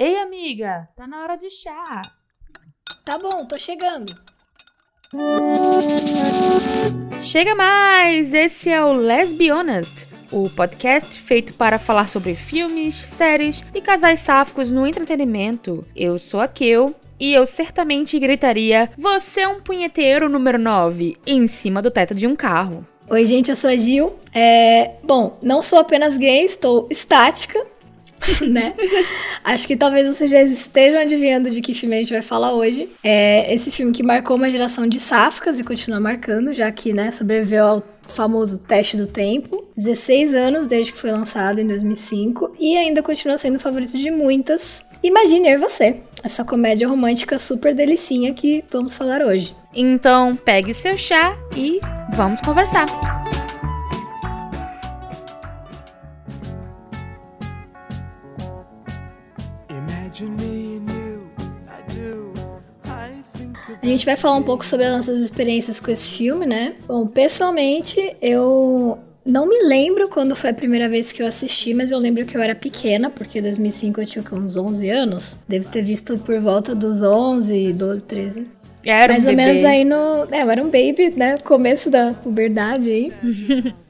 Ei, 0.00 0.16
amiga, 0.16 0.88
tá 0.94 1.08
na 1.08 1.24
hora 1.24 1.36
de 1.36 1.50
chá. 1.50 2.00
Tá 3.04 3.18
bom, 3.18 3.44
tô 3.46 3.58
chegando. 3.58 4.06
Chega 7.20 7.52
mais! 7.56 8.32
Esse 8.32 8.70
é 8.70 8.80
o 8.80 8.92
Let's 8.92 9.32
Be 9.32 9.50
Honest, 9.50 10.06
o 10.30 10.48
podcast 10.50 11.20
feito 11.20 11.52
para 11.54 11.80
falar 11.80 12.08
sobre 12.08 12.36
filmes, 12.36 12.94
séries 12.94 13.64
e 13.74 13.80
casais 13.80 14.20
sáficos 14.20 14.70
no 14.70 14.86
entretenimento. 14.86 15.84
Eu 15.96 16.16
sou 16.16 16.38
a 16.38 16.46
Kel 16.46 16.94
e 17.18 17.34
eu 17.34 17.44
certamente 17.44 18.20
gritaria: 18.20 18.92
Você 18.96 19.40
é 19.40 19.48
um 19.48 19.60
punheteiro 19.60 20.28
número 20.28 20.60
9 20.60 21.16
em 21.26 21.44
cima 21.48 21.82
do 21.82 21.90
teto 21.90 22.14
de 22.14 22.24
um 22.24 22.36
carro. 22.36 22.86
Oi, 23.10 23.26
gente, 23.26 23.50
eu 23.50 23.56
sou 23.56 23.70
a 23.70 23.74
Gil. 23.76 24.16
É... 24.32 24.92
Bom, 25.02 25.38
não 25.42 25.60
sou 25.60 25.80
apenas 25.80 26.16
gay, 26.16 26.44
estou 26.44 26.86
estática, 26.88 27.66
né? 28.48 28.74
Acho 29.44 29.66
que 29.66 29.76
talvez 29.76 30.06
vocês 30.06 30.30
já 30.30 30.42
estejam 30.42 31.00
adivinhando 31.00 31.50
de 31.50 31.60
que 31.60 31.74
filme 31.74 31.96
a 31.96 31.98
gente 31.98 32.12
vai 32.12 32.22
falar 32.22 32.52
hoje. 32.52 32.88
É 33.02 33.52
esse 33.52 33.70
filme 33.70 33.92
que 33.92 34.02
marcou 34.02 34.36
uma 34.36 34.50
geração 34.50 34.86
de 34.86 35.00
sáficas 35.00 35.58
e 35.58 35.64
continua 35.64 36.00
marcando, 36.00 36.52
já 36.52 36.70
que, 36.70 36.92
né, 36.92 37.10
sobreviveu 37.10 37.64
ao 37.64 37.84
famoso 38.02 38.60
teste 38.60 38.96
do 38.96 39.06
tempo. 39.06 39.64
16 39.76 40.34
anos 40.34 40.66
desde 40.66 40.92
que 40.92 40.98
foi 40.98 41.10
lançado 41.10 41.60
em 41.60 41.66
2005 41.66 42.56
e 42.58 42.76
ainda 42.76 43.02
continua 43.02 43.38
sendo 43.38 43.56
o 43.56 43.60
favorito 43.60 43.96
de 43.96 44.10
muitas. 44.10 44.86
Imagine 45.02 45.50
eu 45.50 45.54
e 45.54 45.58
você, 45.58 45.96
essa 46.24 46.44
comédia 46.44 46.88
romântica 46.88 47.38
super 47.38 47.74
delicinha 47.74 48.34
que 48.34 48.64
vamos 48.70 48.96
falar 48.96 49.22
hoje. 49.22 49.54
Então, 49.74 50.34
pegue 50.34 50.74
seu 50.74 50.96
chá 50.96 51.36
e 51.56 51.78
vamos 52.16 52.40
conversar. 52.40 52.86
A 63.82 63.86
gente 63.86 64.04
vai 64.04 64.16
falar 64.16 64.36
um 64.36 64.42
pouco 64.42 64.64
sobre 64.64 64.86
as 64.86 64.92
nossas 64.96 65.20
experiências 65.20 65.78
com 65.80 65.90
esse 65.90 66.16
filme, 66.16 66.46
né? 66.46 66.74
Bom, 66.86 67.06
pessoalmente, 67.06 68.16
eu 68.20 68.98
não 69.24 69.48
me 69.48 69.62
lembro 69.64 70.08
quando 70.08 70.34
foi 70.34 70.50
a 70.50 70.54
primeira 70.54 70.88
vez 70.88 71.12
que 71.12 71.22
eu 71.22 71.26
assisti, 71.26 71.74
mas 71.74 71.92
eu 71.92 71.98
lembro 71.98 72.26
que 72.26 72.36
eu 72.36 72.42
era 72.42 72.54
pequena, 72.54 73.08
porque 73.08 73.38
em 73.38 73.42
2005 73.42 74.00
eu 74.00 74.06
tinha 74.06 74.24
uns 74.32 74.56
11 74.56 74.90
anos. 74.90 75.36
Devo 75.46 75.68
ter 75.68 75.82
visto 75.82 76.18
por 76.18 76.40
volta 76.40 76.74
dos 76.74 77.02
11, 77.02 77.72
12, 77.72 78.04
13. 78.04 78.46
Era 78.84 79.12
Mais 79.12 79.24
um 79.24 79.30
ou 79.30 79.36
bebê. 79.36 79.46
menos 79.48 79.64
aí 79.64 79.84
no. 79.84 80.26
É, 80.30 80.42
eu 80.42 80.50
era 80.50 80.62
um 80.62 80.70
baby, 80.70 81.12
né? 81.16 81.38
Começo 81.38 81.90
da 81.90 82.12
puberdade 82.14 82.90
aí. 82.90 83.12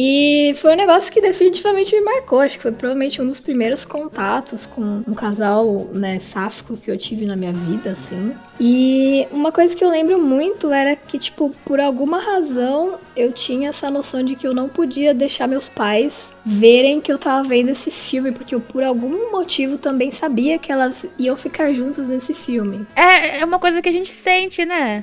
E 0.00 0.54
foi 0.54 0.74
um 0.74 0.76
negócio 0.76 1.12
que 1.12 1.20
definitivamente 1.20 1.92
me 1.92 2.00
marcou. 2.00 2.38
Acho 2.38 2.56
que 2.56 2.62
foi 2.62 2.70
provavelmente 2.70 3.20
um 3.20 3.26
dos 3.26 3.40
primeiros 3.40 3.84
contatos 3.84 4.64
com 4.64 5.02
um 5.04 5.12
casal, 5.12 5.88
né, 5.92 6.20
sáfico 6.20 6.76
que 6.76 6.88
eu 6.88 6.96
tive 6.96 7.26
na 7.26 7.34
minha 7.34 7.52
vida, 7.52 7.90
assim. 7.90 8.32
E 8.60 9.26
uma 9.32 9.50
coisa 9.50 9.76
que 9.76 9.84
eu 9.84 9.90
lembro 9.90 10.16
muito 10.20 10.72
era 10.72 10.94
que, 10.94 11.18
tipo, 11.18 11.52
por 11.64 11.80
alguma 11.80 12.20
razão 12.20 12.96
eu 13.16 13.32
tinha 13.32 13.70
essa 13.70 13.90
noção 13.90 14.22
de 14.22 14.36
que 14.36 14.46
eu 14.46 14.54
não 14.54 14.68
podia 14.68 15.12
deixar 15.12 15.48
meus 15.48 15.68
pais 15.68 16.32
verem 16.44 17.00
que 17.00 17.12
eu 17.12 17.18
tava 17.18 17.42
vendo 17.48 17.70
esse 17.70 17.90
filme, 17.90 18.30
porque 18.30 18.54
eu, 18.54 18.60
por 18.60 18.84
algum 18.84 19.32
motivo, 19.32 19.78
também 19.78 20.12
sabia 20.12 20.60
que 20.60 20.70
elas 20.70 21.08
iam 21.18 21.36
ficar 21.36 21.72
juntas 21.72 22.08
nesse 22.08 22.32
filme. 22.32 22.86
É, 22.94 23.40
é 23.40 23.44
uma 23.44 23.58
coisa 23.58 23.82
que 23.82 23.88
a 23.88 23.92
gente 23.92 24.12
sente, 24.12 24.64
né? 24.64 25.02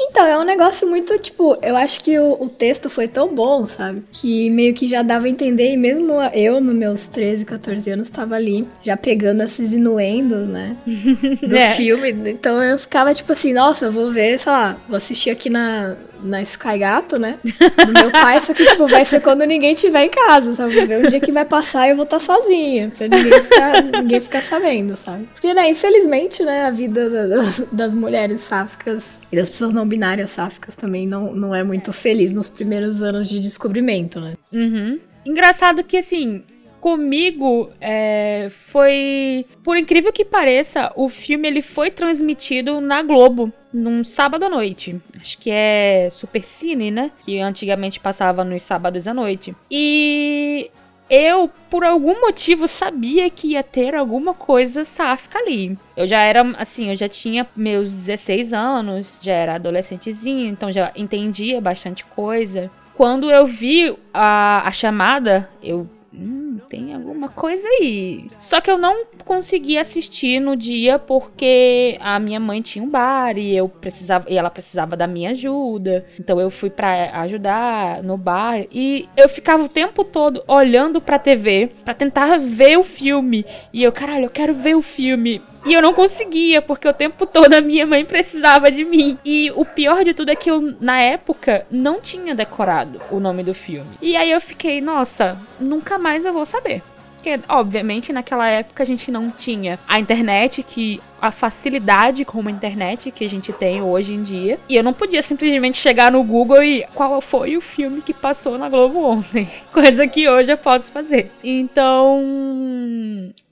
Então, 0.00 0.24
é 0.24 0.38
um 0.38 0.44
negócio 0.44 0.88
muito, 0.88 1.18
tipo, 1.18 1.58
eu 1.60 1.76
acho 1.76 2.00
que 2.04 2.18
o, 2.18 2.36
o 2.40 2.48
texto 2.48 2.88
foi 2.88 3.08
tão 3.08 3.34
bom, 3.34 3.66
sabe? 3.66 4.02
Que 4.12 4.48
meio 4.50 4.72
que 4.72 4.86
já 4.86 5.02
dava 5.02 5.26
a 5.26 5.28
entender, 5.28 5.72
e 5.72 5.76
mesmo 5.76 6.14
eu, 6.32 6.60
nos 6.60 6.74
meus 6.74 7.08
13, 7.08 7.44
14 7.44 7.90
anos, 7.90 8.08
tava 8.08 8.34
ali, 8.36 8.66
já 8.82 8.96
pegando 8.96 9.42
esses 9.42 9.72
inuendos, 9.72 10.46
né? 10.48 10.76
Do 11.46 11.56
É. 11.56 11.72
filme. 11.74 12.10
Então 12.30 12.62
eu 12.62 12.78
ficava 12.78 13.12
tipo 13.12 13.32
assim, 13.32 13.52
nossa, 13.52 13.90
vou 13.90 14.10
ver, 14.10 14.38
sei 14.38 14.52
lá, 14.52 14.76
vou 14.88 14.96
assistir 14.96 15.30
aqui 15.30 15.50
na, 15.50 15.96
na 16.22 16.42
Sky 16.42 16.78
Gato, 16.78 17.18
né? 17.18 17.38
Do 17.44 17.92
meu 17.92 18.10
pai, 18.10 18.40
só 18.40 18.52
que, 18.54 18.64
tipo, 18.66 18.86
vai 18.86 19.04
ser 19.04 19.20
quando 19.20 19.44
ninguém 19.44 19.74
tiver 19.74 20.04
em 20.04 20.08
casa, 20.10 20.54
sabe? 20.54 20.74
Vou 20.74 20.86
ver 20.86 21.04
um 21.06 21.08
dia 21.08 21.20
que 21.20 21.32
vai 21.32 21.44
passar 21.44 21.86
e 21.86 21.90
eu 21.90 21.96
vou 21.96 22.04
estar 22.04 22.18
sozinha, 22.18 22.92
pra 22.96 23.08
ninguém 23.08 23.42
ficar, 23.42 23.82
ninguém 23.82 24.20
ficar 24.20 24.42
sabendo, 24.42 24.96
sabe? 24.96 25.28
Porque, 25.32 25.52
né, 25.54 25.68
infelizmente, 25.70 26.42
né, 26.44 26.64
a 26.66 26.70
vida 26.70 27.08
da- 27.08 27.26
das, 27.26 27.62
das 27.70 27.94
mulheres 27.94 28.40
sáficas 28.40 29.18
e 29.32 29.36
das 29.36 29.48
pessoas 29.50 29.72
não 29.72 29.86
binárias 29.86 30.30
sáficas 30.30 30.74
também 30.76 31.06
não, 31.06 31.34
não 31.34 31.54
é 31.54 31.62
muito 31.64 31.92
feliz 31.92 32.32
nos 32.32 32.48
primeiros 32.48 33.02
anos 33.02 33.28
de 33.28 33.40
descobrimento, 33.40 34.20
né? 34.20 34.34
Uhum. 34.52 34.98
Engraçado 35.26 35.84
que, 35.84 35.98
assim, 35.98 36.42
comigo 36.80 37.70
é, 37.80 38.48
foi. 38.50 39.46
Por 39.62 39.76
incrível 39.76 40.12
que 40.12 40.24
pareça, 40.24 40.92
o 40.96 41.08
filme 41.08 41.48
ele 41.48 41.62
foi 41.62 41.90
transmitido 41.90 42.80
na 42.80 43.02
Globo 43.02 43.52
num 43.72 44.02
sábado 44.02 44.44
à 44.44 44.48
noite. 44.48 45.00
Acho 45.20 45.38
que 45.38 45.50
é 45.50 46.08
Super 46.10 46.42
Cine, 46.42 46.90
né? 46.90 47.10
Que 47.24 47.38
antigamente 47.40 48.00
passava 48.00 48.44
nos 48.44 48.62
sábados 48.62 49.06
à 49.06 49.14
noite. 49.14 49.54
E. 49.70 50.70
Eu, 51.10 51.50
por 51.70 51.84
algum 51.84 52.20
motivo, 52.20 52.68
sabia 52.68 53.30
que 53.30 53.52
ia 53.52 53.62
ter 53.62 53.94
alguma 53.94 54.34
coisa 54.34 54.84
sáfica 54.84 55.38
ali. 55.38 55.78
Eu 55.96 56.06
já 56.06 56.20
era, 56.20 56.42
assim, 56.58 56.90
eu 56.90 56.96
já 56.96 57.08
tinha 57.08 57.48
meus 57.56 57.90
16 57.90 58.52
anos, 58.52 59.18
já 59.22 59.32
era 59.32 59.54
adolescentezinha, 59.54 60.50
então 60.50 60.70
já 60.70 60.92
entendia 60.94 61.62
bastante 61.62 62.04
coisa. 62.04 62.70
Quando 62.98 63.30
eu 63.30 63.46
vi 63.46 63.96
a, 64.12 64.66
a 64.66 64.72
chamada, 64.72 65.48
eu. 65.62 65.88
Hum, 66.20 66.58
tem 66.68 66.92
alguma 66.92 67.28
coisa 67.28 67.66
aí. 67.80 68.26
Só 68.38 68.60
que 68.60 68.68
eu 68.70 68.76
não 68.76 69.06
consegui 69.24 69.78
assistir 69.78 70.40
no 70.40 70.56
dia 70.56 70.98
porque 70.98 71.96
a 72.00 72.18
minha 72.18 72.40
mãe 72.40 72.60
tinha 72.60 72.84
um 72.84 72.90
bar 72.90 73.38
e 73.38 73.56
eu 73.56 73.68
precisava 73.68 74.26
e 74.28 74.36
ela 74.36 74.50
precisava 74.50 74.96
da 74.96 75.06
minha 75.06 75.30
ajuda. 75.30 76.04
Então 76.18 76.40
eu 76.40 76.50
fui 76.50 76.70
pra 76.70 77.20
ajudar 77.22 78.02
no 78.02 78.16
bar 78.16 78.64
e 78.72 79.08
eu 79.16 79.28
ficava 79.28 79.62
o 79.62 79.68
tempo 79.68 80.02
todo 80.02 80.42
olhando 80.48 81.00
pra 81.00 81.18
TV 81.18 81.70
pra 81.84 81.94
tentar 81.94 82.36
ver 82.38 82.76
o 82.78 82.82
filme. 82.82 83.44
E 83.72 83.82
eu, 83.84 83.92
caralho, 83.92 84.24
eu 84.24 84.30
quero 84.30 84.54
ver 84.54 84.74
o 84.74 84.82
filme. 84.82 85.40
E 85.64 85.74
eu 85.74 85.82
não 85.82 85.92
conseguia, 85.92 86.62
porque 86.62 86.88
o 86.88 86.92
tempo 86.92 87.26
todo 87.26 87.52
a 87.54 87.60
minha 87.60 87.86
mãe 87.86 88.04
precisava 88.04 88.70
de 88.70 88.84
mim. 88.84 89.18
E 89.24 89.52
o 89.54 89.64
pior 89.64 90.04
de 90.04 90.14
tudo 90.14 90.30
é 90.30 90.36
que 90.36 90.50
eu, 90.50 90.74
na 90.80 91.00
época, 91.00 91.66
não 91.70 92.00
tinha 92.00 92.34
decorado 92.34 93.00
o 93.10 93.20
nome 93.20 93.42
do 93.42 93.54
filme. 93.54 93.98
E 94.00 94.16
aí 94.16 94.30
eu 94.30 94.40
fiquei, 94.40 94.80
nossa, 94.80 95.38
nunca 95.60 95.98
mais 95.98 96.24
eu 96.24 96.32
vou 96.32 96.46
saber. 96.46 96.82
Porque, 97.18 97.40
obviamente, 97.48 98.12
naquela 98.12 98.48
época 98.48 98.84
a 98.84 98.86
gente 98.86 99.10
não 99.10 99.28
tinha 99.28 99.78
a 99.88 99.98
internet, 99.98 100.62
que 100.62 101.00
a 101.20 101.32
facilidade 101.32 102.24
com 102.24 102.46
a 102.46 102.50
internet 102.50 103.10
que 103.10 103.24
a 103.24 103.28
gente 103.28 103.52
tem 103.52 103.82
hoje 103.82 104.14
em 104.14 104.22
dia. 104.22 104.56
E 104.68 104.76
eu 104.76 104.84
não 104.84 104.92
podia 104.92 105.20
simplesmente 105.20 105.76
chegar 105.78 106.12
no 106.12 106.22
Google 106.22 106.62
e 106.62 106.86
qual 106.94 107.20
foi 107.20 107.56
o 107.56 107.60
filme 107.60 108.02
que 108.02 108.14
passou 108.14 108.56
na 108.56 108.68
Globo 108.68 109.02
ontem. 109.04 109.48
Coisa 109.72 110.06
que 110.06 110.28
hoje 110.28 110.52
eu 110.52 110.58
posso 110.58 110.92
fazer. 110.92 111.32
Então. 111.42 112.22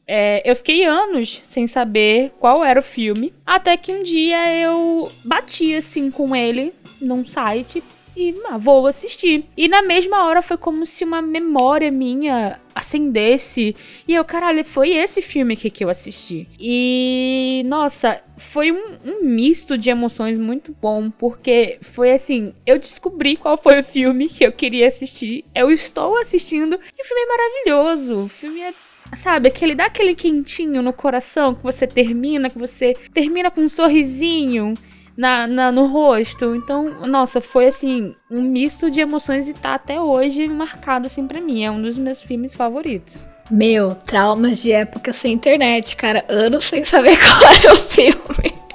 É, 0.07 0.43
eu 0.49 0.55
fiquei 0.55 0.85
anos 0.85 1.41
sem 1.45 1.67
saber 1.67 2.33
qual 2.39 2.65
era 2.65 2.79
o 2.79 2.83
filme. 2.83 3.35
Até 3.45 3.77
que 3.77 3.93
um 3.93 4.03
dia 4.03 4.55
eu 4.55 5.11
bati 5.25 5.75
assim 5.75 6.11
com 6.11 6.35
ele 6.35 6.73
num 7.01 7.27
site 7.27 7.83
e 8.17 8.35
ah, 8.47 8.57
vou 8.57 8.87
assistir. 8.87 9.45
E 9.57 9.69
na 9.69 9.83
mesma 9.83 10.25
hora 10.25 10.41
foi 10.41 10.57
como 10.57 10.87
se 10.87 11.05
uma 11.05 11.21
memória 11.21 11.91
minha 11.91 12.59
acendesse. 12.75 13.77
E 14.09 14.15
eu, 14.15 14.25
caralho, 14.25 14.65
foi 14.65 14.91
esse 14.95 15.21
filme 15.21 15.53
aqui 15.53 15.69
que 15.69 15.85
eu 15.85 15.91
assisti. 15.91 16.49
E, 16.59 17.63
nossa, 17.67 18.23
foi 18.39 18.73
um, 18.73 18.99
um 19.05 19.25
misto 19.25 19.77
de 19.77 19.91
emoções 19.91 20.39
muito 20.39 20.75
bom, 20.81 21.11
porque 21.11 21.79
foi 21.83 22.13
assim: 22.13 22.55
eu 22.65 22.79
descobri 22.79 23.37
qual 23.37 23.59
foi 23.59 23.81
o 23.81 23.85
filme 23.85 24.29
que 24.29 24.45
eu 24.45 24.53
queria 24.53 24.89
assistir, 24.89 25.45
eu 25.55 25.71
estou 25.71 26.17
assistindo, 26.19 26.75
e 26.75 27.03
o 27.03 27.05
filme 27.05 27.23
é 27.23 27.27
maravilhoso. 27.27 28.25
O 28.25 28.29
filme 28.29 28.61
é 28.63 28.73
Sabe, 29.15 29.49
aquele 29.49 29.75
dá 29.75 29.87
aquele 29.87 30.15
quentinho 30.15 30.83
no 30.83 30.93
coração 30.93 31.55
que 31.55 31.63
você 31.63 31.87
termina, 31.87 32.51
que 32.51 32.59
você 32.59 32.95
termina 33.15 33.51
com 33.51 33.63
um 33.63 33.69
sorrisinho 33.69 34.75
na, 35.17 35.47
na- 35.47 35.73
no 35.73 35.87
rosto. 35.87 36.55
Então, 36.55 37.07
nossa, 37.07 37.41
foi 37.41 37.69
assim, 37.69 38.15
um 38.31 38.43
misto 38.43 38.91
de 38.91 39.01
emoções 39.01 39.49
e 39.49 39.55
tá 39.55 39.75
até 39.75 39.99
hoje 40.01 40.47
marcado 40.49 41.07
assim 41.07 41.27
pra 41.27 41.41
mim. 41.41 41.65
É 41.65 41.71
um 41.71 41.81
dos 41.81 41.97
meus 41.97 42.21
filmes 42.23 42.53
favoritos. 42.53 43.27
Meu, 43.51 43.95
traumas 43.95 44.61
de 44.61 44.73
época 44.73 45.13
sem 45.13 45.33
internet, 45.33 45.97
cara. 45.97 46.25
Anos 46.29 46.65
sem 46.65 46.85
saber 46.85 47.17
qual 47.19 47.53
era 47.53 47.73
o 47.73 47.77
filme. 47.77 48.66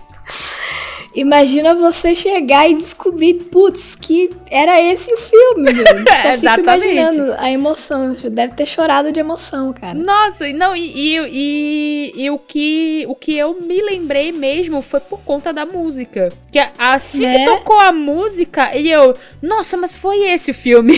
Imagina 1.14 1.76
você 1.76 2.16
chegar 2.16 2.70
e 2.70 2.76
descobrir, 2.76 3.34
putz, 3.36 3.96
que 3.96 4.30
era 4.50 4.82
esse 4.82 5.14
o 5.14 5.18
filme, 5.18 5.74
meu. 5.74 5.86
Só 5.86 5.94
fico 5.96 6.28
Exatamente. 6.28 6.88
imaginando 6.88 7.36
a 7.38 7.52
emoção. 7.52 8.16
Deve 8.32 8.54
ter 8.54 8.66
chorado 8.66 9.12
de 9.12 9.20
emoção, 9.20 9.74
cara. 9.74 9.94
Nossa, 9.94 10.48
e 10.48 10.54
não, 10.54 10.76
e, 10.76 10.82
e, 10.96 11.18
e, 11.18 12.24
e 12.24 12.30
o, 12.30 12.38
que, 12.40 13.06
o 13.10 13.16
que 13.16 13.38
eu 13.38 13.58
me 13.62 13.82
lembrei 13.82 14.32
mesmo 14.32 14.82
foi 14.82 15.00
por 15.02 15.20
conta 15.22 15.52
da 15.52 15.66
música. 15.66 16.32
Que 16.52 16.60
assim 16.78 17.24
Né? 17.24 17.40
que 17.40 17.46
tocou 17.46 17.80
a 17.80 17.92
música, 17.92 18.76
e 18.78 18.90
eu, 18.90 19.14
nossa, 19.42 19.76
mas 19.78 19.96
foi 19.96 20.24
esse 20.32 20.52
o 20.52 20.54
filme. 20.54 20.98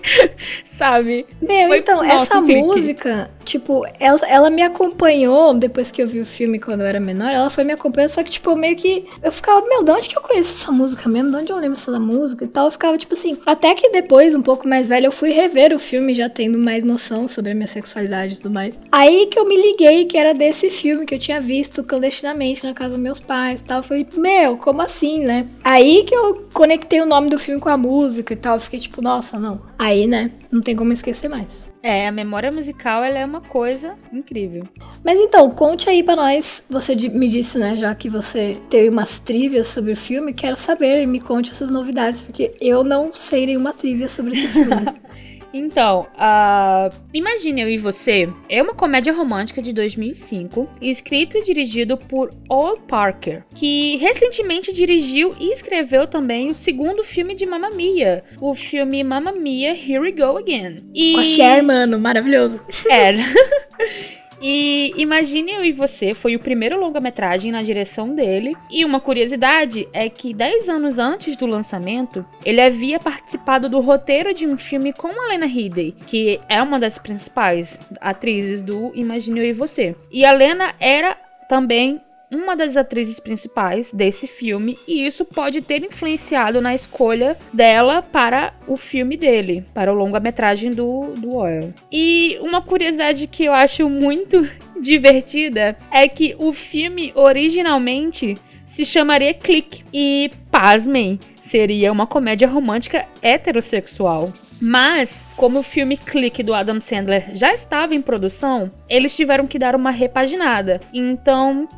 Sabe? 0.66 1.26
Meu, 1.40 1.68
Foi- 1.68 1.78
então, 1.78 2.02
nossa, 2.02 2.14
essa 2.14 2.38
um 2.38 2.46
música, 2.46 3.30
tipo, 3.44 3.84
ela, 3.98 4.20
ela 4.26 4.50
me 4.50 4.62
acompanhou 4.62 5.54
depois 5.54 5.90
que 5.90 6.02
eu 6.02 6.06
vi 6.06 6.20
o 6.20 6.26
filme 6.26 6.58
quando 6.58 6.80
eu 6.82 6.86
era 6.86 7.00
menor. 7.00 7.30
Ela 7.30 7.50
foi 7.50 7.64
me 7.64 7.72
acompanhando, 7.72 8.10
só 8.10 8.22
que, 8.22 8.30
tipo, 8.30 8.54
meio 8.56 8.76
que. 8.76 9.06
Eu 9.22 9.32
ficava, 9.32 9.62
meu, 9.66 9.82
de 9.82 9.90
onde 9.90 10.08
que 10.08 10.16
eu 10.16 10.22
conheço 10.22 10.52
essa 10.52 10.72
música 10.72 11.08
mesmo? 11.08 11.30
De 11.30 11.36
onde 11.36 11.52
eu 11.52 11.56
lembro 11.56 11.72
essa 11.72 11.98
música 11.98 12.44
e 12.44 12.48
tal? 12.48 12.66
Eu 12.66 12.70
ficava, 12.70 12.96
tipo 12.96 13.14
assim. 13.14 13.38
Até 13.46 13.74
que 13.74 13.90
depois, 13.90 14.34
um 14.34 14.42
pouco 14.42 14.66
mais 14.66 14.86
velha, 14.86 15.06
eu 15.06 15.12
fui 15.12 15.30
rever 15.30 15.74
o 15.74 15.78
filme, 15.78 16.14
já 16.14 16.28
tendo 16.28 16.58
mais 16.58 16.84
noção 16.84 17.28
sobre 17.28 17.52
a 17.52 17.54
minha 17.54 17.66
sexualidade 17.66 18.34
e 18.34 18.36
tudo 18.36 18.52
mais. 18.52 18.78
Aí 18.90 19.26
que 19.26 19.38
eu 19.38 19.46
me 19.46 19.56
liguei 19.56 20.04
que 20.04 20.16
era 20.16 20.32
desse 20.32 20.70
filme 20.70 21.06
que 21.06 21.14
eu 21.14 21.18
tinha 21.18 21.40
visto 21.40 21.82
clandestinamente 21.82 22.64
na 22.64 22.74
casa 22.74 22.90
dos 22.90 22.98
meus 22.98 23.20
pais 23.20 23.60
e 23.60 23.64
tal. 23.64 23.78
Eu 23.78 23.82
falei, 23.82 24.06
meu, 24.14 24.56
como 24.56 24.82
assim, 24.82 25.24
né? 25.24 25.46
Aí 25.64 26.04
que 26.04 26.14
eu 26.14 26.48
conectei 26.52 27.00
o 27.00 27.06
nome 27.06 27.28
do 27.28 27.38
filme 27.38 27.60
com 27.60 27.68
a 27.68 27.76
música 27.76 28.32
e 28.32 28.36
tal. 28.36 28.56
Eu 28.56 28.60
fiquei 28.60 28.80
tipo, 28.80 29.02
nossa, 29.02 29.38
não. 29.38 29.60
Aí, 29.78 30.06
né, 30.06 30.30
não 30.50 30.60
tem 30.60 30.76
como 30.76 30.92
esquecer 30.92 31.28
mais. 31.28 31.71
É, 31.82 32.06
a 32.06 32.12
memória 32.12 32.52
musical 32.52 33.02
ela 33.02 33.18
é 33.18 33.26
uma 33.26 33.40
coisa 33.40 33.96
incrível. 34.12 34.62
Mas 35.04 35.18
então, 35.18 35.50
conte 35.50 35.90
aí 35.90 36.02
pra 36.02 36.14
nós. 36.14 36.62
Você 36.70 36.94
me 36.94 37.26
disse, 37.28 37.58
né, 37.58 37.76
já 37.76 37.92
que 37.92 38.08
você 38.08 38.56
teve 38.70 38.88
umas 38.88 39.18
trivias 39.18 39.66
sobre 39.66 39.92
o 39.92 39.96
filme, 39.96 40.32
quero 40.32 40.56
saber 40.56 41.02
e 41.02 41.06
me 41.06 41.20
conte 41.20 41.50
essas 41.50 41.70
novidades, 41.70 42.22
porque 42.22 42.54
eu 42.60 42.84
não 42.84 43.12
sei 43.12 43.46
nenhuma 43.46 43.72
trivia 43.72 44.08
sobre 44.08 44.34
esse 44.34 44.46
filme. 44.46 44.86
Então, 45.52 46.06
uh, 46.14 46.94
Imagine 47.12 47.62
Eu 47.62 47.68
e 47.68 47.76
Você 47.78 48.28
é 48.48 48.62
uma 48.62 48.74
comédia 48.74 49.12
romântica 49.12 49.60
de 49.60 49.72
2005, 49.72 50.70
escrito 50.80 51.36
e 51.36 51.42
dirigido 51.42 51.96
por 51.96 52.30
Ol 52.48 52.78
Parker, 52.78 53.44
que 53.54 53.96
recentemente 53.96 54.72
dirigiu 54.72 55.34
e 55.38 55.52
escreveu 55.52 56.06
também 56.06 56.50
o 56.50 56.54
segundo 56.54 57.04
filme 57.04 57.34
de 57.34 57.44
Mamma 57.44 57.70
Mia, 57.70 58.24
o 58.40 58.54
filme 58.54 59.04
Mamma 59.04 59.32
Mia 59.32 59.72
Here 59.72 59.98
We 59.98 60.12
Go 60.12 60.38
Again. 60.38 60.90
E... 60.94 61.14
Com 61.14 61.20
a 61.20 61.24
Cher, 61.24 61.62
mano, 61.62 61.98
maravilhoso. 61.98 62.60
Era. 62.88 63.18
E 64.42 64.92
Imagine 64.96 65.52
Eu 65.52 65.64
e 65.64 65.70
Você 65.72 66.14
foi 66.14 66.34
o 66.34 66.40
primeiro 66.40 66.78
longa-metragem 66.80 67.52
na 67.52 67.62
direção 67.62 68.14
dele. 68.14 68.56
E 68.70 68.84
uma 68.84 69.00
curiosidade 69.00 69.88
é 69.92 70.08
que 70.08 70.34
10 70.34 70.68
anos 70.68 70.98
antes 70.98 71.36
do 71.36 71.46
lançamento, 71.46 72.26
ele 72.44 72.60
havia 72.60 72.98
participado 72.98 73.68
do 73.68 73.80
roteiro 73.80 74.34
de 74.34 74.46
um 74.46 74.58
filme 74.58 74.92
com 74.92 75.08
a 75.08 75.28
Lena 75.28 75.46
Headey, 75.46 75.92
que 76.06 76.40
é 76.48 76.60
uma 76.60 76.80
das 76.80 76.98
principais 76.98 77.78
atrizes 78.00 78.60
do 78.60 78.90
Imagine 78.94 79.40
Eu 79.40 79.46
e 79.46 79.52
Você. 79.52 79.94
E 80.10 80.24
a 80.24 80.32
Lena 80.32 80.74
era 80.80 81.16
também 81.48 82.00
uma 82.32 82.56
das 82.56 82.76
atrizes 82.76 83.20
principais 83.20 83.92
desse 83.92 84.26
filme 84.26 84.78
e 84.88 85.06
isso 85.06 85.24
pode 85.24 85.60
ter 85.60 85.84
influenciado 85.84 86.60
na 86.60 86.74
escolha 86.74 87.36
dela 87.52 88.00
para 88.00 88.54
o 88.66 88.76
filme 88.76 89.16
dele, 89.16 89.64
para 89.74 89.92
o 89.92 89.94
longa-metragem 89.94 90.70
do, 90.70 91.12
do 91.16 91.36
Oil. 91.36 91.74
E 91.92 92.38
uma 92.40 92.62
curiosidade 92.62 93.26
que 93.26 93.44
eu 93.44 93.52
acho 93.52 93.88
muito 93.88 94.48
divertida 94.80 95.76
é 95.90 96.08
que 96.08 96.34
o 96.38 96.52
filme 96.52 97.12
originalmente 97.14 98.36
se 98.64 98.86
chamaria 98.86 99.34
Click 99.34 99.84
e, 99.92 100.30
pasmem, 100.50 101.20
seria 101.42 101.92
uma 101.92 102.06
comédia 102.06 102.48
romântica 102.48 103.06
heterossexual. 103.20 104.32
Mas, 104.58 105.26
como 105.36 105.58
o 105.58 105.62
filme 105.62 105.96
Clique 105.96 106.42
do 106.42 106.54
Adam 106.54 106.80
Sandler 106.80 107.36
já 107.36 107.52
estava 107.52 107.94
em 107.94 108.00
produção, 108.00 108.70
eles 108.88 109.14
tiveram 109.14 109.46
que 109.46 109.58
dar 109.58 109.74
uma 109.74 109.90
repaginada. 109.90 110.80
Então, 110.94 111.68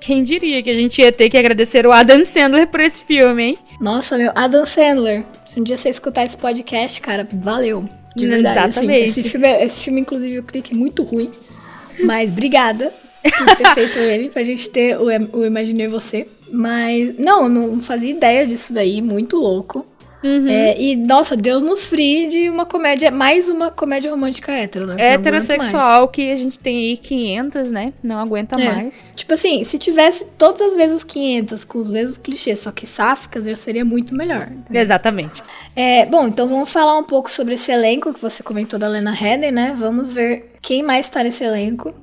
quem 0.00 0.24
diria 0.24 0.62
que 0.62 0.70
a 0.70 0.74
gente 0.74 1.00
ia 1.00 1.12
ter 1.12 1.28
que 1.28 1.36
agradecer 1.36 1.86
o 1.86 1.92
Adam 1.92 2.24
Sandler 2.24 2.66
por 2.66 2.80
esse 2.80 3.04
filme, 3.04 3.42
hein? 3.42 3.58
Nossa, 3.80 4.16
meu, 4.16 4.32
Adam 4.34 4.64
Sandler. 4.64 5.22
Se 5.46 5.60
um 5.60 5.62
dia 5.62 5.76
você 5.76 5.88
escutar 5.88 6.24
esse 6.24 6.36
podcast, 6.36 7.00
cara, 7.00 7.28
valeu. 7.32 7.88
De 8.16 8.26
verdade. 8.26 8.58
Assim, 8.58 8.68
Exatamente. 8.68 9.10
Assim, 9.10 9.20
esse, 9.20 9.28
filme, 9.28 9.46
é, 9.46 9.64
esse 9.64 9.84
filme, 9.84 10.00
inclusive, 10.00 10.34
eu 10.34 10.42
clique 10.42 10.74
muito 10.74 11.02
ruim. 11.02 11.30
Mas 12.02 12.30
obrigada 12.30 12.92
por 13.22 13.56
ter 13.56 13.74
feito 13.74 13.98
ele, 14.00 14.30
pra 14.30 14.42
gente 14.42 14.70
ter 14.70 14.96
o, 14.98 15.06
o 15.38 15.44
Imaginei 15.44 15.88
Você. 15.88 16.26
Mas, 16.52 17.16
não, 17.18 17.48
não 17.48 17.80
fazia 17.80 18.10
ideia 18.10 18.46
disso 18.46 18.72
daí, 18.72 19.00
muito 19.00 19.36
louco. 19.36 19.86
Uhum. 20.22 20.48
É, 20.48 20.80
e, 20.80 20.96
nossa, 20.96 21.36
Deus 21.36 21.62
nos 21.62 21.84
frie 21.86 22.28
de 22.28 22.50
uma 22.50 22.66
comédia, 22.66 23.10
mais 23.10 23.48
uma 23.48 23.70
comédia 23.70 24.10
romântica 24.10 24.52
hétero, 24.52 24.86
né? 24.86 25.14
Heterossexual 25.14 26.08
que 26.08 26.30
a 26.30 26.36
gente 26.36 26.58
tem 26.58 26.76
aí 26.76 26.96
500, 26.96 27.72
né? 27.72 27.92
Não 28.02 28.18
aguenta 28.18 28.60
é. 28.60 28.72
mais. 28.72 29.12
Tipo 29.16 29.34
assim, 29.34 29.64
se 29.64 29.78
tivesse 29.78 30.26
todas 30.36 30.60
as 30.60 30.74
vezes 30.74 31.02
500 31.02 31.64
com 31.64 31.78
os 31.78 31.90
mesmos 31.90 32.18
clichês, 32.18 32.60
só 32.60 32.70
que 32.70 32.86
sáficas, 32.86 33.46
eu 33.46 33.56
seria 33.56 33.84
muito 33.84 34.14
melhor. 34.14 34.48
Entendeu? 34.50 34.82
Exatamente. 34.82 35.42
É, 35.74 36.04
bom, 36.06 36.28
então 36.28 36.46
vamos 36.48 36.70
falar 36.70 36.98
um 36.98 37.04
pouco 37.04 37.30
sobre 37.30 37.54
esse 37.54 37.72
elenco 37.72 38.12
que 38.12 38.20
você 38.20 38.42
comentou 38.42 38.78
da 38.78 38.88
Lena 38.88 39.12
Headey, 39.12 39.50
né? 39.50 39.74
Vamos 39.76 40.12
ver 40.12 40.52
quem 40.60 40.82
mais 40.82 41.08
tá 41.08 41.22
nesse 41.22 41.44
elenco 41.44 41.94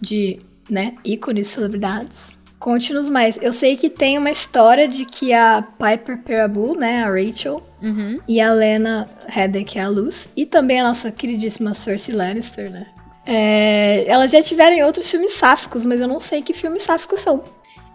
de, 0.00 0.38
né, 0.70 0.94
ícones, 1.04 1.48
celebridades. 1.48 2.36
Conte-nos 2.58 3.08
mais. 3.08 3.38
Eu 3.42 3.52
sei 3.52 3.76
que 3.76 3.90
tem 3.90 4.16
uma 4.18 4.30
história 4.30 4.88
de 4.88 5.04
que 5.04 5.32
a 5.32 5.62
Piper 5.62 6.18
Perabo, 6.22 6.74
né, 6.74 7.04
a 7.04 7.10
Rachel, 7.10 7.62
uhum. 7.82 8.20
e 8.26 8.40
a 8.40 8.52
Lena 8.52 9.08
Headey, 9.28 9.64
que 9.64 9.78
é 9.78 9.82
a 9.82 9.88
Luz, 9.88 10.30
e 10.36 10.46
também 10.46 10.80
a 10.80 10.84
nossa 10.84 11.10
queridíssima 11.10 11.74
Cersei 11.74 12.14
Lannister, 12.14 12.70
né? 12.70 12.86
É, 13.24 14.04
elas 14.06 14.30
já 14.30 14.40
tiveram 14.40 14.76
em 14.76 14.84
outros 14.84 15.10
filmes 15.10 15.32
sáficos, 15.32 15.84
mas 15.84 16.00
eu 16.00 16.06
não 16.06 16.20
sei 16.20 16.42
que 16.42 16.54
filmes 16.54 16.84
sáficos 16.84 17.20
são. 17.20 17.44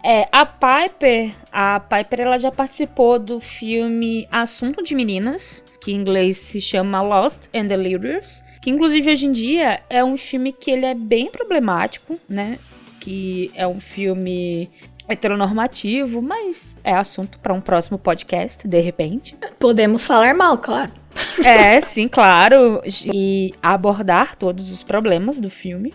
É, 0.04 0.28
a 0.32 0.44
Piper, 0.44 1.32
a 1.50 1.80
Piper 1.80 2.20
ela 2.20 2.38
já 2.38 2.50
participou 2.50 3.18
do 3.18 3.40
filme 3.40 4.26
Assunto 4.30 4.82
de 4.82 4.94
Meninas, 4.94 5.64
que 5.80 5.92
em 5.92 5.96
inglês 5.96 6.36
se 6.36 6.60
chama 6.60 7.00
Lost 7.00 7.46
and 7.54 7.66
Delirious, 7.66 8.42
que 8.60 8.70
inclusive 8.70 9.10
hoje 9.10 9.26
em 9.26 9.32
dia 9.32 9.80
é 9.88 10.04
um 10.04 10.16
filme 10.16 10.52
que 10.52 10.70
ele 10.70 10.86
é 10.86 10.94
bem 10.94 11.30
problemático, 11.30 12.18
né? 12.28 12.58
que 13.02 13.50
é 13.56 13.66
um 13.66 13.80
filme 13.80 14.70
heteronormativo, 15.12 16.20
mas 16.20 16.78
é 16.82 16.94
assunto 16.94 17.38
para 17.38 17.54
um 17.54 17.60
próximo 17.60 17.98
podcast, 17.98 18.66
de 18.66 18.80
repente. 18.80 19.36
Podemos 19.58 20.04
falar 20.04 20.34
mal, 20.34 20.58
claro. 20.58 20.92
É, 21.44 21.80
sim, 21.80 22.08
claro. 22.08 22.82
E 23.12 23.54
abordar 23.62 24.36
todos 24.36 24.70
os 24.70 24.82
problemas 24.82 25.38
do 25.38 25.50
filme. 25.50 25.94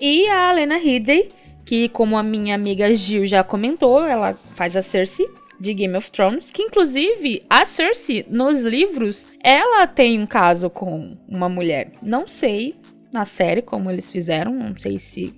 E 0.00 0.28
a 0.28 0.52
Lena 0.52 0.76
Headey, 0.76 1.32
que 1.64 1.88
como 1.88 2.16
a 2.16 2.22
minha 2.22 2.54
amiga 2.54 2.94
Gil 2.94 3.26
já 3.26 3.42
comentou, 3.42 4.04
ela 4.04 4.36
faz 4.54 4.76
a 4.76 4.82
Cersei 4.82 5.26
de 5.58 5.72
Game 5.72 5.96
of 5.96 6.10
Thrones, 6.10 6.50
que 6.50 6.62
inclusive 6.62 7.42
a 7.48 7.64
Cersei 7.64 8.26
nos 8.28 8.60
livros, 8.60 9.26
ela 9.42 9.86
tem 9.86 10.20
um 10.20 10.26
caso 10.26 10.68
com 10.68 11.16
uma 11.28 11.48
mulher. 11.48 11.92
Não 12.02 12.26
sei 12.26 12.74
na 13.12 13.24
série 13.24 13.62
como 13.62 13.90
eles 13.90 14.10
fizeram, 14.10 14.52
não 14.52 14.76
sei 14.76 14.98
se 14.98 15.32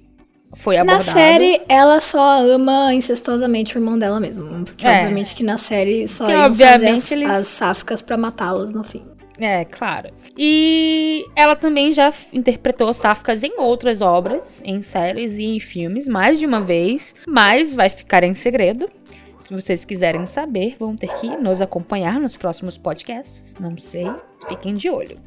foi 0.57 0.79
abordado. 0.79 1.07
Na 1.07 1.13
série, 1.13 1.61
ela 1.69 2.01
só 2.01 2.41
ama 2.43 2.93
incestuosamente 2.93 3.77
o 3.77 3.79
irmão 3.79 3.99
dela 3.99 4.19
mesmo. 4.19 4.65
Porque, 4.65 4.87
é. 4.87 5.01
obviamente, 5.01 5.35
que 5.35 5.43
na 5.43 5.59
série 5.59 6.09
só 6.09 6.29
iam 6.29 6.55
fazer 6.55 6.87
as, 6.87 7.13
eles... 7.13 7.31
as 7.31 7.47
sáficas 7.47 8.03
pra 8.03 8.17
matá-las 8.17 8.73
no 8.73 8.83
fim. 8.83 9.05
É, 9.39 9.65
claro. 9.65 10.11
E 10.37 11.25
ela 11.37 11.55
também 11.55 11.93
já 11.93 12.13
interpretou 12.33 12.93
sáficas 12.95 13.45
em 13.45 13.59
outras 13.61 14.01
obras, 14.01 14.63
em 14.65 14.83
séries 14.83 15.37
e 15.37 15.45
em 15.45 15.61
filmes, 15.61 16.09
mais 16.09 16.39
de 16.39 16.47
uma 16.47 16.61
vez, 16.61 17.15
mas 17.27 17.75
vai 17.75 17.89
ficar 17.89 18.25
em 18.25 18.35
segredo. 18.35 18.89
Se 19.39 19.55
vocês 19.55 19.85
quiserem 19.85 20.27
saber, 20.27 20.75
vão 20.79 20.97
ter 20.97 21.09
que 21.21 21.29
nos 21.37 21.61
acompanhar 21.61 22.19
nos 22.19 22.37
próximos 22.37 22.77
podcasts. 22.77 23.55
Não 23.61 23.77
sei, 23.77 24.11
fiquem 24.49 24.75
de 24.75 24.91
olho. 24.91 25.19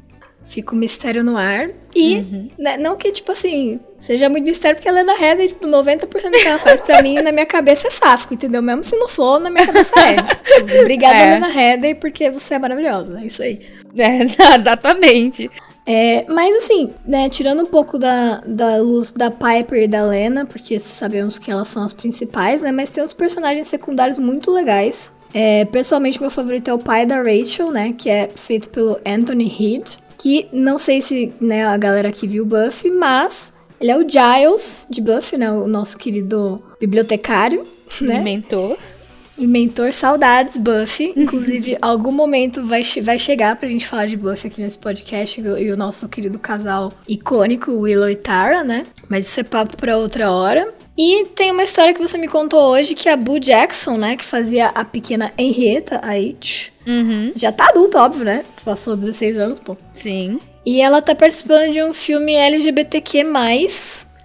Fica 0.44 0.74
o 0.74 0.76
mistério 0.76 1.22
no 1.22 1.36
ar. 1.36 1.68
E, 1.94 2.16
uhum. 2.16 2.48
né, 2.58 2.76
não 2.76 2.96
que, 2.96 3.10
tipo 3.12 3.30
assim, 3.32 3.78
seja 3.98 4.28
muito 4.28 4.44
mistério, 4.44 4.76
porque 4.76 4.88
a 4.88 4.92
Lena 4.92 5.16
Headey, 5.16 5.48
tipo, 5.48 5.66
90% 5.66 6.06
do 6.06 6.30
que 6.30 6.46
ela 6.46 6.58
faz 6.58 6.80
pra 6.80 7.02
mim, 7.02 7.20
na 7.20 7.30
minha 7.30 7.46
cabeça 7.46 7.88
é 7.88 7.90
sáfico, 7.90 8.34
entendeu? 8.34 8.60
Mesmo 8.60 8.82
se 8.82 8.96
não 8.96 9.08
for, 9.08 9.38
na 9.38 9.50
minha 9.50 9.66
cabeça 9.66 9.94
é. 10.00 10.16
Obrigada, 10.82 11.16
é. 11.16 11.34
Lena 11.34 11.48
Headey, 11.48 11.94
porque 11.94 12.30
você 12.30 12.54
é 12.54 12.58
maravilhosa. 12.58 13.20
É 13.20 13.26
isso 13.26 13.42
aí. 13.42 13.60
É, 13.96 14.22
exatamente. 14.56 15.50
É, 15.86 16.24
mas 16.28 16.54
assim, 16.56 16.92
né, 17.04 17.28
tirando 17.28 17.62
um 17.62 17.66
pouco 17.66 17.98
da, 17.98 18.42
da 18.46 18.76
luz 18.76 19.10
da 19.10 19.30
Piper 19.30 19.84
e 19.84 19.88
da 19.88 20.04
Lena, 20.04 20.46
porque 20.46 20.78
sabemos 20.78 21.38
que 21.38 21.50
elas 21.50 21.68
são 21.68 21.82
as 21.82 21.92
principais, 21.92 22.62
né? 22.62 22.70
Mas 22.70 22.90
tem 22.90 23.02
uns 23.02 23.14
personagens 23.14 23.66
secundários 23.68 24.18
muito 24.18 24.50
legais. 24.50 25.12
É, 25.32 25.64
pessoalmente, 25.64 26.20
meu 26.20 26.30
favorito 26.30 26.68
é 26.68 26.74
o 26.74 26.78
pai 26.78 27.06
da 27.06 27.22
Rachel, 27.22 27.70
né? 27.70 27.94
Que 27.96 28.10
é 28.10 28.28
feito 28.34 28.68
pelo 28.68 29.00
Anthony 29.06 29.46
Head 29.46 29.98
que 30.20 30.46
não 30.52 30.78
sei 30.78 31.00
se 31.00 31.32
né, 31.40 31.66
a 31.66 31.76
galera 31.76 32.08
aqui 32.08 32.26
viu 32.26 32.44
Buffy, 32.44 32.90
mas 32.90 33.52
ele 33.80 33.90
é 33.90 33.96
o 33.96 34.06
Giles 34.06 34.86
de 34.90 35.00
Buffy, 35.00 35.38
né? 35.38 35.50
O 35.50 35.66
nosso 35.66 35.96
querido 35.96 36.62
bibliotecário, 36.78 37.66
né? 38.02 38.20
Mentor. 38.20 38.76
Mentor, 39.38 39.94
saudades, 39.94 40.58
Buffy. 40.58 41.14
Inclusive, 41.16 41.78
algum 41.80 42.12
momento 42.12 42.62
vai, 42.62 42.82
vai 43.02 43.18
chegar 43.18 43.56
pra 43.56 43.66
gente 43.66 43.86
falar 43.86 44.04
de 44.04 44.16
Buffy 44.16 44.50
aqui 44.50 44.60
nesse 44.60 44.78
podcast 44.78 45.40
e 45.40 45.72
o 45.72 45.76
nosso 45.76 46.06
querido 46.10 46.38
casal 46.38 46.92
icônico, 47.08 47.72
Willow 47.72 48.10
e 48.10 48.16
Tara, 48.16 48.62
né? 48.62 48.84
Mas 49.08 49.26
isso 49.26 49.40
é 49.40 49.44
papo 49.44 49.78
pra 49.78 49.96
outra 49.96 50.30
hora. 50.30 50.74
E 50.98 51.24
tem 51.34 51.50
uma 51.50 51.62
história 51.62 51.94
que 51.94 52.02
você 52.02 52.18
me 52.18 52.28
contou 52.28 52.60
hoje 52.72 52.94
que 52.94 53.08
a 53.08 53.16
Boo 53.16 53.38
Jackson, 53.38 53.96
né, 53.96 54.16
que 54.16 54.24
fazia 54.24 54.66
a 54.66 54.84
pequena 54.84 55.32
Henrietta, 55.38 55.98
aí, 56.02 56.36
uhum. 56.90 57.32
já 57.34 57.52
tá 57.52 57.68
adulta, 57.68 58.02
óbvio, 58.02 58.24
né? 58.24 58.44
Passou 58.64 58.96
16 58.96 59.36
anos, 59.36 59.60
pô. 59.60 59.76
Sim. 59.94 60.40
E 60.64 60.80
ela 60.80 61.00
tá 61.00 61.14
participando 61.14 61.72
de 61.72 61.82
um 61.82 61.94
filme 61.94 62.34
LGBTQ+, 62.34 63.24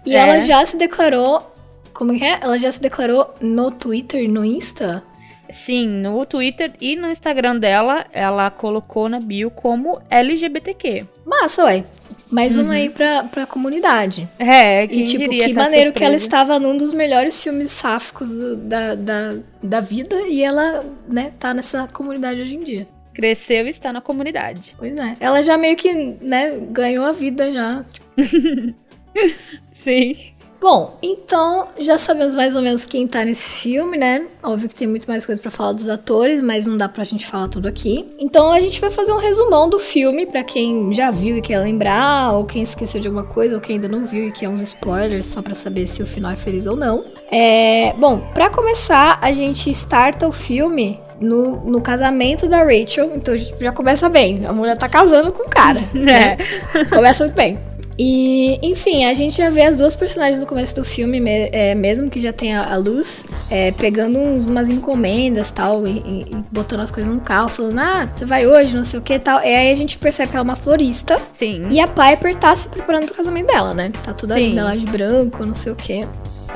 e 0.05 0.15
É. 0.15 0.17
ela 0.17 0.41
já 0.41 0.65
se 0.65 0.77
declarou... 0.77 1.51
Como 1.93 2.17
que 2.17 2.25
é? 2.25 2.39
Ela 2.41 2.57
já 2.57 2.71
se 2.71 2.81
declarou 2.81 3.33
no 3.39 3.71
Twitter, 3.71 4.29
no 4.29 4.43
Insta? 4.43 5.01
Sim, 5.49 5.87
no 5.87 6.25
Twitter 6.25 6.73
e 6.81 6.95
no 6.95 7.09
Instagram 7.09 7.57
dela, 7.57 8.05
ela 8.11 8.49
colocou 8.51 9.07
na 9.07 9.19
bio 9.19 9.49
como 9.49 10.01
LGBTQ. 10.09 11.05
Massa, 11.25 11.63
ué. 11.63 11.85
Mais 12.29 12.57
uma 12.57 12.73
aí 12.73 12.89
pra, 12.89 13.23
pra 13.23 13.45
comunidade. 13.45 14.27
É, 14.39 14.87
quem 14.87 15.01
E, 15.01 15.03
tipo, 15.03 15.29
que 15.29 15.53
maneiro 15.53 15.91
que 15.93 16.03
ela 16.03 16.13
surpresa. 16.13 16.17
estava 16.17 16.59
num 16.59 16.75
dos 16.75 16.91
melhores 16.93 17.41
filmes 17.43 17.71
sáficos 17.71 18.27
da, 18.57 18.95
da, 18.95 19.35
da 19.61 19.79
vida 19.79 20.15
e 20.27 20.43
ela, 20.43 20.83
né, 21.07 21.31
tá 21.39 21.53
nessa 21.53 21.87
comunidade 21.93 22.41
hoje 22.41 22.55
em 22.55 22.63
dia. 22.63 22.87
Cresceu 23.13 23.65
e 23.67 23.69
está 23.69 23.93
na 23.93 24.01
comunidade. 24.01 24.75
Pois 24.77 24.95
é. 24.97 25.15
Ela 25.19 25.41
já 25.41 25.57
meio 25.57 25.75
que, 25.75 25.93
né, 26.21 26.57
ganhou 26.71 27.05
a 27.05 27.11
vida 27.11 27.49
já. 27.51 27.85
Sim. 29.71 30.15
Bom, 30.65 30.97
então 30.99 31.67
já 31.77 31.99
sabemos 31.99 32.33
mais 32.33 32.55
ou 32.55 32.61
menos 32.63 32.87
quem 32.87 33.05
tá 33.05 33.23
nesse 33.23 33.61
filme, 33.61 33.99
né? 33.99 34.25
Óbvio 34.41 34.67
que 34.67 34.73
tem 34.73 34.87
muito 34.87 35.07
mais 35.07 35.23
coisa 35.23 35.39
pra 35.39 35.51
falar 35.51 35.73
dos 35.73 35.87
atores, 35.87 36.41
mas 36.41 36.65
não 36.65 36.75
dá 36.75 36.89
pra 36.89 37.03
gente 37.03 37.23
falar 37.23 37.49
tudo 37.49 37.67
aqui. 37.67 38.11
Então 38.17 38.51
a 38.51 38.59
gente 38.59 38.81
vai 38.81 38.89
fazer 38.89 39.13
um 39.13 39.19
resumão 39.19 39.69
do 39.69 39.77
filme 39.77 40.25
pra 40.25 40.43
quem 40.43 40.91
já 40.91 41.11
viu 41.11 41.37
e 41.37 41.41
quer 41.41 41.59
lembrar, 41.59 42.31
ou 42.31 42.45
quem 42.45 42.63
esqueceu 42.63 42.99
de 42.99 43.07
alguma 43.07 43.25
coisa, 43.25 43.53
ou 43.53 43.61
quem 43.61 43.75
ainda 43.75 43.87
não 43.87 44.07
viu 44.07 44.27
e 44.27 44.31
quer 44.31 44.49
uns 44.49 44.61
spoilers 44.61 45.27
só 45.27 45.39
pra 45.39 45.53
saber 45.53 45.85
se 45.85 46.01
o 46.01 46.07
final 46.07 46.31
é 46.31 46.35
feliz 46.35 46.65
ou 46.65 46.75
não. 46.75 47.05
É, 47.31 47.93
bom, 47.99 48.27
pra 48.33 48.49
começar, 48.49 49.19
a 49.21 49.31
gente 49.31 49.69
starta 49.69 50.27
o 50.27 50.31
filme 50.31 50.99
no, 51.19 51.57
no 51.63 51.79
casamento 51.79 52.47
da 52.47 52.63
Rachel, 52.63 53.15
então 53.15 53.35
a 53.35 53.37
gente 53.37 53.63
já 53.63 53.71
começa 53.71 54.09
bem. 54.09 54.47
A 54.47 54.51
mulher 54.51 54.75
tá 54.75 54.89
casando 54.89 55.31
com 55.31 55.43
o 55.43 55.49
cara. 55.49 55.79
né? 55.93 56.37
Começa 56.89 57.27
bem. 57.27 57.59
E, 57.97 58.59
enfim, 58.61 59.05
a 59.05 59.13
gente 59.13 59.37
já 59.37 59.49
vê 59.49 59.63
as 59.63 59.77
duas 59.77 59.95
personagens 59.95 60.39
no 60.39 60.45
começo 60.45 60.75
do 60.75 60.83
filme, 60.83 61.19
me- 61.19 61.49
é, 61.51 61.73
mesmo 61.73 62.09
que 62.09 62.19
já 62.19 62.33
tenha 62.33 62.61
a 62.61 62.75
Luz, 62.75 63.23
é, 63.49 63.71
pegando 63.71 64.19
uns- 64.19 64.45
umas 64.45 64.67
encomendas 64.69 65.49
tal, 65.51 65.87
e, 65.87 65.91
e- 65.99 66.21
e 66.31 66.35
botando 66.51 66.81
as 66.81 66.91
coisas 66.91 67.13
no 67.13 67.21
carro, 67.21 67.47
falando, 67.47 67.79
ah, 67.79 68.09
você 68.13 68.25
vai 68.25 68.45
hoje, 68.45 68.75
não 68.75 68.83
sei 68.83 68.99
o 68.99 69.01
que 69.01 69.17
tal. 69.17 69.39
E 69.39 69.45
aí 69.47 69.71
a 69.71 69.75
gente 69.75 69.97
percebe 69.97 70.29
que 70.31 70.35
ela 70.35 70.41
é 70.43 70.49
uma 70.49 70.55
florista. 70.55 71.17
Sim. 71.31 71.63
E 71.69 71.79
a 71.79 71.87
Piper 71.87 72.35
tá 72.35 72.53
se 72.55 72.67
preparando 72.67 73.05
pro 73.05 73.15
casamento 73.15 73.47
dela, 73.47 73.73
né? 73.73 73.91
Tá 74.03 74.13
toda 74.13 74.35
Sim. 74.35 74.49
linda 74.49 74.65
lá 74.65 74.75
de 74.75 74.85
branco, 74.85 75.45
não 75.45 75.55
sei 75.55 75.71
o 75.71 75.75
que. 75.75 76.05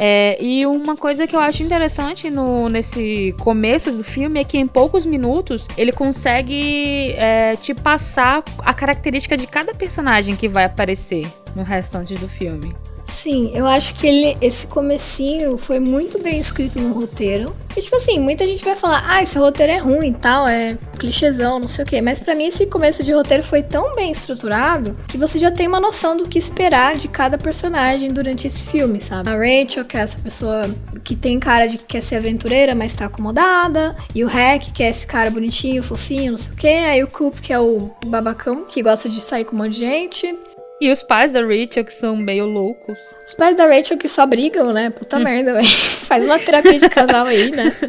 É, 0.01 0.41
e 0.41 0.65
uma 0.65 0.95
coisa 0.95 1.27
que 1.27 1.35
eu 1.35 1.41
acho 1.41 1.61
interessante 1.61 2.29
no, 2.29 2.69
nesse 2.69 3.35
começo 3.37 3.91
do 3.91 4.01
filme 4.01 4.39
é 4.39 4.45
que 4.45 4.57
em 4.57 4.65
poucos 4.65 5.05
minutos 5.05 5.67
ele 5.75 5.91
consegue 5.91 7.11
é, 7.17 7.57
te 7.57 7.73
passar 7.73 8.41
a 8.59 8.73
característica 8.73 9.35
de 9.35 9.45
cada 9.45 9.73
personagem 9.73 10.37
que 10.37 10.47
vai 10.47 10.63
aparecer 10.63 11.27
no 11.53 11.63
restante 11.63 12.15
do 12.15 12.29
filme. 12.29 12.73
Sim, 13.09 13.51
eu 13.53 13.65
acho 13.65 13.95
que 13.95 14.07
ele, 14.07 14.37
esse 14.39 14.67
comecinho 14.67 15.57
foi 15.57 15.79
muito 15.79 16.21
bem 16.21 16.39
escrito 16.39 16.79
no 16.79 16.93
roteiro. 16.93 17.55
E, 17.75 17.81
tipo 17.81 17.95
assim, 17.95 18.19
muita 18.19 18.45
gente 18.45 18.63
vai 18.63 18.75
falar, 18.75 19.03
ah, 19.07 19.21
esse 19.21 19.37
roteiro 19.37 19.71
é 19.71 19.77
ruim 19.77 20.09
e 20.09 20.13
tal, 20.13 20.47
é 20.47 20.77
clichêzão, 20.97 21.59
não 21.59 21.67
sei 21.67 21.83
o 21.83 21.87
quê. 21.87 22.01
Mas 22.01 22.19
pra 22.19 22.35
mim 22.35 22.45
esse 22.45 22.65
começo 22.65 23.03
de 23.03 23.13
roteiro 23.13 23.43
foi 23.43 23.63
tão 23.63 23.95
bem 23.95 24.11
estruturado 24.11 24.97
que 25.07 25.17
você 25.17 25.39
já 25.39 25.49
tem 25.51 25.67
uma 25.67 25.79
noção 25.79 26.17
do 26.17 26.27
que 26.27 26.37
esperar 26.37 26.95
de 26.97 27.07
cada 27.07 27.37
personagem 27.37 28.11
durante 28.11 28.47
esse 28.47 28.63
filme, 28.63 28.99
sabe? 28.99 29.29
A 29.29 29.37
Rachel, 29.37 29.85
que 29.85 29.95
é 29.95 30.01
essa 30.01 30.17
pessoa 30.19 30.69
que 31.03 31.15
tem 31.15 31.39
cara 31.39 31.67
de 31.67 31.77
que 31.77 31.85
quer 31.85 32.01
ser 32.01 32.15
aventureira, 32.15 32.75
mas 32.75 32.93
tá 32.93 33.05
acomodada. 33.05 33.95
E 34.13 34.23
o 34.23 34.27
Hack, 34.27 34.71
que 34.73 34.83
é 34.83 34.89
esse 34.89 35.07
cara 35.07 35.29
bonitinho, 35.29 35.81
fofinho, 35.81 36.31
não 36.31 36.37
sei 36.37 36.53
o 36.53 36.55
quê. 36.55 36.67
Aí 36.67 37.03
o 37.03 37.07
Coop, 37.07 37.39
que 37.39 37.53
é 37.53 37.59
o 37.59 37.91
babacão, 38.07 38.65
que 38.65 38.81
gosta 38.81 39.07
de 39.07 39.21
sair 39.21 39.45
com 39.45 39.55
um 39.55 39.59
monte 39.59 39.73
de 39.73 39.79
gente. 39.79 40.35
E 40.81 40.91
os 40.91 41.03
pais 41.03 41.33
da 41.33 41.41
Rachel, 41.41 41.83
que 41.83 41.93
são 41.93 42.15
meio 42.15 42.45
loucos. 42.45 42.99
Os 43.25 43.33
pais 43.33 43.55
da 43.55 43.65
Rachel 43.65 43.97
que 43.97 44.07
só 44.07 44.25
brigam, 44.25 44.71
né? 44.71 44.89
Puta 44.89 45.19
merda, 45.19 45.53
velho. 45.53 45.65
Faz 45.67 46.23
uma 46.23 46.39
terapia 46.39 46.79
de 46.79 46.89
casal 46.89 47.25
aí, 47.25 47.51
né? 47.51 47.75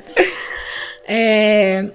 É... 1.12 1.87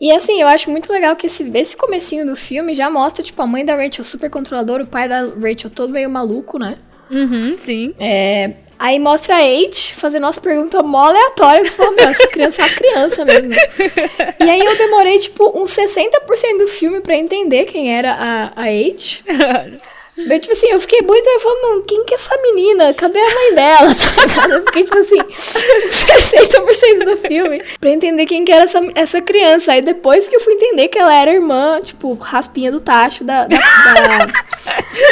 E 0.00 0.12
assim, 0.12 0.40
eu 0.40 0.46
acho 0.46 0.70
muito 0.70 0.92
legal 0.92 1.16
que 1.16 1.26
esse, 1.26 1.50
esse 1.54 1.76
comecinho 1.76 2.24
do 2.24 2.36
filme 2.36 2.72
já 2.72 2.88
mostra, 2.88 3.20
tipo, 3.20 3.42
a 3.42 3.46
mãe 3.48 3.64
da 3.64 3.74
Rachel 3.74 4.04
super 4.04 4.30
controladora, 4.30 4.84
o 4.84 4.86
pai 4.86 5.08
da 5.08 5.22
Rachel 5.22 5.70
todo 5.70 5.92
meio 5.92 6.08
maluco, 6.08 6.56
né? 6.56 6.78
Uhum, 7.10 7.58
sim. 7.58 7.92
É... 7.98 8.52
Aí 8.78 8.98
mostra 8.98 9.34
a 9.34 9.40
H 9.40 9.92
fazendo 9.94 10.24
umas 10.24 10.38
perguntas 10.38 10.80
mó 10.86 11.08
aleatórias. 11.08 11.68
Você 11.68 11.76
fala, 11.76 11.90
meu, 11.90 12.08
essa 12.08 12.26
criança 12.28 12.62
é 12.62 12.64
uma 12.64 12.74
criança 12.74 13.24
mesmo. 13.26 13.52
E 13.52 14.48
aí 14.48 14.60
eu 14.60 14.78
demorei, 14.78 15.18
tipo, 15.18 15.52
uns 15.60 15.76
60% 15.76 16.58
do 16.58 16.66
filme 16.66 17.00
pra 17.00 17.14
entender 17.14 17.66
quem 17.66 17.94
era 17.94 18.12
a, 18.12 18.52
a 18.56 18.64
H. 18.68 19.80
Eu, 20.28 20.40
tipo 20.40 20.52
assim, 20.52 20.68
eu 20.68 20.80
fiquei 20.80 21.00
muito. 21.02 21.26
Eu 21.26 21.40
falei, 21.40 21.62
mano, 21.62 21.84
quem 21.86 22.04
que 22.04 22.14
é 22.14 22.16
essa 22.16 22.36
menina? 22.42 22.92
Cadê 22.94 23.18
a 23.18 23.34
mãe 23.34 23.54
dela? 23.54 23.90
Tá? 24.30 24.46
Eu 24.48 24.62
fiquei, 24.64 24.84
tipo 24.84 24.98
assim, 24.98 25.18
60% 25.18 27.04
do 27.04 27.16
filme 27.16 27.62
pra 27.80 27.90
entender 27.90 28.26
quem 28.26 28.44
que 28.44 28.52
era 28.52 28.64
essa, 28.64 28.80
essa 28.94 29.20
criança. 29.20 29.72
Aí 29.72 29.82
depois 29.82 30.28
que 30.28 30.36
eu 30.36 30.40
fui 30.40 30.54
entender 30.54 30.88
que 30.88 30.98
ela 30.98 31.12
era 31.12 31.32
irmã, 31.32 31.80
tipo, 31.82 32.14
raspinha 32.14 32.70
do 32.70 32.80
tacho 32.80 33.24
da, 33.24 33.46
da, 33.46 33.58
da, 33.58 34.26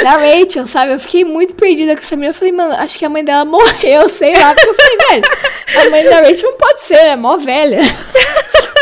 da 0.03 0.11
Rachel, 0.17 0.67
sabe? 0.67 0.93
Eu 0.93 0.99
fiquei 0.99 1.25
muito 1.25 1.53
perdida 1.55 1.95
com 1.95 2.01
essa 2.01 2.15
menina. 2.15 2.31
Eu 2.31 2.35
falei, 2.35 2.53
mano, 2.53 2.73
acho 2.75 2.97
que 2.97 3.05
a 3.05 3.09
mãe 3.09 3.23
dela 3.23 3.43
morreu, 3.45 4.07
sei 4.07 4.37
lá. 4.37 4.53
Porque 4.53 4.69
eu 4.69 4.75
falei, 4.75 4.97
velho, 5.09 5.23
a 5.75 5.89
mãe 5.89 6.03
da 6.05 6.21
Rachel 6.21 6.51
não 6.51 6.57
pode 6.57 6.81
ser, 6.81 6.95
é 6.95 7.15
mó 7.15 7.37
velha. 7.37 7.79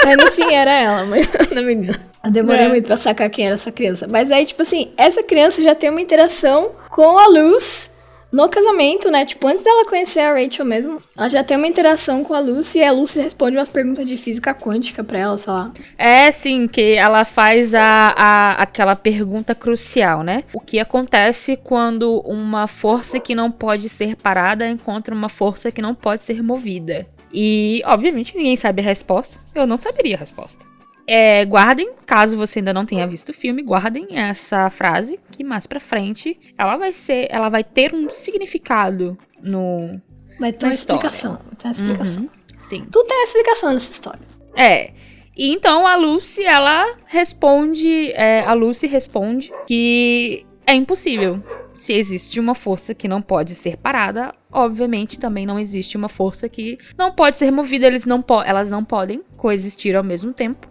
Mas 0.04 0.18
no 0.18 0.32
fim 0.32 0.54
era 0.54 0.72
ela, 0.72 1.02
a 1.02 1.06
mãe 1.06 1.22
da 1.54 1.62
menina. 1.62 2.00
Eu 2.24 2.32
demorei 2.32 2.66
É. 2.66 2.70
muito 2.70 2.86
pra 2.86 2.98
sacar 2.98 3.30
quem 3.30 3.46
era 3.46 3.56
essa 3.56 3.72
criança. 3.72 4.08
Mas 4.08 4.32
aí, 4.32 4.46
tipo 4.46 4.62
assim, 4.62 4.92
essa 4.98 5.24
criança 5.24 5.62
já 5.62 5.74
tem 5.76 5.90
uma 5.90 6.02
interação 6.02 6.72
com 6.90 7.18
a 7.18 7.28
Luz 7.28 7.92
no 8.30 8.50
casamento, 8.50 9.10
né? 9.10 9.24
Tipo, 9.26 9.48
antes 9.48 9.64
dela 9.64 9.86
conhecer 9.86 10.20
a 10.20 10.34
Rachel 10.34 10.66
mesmo, 10.66 11.02
ela 11.18 11.30
já 11.30 11.42
tem 11.46 11.56
uma 11.56 11.68
interação 11.68 12.26
com 12.26 12.34
a 12.34 12.40
Lucy 12.40 12.80
e 12.80 12.84
a 12.84 12.92
Lucy 12.92 13.22
responde 13.22 13.56
umas 13.56 13.70
perguntas 13.70 14.06
de 14.06 14.18
física 14.18 14.54
quântica 14.54 15.02
pra 15.02 15.18
ela, 15.20 15.38
sei 15.38 15.54
lá. 15.54 15.72
É, 15.98 16.30
sim, 16.34 16.68
que 16.68 16.96
ela 16.96 17.24
faz 17.24 17.74
a, 17.74 18.14
a, 18.18 18.52
aquela 18.62 18.98
pergunta 18.98 19.56
crucial, 19.56 20.24
né? 20.24 20.44
O 20.54 20.60
que 20.60 20.78
acontece 20.78 21.56
quando 21.56 22.20
uma 22.26 22.68
força 22.68 23.18
que 23.18 23.34
não 23.34 23.50
pode 23.50 23.88
ser 23.88 24.18
parada 24.18 24.68
encontra 24.68 25.16
uma 25.16 25.30
força 25.30 25.72
que 25.72 25.82
não 25.82 25.96
pode 25.96 26.26
ser 26.26 26.44
movida? 26.44 27.08
E, 27.32 27.82
obviamente, 27.86 28.36
ninguém 28.36 28.56
sabe 28.56 28.82
a 28.82 28.86
resposta. 28.86 29.40
Eu 29.54 29.68
não 29.68 29.78
saberia 29.78 30.16
a 30.16 30.20
resposta. 30.20 30.66
É, 31.10 31.46
guardem, 31.46 31.92
caso 32.06 32.36
você 32.36 32.60
ainda 32.60 32.74
não 32.74 32.86
tenha 32.86 33.08
visto 33.08 33.30
o 33.30 33.34
filme, 33.34 33.64
guardem 33.64 34.08
essa 34.12 34.70
frase, 34.70 35.18
que 35.32 35.42
mais 35.42 35.66
pra 35.66 35.80
frente 35.80 36.38
ela 36.58 36.76
vai 36.76 36.92
ser, 36.92 37.28
ela 37.30 37.48
vai 37.48 37.64
ter 37.64 37.96
um 37.96 38.10
significado 38.10 39.18
no. 39.42 40.02
Vai 40.38 40.52
ter 40.52 40.66
uma 40.66 40.74
história. 40.74 41.08
explicação. 41.08 41.40
Vai 41.46 41.56
ter 41.56 41.68
uma 41.68 41.72
explicação. 41.72 42.24
Uhum, 42.24 42.30
sim. 42.60 42.86
Tudo 42.92 43.08
tem 43.08 43.18
uma 43.18 43.24
explicação 43.24 43.74
nessa 43.74 43.92
história. 43.92 44.20
É. 44.54 44.92
E 45.36 45.50
então 45.50 45.88
a 45.88 45.96
Lucy, 45.96 46.44
ela 46.44 46.96
responde. 47.08 48.12
é, 48.12 48.42
a 48.42 48.54
Lucy 48.54 48.86
responde 48.86 49.50
que 49.66 50.46
é 50.66 50.76
impossível. 50.76 51.42
Se 51.74 51.94
existe 51.94 52.40
uma 52.40 52.54
força 52.54 52.94
que 52.94 53.08
não 53.08 53.22
pode 53.22 53.56
ser 53.56 53.78
parada, 53.78 54.34
obviamente 54.58 55.20
também 55.20 55.46
não 55.46 55.60
existe 55.60 55.96
uma 55.96 56.10
força 56.10 56.50
que 56.50 56.78
não 56.98 57.12
pode 57.12 57.38
ser 57.38 57.52
movida. 57.52 57.86
Eles 57.86 58.06
não 58.06 58.24
elas 58.46 58.70
não 58.70 58.84
podem 58.84 59.22
coexistir 59.38 59.96
ao 59.96 60.04
mesmo 60.04 60.34
tempo. 60.34 60.68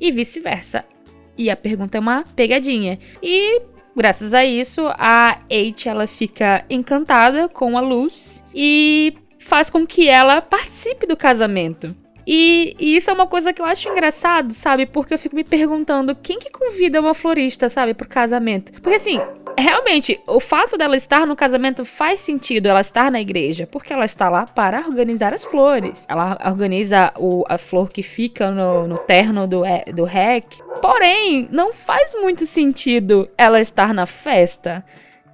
E 0.00 0.12
vice-versa. 0.12 0.84
E 1.36 1.50
a 1.50 1.56
pergunta 1.56 1.98
é 1.98 2.00
uma 2.00 2.24
pegadinha. 2.36 2.98
E 3.20 3.60
graças 3.96 4.32
a 4.34 4.44
isso, 4.44 4.86
a 4.96 5.38
H 5.50 5.90
ela 5.90 6.06
fica 6.06 6.64
encantada 6.70 7.48
com 7.48 7.76
a 7.76 7.80
Luz 7.80 8.44
e 8.54 9.14
faz 9.38 9.68
com 9.68 9.84
que 9.86 10.08
ela 10.08 10.40
participe 10.40 11.06
do 11.06 11.16
casamento. 11.16 11.94
E, 12.26 12.74
e 12.78 12.96
isso 12.96 13.10
é 13.10 13.12
uma 13.12 13.26
coisa 13.26 13.52
que 13.52 13.60
eu 13.60 13.66
acho 13.66 13.88
engraçado, 13.88 14.52
sabe? 14.52 14.86
Porque 14.86 15.14
eu 15.14 15.18
fico 15.18 15.36
me 15.36 15.44
perguntando 15.44 16.14
quem 16.14 16.38
que 16.38 16.50
convida 16.50 17.00
uma 17.00 17.14
florista, 17.14 17.68
sabe, 17.68 17.94
pro 17.94 18.08
casamento. 18.08 18.72
Porque 18.80 18.96
assim, 18.96 19.20
realmente, 19.58 20.20
o 20.26 20.40
fato 20.40 20.76
dela 20.76 20.96
estar 20.96 21.26
no 21.26 21.36
casamento 21.36 21.84
faz 21.84 22.20
sentido 22.20 22.66
ela 22.66 22.80
estar 22.80 23.10
na 23.10 23.20
igreja, 23.20 23.68
porque 23.70 23.92
ela 23.92 24.04
está 24.04 24.28
lá 24.28 24.46
para 24.46 24.86
organizar 24.86 25.34
as 25.34 25.44
flores. 25.44 26.06
Ela 26.08 26.38
organiza 26.46 27.12
o, 27.16 27.44
a 27.48 27.58
flor 27.58 27.90
que 27.90 28.02
fica 28.02 28.50
no, 28.50 28.86
no 28.86 28.98
terno 28.98 29.46
do, 29.46 29.64
é, 29.64 29.84
do 29.92 30.04
REC. 30.04 30.58
Porém, 30.80 31.48
não 31.50 31.72
faz 31.72 32.14
muito 32.14 32.46
sentido 32.46 33.28
ela 33.36 33.60
estar 33.60 33.92
na 33.92 34.06
festa. 34.06 34.84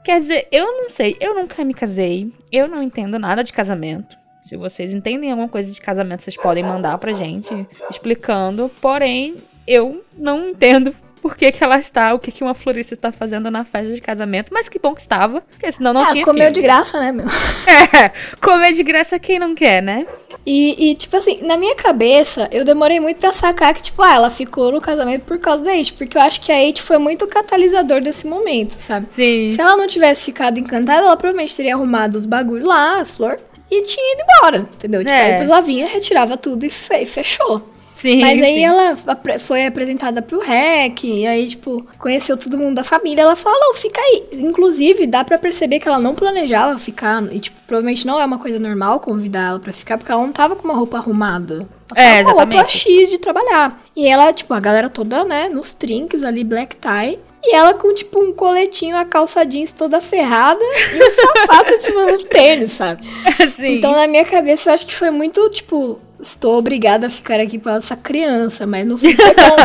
Quer 0.04 0.20
dizer, 0.20 0.48
eu 0.50 0.64
não 0.64 0.90
sei, 0.90 1.16
eu 1.20 1.34
nunca 1.34 1.62
me 1.64 1.74
casei, 1.74 2.32
eu 2.50 2.66
não 2.66 2.82
entendo 2.82 3.18
nada 3.18 3.44
de 3.44 3.52
casamento. 3.52 4.19
Se 4.50 4.56
vocês 4.56 4.92
entendem 4.92 5.30
alguma 5.30 5.48
coisa 5.48 5.70
de 5.70 5.80
casamento, 5.80 6.24
vocês 6.24 6.36
podem 6.36 6.64
mandar 6.64 6.98
pra 6.98 7.12
gente 7.12 7.68
explicando. 7.88 8.68
Porém, 8.80 9.44
eu 9.64 10.04
não 10.18 10.48
entendo 10.48 10.92
por 11.22 11.36
que, 11.36 11.52
que 11.52 11.62
ela 11.62 11.78
está, 11.78 12.12
o 12.14 12.18
que, 12.18 12.32
que 12.32 12.42
uma 12.42 12.52
florista 12.52 12.94
está 12.94 13.12
fazendo 13.12 13.48
na 13.48 13.64
festa 13.64 13.94
de 13.94 14.00
casamento. 14.00 14.52
Mas 14.52 14.68
que 14.68 14.76
bom 14.76 14.92
que 14.92 15.02
estava, 15.02 15.40
porque 15.42 15.70
senão 15.70 15.92
não 15.92 16.02
ah, 16.02 16.10
tinha 16.10 16.24
comeu 16.24 16.46
filme. 16.46 16.54
de 16.54 16.62
graça, 16.62 16.98
né, 16.98 17.12
meu? 17.12 17.26
É, 17.70 18.10
comer 18.40 18.72
de 18.72 18.82
graça 18.82 19.20
quem 19.20 19.38
não 19.38 19.54
quer, 19.54 19.80
né? 19.80 20.04
E, 20.44 20.90
e, 20.90 20.94
tipo 20.96 21.16
assim, 21.16 21.42
na 21.42 21.56
minha 21.56 21.76
cabeça, 21.76 22.48
eu 22.50 22.64
demorei 22.64 22.98
muito 22.98 23.18
pra 23.18 23.30
sacar 23.30 23.72
que, 23.72 23.82
tipo, 23.82 24.02
ah, 24.02 24.14
ela 24.14 24.30
ficou 24.30 24.72
no 24.72 24.80
casamento 24.80 25.24
por 25.24 25.38
causa 25.38 25.62
da 25.62 25.76
Eight. 25.76 25.92
Porque 25.92 26.16
eu 26.16 26.22
acho 26.22 26.40
que 26.40 26.50
a 26.50 26.60
Eight 26.60 26.82
foi 26.82 26.98
muito 26.98 27.24
catalisador 27.28 28.00
desse 28.00 28.26
momento, 28.26 28.72
sabe? 28.72 29.06
Sim. 29.10 29.50
Se 29.50 29.60
ela 29.60 29.76
não 29.76 29.86
tivesse 29.86 30.24
ficado 30.24 30.58
encantada, 30.58 31.06
ela 31.06 31.16
provavelmente 31.16 31.54
teria 31.54 31.74
arrumado 31.74 32.16
os 32.16 32.26
bagulhos 32.26 32.66
lá, 32.66 32.98
as 33.00 33.16
flores, 33.16 33.40
e 33.70 33.82
tinha 33.82 34.14
ido 34.14 34.22
embora, 34.24 34.58
entendeu? 34.74 35.00
Tipo, 35.00 35.14
É. 35.14 35.20
aí 35.22 35.30
depois 35.32 35.48
ela 35.48 35.60
vinha, 35.60 35.86
retirava 35.86 36.36
tudo 36.36 36.64
e, 36.66 36.70
fe- 36.70 37.06
fechou. 37.06 37.62
Sim. 37.96 38.22
Mas 38.22 38.40
aí 38.40 38.54
sim. 38.54 38.64
ela 38.64 38.96
foi 39.38 39.66
apresentada 39.66 40.22
pro 40.22 40.40
REC, 40.40 41.04
e 41.04 41.26
aí, 41.26 41.46
tipo, 41.46 41.86
conheceu 41.98 42.34
todo 42.34 42.56
mundo 42.56 42.76
da 42.76 42.82
família. 42.82 43.20
Ela 43.20 43.36
falou, 43.36 43.74
fica 43.74 44.00
aí. 44.00 44.24
Inclusive, 44.32 45.06
dá 45.06 45.22
pra 45.22 45.36
perceber 45.36 45.80
que 45.80 45.86
ela 45.86 45.98
não 45.98 46.14
planejava 46.14 46.78
ficar. 46.78 47.22
E, 47.30 47.38
tipo, 47.38 47.60
provavelmente 47.66 48.06
não 48.06 48.18
é 48.18 48.24
uma 48.24 48.38
coisa 48.38 48.58
normal 48.58 49.00
convidar 49.00 49.48
ela 49.50 49.58
pra 49.60 49.70
ficar, 49.70 49.98
porque 49.98 50.10
ela 50.10 50.22
não 50.22 50.32
tava 50.32 50.56
com 50.56 50.64
uma 50.64 50.72
roupa 50.72 50.96
arrumada. 50.96 51.68
Ela 51.94 52.02
É, 52.06 52.10
tava 52.22 52.24
com 52.24 52.30
uma 52.30 52.40
roupa 52.44 52.54
exatamente. 52.54 52.78
X 52.78 53.10
de 53.10 53.18
trabalhar. 53.18 53.82
E 53.94 54.08
ela, 54.08 54.32
tipo, 54.32 54.54
a 54.54 54.60
galera 54.60 54.88
toda, 54.88 55.22
né, 55.24 55.50
nos 55.50 55.74
trinques 55.74 56.24
ali, 56.24 56.42
black 56.42 56.76
tie. 56.76 57.18
E 57.42 57.54
ela 57.54 57.72
com, 57.74 57.92
tipo, 57.94 58.20
um 58.22 58.32
coletinho, 58.32 58.96
a 58.96 59.04
calça 59.04 59.44
jeans 59.46 59.72
toda 59.72 60.00
ferrada 60.00 60.60
e 60.62 61.02
um 61.02 61.10
sapato, 61.12 61.78
tipo, 61.78 61.98
no 61.98 62.18
tênis, 62.24 62.72
sabe? 62.72 63.02
Sim. 63.56 63.76
Então, 63.78 63.92
na 63.92 64.06
minha 64.06 64.24
cabeça, 64.26 64.68
eu 64.70 64.74
acho 64.74 64.86
que 64.86 64.94
foi 64.94 65.10
muito, 65.10 65.48
tipo, 65.48 65.98
estou 66.20 66.58
obrigada 66.58 67.06
a 67.06 67.10
ficar 67.10 67.40
aqui 67.40 67.58
com 67.58 67.70
essa 67.70 67.96
criança, 67.96 68.66
mas 68.66 68.86
no 68.86 68.98
fim 68.98 69.16
foi 69.16 69.34
bom. 69.34 69.56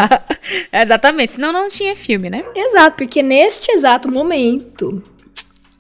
Exatamente, 0.71 1.33
senão 1.33 1.51
não 1.51 1.69
tinha 1.69 1.95
filme, 1.95 2.29
né? 2.29 2.45
Exato, 2.55 2.95
porque 2.97 3.21
neste 3.21 3.69
exato 3.71 4.09
momento 4.09 5.03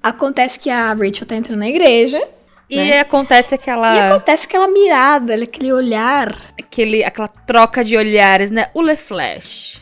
acontece 0.03 0.59
que 0.59 0.69
a 0.69 0.89
Rachel 0.93 1.25
tá 1.25 1.35
entrando 1.35 1.59
na 1.59 1.69
igreja 1.69 2.21
E 2.69 2.75
Né? 2.75 2.99
acontece 2.99 3.53
e 3.53 3.55
aquela, 3.55 4.07
acontece 4.09 4.45
aquela 4.47 4.67
mirada, 4.67 5.35
aquele 5.35 5.71
olhar. 5.71 6.35
aquele, 6.59 7.03
aquela 7.03 7.27
troca 7.27 7.83
de 7.83 7.95
olhares, 7.95 8.51
né? 8.51 8.69
O 8.73 8.81
Le 8.81 8.95
Flash. 8.97 9.81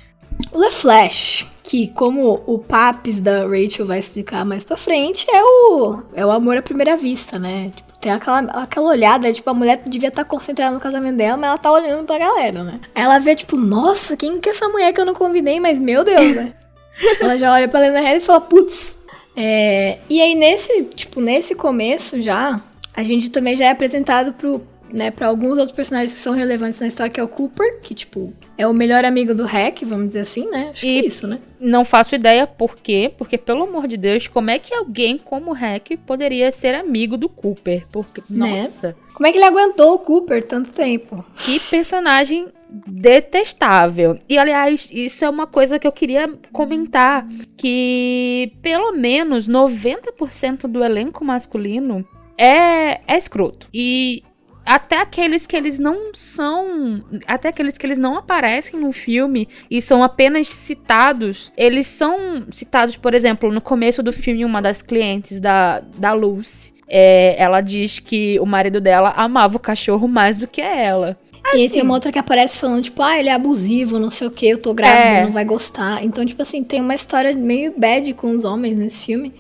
O 0.51 0.60
The 0.60 0.70
Flash, 0.70 1.46
que 1.63 1.88
como 1.93 2.43
o 2.46 2.60
Papis 2.60 3.22
da 3.22 3.48
Rachel 3.48 3.86
vai 3.86 3.98
explicar 3.98 4.43
mais 4.43 4.65
pra 4.65 4.75
frente, 4.75 5.25
é 5.32 5.41
o, 5.41 6.01
é 6.13 6.25
o 6.25 6.32
amor 6.32 6.58
à 6.58 6.62
primeira 6.62 6.98
vista, 6.98 7.39
né? 7.39 7.72
Tipo, 7.74 7.93
tem 8.01 8.12
aquela, 8.12 8.39
aquela 8.62 8.89
olhada, 8.89 9.32
tipo, 9.32 9.50
a 9.50 9.53
mulher 9.53 9.82
devia 9.88 10.10
estar 10.10 10.25
concentrada 10.25 10.74
no 10.74 10.79
casamento 10.79 11.15
dela, 11.15 11.38
mas 11.38 11.48
ela 11.48 11.58
tá 11.58 11.72
olhando 11.72 12.05
pra 12.05 12.20
galera, 12.20 12.63
né? 12.63 12.82
Aí 12.93 13.03
ela 13.03 13.17
vê, 13.17 13.34
tipo, 13.34 13.55
nossa, 13.55 14.17
quem 14.17 14.41
que 14.41 14.50
é 14.50 14.51
essa 14.51 14.67
mulher 14.67 14.91
que 14.91 15.00
eu 15.00 15.05
não 15.05 15.13
convidei? 15.13 15.58
Mas, 15.62 15.79
meu 15.79 16.03
Deus, 16.03 16.36
né? 16.36 16.53
ela 17.22 17.38
já 17.38 17.53
olha 17.53 17.70
pra 17.70 17.79
Lena 17.79 18.01
Headey 18.01 18.17
e 18.17 18.22
fala, 18.22 18.41
putz. 18.41 19.00
É, 19.36 20.00
e 20.10 20.22
aí, 20.22 20.36
nesse, 20.36 20.84
tipo, 20.84 21.22
nesse 21.22 21.55
começo 21.55 22.22
já, 22.22 22.62
a 22.93 23.03
gente 23.03 23.29
também 23.29 23.55
já 23.55 23.65
é 23.65 23.72
apresentado 23.72 24.34
pro, 24.34 24.62
né, 24.94 25.10
pra 25.12 25.28
alguns 25.28 25.58
outros 25.58 25.72
personagens 25.72 26.14
que 26.14 26.20
são 26.20 26.34
relevantes 26.34 26.80
na 26.80 26.86
história, 26.88 27.12
que 27.12 27.20
é 27.20 27.24
o 27.24 27.28
Cooper, 27.28 27.80
que, 27.82 27.96
tipo, 27.96 28.32
é 28.58 28.68
o 28.68 28.74
melhor 28.74 29.04
amigo 29.04 29.34
do 29.34 29.44
Hack, 29.44 29.82
vamos 29.84 30.10
dizer 30.10 30.20
assim, 30.22 30.48
né? 30.52 30.70
Acho 30.72 30.82
que 30.82 30.88
E- 30.88 31.00
é 31.00 31.06
isso, 31.08 31.26
né? 31.28 31.40
Não 31.60 31.84
faço 31.84 32.14
ideia 32.14 32.46
por 32.46 32.76
quê, 32.78 33.12
porque 33.18 33.38
pelo 33.38 33.64
amor 33.64 33.88
de 33.88 33.98
Deus, 33.98 34.28
como 34.28 34.52
é 34.52 34.60
que 34.60 34.74
alguém 34.74 35.18
como 35.18 35.50
o 35.52 35.54
Hack 35.54 35.98
poderia 36.06 36.52
ser 36.52 36.76
amigo 36.76 37.18
do 37.18 37.28
Cooper? 37.28 37.88
Porque, 37.92 38.22
Né? 38.30 38.62
nossa, 38.64 38.96
Como 39.14 39.26
é 39.28 39.32
que 39.32 39.38
ele 39.38 39.46
aguentou 39.46 39.94
o 39.96 40.00
Cooper 40.00 40.44
tanto 40.46 40.72
tempo? 40.74 41.26
que 41.38 41.60
personagem 41.60 42.48
detestável. 42.86 44.20
E 44.28 44.38
aliás, 44.38 44.90
isso 44.92 45.24
é 45.24 45.30
uma 45.30 45.46
coisa 45.48 45.78
que 45.80 45.86
eu 45.88 45.92
queria 45.92 46.28
comentar, 46.52 47.28
que 47.58 48.52
pelo 48.62 48.92
menos 48.94 49.48
90% 49.48 50.68
do 50.68 50.84
elenco 50.84 51.24
masculino 51.24 52.06
é, 52.38 53.00
é 53.08 53.18
escroto. 53.18 53.68
E 53.74 54.24
até 54.65 55.00
aqueles 55.01 55.46
que 55.46 55.55
eles 55.55 55.79
não 55.79 56.12
são. 56.13 57.03
Até 57.27 57.50
aqueles 57.50 57.77
que 57.77 57.86
eles 57.86 57.98
não 57.98 58.17
aparecem 58.17 58.79
no 58.79 58.91
filme 58.91 59.48
e 59.70 59.82
são 59.82 60.03
apenas 60.03 60.48
citados. 60.48 61.51
Eles 61.58 61.88
são 61.88 62.46
citados, 62.51 62.96
por 62.96 63.13
exemplo, 63.13 63.51
no 63.51 63.62
começo 63.62 64.01
do 64.03 64.12
filme, 64.13 64.46
uma 64.46 64.62
das 64.62 64.82
clientes 64.82 65.39
da, 65.39 65.79
da 65.98 66.13
Lucy. 66.13 66.74
é, 66.88 67.36
ela 67.41 67.62
diz 67.62 67.98
que 68.00 68.39
o 68.39 68.46
marido 68.46 68.79
dela 68.79 69.13
amava 69.15 69.55
o 69.57 69.59
cachorro 69.59 70.07
mais 70.07 70.40
do 70.40 70.48
que 70.48 70.61
ela. 70.61 71.18
E 71.53 71.57
aí 71.57 71.66
Assim. 71.66 71.74
tem 71.74 71.81
uma 71.83 71.94
outra 71.96 72.11
que 72.11 72.20
aparece 72.20 72.57
falando, 72.59 72.81
tipo, 72.83 73.01
ah, 73.01 73.20
ele 73.20 73.27
é 73.29 73.33
abusivo, 73.33 74.00
não 74.00 74.09
sei 74.09 74.27
o 74.27 74.31
que, 74.31 74.48
eu 74.48 74.57
tô 74.57 74.74
grávida, 74.74 75.00
É. 75.20 75.24
não 75.25 75.31
vai 75.31 75.44
gostar. 75.44 76.03
Então, 76.03 76.25
tipo 76.25 76.42
assim, 76.42 76.64
tem 76.64 76.79
uma 76.79 76.96
história 76.96 77.35
meio 77.35 77.74
bad 77.77 78.14
com 78.14 78.31
os 78.31 78.44
homens 78.46 78.77
nesse 78.77 79.05
filme. 79.05 79.33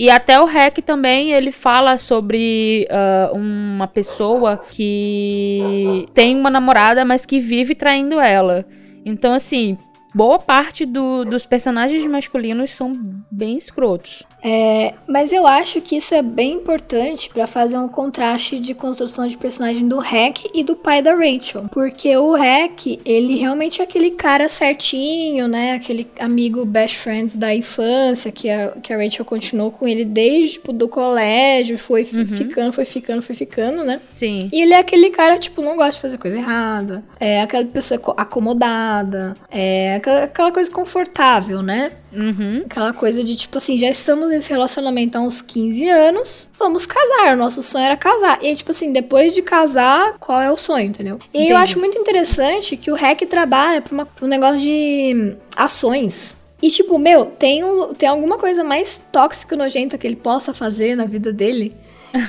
E 0.00 0.08
até 0.08 0.40
o 0.40 0.46
REC 0.46 0.80
também, 0.80 1.32
ele 1.32 1.52
fala 1.52 1.98
sobre 1.98 2.88
ah, 2.88 3.32
uma 3.34 3.86
pessoa 3.86 4.56
que 4.70 6.08
tem 6.14 6.34
uma 6.34 6.48
namorada, 6.48 7.04
mas 7.04 7.26
que 7.26 7.38
vive 7.38 7.74
traindo 7.74 8.18
ela. 8.18 8.64
Então, 9.04 9.34
assim, 9.34 9.76
boa 10.14 10.38
parte 10.38 10.84
do- 10.84 11.24
dos 11.24 11.46
personagens 11.46 12.04
masculinos 12.06 12.72
são 12.72 12.98
bem 13.30 13.56
escrotos. 13.56 14.22
É, 14.42 14.94
mas 15.06 15.32
eu 15.32 15.46
acho 15.46 15.82
que 15.82 15.96
isso 15.96 16.14
é 16.14 16.22
bem 16.22 16.54
importante 16.54 17.28
pra 17.28 17.46
fazer 17.46 17.76
um 17.76 17.88
contraste 17.88 18.58
de 18.58 18.72
construção 18.74 19.26
de 19.26 19.36
personagem 19.36 19.86
do 19.86 19.98
Hack 19.98 20.46
e 20.54 20.64
do 20.64 20.74
pai 20.74 21.02
da 21.02 21.14
Rachel. 21.14 21.66
Porque 21.70 22.16
o 22.16 22.32
Hack, 22.34 22.86
ele 23.04 23.36
realmente 23.36 23.82
é 23.82 23.84
aquele 23.84 24.10
cara 24.12 24.48
certinho, 24.48 25.46
né? 25.46 25.72
Aquele 25.74 26.06
amigo 26.18 26.64
best 26.64 26.96
friends 26.96 27.36
da 27.36 27.54
infância, 27.54 28.32
que 28.32 28.48
a, 28.48 28.68
que 28.82 28.94
a 28.94 28.96
Rachel 28.96 29.26
continuou 29.26 29.70
com 29.70 29.86
ele 29.86 30.06
desde, 30.06 30.54
tipo, 30.54 30.72
do 30.72 30.88
colégio, 30.88 31.78
foi 31.78 32.06
fi- 32.06 32.24
ficando, 32.24 32.72
foi 32.72 32.86
ficando, 32.86 33.20
foi 33.20 33.34
ficando, 33.34 33.84
né? 33.84 34.00
Sim. 34.14 34.48
E 34.50 34.62
ele 34.62 34.72
é 34.72 34.78
aquele 34.78 35.10
cara, 35.10 35.38
tipo, 35.38 35.60
não 35.60 35.76
gosta 35.76 35.92
de 35.92 36.00
fazer 36.00 36.16
coisa 36.18 36.38
errada. 36.38 37.04
É 37.18 37.42
aquela 37.42 37.66
pessoa 37.66 38.00
co- 38.00 38.14
acomodada. 38.16 39.36
É 39.50 39.96
aquela, 40.00 40.24
aquela 40.24 40.52
coisa 40.52 40.70
confortável, 40.70 41.62
né? 41.62 41.92
Uhum. 42.12 42.62
Aquela 42.66 42.92
coisa 42.92 43.22
de, 43.22 43.36
tipo 43.36 43.56
assim, 43.56 43.78
já 43.78 43.88
estamos 43.88 44.30
nesse 44.30 44.50
relacionamento 44.50 45.16
há 45.16 45.20
uns 45.20 45.40
15 45.40 45.88
anos, 45.88 46.48
vamos 46.58 46.86
casar. 46.86 47.34
O 47.34 47.36
nosso 47.36 47.62
sonho 47.62 47.84
era 47.84 47.96
casar. 47.96 48.38
E 48.42 48.54
tipo 48.54 48.72
assim, 48.72 48.92
depois 48.92 49.32
de 49.32 49.42
casar, 49.42 50.18
qual 50.18 50.40
é 50.40 50.50
o 50.50 50.56
sonho, 50.56 50.86
entendeu? 50.86 51.18
E 51.32 51.38
aí 51.38 51.44
eu 51.44 51.50
Entendi. 51.50 51.62
acho 51.62 51.78
muito 51.78 51.98
interessante 51.98 52.76
que 52.76 52.90
o 52.90 52.94
REC 52.94 53.26
trabalha 53.26 53.80
pra, 53.80 53.94
uma, 53.94 54.06
pra 54.06 54.24
um 54.24 54.28
negócio 54.28 54.60
de 54.60 55.14
hum, 55.14 55.36
ações. 55.56 56.40
E, 56.62 56.68
tipo, 56.68 56.98
meu, 56.98 57.24
tem, 57.24 57.64
um, 57.64 57.94
tem 57.94 58.08
alguma 58.08 58.36
coisa 58.36 58.62
mais 58.62 59.02
tóxica 59.10 59.54
e 59.54 59.58
nojenta 59.58 59.96
que 59.96 60.06
ele 60.06 60.16
possa 60.16 60.52
fazer 60.52 60.94
na 60.94 61.06
vida 61.06 61.32
dele 61.32 61.74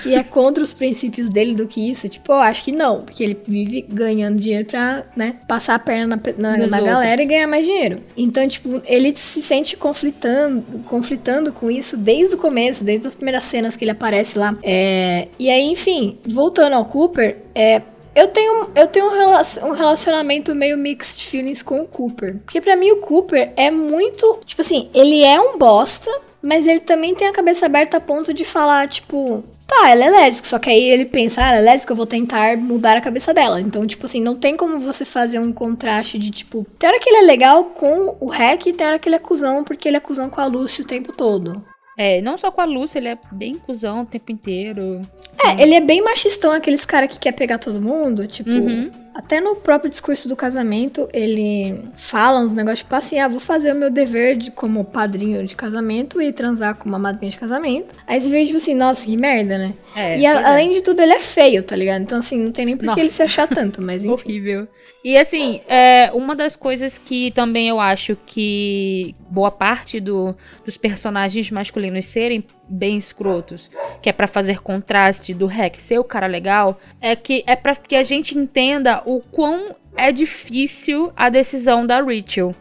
que 0.01 0.13
é 0.13 0.23
contra 0.23 0.63
os 0.63 0.73
princípios 0.73 1.29
dele 1.29 1.53
do 1.55 1.67
que 1.67 1.89
isso? 1.91 2.07
Tipo, 2.09 2.31
eu 2.33 2.37
acho 2.37 2.63
que 2.63 2.71
não, 2.71 3.01
porque 3.01 3.23
ele 3.23 3.37
vive 3.47 3.85
ganhando 3.89 4.39
dinheiro 4.39 4.65
pra, 4.65 5.03
né, 5.15 5.35
passar 5.47 5.75
a 5.75 5.79
perna 5.79 6.15
na, 6.15 6.33
na, 6.37 6.57
na 6.67 6.77
galera 6.81 7.21
e 7.21 7.25
ganhar 7.25 7.47
mais 7.47 7.65
dinheiro. 7.65 8.01
Então, 8.15 8.47
tipo, 8.47 8.81
ele 8.85 9.15
se 9.15 9.41
sente 9.41 9.75
conflitando, 9.77 10.63
conflitando 10.85 11.51
com 11.51 11.69
isso 11.69 11.97
desde 11.97 12.35
o 12.35 12.37
começo, 12.37 12.83
desde 12.83 13.07
as 13.07 13.15
primeiras 13.15 13.43
cenas 13.43 13.75
que 13.75 13.83
ele 13.83 13.91
aparece 13.91 14.37
lá. 14.37 14.55
É, 14.63 15.27
e 15.39 15.49
aí, 15.49 15.63
enfim, 15.65 16.17
voltando 16.25 16.73
ao 16.73 16.85
Cooper, 16.85 17.37
é, 17.55 17.81
eu 18.13 18.27
tenho, 18.27 18.69
eu 18.75 18.87
tenho 18.87 19.05
um, 19.07 19.11
rela- 19.11 19.41
um 19.63 19.71
relacionamento 19.71 20.53
meio 20.53 20.77
mixed 20.77 21.27
feelings 21.29 21.61
com 21.63 21.81
o 21.81 21.87
Cooper. 21.87 22.37
Porque 22.43 22.59
pra 22.59 22.75
mim 22.75 22.91
o 22.91 22.97
Cooper 22.97 23.53
é 23.55 23.71
muito. 23.71 24.39
Tipo 24.45 24.61
assim, 24.61 24.89
ele 24.93 25.23
é 25.23 25.39
um 25.39 25.57
bosta, 25.57 26.11
mas 26.41 26.67
ele 26.67 26.81
também 26.81 27.15
tem 27.15 27.27
a 27.27 27.31
cabeça 27.31 27.65
aberta 27.65 27.97
a 27.97 28.01
ponto 28.01 28.33
de 28.33 28.43
falar, 28.43 28.87
tipo. 28.89 29.43
Tá, 29.71 29.89
ela 29.89 30.03
é 30.03 30.09
lésbica, 30.09 30.49
só 30.49 30.59
que 30.59 30.69
aí 30.69 30.83
ele 30.83 31.05
pensa, 31.05 31.41
ah, 31.41 31.47
ela 31.47 31.57
é 31.59 31.61
lésbica, 31.61 31.93
eu 31.93 31.95
vou 31.95 32.05
tentar 32.05 32.57
mudar 32.57 32.97
a 32.97 33.01
cabeça 33.01 33.33
dela. 33.33 33.61
Então, 33.61 33.87
tipo 33.87 34.05
assim, 34.05 34.21
não 34.21 34.35
tem 34.35 34.57
como 34.57 34.77
você 34.81 35.05
fazer 35.05 35.39
um 35.39 35.53
contraste 35.53 36.19
de, 36.19 36.29
tipo, 36.29 36.67
tem 36.77 36.89
hora 36.89 36.99
que 36.99 37.09
ele 37.09 37.19
é 37.19 37.21
legal 37.21 37.63
com 37.63 38.17
o 38.19 38.27
Hack 38.27 38.65
e 38.65 38.73
tem 38.73 38.85
hora 38.85 38.99
que 38.99 39.07
ele 39.07 39.15
é 39.15 39.19
cuzão, 39.19 39.63
porque 39.63 39.87
ele 39.87 39.95
é 39.95 40.01
cuzão 40.01 40.29
com 40.29 40.41
a 40.41 40.45
Lucy 40.45 40.81
o 40.81 40.85
tempo 40.85 41.13
todo. 41.13 41.63
É, 41.97 42.21
não 42.21 42.37
só 42.37 42.51
com 42.51 42.59
a 42.59 42.65
Lúcia, 42.65 42.99
ele 42.99 43.09
é 43.09 43.17
bem 43.31 43.55
cuzão 43.55 44.01
o 44.01 44.05
tempo 44.05 44.31
inteiro. 44.31 45.01
É, 45.39 45.61
ele 45.61 45.75
é 45.75 45.79
bem 45.79 46.01
machistão, 46.03 46.51
aqueles 46.51 46.83
cara 46.83 47.07
que 47.07 47.19
quer 47.19 47.31
pegar 47.31 47.57
todo 47.57 47.81
mundo, 47.81 48.27
tipo, 48.27 48.49
Uhum. 48.49 48.91
Até 49.13 49.39
no 49.41 49.55
próprio 49.57 49.89
discurso 49.89 50.27
do 50.29 50.35
casamento, 50.35 51.07
ele 51.13 51.79
fala 51.97 52.39
uns 52.39 52.53
negócios 52.53 52.79
tipo 52.79 52.95
assim, 52.95 53.19
ah, 53.19 53.27
vou 53.27 53.39
fazer 53.39 53.73
o 53.73 53.75
meu 53.75 53.89
dever 53.89 54.37
de, 54.37 54.51
como 54.51 54.83
padrinho 54.85 55.45
de 55.45 55.55
casamento 55.55 56.21
e 56.21 56.31
transar 56.31 56.75
com 56.75 56.87
uma 56.87 56.99
madrinha 56.99 57.29
de 57.29 57.37
casamento. 57.37 57.93
Aí 58.07 58.19
você 58.19 58.29
vê, 58.29 58.43
tipo 58.43 58.57
assim, 58.57 58.73
nossa, 58.73 59.05
que 59.05 59.15
merda, 59.17 59.57
né? 59.57 59.73
É, 59.95 60.17
e 60.19 60.25
a- 60.25 60.39
é. 60.41 60.43
além 60.45 60.71
de 60.71 60.81
tudo, 60.81 61.01
ele 61.01 61.13
é 61.13 61.19
feio, 61.19 61.63
tá 61.63 61.75
ligado? 61.75 62.01
Então, 62.01 62.19
assim, 62.19 62.41
não 62.43 62.51
tem 62.51 62.65
nem 62.65 62.77
por 62.77 62.93
que 62.93 62.99
ele 62.99 63.11
se 63.11 63.21
achar 63.21 63.47
tanto, 63.47 63.81
mas 63.81 64.03
enfim. 64.05 64.13
Horrível. 64.13 64.67
E 65.03 65.17
assim, 65.17 65.61
é, 65.67 66.11
uma 66.13 66.35
das 66.35 66.55
coisas 66.55 66.97
que 66.99 67.31
também 67.31 67.67
eu 67.67 67.79
acho 67.79 68.15
que 68.25 69.15
boa 69.29 69.49
parte 69.49 69.99
do- 69.99 70.35
dos 70.63 70.77
personagens 70.77 71.49
masculinos 71.49 72.05
serem 72.05 72.43
bem 72.71 72.97
escrotos, 72.97 73.69
que 74.01 74.09
é 74.09 74.13
pra 74.13 74.27
fazer 74.27 74.61
contraste 74.61 75.33
do 75.33 75.45
Hack 75.45 75.77
ser 75.77 75.99
o 75.99 76.03
cara 76.03 76.27
legal, 76.27 76.79
é 76.99 77.15
que 77.15 77.43
é 77.45 77.55
para 77.55 77.75
que 77.75 77.95
a 77.95 78.03
gente 78.03 78.37
entenda 78.37 79.01
o 79.05 79.19
quão 79.19 79.75
é 79.95 80.11
difícil 80.11 81.11
a 81.15 81.29
decisão 81.29 81.85
da 81.85 82.01
Rachel. 82.01 82.55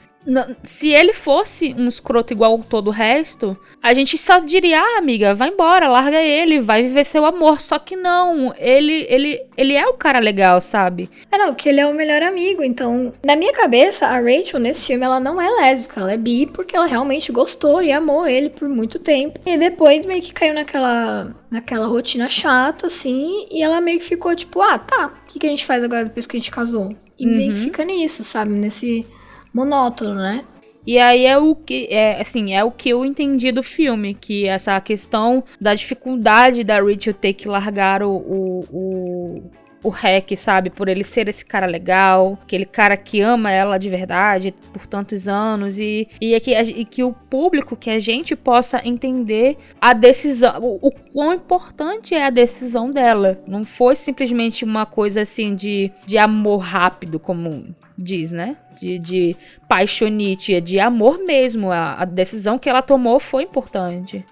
Se 0.62 0.88
ele 0.88 1.12
fosse 1.14 1.74
um 1.74 1.88
escroto 1.88 2.32
igual 2.32 2.58
todo 2.58 2.88
o 2.88 2.92
resto, 2.92 3.56
a 3.82 3.94
gente 3.94 4.18
só 4.18 4.38
diria, 4.38 4.78
ah, 4.78 4.98
amiga, 4.98 5.32
vai 5.32 5.48
embora, 5.48 5.88
larga 5.88 6.20
ele, 6.20 6.60
vai 6.60 6.82
viver 6.82 7.06
seu 7.06 7.24
amor. 7.24 7.60
Só 7.60 7.78
que 7.78 7.96
não, 7.96 8.54
ele, 8.58 9.06
ele, 9.08 9.40
ele 9.56 9.74
é 9.74 9.86
o 9.86 9.94
cara 9.94 10.18
legal, 10.18 10.60
sabe? 10.60 11.08
É, 11.32 11.38
não, 11.38 11.54
porque 11.54 11.68
ele 11.70 11.80
é 11.80 11.86
o 11.86 11.94
melhor 11.94 12.22
amigo. 12.22 12.62
Então, 12.62 13.12
na 13.24 13.34
minha 13.34 13.52
cabeça, 13.52 14.06
a 14.06 14.20
Rachel 14.20 14.60
nesse 14.60 14.86
filme, 14.86 15.04
ela 15.04 15.18
não 15.18 15.40
é 15.40 15.48
lésbica, 15.62 16.00
ela 16.00 16.12
é 16.12 16.18
bi 16.18 16.46
porque 16.46 16.76
ela 16.76 16.86
realmente 16.86 17.32
gostou 17.32 17.82
e 17.82 17.90
amou 17.90 18.26
ele 18.26 18.50
por 18.50 18.68
muito 18.68 18.98
tempo. 18.98 19.40
E 19.46 19.56
depois 19.56 20.04
meio 20.04 20.20
que 20.20 20.34
caiu 20.34 20.52
naquela, 20.52 21.34
naquela 21.50 21.86
rotina 21.86 22.28
chata, 22.28 22.88
assim, 22.88 23.46
e 23.50 23.62
ela 23.62 23.80
meio 23.80 23.98
que 23.98 24.04
ficou 24.04 24.36
tipo, 24.36 24.60
ah, 24.60 24.78
tá, 24.78 25.14
o 25.24 25.32
que, 25.32 25.38
que 25.38 25.46
a 25.46 25.50
gente 25.50 25.64
faz 25.64 25.82
agora 25.82 26.04
depois 26.04 26.26
que 26.26 26.36
a 26.36 26.40
gente 26.40 26.50
casou? 26.50 26.94
E 27.18 27.26
uhum. 27.26 27.36
meio 27.36 27.52
que 27.52 27.58
uhum. 27.58 27.64
fica 27.64 27.84
nisso, 27.84 28.22
sabe? 28.22 28.50
Nesse 28.50 29.06
monótono, 29.52 30.14
né? 30.14 30.44
E 30.86 30.98
aí 30.98 31.26
é 31.26 31.38
o 31.38 31.54
que 31.54 31.88
é 31.90 32.20
assim, 32.20 32.54
é 32.54 32.64
o 32.64 32.70
que 32.70 32.88
eu 32.88 33.04
entendi 33.04 33.52
do 33.52 33.62
filme, 33.62 34.14
que 34.14 34.46
essa 34.46 34.80
questão 34.80 35.44
da 35.60 35.74
dificuldade 35.74 36.64
da 36.64 36.80
Rachel 36.80 37.12
ter 37.12 37.34
que 37.34 37.46
largar 37.46 38.02
o, 38.02 38.10
o, 38.10 38.64
o 38.72 39.42
o 39.82 39.88
Hack, 39.88 40.36
sabe? 40.36 40.70
Por 40.70 40.88
ele 40.88 41.02
ser 41.02 41.28
esse 41.28 41.44
cara 41.44 41.66
legal, 41.66 42.38
aquele 42.42 42.64
cara 42.64 42.96
que 42.96 43.20
ama 43.20 43.50
ela 43.50 43.78
de 43.78 43.88
verdade 43.88 44.54
por 44.72 44.86
tantos 44.86 45.26
anos 45.26 45.78
e, 45.78 46.08
e, 46.20 46.34
é 46.34 46.40
que, 46.40 46.54
e 46.54 46.84
que 46.84 47.02
o 47.02 47.12
público, 47.12 47.76
que 47.76 47.90
a 47.90 47.98
gente 47.98 48.36
possa 48.36 48.80
entender 48.86 49.56
a 49.80 49.92
decisão, 49.92 50.58
o, 50.60 50.88
o 50.88 50.90
quão 50.90 51.34
importante 51.34 52.14
é 52.14 52.24
a 52.24 52.30
decisão 52.30 52.90
dela. 52.90 53.38
Não 53.46 53.64
foi 53.64 53.96
simplesmente 53.96 54.64
uma 54.64 54.84
coisa 54.84 55.22
assim 55.22 55.54
de, 55.54 55.90
de 56.06 56.18
amor 56.18 56.58
rápido, 56.58 57.18
como 57.18 57.64
diz, 58.02 58.32
né? 58.32 58.56
De, 58.78 58.98
de 58.98 59.36
paixonite, 59.68 60.54
é 60.54 60.60
de 60.60 60.80
amor 60.80 61.18
mesmo. 61.18 61.70
A, 61.70 61.94
a 61.94 62.04
decisão 62.04 62.58
que 62.58 62.68
ela 62.68 62.82
tomou 62.82 63.20
foi 63.20 63.44
importante. 63.44 64.24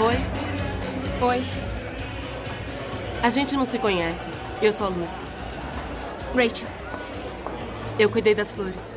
Oi. 0.00 0.16
Oi. 1.20 1.44
A 3.22 3.30
gente 3.30 3.54
não 3.54 3.64
se 3.64 3.78
conhece. 3.78 4.28
Eu 4.60 4.72
sou 4.72 4.88
a 4.88 4.90
Lucy. 4.90 5.22
Rachel. 6.34 6.66
Eu 7.98 8.10
cuidei 8.10 8.34
das 8.34 8.50
flores. 8.50 8.96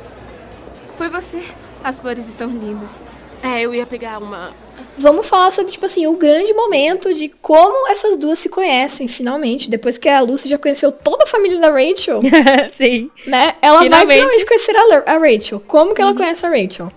Foi 0.96 1.08
você. 1.08 1.40
As 1.84 1.96
flores 2.00 2.28
estão 2.28 2.48
lindas. 2.48 3.02
É, 3.42 3.60
eu 3.60 3.74
ia 3.74 3.86
pegar 3.86 4.18
uma. 4.18 4.52
Vamos 4.98 5.28
falar 5.28 5.50
sobre, 5.50 5.72
tipo 5.72 5.84
assim, 5.84 6.06
o 6.06 6.14
grande 6.14 6.54
momento 6.54 7.12
de 7.12 7.28
como 7.28 7.88
essas 7.90 8.16
duas 8.16 8.38
se 8.38 8.48
conhecem, 8.48 9.06
finalmente. 9.08 9.70
Depois 9.70 9.98
que 9.98 10.08
a 10.08 10.20
Lucy 10.20 10.48
já 10.48 10.58
conheceu 10.58 10.90
toda 10.90 11.24
a 11.24 11.26
família 11.26 11.60
da 11.60 11.68
Rachel. 11.68 12.20
Sim. 12.74 13.10
Né? 13.26 13.54
Ela 13.60 13.82
finalmente. 13.82 14.06
vai 14.06 14.16
finalmente 14.16 14.46
conhecer 14.46 14.76
a, 14.76 15.12
a 15.12 15.18
Rachel. 15.18 15.60
Como 15.60 15.94
que 15.94 16.00
ela 16.00 16.12
uhum. 16.12 16.16
conhece 16.16 16.46
a 16.46 16.48
Rachel? 16.48 16.90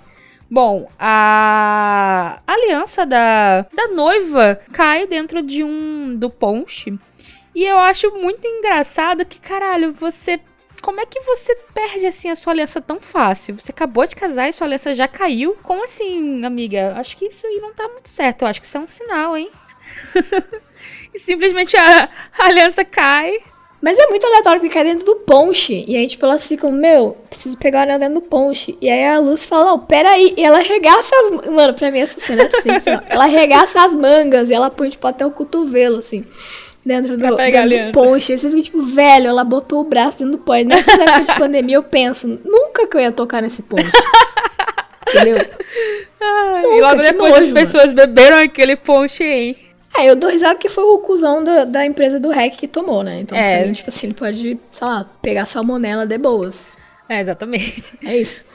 Bom, 0.52 0.89
a 0.97 2.41
aliança 2.47 3.06
da, 3.06 3.67
da 3.73 3.88
noiva 3.89 4.60
cai 4.71 5.06
dentro 5.06 5.43
de 5.43 5.63
um 5.63 6.15
do 6.15 6.30
ponche. 6.30 6.97
E 7.54 7.63
eu 7.63 7.78
acho 7.78 8.12
muito 8.12 8.47
engraçado 8.47 9.25
que, 9.25 9.39
caralho, 9.39 9.91
você 9.91 10.39
como 10.82 11.00
é 11.02 11.06
que 11.06 11.20
você 11.22 11.56
perde 11.74 12.06
assim 12.06 12.30
a 12.30 12.36
sua 12.36 12.54
aliança 12.54 12.82
tão 12.82 13.00
fácil? 13.00 13.60
Você 13.60 13.72
acabou 13.72 14.06
de 14.06 14.15
casar 14.15 14.48
e 14.48 14.54
sua 14.54 14.68
aliança 14.68 14.94
já 14.94 15.08
caiu? 15.08 15.56
Como 15.63 15.84
assim, 15.84 16.44
amiga? 16.46 16.94
Acho 16.98 17.18
que 17.18 17.26
isso 17.26 17.46
aí 17.46 17.60
não 17.62 17.74
tá 17.74 17.88
muito 17.88 18.10
certo. 18.10 18.44
Eu 18.44 18.48
acho 18.48 18.62
que 18.62 18.68
isso 18.68 18.78
é 18.78 18.82
um 18.82 18.88
sinal, 18.88 19.38
hein? 19.38 19.50
e 21.13 21.20
simplesmente 21.20 21.76
a, 21.78 22.10
a, 22.38 22.46
aliança 22.46 22.84
cai. 22.86 23.39
Mas 23.82 23.98
é 23.98 24.08
muito 24.08 24.26
aleatório 24.26 24.60
porque 24.60 24.74
cai 24.74 24.84
dentro 24.84 25.06
do 25.06 25.15
ponche. 25.18 25.86
E 25.88 25.96
aí, 25.96 26.06
tipo, 26.06 26.26
elas 26.26 26.46
ficam, 26.46 26.72
meu, 26.72 27.18
preciso 27.30 27.58
pegar 27.58 27.80
o 27.80 27.82
anel 27.84 28.00
dentro 28.00 28.15
do 28.15 28.22
ponche. 28.22 28.78
E 28.82 28.89
aí 28.89 29.06
a 29.06 29.20
Luz 29.20 29.46
fala, 29.46 29.65
não, 29.65 29.80
peraí. 29.80 30.34
E 30.36 30.44
ela 30.44 30.58
arregaça 30.58 31.15
as. 31.15 31.50
Mano, 31.50 31.74
pra 31.74 31.89
mim 31.89 32.00
essa 32.00 32.20
cena 32.20 32.44
é 32.44 32.46
assim, 32.48 32.89
Ela 33.08 33.24
arregaça 33.24 33.82
as 33.82 33.94
mangas 33.94 34.50
e 34.50 34.54
ela 34.54 34.70
põe, 34.70 34.89
tipo, 34.89 35.08
até 35.08 35.26
o 35.26 35.32
cotovelo, 35.32 36.00
assim 36.00 36.26
dentro 36.86 37.18
do, 37.18 37.36
dentro 37.36 37.88
do 37.88 37.92
ponche. 37.92 38.34
Aí 38.34 38.39
você 38.39 38.50
fica 38.50 38.62
tipo, 38.63 38.82
velho, 38.82 39.28
ela 39.28 39.44
botou 39.44 39.82
o 39.82 39.84
braço 39.84 40.20
dentro 40.20 40.34
do 40.34 40.38
ponche. 40.39 40.63
Nessa 40.63 40.92
época 41.02 41.34
de 41.34 41.39
pandemia 41.39 41.76
eu 41.76 41.84
penso, 41.84 42.39
nunca 42.44 42.88
que 42.88 42.98
eu 42.98 43.02
ia 43.02 43.12
tocar 43.12 43.42
nesse 43.42 43.63
ponche. 43.63 43.92
Entendeu? 45.10 45.38
Ai, 46.22 46.62
nunca, 46.62 46.76
e 46.76 46.82
logo 46.82 47.02
depois 47.02 47.34
nojo, 47.34 47.46
as 47.46 47.52
pessoas 47.52 47.86
mano. 47.86 47.96
beberam 47.96 48.38
aquele 48.38 48.76
ponche 48.76 49.24
aí. 49.24 49.58
É, 49.98 50.06
eu 50.06 50.15
dou 50.15 50.30
risada 50.30 50.56
que 50.56 50.70
foi 50.70 50.84
o 50.84 51.00
cuzão 51.00 51.44
da, 51.44 51.65
da 51.65 51.86
empresa 51.86 52.20
do 52.20 52.30
REC 52.30 52.56
que 52.56 52.68
tomou, 52.68 53.04
né? 53.04 53.22
Então, 53.22 53.36
é. 53.36 53.58
pra 53.58 53.68
mim, 53.68 53.74
tipo 53.74 53.89
assim, 53.89 54.08
ele 54.08 54.13
pode, 54.13 54.60
sei 54.72 54.88
lá, 54.88 55.06
pegar 55.22 55.48
salmonela 55.48 56.06
de 56.06 56.18
boas. 56.18 56.78
É, 57.08 57.20
exatamente. 57.20 57.98
É 58.04 58.15
isso. 58.15 58.46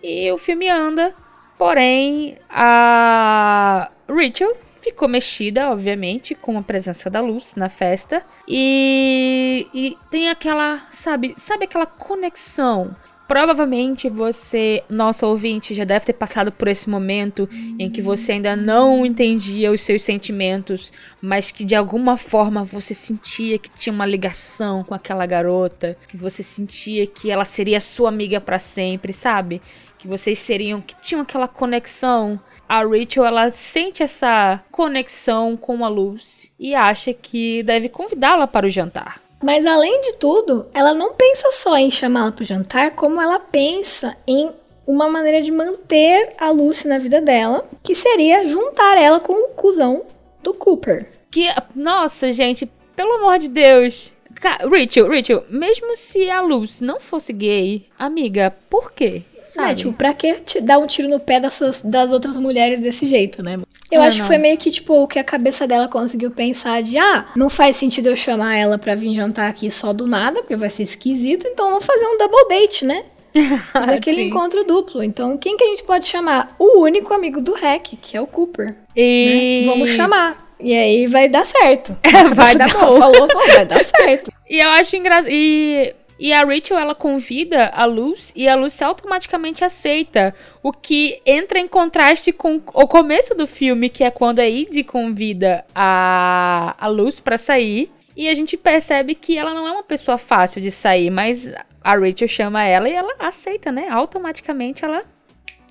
E 0.00 0.30
o 0.30 0.38
filme 0.38 0.68
anda, 0.68 1.12
porém, 1.58 2.38
a 2.48 3.90
Rachel 4.08 4.56
ficou 4.86 5.08
mexida, 5.08 5.70
obviamente, 5.70 6.34
com 6.34 6.56
a 6.56 6.62
presença 6.62 7.10
da 7.10 7.20
luz 7.20 7.54
na 7.56 7.68
festa. 7.68 8.24
E, 8.46 9.66
e 9.74 9.96
tem 10.10 10.28
aquela, 10.28 10.86
sabe, 10.90 11.34
sabe 11.36 11.64
aquela 11.64 11.86
conexão 11.86 12.94
Provavelmente 13.28 14.08
você, 14.08 14.84
nosso 14.88 15.26
ouvinte, 15.26 15.74
já 15.74 15.82
deve 15.82 16.06
ter 16.06 16.12
passado 16.12 16.52
por 16.52 16.68
esse 16.68 16.88
momento 16.88 17.48
em 17.76 17.90
que 17.90 18.00
você 18.00 18.32
ainda 18.32 18.54
não 18.54 19.04
entendia 19.04 19.72
os 19.72 19.80
seus 19.80 20.02
sentimentos, 20.02 20.92
mas 21.20 21.50
que 21.50 21.64
de 21.64 21.74
alguma 21.74 22.16
forma 22.16 22.62
você 22.62 22.94
sentia 22.94 23.58
que 23.58 23.68
tinha 23.70 23.92
uma 23.92 24.06
ligação 24.06 24.84
com 24.84 24.94
aquela 24.94 25.26
garota, 25.26 25.96
que 26.06 26.16
você 26.16 26.44
sentia 26.44 27.04
que 27.04 27.28
ela 27.28 27.44
seria 27.44 27.80
sua 27.80 28.10
amiga 28.10 28.40
para 28.40 28.60
sempre, 28.60 29.12
sabe? 29.12 29.60
Que 29.98 30.06
vocês 30.06 30.38
seriam, 30.38 30.80
que 30.80 30.94
tinham 31.02 31.22
aquela 31.22 31.48
conexão 31.48 32.38
a 32.68 32.82
Rachel 32.82 33.24
ela 33.24 33.50
sente 33.50 34.02
essa 34.02 34.62
conexão 34.70 35.56
com 35.56 35.84
a 35.84 35.88
Lucy 35.88 36.52
e 36.58 36.74
acha 36.74 37.12
que 37.12 37.62
deve 37.62 37.88
convidá-la 37.88 38.46
para 38.46 38.66
o 38.66 38.70
jantar. 38.70 39.20
Mas 39.42 39.66
além 39.66 40.00
de 40.00 40.14
tudo, 40.14 40.66
ela 40.74 40.94
não 40.94 41.12
pensa 41.12 41.52
só 41.52 41.76
em 41.76 41.90
chamá-la 41.90 42.32
para 42.32 42.42
o 42.42 42.46
jantar, 42.46 42.92
como 42.92 43.20
ela 43.20 43.38
pensa 43.38 44.16
em 44.26 44.50
uma 44.86 45.08
maneira 45.08 45.42
de 45.42 45.50
manter 45.50 46.32
a 46.38 46.50
Lucy 46.50 46.86
na 46.86 46.98
vida 46.98 47.20
dela, 47.20 47.68
que 47.82 47.94
seria 47.94 48.46
juntar 48.48 48.96
ela 48.96 49.20
com 49.20 49.32
o 49.32 49.48
cuzão 49.48 50.04
do 50.42 50.54
Cooper. 50.54 51.10
Que, 51.30 51.48
nossa, 51.74 52.30
gente, 52.32 52.70
pelo 52.94 53.14
amor 53.14 53.38
de 53.38 53.48
Deus. 53.48 54.12
Rachel, 54.40 55.08
Rachel, 55.08 55.44
mesmo 55.48 55.96
se 55.96 56.30
a 56.30 56.40
Lucy 56.40 56.84
não 56.84 57.00
fosse 57.00 57.32
gay, 57.32 57.86
amiga, 57.98 58.54
por 58.70 58.92
quê? 58.92 59.22
Sabe? 59.46 59.70
É, 59.70 59.74
tipo, 59.74 59.92
pra 59.92 60.12
que 60.12 60.34
te 60.34 60.60
dar 60.60 60.78
um 60.78 60.86
tiro 60.86 61.08
no 61.08 61.20
pé 61.20 61.38
das, 61.38 61.54
suas, 61.54 61.82
das 61.82 62.12
outras 62.12 62.36
mulheres 62.36 62.80
desse 62.80 63.06
jeito, 63.06 63.42
né? 63.42 63.58
Eu 63.90 64.02
acho 64.02 64.18
não. 64.18 64.24
que 64.24 64.32
foi 64.32 64.38
meio 64.38 64.58
que, 64.58 64.70
tipo, 64.70 64.94
o 64.94 65.06
que 65.06 65.18
a 65.18 65.24
cabeça 65.24 65.66
dela 65.66 65.86
conseguiu 65.86 66.30
pensar 66.30 66.82
de, 66.82 66.98
ah, 66.98 67.26
não 67.36 67.48
faz 67.48 67.76
sentido 67.76 68.08
eu 68.08 68.16
chamar 68.16 68.56
ela 68.56 68.76
pra 68.78 68.94
vir 68.94 69.14
jantar 69.14 69.48
aqui 69.48 69.70
só 69.70 69.92
do 69.92 70.06
nada, 70.06 70.40
porque 70.40 70.56
vai 70.56 70.68
ser 70.68 70.82
esquisito, 70.82 71.46
então 71.46 71.68
vamos 71.68 71.84
fazer 71.84 72.04
um 72.06 72.18
double 72.18 72.48
date, 72.48 72.84
né? 72.84 73.04
Fazer 73.70 73.92
aquele 73.92 74.22
encontro 74.22 74.64
duplo. 74.64 75.02
Então, 75.02 75.36
quem 75.36 75.58
que 75.58 75.64
a 75.64 75.66
gente 75.66 75.82
pode 75.82 76.06
chamar? 76.06 76.56
O 76.58 76.80
único 76.80 77.12
amigo 77.12 77.38
do 77.38 77.52
Hack, 77.52 77.92
que 78.00 78.16
é 78.16 78.20
o 78.20 78.26
Cooper. 78.26 78.74
E... 78.96 79.64
Né? 79.66 79.70
Vamos 79.70 79.90
chamar. 79.90 80.46
E 80.58 80.74
aí 80.74 81.06
vai 81.06 81.28
dar 81.28 81.44
certo. 81.44 81.96
vai 82.34 82.56
dar 82.56 82.68
bom. 82.72 82.98
Falou, 82.98 83.28
falou, 83.28 83.46
vai 83.48 83.66
dar 83.66 83.82
certo. 83.82 84.32
E 84.48 84.60
eu 84.60 84.70
acho 84.70 84.94
engraçado. 84.94 85.26
E 85.28 85.92
e 86.18 86.32
a 86.32 86.40
Rachel 86.40 86.78
ela 86.78 86.94
convida 86.94 87.66
a 87.68 87.84
Luz 87.84 88.32
e 88.34 88.48
a 88.48 88.54
Luz 88.54 88.80
automaticamente 88.80 89.64
aceita, 89.64 90.34
o 90.62 90.72
que 90.72 91.20
entra 91.26 91.58
em 91.58 91.68
contraste 91.68 92.32
com 92.32 92.60
o 92.72 92.88
começo 92.88 93.34
do 93.34 93.46
filme, 93.46 93.90
que 93.90 94.02
é 94.02 94.10
quando 94.10 94.40
a 94.40 94.48
Id 94.48 94.84
convida 94.84 95.64
a, 95.74 96.74
a 96.78 96.86
Luz 96.86 97.20
para 97.20 97.36
sair. 97.36 97.90
E 98.16 98.30
a 98.30 98.34
gente 98.34 98.56
percebe 98.56 99.14
que 99.14 99.36
ela 99.36 99.52
não 99.52 99.68
é 99.68 99.72
uma 99.72 99.82
pessoa 99.82 100.16
fácil 100.16 100.62
de 100.62 100.70
sair, 100.70 101.10
mas 101.10 101.52
a 101.84 101.94
Rachel 101.94 102.26
chama 102.26 102.64
ela 102.64 102.88
e 102.88 102.92
ela 102.92 103.14
aceita, 103.18 103.70
né? 103.70 103.88
Automaticamente 103.90 104.84
ela 104.84 105.04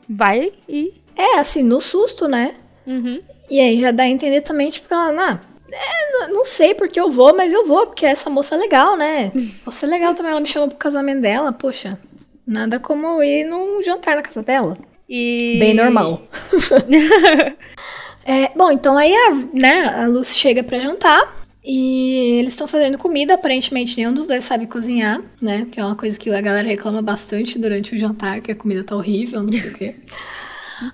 vai 0.08 0.52
e. 0.70 0.94
É, 1.16 1.40
assim, 1.40 1.64
no 1.64 1.82
susto, 1.82 2.28
né? 2.28 2.54
Uhum. 2.86 3.20
E 3.50 3.60
aí 3.60 3.80
já 3.80 3.90
dá 3.90 4.04
a 4.04 4.08
entender 4.08 4.42
também, 4.42 4.70
tipo, 4.70 4.94
ela, 4.94 5.34
ah, 5.34 5.40
é, 5.71 6.28
não 6.28 6.45
sei 6.45 6.73
porque 6.73 6.99
eu 6.99 7.10
vou, 7.10 7.36
mas 7.36 7.51
eu 7.51 7.65
vou, 7.65 7.88
porque 7.88 8.06
essa 8.06 8.30
moça 8.30 8.56
é 8.56 8.58
legal, 8.58 8.95
né? 8.95 9.32
Você 9.65 9.86
é 9.86 9.89
legal 9.89 10.13
também, 10.13 10.32
ela 10.32 10.39
me 10.39 10.47
chamou 10.47 10.69
pro 10.69 10.78
casamento 10.78 11.21
dela, 11.21 11.51
poxa. 11.51 11.97
Nada 12.45 12.80
como 12.80 13.23
ir 13.23 13.45
num 13.45 13.82
jantar 13.82 14.15
na 14.15 14.21
casa 14.21 14.43
dela. 14.43 14.78
E... 15.10 15.58
Bem 15.60 15.73
normal. 15.73 16.21
é, 18.25 18.49
bom, 18.56 18.71
então 18.71 18.97
aí 18.97 19.13
a, 19.13 19.32
né, 19.54 20.04
a 20.04 20.08
Luz 20.08 20.36
chega 20.36 20.63
para 20.63 20.80
jantar 20.80 21.36
e 21.63 22.38
eles 22.39 22.54
estão 22.54 22.67
fazendo 22.67 22.97
comida, 22.97 23.34
aparentemente 23.34 23.97
nenhum 23.97 24.13
dos 24.13 24.28
dois 24.28 24.43
sabe 24.43 24.67
cozinhar, 24.67 25.21
né? 25.41 25.65
Que 25.71 25.80
é 25.80 25.86
uma 25.86 25.95
coisa 25.95 26.17
que 26.19 26.30
a 26.30 26.41
galera 26.41 26.67
reclama 26.67 27.01
bastante 27.01 27.58
durante 27.58 27.95
o 27.95 27.97
jantar, 27.97 28.41
que 28.41 28.51
a 28.51 28.56
comida 28.56 28.84
tá 28.84 28.95
horrível, 28.95 29.41
não 29.41 29.51
sei 29.51 29.69
o 29.69 29.73
quê. 29.73 29.95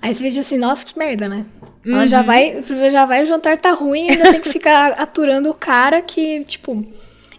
Aí 0.01 0.13
você 0.13 0.29
vê 0.29 0.39
assim, 0.39 0.57
nossa, 0.57 0.85
que 0.85 0.97
merda, 0.97 1.27
né? 1.27 1.45
Ela 1.85 2.05
já 2.05 2.21
vai, 2.21 2.63
já 2.91 3.05
vai, 3.05 3.23
o 3.23 3.25
jantar 3.25 3.57
tá 3.57 3.71
ruim 3.71 4.07
e 4.07 4.09
ainda 4.11 4.31
tem 4.31 4.41
que 4.41 4.49
ficar 4.49 4.91
aturando 4.99 5.49
o 5.49 5.53
cara 5.53 6.01
que, 6.01 6.43
tipo. 6.45 6.85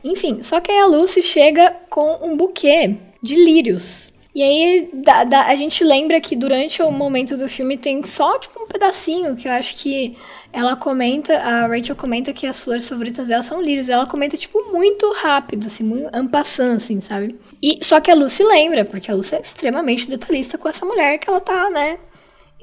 Enfim, 0.03 0.43
só 0.43 0.61
que 0.61 0.71
aí 0.71 0.79
a 0.81 0.87
Lucy 0.87 1.23
chega 1.23 1.77
com 1.89 2.19
um 2.23 2.37
buquê 2.37 2.97
de 3.23 3.37
lírios. 3.37 4.13
E 4.35 4.43
aí 4.43 4.91
da, 4.93 5.25
da, 5.25 5.47
a 5.47 5.55
gente 5.55 5.85
lembra 5.85 6.21
que 6.21 6.35
durante 6.35 6.83
o 6.83 6.91
momento 6.91 7.37
do 7.37 7.49
filme 7.49 7.77
tem 7.77 8.03
só, 8.03 8.39
tipo, 8.39 8.61
um 8.61 8.67
pedacinho 8.67 9.37
que 9.37 9.47
eu 9.47 9.53
acho 9.53 9.77
que 9.77 10.17
ela 10.53 10.75
comenta, 10.75 11.39
a 11.39 11.67
Rachel 11.67 11.95
comenta 11.95 12.33
que 12.33 12.47
as 12.47 12.61
flores 12.61 12.89
favoritas 12.89 13.29
dela 13.29 13.43
são 13.43 13.63
lírios. 13.63 13.89
Ela 13.89 14.07
comenta, 14.07 14.37
tipo, 14.37 14.73
muito 14.73 15.11
rápido, 15.13 15.67
assim, 15.67 15.85
muito 15.85 16.11
ampassando, 16.13 16.77
assim, 16.77 17.01
sabe? 17.01 17.39
E, 17.63 17.79
só 17.83 18.01
que 18.01 18.11
a 18.11 18.15
Lucy 18.15 18.43
lembra, 18.43 18.85
porque 18.85 19.11
a 19.11 19.15
Lucy 19.15 19.37
é 19.37 19.41
extremamente 19.41 20.11
detalhista 20.11 20.59
com 20.59 20.69
essa 20.69 20.85
mulher 20.85 21.19
que 21.19 21.31
ela 21.31 21.41
tá, 21.41 21.71
né, 21.71 21.99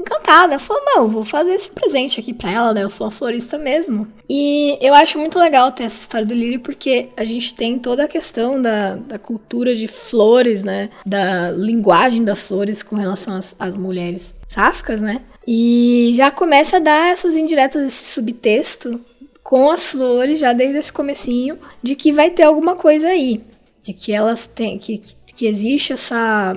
encantada. 0.01 0.59
Falou, 0.59 0.81
não, 0.85 1.07
vou 1.07 1.23
fazer 1.23 1.53
esse 1.53 1.69
presente 1.69 2.19
aqui 2.19 2.33
pra 2.33 2.51
ela, 2.51 2.73
né? 2.73 2.83
Eu 2.83 2.89
sou 2.89 3.05
uma 3.05 3.11
florista 3.11 3.57
mesmo. 3.57 4.07
E 4.29 4.77
eu 4.81 4.93
acho 4.93 5.19
muito 5.19 5.39
legal 5.39 5.71
ter 5.71 5.83
essa 5.83 6.01
história 6.01 6.25
do 6.25 6.33
lírio, 6.33 6.59
porque 6.59 7.09
a 7.17 7.23
gente 7.23 7.53
tem 7.53 7.77
toda 7.79 8.03
a 8.03 8.07
questão 8.07 8.61
da, 8.61 8.95
da 8.95 9.19
cultura 9.19 9.75
de 9.75 9.87
flores, 9.87 10.63
né? 10.63 10.89
Da 11.05 11.51
linguagem 11.51 12.23
das 12.23 12.47
flores 12.47 12.83
com 12.83 12.95
relação 12.95 13.35
às, 13.35 13.55
às 13.59 13.75
mulheres 13.75 14.35
sáficas, 14.47 15.01
né? 15.01 15.21
E 15.47 16.11
já 16.15 16.29
começa 16.29 16.77
a 16.77 16.79
dar 16.79 17.11
essas 17.11 17.35
indiretas, 17.35 17.81
esse 17.81 18.13
subtexto 18.13 18.99
com 19.43 19.71
as 19.71 19.87
flores, 19.87 20.39
já 20.39 20.53
desde 20.53 20.77
esse 20.77 20.93
comecinho, 20.93 21.57
de 21.81 21.95
que 21.95 22.11
vai 22.11 22.29
ter 22.29 22.43
alguma 22.43 22.75
coisa 22.75 23.07
aí. 23.07 23.41
De 23.81 23.93
que 23.93 24.11
elas 24.11 24.45
têm. 24.45 24.77
que, 24.77 25.01
que 25.33 25.47
existe 25.47 25.93
essa 25.93 26.55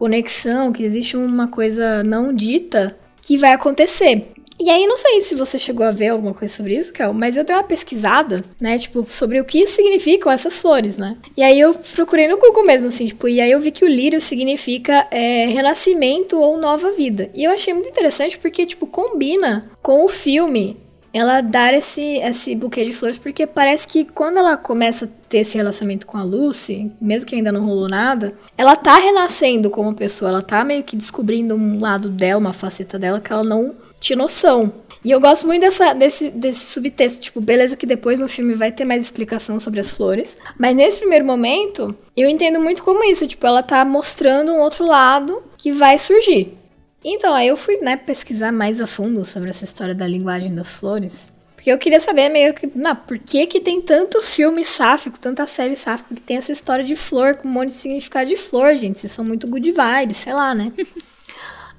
conexão, 0.00 0.72
que 0.72 0.82
existe 0.82 1.14
uma 1.14 1.46
coisa 1.46 2.02
não 2.02 2.34
dita 2.34 2.98
que 3.20 3.36
vai 3.36 3.52
acontecer. 3.52 4.28
E 4.58 4.70
aí, 4.70 4.86
não 4.86 4.96
sei 4.96 5.20
se 5.20 5.34
você 5.34 5.58
chegou 5.58 5.84
a 5.84 5.90
ver 5.90 6.08
alguma 6.08 6.32
coisa 6.32 6.54
sobre 6.54 6.74
isso, 6.74 6.92
Kel, 6.92 7.12
mas 7.12 7.36
eu 7.36 7.44
dei 7.44 7.54
uma 7.54 7.62
pesquisada, 7.62 8.42
né, 8.58 8.78
tipo, 8.78 9.06
sobre 9.08 9.40
o 9.40 9.44
que 9.44 9.66
significam 9.66 10.32
essas 10.32 10.60
flores, 10.60 10.96
né? 10.96 11.18
E 11.36 11.42
aí 11.42 11.60
eu 11.60 11.74
procurei 11.74 12.28
no 12.28 12.38
Google 12.38 12.64
mesmo, 12.64 12.88
assim, 12.88 13.06
tipo, 13.06 13.28
e 13.28 13.40
aí 13.40 13.50
eu 13.50 13.60
vi 13.60 13.70
que 13.70 13.84
o 13.84 13.88
lírio 13.88 14.20
significa 14.20 15.06
é, 15.10 15.46
renascimento 15.46 16.38
ou 16.38 16.58
nova 16.58 16.90
vida. 16.92 17.30
E 17.34 17.44
eu 17.44 17.52
achei 17.52 17.74
muito 17.74 17.88
interessante 17.88 18.38
porque, 18.38 18.64
tipo, 18.64 18.86
combina 18.86 19.70
com 19.82 20.04
o 20.04 20.08
filme 20.08 20.78
ela 21.12 21.40
dar 21.40 21.74
esse, 21.74 22.18
esse 22.18 22.54
buquê 22.54 22.84
de 22.84 22.92
flores, 22.92 23.18
porque 23.18 23.46
parece 23.46 23.86
que 23.86 24.04
quando 24.04 24.38
ela 24.38 24.56
começa 24.56 25.06
a 25.06 25.08
ter 25.28 25.38
esse 25.38 25.56
relacionamento 25.56 26.06
com 26.06 26.16
a 26.16 26.22
Lucy, 26.22 26.90
mesmo 27.00 27.28
que 27.28 27.34
ainda 27.34 27.52
não 27.52 27.64
rolou 27.64 27.88
nada, 27.88 28.34
ela 28.56 28.76
tá 28.76 28.96
renascendo 28.96 29.70
como 29.70 29.94
pessoa, 29.94 30.30
ela 30.30 30.42
tá 30.42 30.64
meio 30.64 30.82
que 30.84 30.96
descobrindo 30.96 31.54
um 31.54 31.80
lado 31.80 32.08
dela, 32.08 32.40
uma 32.40 32.52
faceta 32.52 32.98
dela 32.98 33.20
que 33.20 33.32
ela 33.32 33.44
não 33.44 33.74
tinha 33.98 34.16
noção. 34.16 34.72
E 35.02 35.10
eu 35.10 35.20
gosto 35.20 35.46
muito 35.46 35.62
dessa, 35.62 35.94
desse, 35.94 36.30
desse 36.30 36.66
subtexto, 36.72 37.22
tipo, 37.22 37.40
beleza 37.40 37.74
que 37.74 37.86
depois 37.86 38.20
no 38.20 38.28
filme 38.28 38.54
vai 38.54 38.70
ter 38.70 38.84
mais 38.84 39.02
explicação 39.02 39.58
sobre 39.58 39.80
as 39.80 39.96
flores, 39.96 40.36
mas 40.58 40.76
nesse 40.76 40.98
primeiro 40.98 41.24
momento, 41.24 41.96
eu 42.14 42.28
entendo 42.28 42.60
muito 42.60 42.82
como 42.82 43.02
isso, 43.04 43.26
tipo, 43.26 43.46
ela 43.46 43.62
tá 43.62 43.82
mostrando 43.82 44.52
um 44.52 44.60
outro 44.60 44.84
lado 44.84 45.42
que 45.56 45.72
vai 45.72 45.98
surgir. 45.98 46.59
Então, 47.02 47.32
aí 47.34 47.48
eu 47.48 47.56
fui, 47.56 47.78
né, 47.78 47.96
pesquisar 47.96 48.52
mais 48.52 48.80
a 48.80 48.86
fundo 48.86 49.24
sobre 49.24 49.50
essa 49.50 49.64
história 49.64 49.94
da 49.94 50.06
linguagem 50.06 50.54
das 50.54 50.74
flores. 50.74 51.32
Porque 51.54 51.70
eu 51.70 51.78
queria 51.78 52.00
saber 52.00 52.28
meio 52.30 52.54
que, 52.54 52.70
não, 52.74 52.96
por 52.96 53.18
que 53.18 53.46
que 53.46 53.60
tem 53.60 53.82
tanto 53.82 54.22
filme 54.22 54.64
sáfico, 54.64 55.20
tanta 55.20 55.46
série 55.46 55.76
sáfica 55.76 56.14
que 56.14 56.20
tem 56.20 56.38
essa 56.38 56.52
história 56.52 56.82
de 56.82 56.96
flor, 56.96 57.36
com 57.36 57.46
um 57.46 57.50
monte 57.50 57.68
de 57.68 57.74
significado 57.74 58.28
de 58.28 58.36
flor, 58.36 58.74
gente. 58.76 58.98
Vocês 58.98 59.12
são 59.12 59.24
muito 59.24 59.46
good 59.46 59.70
vibes, 59.70 60.16
sei 60.16 60.32
lá, 60.32 60.54
né? 60.54 60.72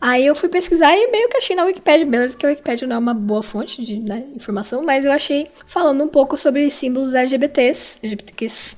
Aí 0.01 0.25
eu 0.25 0.33
fui 0.33 0.49
pesquisar 0.49 0.95
e 0.95 1.11
meio 1.11 1.29
que 1.29 1.37
achei 1.37 1.55
na 1.55 1.63
Wikipedia, 1.63 2.07
beleza 2.07 2.35
que 2.35 2.43
a 2.43 2.49
Wikipedia 2.49 2.87
não 2.87 2.95
é 2.95 2.99
uma 2.99 3.13
boa 3.13 3.43
fonte 3.43 3.83
de 3.83 3.99
né, 3.99 4.25
informação, 4.35 4.83
mas 4.83 5.05
eu 5.05 5.11
achei 5.11 5.47
falando 5.63 6.03
um 6.03 6.07
pouco 6.07 6.35
sobre 6.35 6.71
símbolos 6.71 7.13
LGBTs, 7.13 7.99
LGBTQs+. 8.01 8.77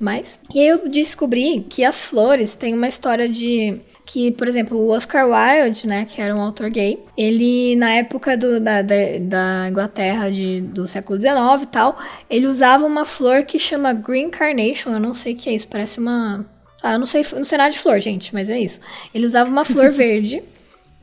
E 0.53 0.60
aí 0.60 0.67
eu 0.67 0.89
descobri 0.89 1.65
que 1.69 1.86
as 1.86 2.03
flores 2.03 2.56
têm 2.56 2.73
uma 2.73 2.89
história 2.89 3.29
de 3.29 3.79
que, 4.05 4.31
por 4.31 4.47
exemplo, 4.47 4.77
o 4.77 4.89
Oscar 4.89 5.27
Wilde, 5.27 5.87
né, 5.87 6.05
que 6.05 6.21
era 6.21 6.35
um 6.35 6.41
autor 6.41 6.69
gay, 6.69 7.03
ele, 7.17 7.75
na 7.75 7.91
época 7.93 8.35
do, 8.35 8.59
da, 8.59 8.81
da, 8.81 8.95
da, 9.19 9.69
Inglaterra 9.69 10.29
de, 10.29 10.61
do 10.61 10.87
século 10.87 11.19
XIX 11.19 11.63
e 11.63 11.67
tal, 11.67 11.97
ele 12.29 12.47
usava 12.47 12.85
uma 12.85 13.05
flor 13.05 13.43
que 13.43 13.57
chama 13.57 13.93
Green 13.93 14.29
Carnation, 14.29 14.91
eu 14.91 14.99
não 14.99 15.13
sei 15.13 15.33
o 15.33 15.37
que 15.37 15.49
é 15.49 15.53
isso, 15.53 15.67
parece 15.67 15.99
uma... 15.99 16.45
Ah, 16.81 16.93
eu 16.93 16.99
não 16.99 17.05
sei, 17.05 17.25
não 17.35 17.45
sei 17.45 17.57
nada 17.57 17.71
de 17.71 17.79
flor, 17.79 17.99
gente, 18.01 18.33
mas 18.33 18.49
é 18.49 18.59
isso. 18.59 18.81
Ele 19.15 19.25
usava 19.25 19.49
uma 19.49 19.63
flor 19.63 19.89
verde 19.91 20.43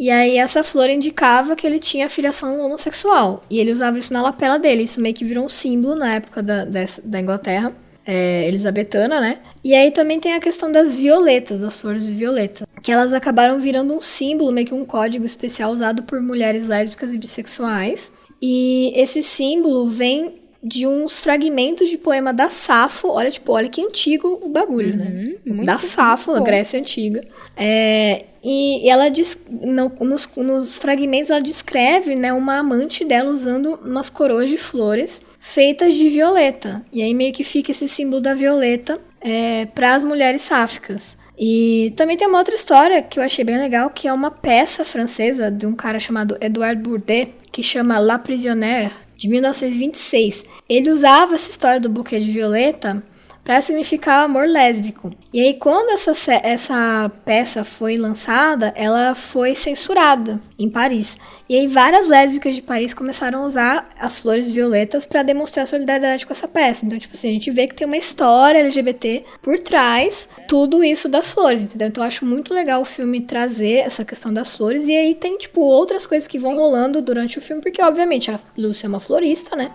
e 0.01 0.11
aí 0.11 0.39
essa 0.39 0.65
flor 0.65 0.89
indicava 0.89 1.55
que 1.55 1.67
ele 1.67 1.79
tinha 1.79 2.09
filiação 2.09 2.59
homossexual. 2.65 3.45
E 3.51 3.61
ele 3.61 3.71
usava 3.71 3.99
isso 3.99 4.15
na 4.15 4.23
lapela 4.23 4.59
dele. 4.59 4.85
Isso 4.85 4.99
meio 4.99 5.15
que 5.15 5.27
virou 5.27 5.45
um 5.45 5.49
símbolo 5.49 5.95
na 5.95 6.15
época 6.15 6.43
da, 6.43 6.65
dessa, 6.65 7.07
da 7.07 7.21
Inglaterra. 7.21 7.71
É, 8.07 8.49
elisabetana, 8.49 9.21
né? 9.21 9.41
E 9.63 9.75
aí 9.75 9.91
também 9.91 10.19
tem 10.19 10.33
a 10.33 10.41
questão 10.41 10.73
das 10.73 10.97
violetas, 10.97 11.61
das 11.61 11.79
flores 11.79 12.09
violetas. 12.09 12.67
Que 12.83 12.93
elas 12.93 13.13
acabaram 13.13 13.59
virando 13.59 13.95
um 13.95 14.01
símbolo, 14.01 14.53
meio 14.53 14.67
que 14.67 14.75
um 14.75 14.85
código 14.85 15.25
especial 15.25 15.71
usado 15.71 16.03
por 16.03 16.21
mulheres 16.21 16.67
lésbicas 16.69 17.15
e 17.15 17.19
bissexuais. 17.19 18.13
E 18.41 18.93
esse 18.97 19.23
símbolo 19.23 19.89
vem 19.89 20.41
de 20.63 20.87
uns 20.87 21.21
fragmentos 21.21 21.89
de 21.89 21.97
poema 21.97 22.33
da 22.33 22.49
Safo. 22.49 23.09
Olha, 23.09 23.31
tipo, 23.31 23.53
olha 23.53 23.69
que 23.69 23.81
antigo 23.81 24.39
o 24.43 24.49
bagulho, 24.49 24.97
né? 24.97 25.35
uhum, 25.47 25.55
né? 25.57 25.65
Da 25.65 25.79
Safo, 25.79 26.33
na 26.33 26.41
Grécia 26.41 26.79
Antiga. 26.79 27.25
É, 27.57 28.27
e 28.43 28.89
ela 28.89 29.09
diz, 29.09 29.47
no, 29.49 29.91
nos, 30.01 30.29
nos, 30.37 30.79
fragmentos 30.79 31.31
ela 31.31 31.41
descreve 31.41 32.15
né, 32.15 32.33
uma 32.33 32.59
amante 32.59 33.05
dela 33.05 33.31
usando 33.31 33.79
umas 33.83 34.11
coroas 34.11 34.51
de 34.51 34.59
flores 34.59 35.23
feitas 35.39 35.95
de 35.95 36.09
violeta. 36.09 36.83
E 36.93 37.03
aí 37.03 37.15
meio 37.15 37.33
que 37.33 37.45
fica 37.45 37.71
esse 37.71 37.89
símbolo 37.89 38.21
da 38.21 38.35
violeta 38.35 39.01
é, 39.21 39.67
para 39.67 39.95
as 39.95 40.03
mulheres 40.03 40.43
sáficas. 40.43 41.17
E 41.43 41.95
também 41.97 42.19
tem 42.19 42.29
uma 42.29 42.39
outra 42.39 42.55
história 42.55 43.03
que 43.03 43.19
eu 43.19 43.23
achei 43.23 43.43
bem 43.43 43.57
legal, 43.57 43.89
que 43.89 44.07
é 44.07 44.13
uma 44.13 44.31
peça 44.31 44.85
francesa 44.85 45.51
de 45.51 45.65
um 45.67 45.75
cara 45.75 45.99
chamado 45.99 46.37
Edouard 46.39 46.83
Bourdet, 46.83 47.33
que 47.51 47.63
chama 47.63 47.99
La 47.99 48.19
Prisonnière, 48.19 48.93
de 49.17 49.27
1926. 49.27 50.45
Ele 50.69 50.91
usava 50.91 51.37
essa 51.37 51.51
história 51.51 51.81
do 51.81 51.89
buquê 51.89 52.21
de 52.21 52.31
violeta 52.31 53.03
para 53.51 53.61
significar 53.61 54.27
amor 54.27 54.47
lésbico. 54.47 55.11
E 55.33 55.41
aí, 55.41 55.55
quando 55.55 55.91
essa, 55.91 56.13
essa 56.35 57.11
peça 57.25 57.65
foi 57.65 57.97
lançada, 57.97 58.73
ela 58.77 59.13
foi 59.13 59.57
censurada 59.57 60.41
em 60.57 60.71
Paris. 60.71 61.19
E 61.49 61.57
aí, 61.57 61.67
várias 61.67 62.07
lésbicas 62.07 62.55
de 62.55 62.63
Paris 62.63 62.95
começaram 62.95 63.43
a 63.43 63.47
usar 63.47 63.89
as 63.99 64.21
flores 64.21 64.53
violetas 64.53 65.05
para 65.05 65.25
demonstrar 65.25 65.67
solidariedade 65.67 66.25
com 66.25 66.33
essa 66.33 66.47
peça. 66.47 66.87
Então, 66.87 66.97
tipo 66.97 67.17
assim, 67.17 67.29
a 67.29 67.33
gente 67.33 67.51
vê 67.51 67.67
que 67.67 67.75
tem 67.75 67.89
uma 67.89 67.97
história 67.97 68.61
LGBT 68.61 69.25
por 69.43 69.59
trás 69.59 70.29
tudo 70.47 70.85
isso 70.85 71.09
das 71.09 71.33
flores, 71.33 71.65
entendeu? 71.65 71.89
Então, 71.89 72.05
eu 72.05 72.07
acho 72.07 72.25
muito 72.25 72.55
legal 72.55 72.81
o 72.81 72.85
filme 72.85 73.21
trazer 73.21 73.79
essa 73.79 74.05
questão 74.05 74.33
das 74.33 74.55
flores. 74.55 74.87
E 74.87 74.95
aí, 74.95 75.13
tem, 75.13 75.37
tipo, 75.37 75.61
outras 75.61 76.07
coisas 76.07 76.29
que 76.29 76.39
vão 76.39 76.55
rolando 76.55 77.03
durante 77.03 77.39
o 77.39 77.43
filme, 77.43 77.61
porque, 77.61 77.83
obviamente, 77.83 78.31
a 78.31 78.39
Lúcia 78.57 78.87
é 78.87 78.89
uma 78.89 79.01
florista, 79.01 79.57
né? 79.57 79.73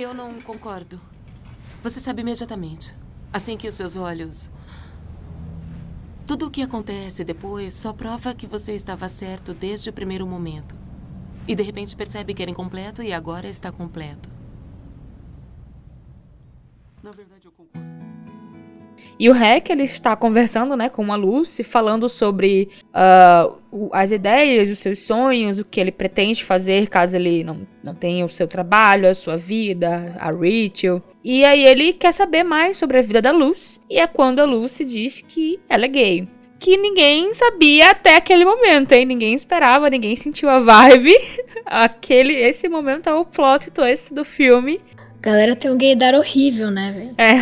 Eu 0.00 0.14
não 0.14 0.40
concordo. 0.40 0.98
Você 1.82 2.00
sabe 2.00 2.22
imediatamente. 2.22 2.96
Assim 3.30 3.58
que 3.58 3.68
os 3.68 3.74
seus 3.74 3.96
olhos. 3.96 4.50
Tudo 6.26 6.46
o 6.46 6.50
que 6.50 6.62
acontece 6.62 7.22
depois 7.22 7.74
só 7.74 7.92
prova 7.92 8.34
que 8.34 8.46
você 8.46 8.72
estava 8.74 9.10
certo 9.10 9.52
desde 9.52 9.90
o 9.90 9.92
primeiro 9.92 10.26
momento. 10.26 10.74
E 11.46 11.54
de 11.54 11.62
repente 11.62 11.94
percebe 11.94 12.32
que 12.32 12.40
era 12.40 12.50
incompleto 12.50 13.02
e 13.02 13.12
agora 13.12 13.46
está 13.46 13.70
completo. 13.70 14.30
Na 17.02 17.10
verdade. 17.10 17.39
E 19.20 19.28
o 19.28 19.34
Hack, 19.34 19.68
ele 19.68 19.82
está 19.82 20.16
conversando, 20.16 20.74
né, 20.74 20.88
com 20.88 21.12
a 21.12 21.14
Lucy, 21.14 21.62
falando 21.62 22.08
sobre 22.08 22.70
uh, 22.86 23.90
as 23.92 24.12
ideias, 24.12 24.70
os 24.70 24.78
seus 24.78 25.00
sonhos, 25.00 25.58
o 25.58 25.64
que 25.64 25.78
ele 25.78 25.92
pretende 25.92 26.42
fazer 26.42 26.88
caso 26.88 27.16
ele 27.16 27.44
não, 27.44 27.66
não 27.84 27.94
tenha 27.94 28.24
o 28.24 28.30
seu 28.30 28.48
trabalho, 28.48 29.06
a 29.06 29.12
sua 29.12 29.36
vida, 29.36 30.16
a 30.18 30.30
Rachel. 30.30 31.02
E 31.22 31.44
aí 31.44 31.66
ele 31.66 31.92
quer 31.92 32.12
saber 32.12 32.42
mais 32.44 32.78
sobre 32.78 32.96
a 32.96 33.02
vida 33.02 33.20
da 33.20 33.30
Lucy. 33.30 33.78
E 33.90 33.98
é 33.98 34.06
quando 34.06 34.40
a 34.40 34.46
Lucy 34.46 34.86
diz 34.86 35.20
que 35.20 35.60
ela 35.68 35.84
é 35.84 35.88
gay 35.88 36.28
que 36.58 36.76
ninguém 36.76 37.32
sabia 37.32 37.90
até 37.90 38.16
aquele 38.16 38.44
momento, 38.44 38.92
hein? 38.92 39.06
Ninguém 39.06 39.32
esperava, 39.32 39.88
ninguém 39.88 40.14
sentiu 40.14 40.50
a 40.50 40.60
vibe. 40.60 41.14
Aquele, 41.64 42.34
esse 42.34 42.68
momento 42.68 43.08
é 43.08 43.14
o 43.14 43.24
plot 43.24 43.70
twist 43.70 44.12
do 44.12 44.26
filme. 44.26 44.78
Galera 45.20 45.54
tem 45.54 45.70
um 45.70 45.76
gaydar 45.76 46.14
horrível, 46.14 46.70
né, 46.70 46.92
velho? 46.92 47.14
É. 47.18 47.34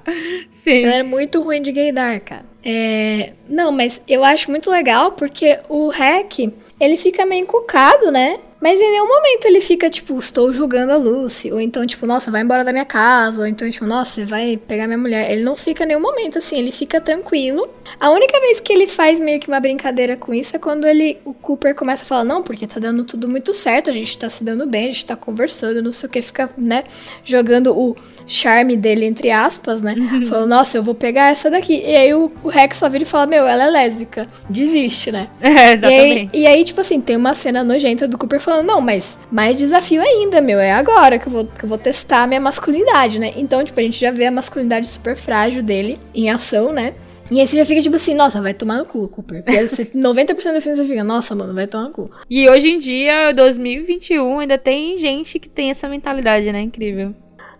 Sim. 0.52 0.82
Galera 0.82 1.00
é 1.00 1.06
muito 1.06 1.42
ruim 1.42 1.60
de 1.60 1.70
gaydar, 1.70 2.20
cara. 2.20 2.44
É... 2.64 3.32
Não, 3.48 3.70
mas 3.70 4.02
eu 4.08 4.24
acho 4.24 4.50
muito 4.50 4.70
legal 4.70 5.12
porque 5.12 5.58
o 5.68 5.88
hack, 5.88 6.38
ele 6.78 6.96
fica 6.96 7.26
meio 7.26 7.42
encucado, 7.42 8.10
né? 8.10 8.38
Mas 8.60 8.80
em 8.80 8.90
nenhum 8.90 9.08
momento 9.08 9.46
ele 9.46 9.60
fica, 9.60 9.88
tipo, 9.88 10.18
estou 10.18 10.52
julgando 10.52 10.92
a 10.92 10.96
Lucy. 10.96 11.50
Ou 11.50 11.60
então, 11.60 11.86
tipo, 11.86 12.06
nossa, 12.06 12.30
vai 12.30 12.42
embora 12.42 12.64
da 12.64 12.72
minha 12.72 12.84
casa. 12.84 13.40
Ou 13.40 13.46
então, 13.46 13.68
tipo, 13.70 13.86
nossa, 13.86 14.12
você 14.12 14.24
vai 14.24 14.56
pegar 14.56 14.86
minha 14.86 14.98
mulher. 14.98 15.30
Ele 15.30 15.42
não 15.42 15.56
fica 15.56 15.84
em 15.84 15.88
nenhum 15.88 16.00
momento 16.00 16.38
assim, 16.38 16.58
ele 16.58 16.72
fica 16.72 17.00
tranquilo. 17.00 17.68
A 17.98 18.10
única 18.10 18.38
vez 18.40 18.60
que 18.60 18.72
ele 18.72 18.86
faz 18.86 19.18
meio 19.18 19.40
que 19.40 19.48
uma 19.48 19.60
brincadeira 19.60 20.16
com 20.16 20.32
isso 20.34 20.54
é 20.56 20.58
quando 20.58 20.86
ele, 20.86 21.18
o 21.24 21.32
Cooper 21.32 21.74
começa 21.74 22.02
a 22.02 22.06
falar, 22.06 22.24
não, 22.24 22.42
porque 22.42 22.66
tá 22.66 22.78
dando 22.78 23.04
tudo 23.04 23.28
muito 23.28 23.52
certo, 23.52 23.90
a 23.90 23.92
gente 23.92 24.16
tá 24.16 24.28
se 24.28 24.44
dando 24.44 24.66
bem, 24.66 24.88
a 24.88 24.90
gente 24.90 25.06
tá 25.06 25.16
conversando, 25.16 25.82
não 25.82 25.92
sei 25.92 26.08
o 26.08 26.12
que, 26.12 26.22
fica, 26.22 26.50
né, 26.56 26.84
jogando 27.24 27.76
o 27.76 27.96
charme 28.26 28.76
dele, 28.76 29.04
entre 29.04 29.30
aspas, 29.30 29.82
né? 29.82 29.94
Uhum. 29.98 30.24
Falou, 30.24 30.46
nossa, 30.46 30.78
eu 30.78 30.82
vou 30.82 30.94
pegar 30.94 31.32
essa 31.32 31.50
daqui. 31.50 31.82
E 31.84 31.96
aí 31.96 32.14
o, 32.14 32.30
o 32.44 32.48
Rex 32.48 32.76
só 32.76 32.88
vira 32.88 33.02
e 33.02 33.06
fala, 33.06 33.26
meu, 33.26 33.46
ela 33.46 33.64
é 33.64 33.70
lésbica. 33.70 34.28
Desiste, 34.48 35.10
né? 35.10 35.28
É, 35.40 35.72
exatamente. 35.72 36.30
E 36.32 36.46
aí, 36.46 36.54
e 36.54 36.58
aí, 36.58 36.64
tipo 36.64 36.80
assim, 36.80 37.00
tem 37.00 37.16
uma 37.16 37.34
cena 37.34 37.64
nojenta 37.64 38.06
do 38.06 38.16
Cooper 38.16 38.38
falando, 38.38 38.49
não, 38.62 38.80
mas 38.80 39.18
mais 39.30 39.56
desafio 39.56 40.02
ainda, 40.02 40.40
meu, 40.40 40.58
é 40.58 40.72
agora 40.72 41.18
que 41.18 41.26
eu 41.26 41.32
vou, 41.32 41.44
que 41.46 41.64
eu 41.64 41.68
vou 41.68 41.78
testar 41.78 42.24
a 42.24 42.26
minha 42.26 42.40
masculinidade, 42.40 43.18
né? 43.18 43.32
Então, 43.36 43.64
tipo, 43.64 43.78
a 43.78 43.82
gente 43.82 44.00
já 44.00 44.10
vê 44.10 44.26
a 44.26 44.30
masculinidade 44.30 44.86
super 44.88 45.16
frágil 45.16 45.62
dele 45.62 45.98
em 46.14 46.30
ação, 46.30 46.72
né? 46.72 46.94
E 47.30 47.40
aí 47.40 47.46
você 47.46 47.56
já 47.56 47.64
fica 47.64 47.80
tipo 47.80 47.94
assim, 47.94 48.14
nossa, 48.14 48.42
vai 48.42 48.52
tomar 48.52 48.78
no 48.78 48.84
cu, 48.84 49.06
Cooper. 49.06 49.44
Porque 49.44 49.60
90% 49.60 50.34
do 50.52 50.60
filme 50.60 50.76
você 50.76 50.84
fica, 50.84 51.04
nossa, 51.04 51.34
mano, 51.34 51.54
vai 51.54 51.66
tomar 51.66 51.84
no 51.84 51.90
cu. 51.90 52.10
E 52.28 52.48
hoje 52.48 52.70
em 52.70 52.78
dia, 52.78 53.32
2021, 53.32 54.40
ainda 54.40 54.58
tem 54.58 54.98
gente 54.98 55.38
que 55.38 55.48
tem 55.48 55.70
essa 55.70 55.88
mentalidade, 55.88 56.50
né? 56.50 56.60
Incrível. 56.60 57.14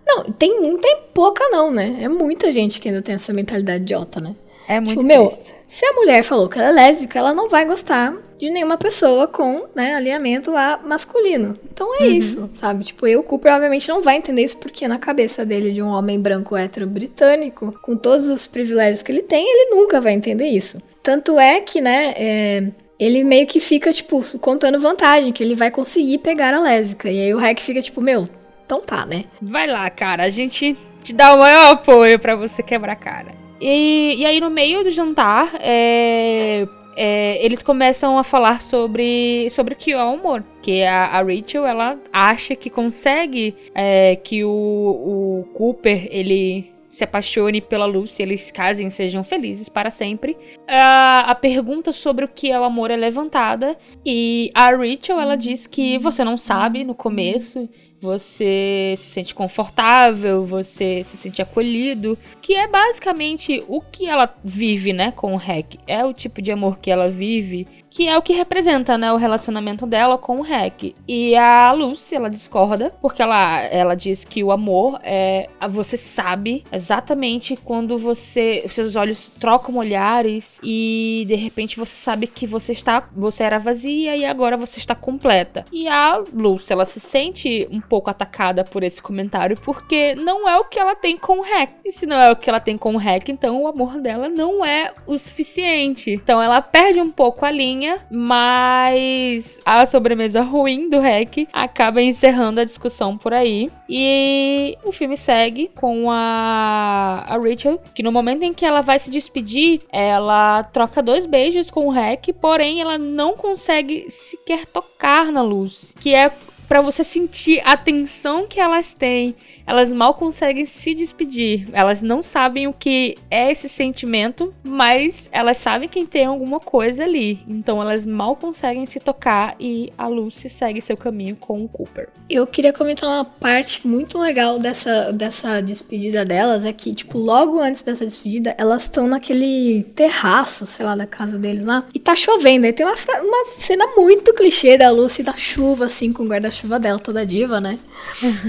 Não, 0.05 0.25
tem, 0.25 0.61
não 0.61 0.77
tem 0.77 0.97
pouca 1.13 1.47
não, 1.49 1.71
né? 1.71 1.99
É 2.01 2.09
muita 2.09 2.51
gente 2.51 2.81
que 2.81 2.89
ainda 2.89 3.01
tem 3.01 3.15
essa 3.15 3.31
mentalidade 3.31 3.83
idiota, 3.83 4.19
né? 4.19 4.35
É 4.67 4.79
muito 4.79 4.99
tipo, 4.99 5.05
meu, 5.05 5.31
se 5.67 5.85
a 5.85 5.93
mulher 5.93 6.23
falou 6.23 6.49
que 6.49 6.59
ela 6.59 6.69
é 6.69 6.71
lésbica, 6.71 7.17
ela 7.17 7.33
não 7.33 7.47
vai 7.47 7.65
gostar 7.65 8.13
de 8.41 8.49
nenhuma 8.49 8.75
pessoa 8.75 9.27
com, 9.27 9.67
né, 9.75 9.93
alinhamento 9.93 10.49
lá 10.49 10.79
masculino. 10.83 11.55
Então 11.71 11.95
é 11.99 12.05
uhum. 12.05 12.11
isso, 12.11 12.49
sabe? 12.55 12.83
Tipo, 12.83 13.05
eu, 13.05 13.19
o 13.19 13.23
Cooper, 13.23 13.53
obviamente, 13.53 13.87
não 13.87 14.01
vai 14.01 14.17
entender 14.17 14.41
isso 14.41 14.57
porque 14.57 14.87
na 14.87 14.97
cabeça 14.97 15.45
dele, 15.45 15.71
de 15.71 15.79
um 15.79 15.89
homem 15.89 16.19
branco 16.19 16.57
hétero 16.57 16.87
britânico, 16.87 17.71
com 17.83 17.95
todos 17.95 18.27
os 18.29 18.47
privilégios 18.47 19.03
que 19.03 19.11
ele 19.11 19.21
tem, 19.21 19.45
ele 19.45 19.75
nunca 19.75 20.01
vai 20.01 20.13
entender 20.13 20.47
isso. 20.47 20.81
Tanto 21.03 21.39
é 21.39 21.61
que, 21.61 21.79
né, 21.79 22.15
é, 22.17 22.63
ele 22.99 23.23
meio 23.23 23.45
que 23.45 23.59
fica, 23.59 23.93
tipo, 23.93 24.23
contando 24.39 24.79
vantagem, 24.79 25.31
que 25.31 25.43
ele 25.43 25.53
vai 25.53 25.69
conseguir 25.69 26.17
pegar 26.17 26.51
a 26.51 26.59
lésbica. 26.59 27.11
E 27.11 27.21
aí 27.21 27.33
o 27.35 27.37
Hack 27.37 27.59
fica, 27.59 27.79
tipo, 27.79 28.01
meu, 28.01 28.27
então 28.65 28.81
tá, 28.81 29.05
né? 29.05 29.25
Vai 29.39 29.67
lá, 29.67 29.87
cara, 29.91 30.23
a 30.23 30.29
gente 30.31 30.75
te 31.03 31.13
dá 31.13 31.35
o 31.35 31.37
maior 31.37 31.73
apoio 31.73 32.17
para 32.17 32.35
você 32.35 32.63
quebrar 32.63 32.93
a 32.93 32.95
cara. 32.95 33.39
E, 33.61 34.15
e 34.17 34.25
aí, 34.25 34.39
no 34.39 34.49
meio 34.49 34.83
do 34.83 34.89
jantar, 34.89 35.53
é, 35.59 36.67
é, 36.95 37.43
eles 37.43 37.61
começam 37.61 38.17
a 38.17 38.23
falar 38.23 38.61
sobre, 38.61 39.49
sobre 39.49 39.73
o 39.73 39.77
que 39.77 39.91
é 39.91 39.97
o 39.97 40.13
amor. 40.13 40.43
Que 40.61 40.83
a, 40.83 41.05
a 41.05 41.21
Rachel, 41.21 41.65
ela 41.65 41.99
acha 42.11 42.55
que 42.55 42.69
consegue 42.69 43.55
é, 43.73 44.15
que 44.15 44.43
o, 44.43 44.49
o 44.49 45.43
Cooper, 45.53 46.07
ele 46.11 46.71
se 46.91 47.05
apaixone 47.05 47.61
pela 47.61 47.85
Lucy, 47.85 48.21
eles 48.21 48.51
casem 48.51 48.89
sejam 48.89 49.23
felizes 49.23 49.69
para 49.69 49.89
sempre. 49.89 50.37
A, 50.67 51.31
a 51.31 51.35
pergunta 51.35 51.93
sobre 51.93 52.25
o 52.25 52.27
que 52.27 52.51
é 52.51 52.59
o 52.59 52.65
amor 52.65 52.91
é 52.91 52.97
levantada 52.97 53.77
e 54.05 54.51
a 54.53 54.69
Rachel, 54.71 55.19
ela 55.19 55.37
diz 55.37 55.65
que 55.65 55.97
você 55.97 56.23
não 56.23 56.35
sabe 56.35 56.83
no 56.83 56.93
começo 56.93 57.69
você 58.01 58.95
se 58.97 59.09
sente 59.09 59.35
confortável, 59.35 60.43
você 60.43 61.03
se 61.03 61.15
sente 61.15 61.41
acolhido, 61.41 62.17
que 62.41 62.55
é 62.55 62.67
basicamente 62.67 63.63
o 63.67 63.79
que 63.79 64.07
ela 64.07 64.33
vive, 64.43 64.91
né, 64.91 65.11
com 65.11 65.35
o 65.35 65.37
Hack. 65.37 65.75
É 65.85 66.03
o 66.03 66.11
tipo 66.11 66.41
de 66.41 66.51
amor 66.51 66.79
que 66.79 66.89
ela 66.89 67.09
vive, 67.09 67.67
que 67.89 68.07
é 68.07 68.17
o 68.17 68.21
que 68.21 68.33
representa, 68.33 68.97
né, 68.97 69.13
o 69.13 69.17
relacionamento 69.17 69.85
dela 69.85 70.17
com 70.17 70.37
o 70.37 70.41
Hack. 70.41 70.95
E 71.07 71.35
a 71.35 71.71
Lucy, 71.71 72.15
ela 72.15 72.29
discorda, 72.29 72.91
porque 73.01 73.21
ela, 73.21 73.61
ela 73.65 73.93
diz 73.93 74.25
que 74.25 74.43
o 74.43 74.51
amor 74.51 74.99
é 75.03 75.47
você 75.69 75.95
sabe 75.95 76.63
exatamente 76.71 77.55
quando 77.55 77.97
você 77.97 78.63
seus 78.67 78.95
olhos 78.95 79.29
trocam 79.29 79.75
olhares 79.77 80.59
e 80.63 81.23
de 81.27 81.35
repente 81.35 81.77
você 81.77 81.95
sabe 81.95 82.27
que 82.27 82.47
você 82.47 82.71
está 82.71 83.07
você 83.15 83.43
era 83.43 83.59
vazia 83.59 84.15
e 84.15 84.25
agora 84.25 84.57
você 84.57 84.79
está 84.79 84.95
completa. 84.95 85.65
E 85.71 85.87
a 85.87 86.23
Lucy, 86.33 86.73
ela 86.73 86.85
se 86.85 86.99
sente 86.99 87.67
um 87.71 87.79
pouco 87.91 88.09
atacada 88.09 88.63
por 88.63 88.83
esse 88.83 89.01
comentário, 89.01 89.59
porque 89.59 90.15
não 90.15 90.47
é 90.47 90.57
o 90.57 90.63
que 90.63 90.79
ela 90.79 90.95
tem 90.95 91.17
com 91.17 91.39
o 91.39 91.41
Hack. 91.41 91.71
E 91.83 91.91
se 91.91 92.05
não 92.05 92.15
é 92.15 92.31
o 92.31 92.37
que 92.37 92.49
ela 92.49 92.61
tem 92.61 92.77
com 92.77 92.95
o 92.95 92.97
Hack, 92.97 93.27
então 93.27 93.61
o 93.61 93.67
amor 93.67 93.99
dela 93.99 94.29
não 94.29 94.65
é 94.65 94.93
o 95.05 95.19
suficiente. 95.19 96.11
Então 96.11 96.41
ela 96.41 96.61
perde 96.61 97.01
um 97.01 97.11
pouco 97.11 97.45
a 97.45 97.51
linha, 97.51 97.99
mas 98.09 99.59
a 99.65 99.85
sobremesa 99.85 100.41
ruim 100.41 100.89
do 100.89 101.01
Hack 101.01 101.49
acaba 101.51 102.01
encerrando 102.01 102.61
a 102.61 102.63
discussão 102.63 103.17
por 103.17 103.33
aí. 103.33 103.69
E 103.89 104.77
o 104.85 104.93
filme 104.93 105.17
segue 105.17 105.69
com 105.75 106.09
a, 106.09 107.25
a 107.27 107.37
Rachel, 107.37 107.81
que 107.93 108.01
no 108.01 108.11
momento 108.11 108.43
em 108.43 108.53
que 108.53 108.65
ela 108.65 108.79
vai 108.79 108.99
se 108.99 109.11
despedir, 109.11 109.81
ela 109.91 110.63
troca 110.63 111.03
dois 111.03 111.25
beijos 111.25 111.69
com 111.69 111.87
o 111.87 111.91
Hack, 111.91 112.29
porém 112.39 112.79
ela 112.79 112.97
não 112.97 113.33
consegue 113.33 114.09
sequer 114.09 114.65
tocar 114.65 115.29
na 115.29 115.41
luz, 115.41 115.93
que 115.99 116.15
é 116.15 116.31
para 116.71 116.79
você 116.79 117.03
sentir 117.03 117.61
a 117.65 117.75
tensão 117.75 118.47
que 118.47 118.57
elas 118.57 118.93
têm. 118.93 119.35
Elas 119.67 119.91
mal 119.91 120.13
conseguem 120.13 120.63
se 120.63 120.93
despedir. 120.93 121.67
Elas 121.73 122.01
não 122.01 122.23
sabem 122.23 122.65
o 122.65 122.71
que 122.71 123.17
é 123.29 123.51
esse 123.51 123.67
sentimento, 123.67 124.53
mas 124.63 125.27
elas 125.33 125.57
sabem 125.57 125.89
que 125.89 126.05
tem 126.05 126.23
alguma 126.23 126.61
coisa 126.61 127.03
ali. 127.03 127.41
Então 127.45 127.81
elas 127.81 128.05
mal 128.05 128.37
conseguem 128.37 128.85
se 128.85 129.01
tocar 129.01 129.53
e 129.59 129.91
a 129.97 130.07
Lucy 130.07 130.47
segue 130.47 130.79
seu 130.79 130.95
caminho 130.95 131.35
com 131.35 131.61
o 131.61 131.67
Cooper. 131.67 132.07
Eu 132.29 132.47
queria 132.47 132.71
comentar 132.71 133.09
uma 133.09 133.25
parte 133.25 133.85
muito 133.85 134.17
legal 134.17 134.57
dessa, 134.57 135.11
dessa 135.11 135.59
despedida 135.59 136.23
delas, 136.23 136.63
é 136.63 136.71
que, 136.71 136.95
tipo, 136.95 137.17
logo 137.17 137.59
antes 137.59 137.83
dessa 137.83 138.05
despedida, 138.05 138.55
elas 138.57 138.83
estão 138.83 139.09
naquele 139.09 139.83
terraço, 139.93 140.65
sei 140.65 140.85
lá, 140.85 140.95
da 140.95 141.05
casa 141.05 141.37
deles 141.37 141.65
lá, 141.65 141.85
e 141.93 141.99
tá 141.99 142.15
chovendo. 142.15 142.65
Aí 142.65 142.71
tem 142.71 142.85
uma, 142.85 142.95
uma 143.21 143.45
cena 143.59 143.85
muito 143.97 144.33
clichê 144.33 144.77
da 144.77 144.89
Lucy 144.89 145.21
na 145.21 145.35
chuva, 145.35 145.87
assim, 145.87 146.13
com 146.13 146.25
guarda-chuva 146.25 146.60
chuva 146.61 146.79
dela, 146.79 146.99
toda 146.99 147.25
diva, 147.25 147.59
né? 147.59 147.79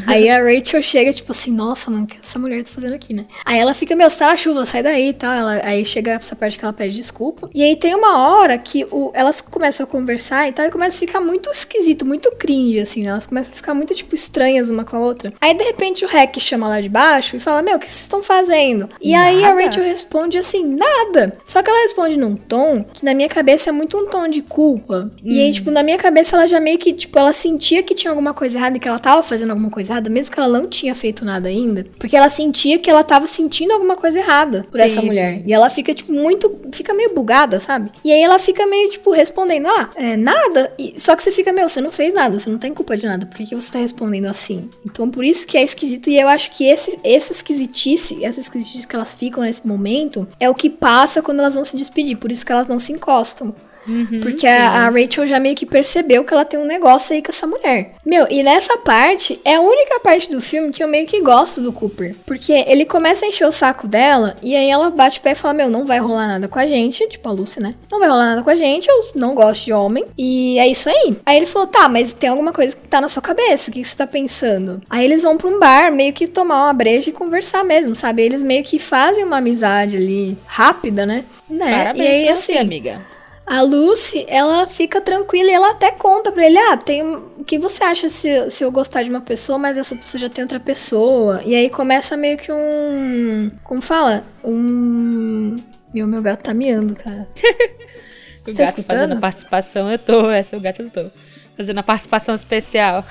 aí 0.07 0.29
a 0.29 0.42
Rachel 0.42 0.83
chega, 0.83 1.12
tipo 1.12 1.33
assim, 1.33 1.51
nossa, 1.51 1.90
mano, 1.90 2.05
o 2.05 2.07
que 2.07 2.18
essa 2.22 2.38
mulher 2.38 2.62
tá 2.62 2.70
fazendo 2.70 2.94
aqui, 2.94 3.14
né? 3.14 3.25
Aí 3.44 3.59
ela 3.59 3.72
fica, 3.75 3.96
meu, 3.96 4.11
sai 4.11 4.18
tá 4.18 4.31
na 4.33 4.37
chuva, 4.37 4.66
sai 4.66 4.83
daí 4.83 5.09
e 5.09 5.12
tá? 5.12 5.38
tal. 5.38 5.48
aí 5.48 5.85
chega 5.85 6.12
essa 6.12 6.37
parte 6.37 6.59
que 6.59 6.64
ela 6.64 6.72
pede 6.72 6.94
desculpa. 6.94 7.48
E 7.55 7.62
aí 7.62 7.77
tem 7.77 7.94
uma 7.94 8.29
hora 8.29 8.59
que 8.59 8.87
o, 8.90 9.11
elas 9.14 9.40
começam 9.40 9.85
a 9.85 9.87
conversar 9.87 10.48
e 10.48 10.53
tal, 10.53 10.66
e 10.66 10.70
começa 10.70 10.96
a 10.96 11.01
ficar 11.01 11.20
muito 11.20 11.51
esquisito, 11.51 12.05
muito 12.05 12.31
cringe, 12.33 12.81
assim, 12.81 13.03
né? 13.03 13.11
Elas 13.11 13.27
começam 13.27 13.53
a 13.53 13.57
ficar 13.57 13.75
muito, 13.75 13.94
tipo, 13.94 14.14
estranhas 14.14 14.68
uma 14.68 14.85
com 14.85 14.96
a 14.96 15.01
outra. 15.01 15.33
Aí, 15.40 15.55
de 15.55 15.64
repente, 15.64 16.05
o 16.05 16.09
Hack 16.09 16.38
chama 16.38 16.68
lá 16.68 16.81
de 16.81 16.88
baixo 16.88 17.37
e 17.37 17.40
fala, 17.40 17.62
meu, 17.62 17.77
o 17.77 17.79
que 17.79 17.87
vocês 17.87 18.03
estão 18.03 18.22
fazendo? 18.22 18.88
E 19.01 19.12
nada. 19.12 19.27
aí 19.27 19.44
a 19.44 19.55
Rachel 19.55 19.85
responde 19.85 20.38
assim, 20.38 20.64
nada. 20.64 21.38
Só 21.44 21.62
que 21.62 21.70
ela 21.70 21.83
responde 21.83 22.18
num 22.18 22.37
tom 22.37 22.85
que 22.85 23.05
na 23.05 23.14
minha 23.14 23.29
cabeça 23.29 23.70
é 23.70 23.72
muito 23.72 23.96
um 23.96 24.07
tom 24.07 24.29
de 24.29 24.42
culpa. 24.42 25.11
Hum. 25.22 25.31
E 25.31 25.40
aí, 25.40 25.48
hum. 25.48 25.53
tipo, 25.53 25.70
na 25.70 25.83
minha 25.83 25.98
cabeça 25.98 26.37
ela 26.37 26.46
já 26.46 26.61
meio 26.61 26.79
que, 26.79 26.92
tipo, 26.92 27.18
ela 27.18 27.33
sentia 27.33 27.83
que 27.83 27.94
tinha 28.02 28.10
alguma 28.10 28.34
coisa 28.34 28.58
errada 28.58 28.76
e 28.76 28.80
que 28.80 28.88
ela 28.88 28.98
tava 28.98 29.22
fazendo 29.22 29.50
alguma 29.50 29.70
coisa 29.70 29.92
errada, 29.92 30.10
mesmo 30.10 30.34
que 30.34 30.40
ela 30.40 30.48
não 30.48 30.68
tinha 30.68 30.94
feito 30.94 31.24
nada 31.24 31.48
ainda, 31.48 31.86
porque 31.98 32.16
ela 32.16 32.28
sentia 32.28 32.78
que 32.78 32.90
ela 32.90 33.04
tava 33.04 33.26
sentindo 33.26 33.72
alguma 33.72 33.96
coisa 33.96 34.18
errada 34.18 34.66
por 34.70 34.78
sim, 34.78 34.86
essa 34.86 35.02
mulher. 35.02 35.36
Sim. 35.36 35.44
E 35.46 35.52
ela 35.52 35.70
fica, 35.70 35.94
tipo, 35.94 36.12
muito. 36.12 36.60
fica 36.72 36.92
meio 36.92 37.14
bugada, 37.14 37.60
sabe? 37.60 37.90
E 38.04 38.12
aí 38.12 38.20
ela 38.20 38.38
fica 38.38 38.66
meio, 38.66 38.90
tipo, 38.90 39.12
respondendo, 39.12 39.68
ah, 39.68 39.90
é 39.94 40.16
nada. 40.16 40.72
E, 40.78 40.94
só 40.98 41.14
que 41.14 41.22
você 41.22 41.30
fica, 41.30 41.52
meu, 41.52 41.68
você 41.68 41.80
não 41.80 41.92
fez 41.92 42.12
nada, 42.12 42.38
você 42.38 42.50
não 42.50 42.58
tem 42.58 42.74
culpa 42.74 42.96
de 42.96 43.06
nada. 43.06 43.26
Por 43.26 43.36
que, 43.36 43.46
que 43.46 43.54
você 43.54 43.72
tá 43.72 43.78
respondendo 43.78 44.26
assim? 44.26 44.68
Então, 44.84 45.08
por 45.08 45.24
isso 45.24 45.46
que 45.46 45.56
é 45.56 45.62
esquisito. 45.62 46.10
E 46.10 46.18
eu 46.18 46.28
acho 46.28 46.50
que 46.52 46.64
esse, 46.64 46.98
essa 47.04 47.32
esquisitice, 47.32 48.24
essa 48.24 48.40
esquisitice 48.40 48.86
que 48.86 48.96
elas 48.96 49.14
ficam 49.14 49.44
nesse 49.44 49.66
momento, 49.66 50.26
é 50.40 50.50
o 50.50 50.54
que 50.54 50.68
passa 50.68 51.22
quando 51.22 51.40
elas 51.40 51.54
vão 51.54 51.64
se 51.64 51.76
despedir. 51.76 52.16
Por 52.16 52.32
isso 52.32 52.44
que 52.44 52.52
elas 52.52 52.66
não 52.66 52.78
se 52.78 52.92
encostam. 52.92 53.54
Uhum, 53.87 54.21
porque 54.21 54.47
a, 54.47 54.87
a, 54.87 54.88
Rachel 54.88 55.27
já 55.27 55.38
meio 55.38 55.57
que 55.57 55.66
percebeu 55.66 56.25
que 56.25 56.33
ela 56.33 56.45
tem 56.45 56.59
um 56.59 56.64
negócio 56.64 57.14
aí 57.14 57.23
com 57.23 57.31
essa 57.31 57.47
mulher. 57.47 57.95
Meu, 58.05 58.27
e 58.31 58.42
nessa 58.42 58.77
parte 58.79 59.40
é 59.45 59.57
a 59.57 59.61
única 59.61 60.01
parte 60.01 60.31
do 60.31 60.40
filme 60.40 60.73
que 60.73 60.83
eu 60.83 60.88
meio 60.88 61.07
que 61.07 61.21
gosto 61.21 61.61
do 61.61 61.73
Cooper. 61.73 62.16
Porque 62.27 62.53
ele 62.53 62.85
começa 62.85 63.25
a 63.25 63.29
encher 63.29 63.47
o 63.47 63.53
saco 63.53 63.87
dela 63.87 64.37
e 64.42 64.55
aí 64.55 64.71
ela 64.71 64.90
bate 64.90 65.18
o 65.18 65.23
pé 65.23 65.33
e 65.33 65.35
fala: 65.35 65.55
Meu, 65.55 65.71
não 65.71 65.85
vai 65.85 65.99
rolar 65.99 66.29
nada 66.29 66.49
com 66.49 66.59
a 66.59 66.66
gente. 66.66 67.09
Tipo 67.09 67.29
a 67.29 67.33
Lucy, 67.33 67.61
né? 67.61 67.73
Não 67.90 67.99
vai 67.99 68.09
rolar 68.09 68.27
nada 68.27 68.42
com 68.42 68.51
a 68.51 68.55
gente, 68.55 68.88
eu 68.88 69.11
não 69.14 69.35
gosto 69.35 69.64
de 69.64 69.73
homem. 69.73 70.05
E 70.16 70.59
é 70.59 70.68
isso 70.68 70.88
aí. 70.88 71.16
Aí 71.25 71.37
ele 71.37 71.47
falou: 71.47 71.66
Tá, 71.66 71.88
mas 71.88 72.14
tem 72.14 72.31
alguma 72.31 72.53
coisa 72.53 72.77
que 72.77 72.88
tá 72.88 73.01
na 73.01 73.09
sua 73.09 73.23
cabeça. 73.23 73.71
O 73.71 73.75
que, 73.75 73.83
que 73.83 73.88
você 73.88 73.97
tá 73.97 74.07
pensando? 74.07 74.81
Aí 74.88 75.05
eles 75.05 75.23
vão 75.23 75.37
pra 75.37 75.49
um 75.49 75.59
bar, 75.59 75.92
meio 75.92 76.12
que 76.12 76.27
tomar 76.27 76.64
uma 76.64 76.73
breja 76.73 77.11
e 77.11 77.12
conversar 77.12 77.64
mesmo, 77.64 77.95
sabe? 77.97 78.23
Eles 78.23 78.42
meio 78.42 78.62
que 78.62 78.79
fazem 78.79 79.25
uma 79.25 79.38
amizade 79.38 79.97
ali 79.97 80.37
rápida, 80.47 81.07
né? 81.07 81.25
né? 81.49 81.79
Parabéns 81.79 82.09
e 82.09 82.12
aí, 82.12 82.29
assim, 82.29 82.53
você, 82.55 82.59
amiga. 82.59 83.12
A 83.52 83.60
Lucy, 83.60 84.24
ela 84.28 84.66
fica 84.66 84.98
tranquila 84.98 85.50
e 85.50 85.52
ela 85.52 85.72
até 85.72 85.90
conta 85.90 86.32
pra 86.32 86.46
ele: 86.46 86.57
Ah, 86.57 86.74
tem. 86.74 87.03
O 87.03 87.44
que 87.44 87.59
você 87.59 87.84
acha 87.84 88.09
se, 88.09 88.48
se 88.48 88.64
eu 88.64 88.72
gostar 88.72 89.03
de 89.03 89.11
uma 89.11 89.20
pessoa, 89.20 89.59
mas 89.59 89.76
essa 89.76 89.94
pessoa 89.94 90.18
já 90.18 90.30
tem 90.30 90.42
outra 90.42 90.59
pessoa? 90.59 91.42
E 91.44 91.55
aí 91.55 91.68
começa 91.68 92.16
meio 92.16 92.38
que 92.38 92.50
um. 92.50 93.50
Como 93.62 93.82
fala? 93.82 94.24
Um. 94.42 95.59
Meu, 95.92 96.07
meu 96.07 96.22
gato 96.22 96.44
tá 96.44 96.55
miando, 96.55 96.94
cara. 96.94 97.26
o 98.40 98.44
tá 98.46 98.53
gato 98.53 98.62
escutando? 98.62 99.00
fazendo 99.00 99.20
participação, 99.20 99.92
eu 99.92 99.98
tô. 99.98 100.30
Essa 100.30 100.57
é 100.57 100.59
o 100.59 100.62
gato 100.62 100.80
eu 100.80 100.88
tô. 100.88 101.11
Fazendo 101.55 101.78
a 101.78 101.82
participação 101.82 102.34
especial. 102.34 103.05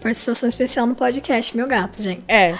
Participação 0.00 0.48
especial 0.48 0.86
no 0.86 0.94
podcast, 0.94 1.54
meu 1.54 1.66
gato, 1.66 2.00
gente. 2.00 2.24
É. 2.26 2.54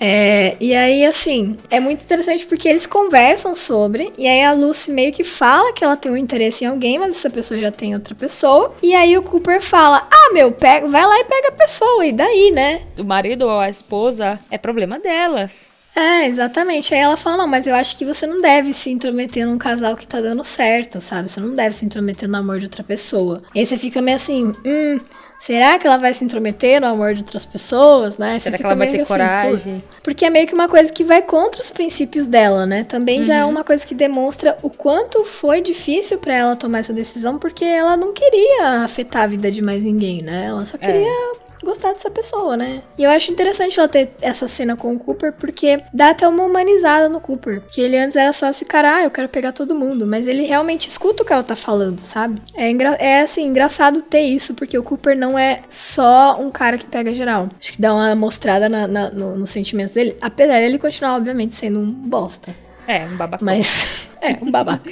É, 0.00 0.56
e 0.60 0.74
aí, 0.74 1.04
assim, 1.06 1.56
é 1.70 1.80
muito 1.80 2.02
interessante 2.02 2.46
porque 2.46 2.68
eles 2.68 2.86
conversam 2.86 3.54
sobre, 3.54 4.12
e 4.18 4.26
aí 4.26 4.44
a 4.44 4.52
Lucy 4.52 4.90
meio 4.90 5.12
que 5.12 5.24
fala 5.24 5.72
que 5.72 5.84
ela 5.84 5.96
tem 5.96 6.12
um 6.12 6.16
interesse 6.16 6.64
em 6.64 6.68
alguém, 6.68 6.98
mas 6.98 7.14
essa 7.16 7.30
pessoa 7.30 7.58
já 7.58 7.70
tem 7.70 7.94
outra 7.94 8.14
pessoa. 8.14 8.74
E 8.82 8.94
aí 8.94 9.16
o 9.16 9.22
Cooper 9.22 9.60
fala: 9.60 10.06
Ah, 10.10 10.32
meu, 10.32 10.52
pega, 10.52 10.86
vai 10.88 11.04
lá 11.04 11.18
e 11.18 11.24
pega 11.24 11.48
a 11.48 11.52
pessoa, 11.52 12.06
e 12.06 12.12
daí, 12.12 12.50
né? 12.50 12.82
O 12.98 13.04
marido 13.04 13.42
ou 13.42 13.58
a 13.58 13.70
esposa 13.70 14.38
é 14.50 14.58
problema 14.58 14.98
delas. 14.98 15.70
É, 15.94 16.26
exatamente. 16.26 16.94
Aí 16.94 17.00
ela 17.00 17.16
fala: 17.16 17.38
Não, 17.38 17.46
mas 17.46 17.66
eu 17.66 17.74
acho 17.74 17.96
que 17.96 18.04
você 18.04 18.26
não 18.26 18.40
deve 18.42 18.74
se 18.74 18.90
intrometer 18.90 19.46
num 19.46 19.56
casal 19.56 19.96
que 19.96 20.06
tá 20.06 20.20
dando 20.20 20.44
certo, 20.44 21.00
sabe? 21.00 21.30
Você 21.30 21.40
não 21.40 21.54
deve 21.54 21.74
se 21.74 21.86
intrometer 21.86 22.28
no 22.28 22.36
amor 22.36 22.58
de 22.58 22.66
outra 22.66 22.84
pessoa. 22.84 23.42
E 23.54 23.60
aí 23.60 23.66
você 23.66 23.78
fica 23.78 24.02
meio 24.02 24.16
assim: 24.16 24.54
Hum. 24.64 25.00
Será 25.46 25.78
que 25.78 25.86
ela 25.86 25.96
vai 25.96 26.12
se 26.12 26.24
intrometer 26.24 26.80
no 26.80 26.88
amor 26.88 27.14
de 27.14 27.20
outras 27.20 27.46
pessoas, 27.46 28.18
né? 28.18 28.36
Será 28.40 28.58
que 28.58 28.64
ela 28.64 28.74
vai 28.74 28.90
ter 28.90 29.02
assim, 29.02 29.12
coragem? 29.12 29.74
"Putz". 29.80 29.84
Porque 30.02 30.24
é 30.24 30.30
meio 30.30 30.44
que 30.44 30.54
uma 30.54 30.68
coisa 30.68 30.92
que 30.92 31.04
vai 31.04 31.22
contra 31.22 31.60
os 31.62 31.70
princípios 31.70 32.26
dela, 32.26 32.66
né? 32.66 32.82
Também 32.82 33.22
já 33.22 33.36
é 33.36 33.44
Uhum. 33.44 33.50
uma 33.52 33.62
coisa 33.62 33.86
que 33.86 33.94
demonstra 33.94 34.58
o 34.60 34.68
quanto 34.68 35.24
foi 35.24 35.60
difícil 35.60 36.18
pra 36.18 36.34
ela 36.34 36.56
tomar 36.56 36.80
essa 36.80 36.92
decisão, 36.92 37.38
porque 37.38 37.64
ela 37.64 37.96
não 37.96 38.12
queria 38.12 38.82
afetar 38.84 39.22
a 39.22 39.26
vida 39.28 39.48
de 39.48 39.62
mais 39.62 39.84
ninguém, 39.84 40.20
né? 40.20 40.46
Ela 40.46 40.64
só 40.66 40.76
queria 40.76 41.34
gostar 41.64 41.92
dessa 41.92 42.10
pessoa, 42.10 42.56
né? 42.56 42.82
E 42.98 43.02
eu 43.04 43.10
acho 43.10 43.30
interessante 43.32 43.78
ela 43.78 43.88
ter 43.88 44.10
essa 44.20 44.46
cena 44.48 44.76
com 44.76 44.94
o 44.94 44.98
Cooper, 44.98 45.32
porque 45.32 45.82
dá 45.92 46.10
até 46.10 46.26
uma 46.28 46.44
humanizada 46.44 47.08
no 47.08 47.20
Cooper. 47.20 47.62
Que 47.72 47.80
ele 47.80 47.96
antes 47.98 48.16
era 48.16 48.32
só 48.32 48.48
esse 48.50 48.64
cara, 48.64 48.96
ah, 48.96 49.02
eu 49.04 49.10
quero 49.10 49.28
pegar 49.28 49.52
todo 49.52 49.74
mundo. 49.74 50.06
Mas 50.06 50.26
ele 50.26 50.42
realmente 50.44 50.88
escuta 50.88 51.22
o 51.22 51.26
que 51.26 51.32
ela 51.32 51.42
tá 51.42 51.56
falando, 51.56 51.98
sabe? 52.00 52.40
É, 52.54 52.70
é 52.98 53.20
assim, 53.22 53.46
engraçado 53.46 54.02
ter 54.02 54.22
isso, 54.22 54.54
porque 54.54 54.78
o 54.78 54.82
Cooper 54.82 55.16
não 55.16 55.38
é 55.38 55.62
só 55.68 56.38
um 56.40 56.50
cara 56.50 56.78
que 56.78 56.86
pega 56.86 57.12
geral. 57.14 57.48
Acho 57.58 57.72
que 57.72 57.80
dá 57.80 57.92
uma 57.94 58.14
mostrada 58.14 58.68
na- 58.68 58.86
na- 58.86 59.10
no- 59.10 59.36
nos 59.36 59.50
sentimentos 59.50 59.94
dele. 59.94 60.16
Apesar 60.20 60.60
dele 60.60 60.78
continuar, 60.78 61.16
obviamente, 61.16 61.54
sendo 61.54 61.78
um 61.80 61.90
bosta. 61.90 62.54
É, 62.86 63.04
um 63.04 63.16
babaca. 63.16 63.44
Mas. 63.44 64.08
é, 64.22 64.36
um 64.42 64.50
babaca. 64.50 64.90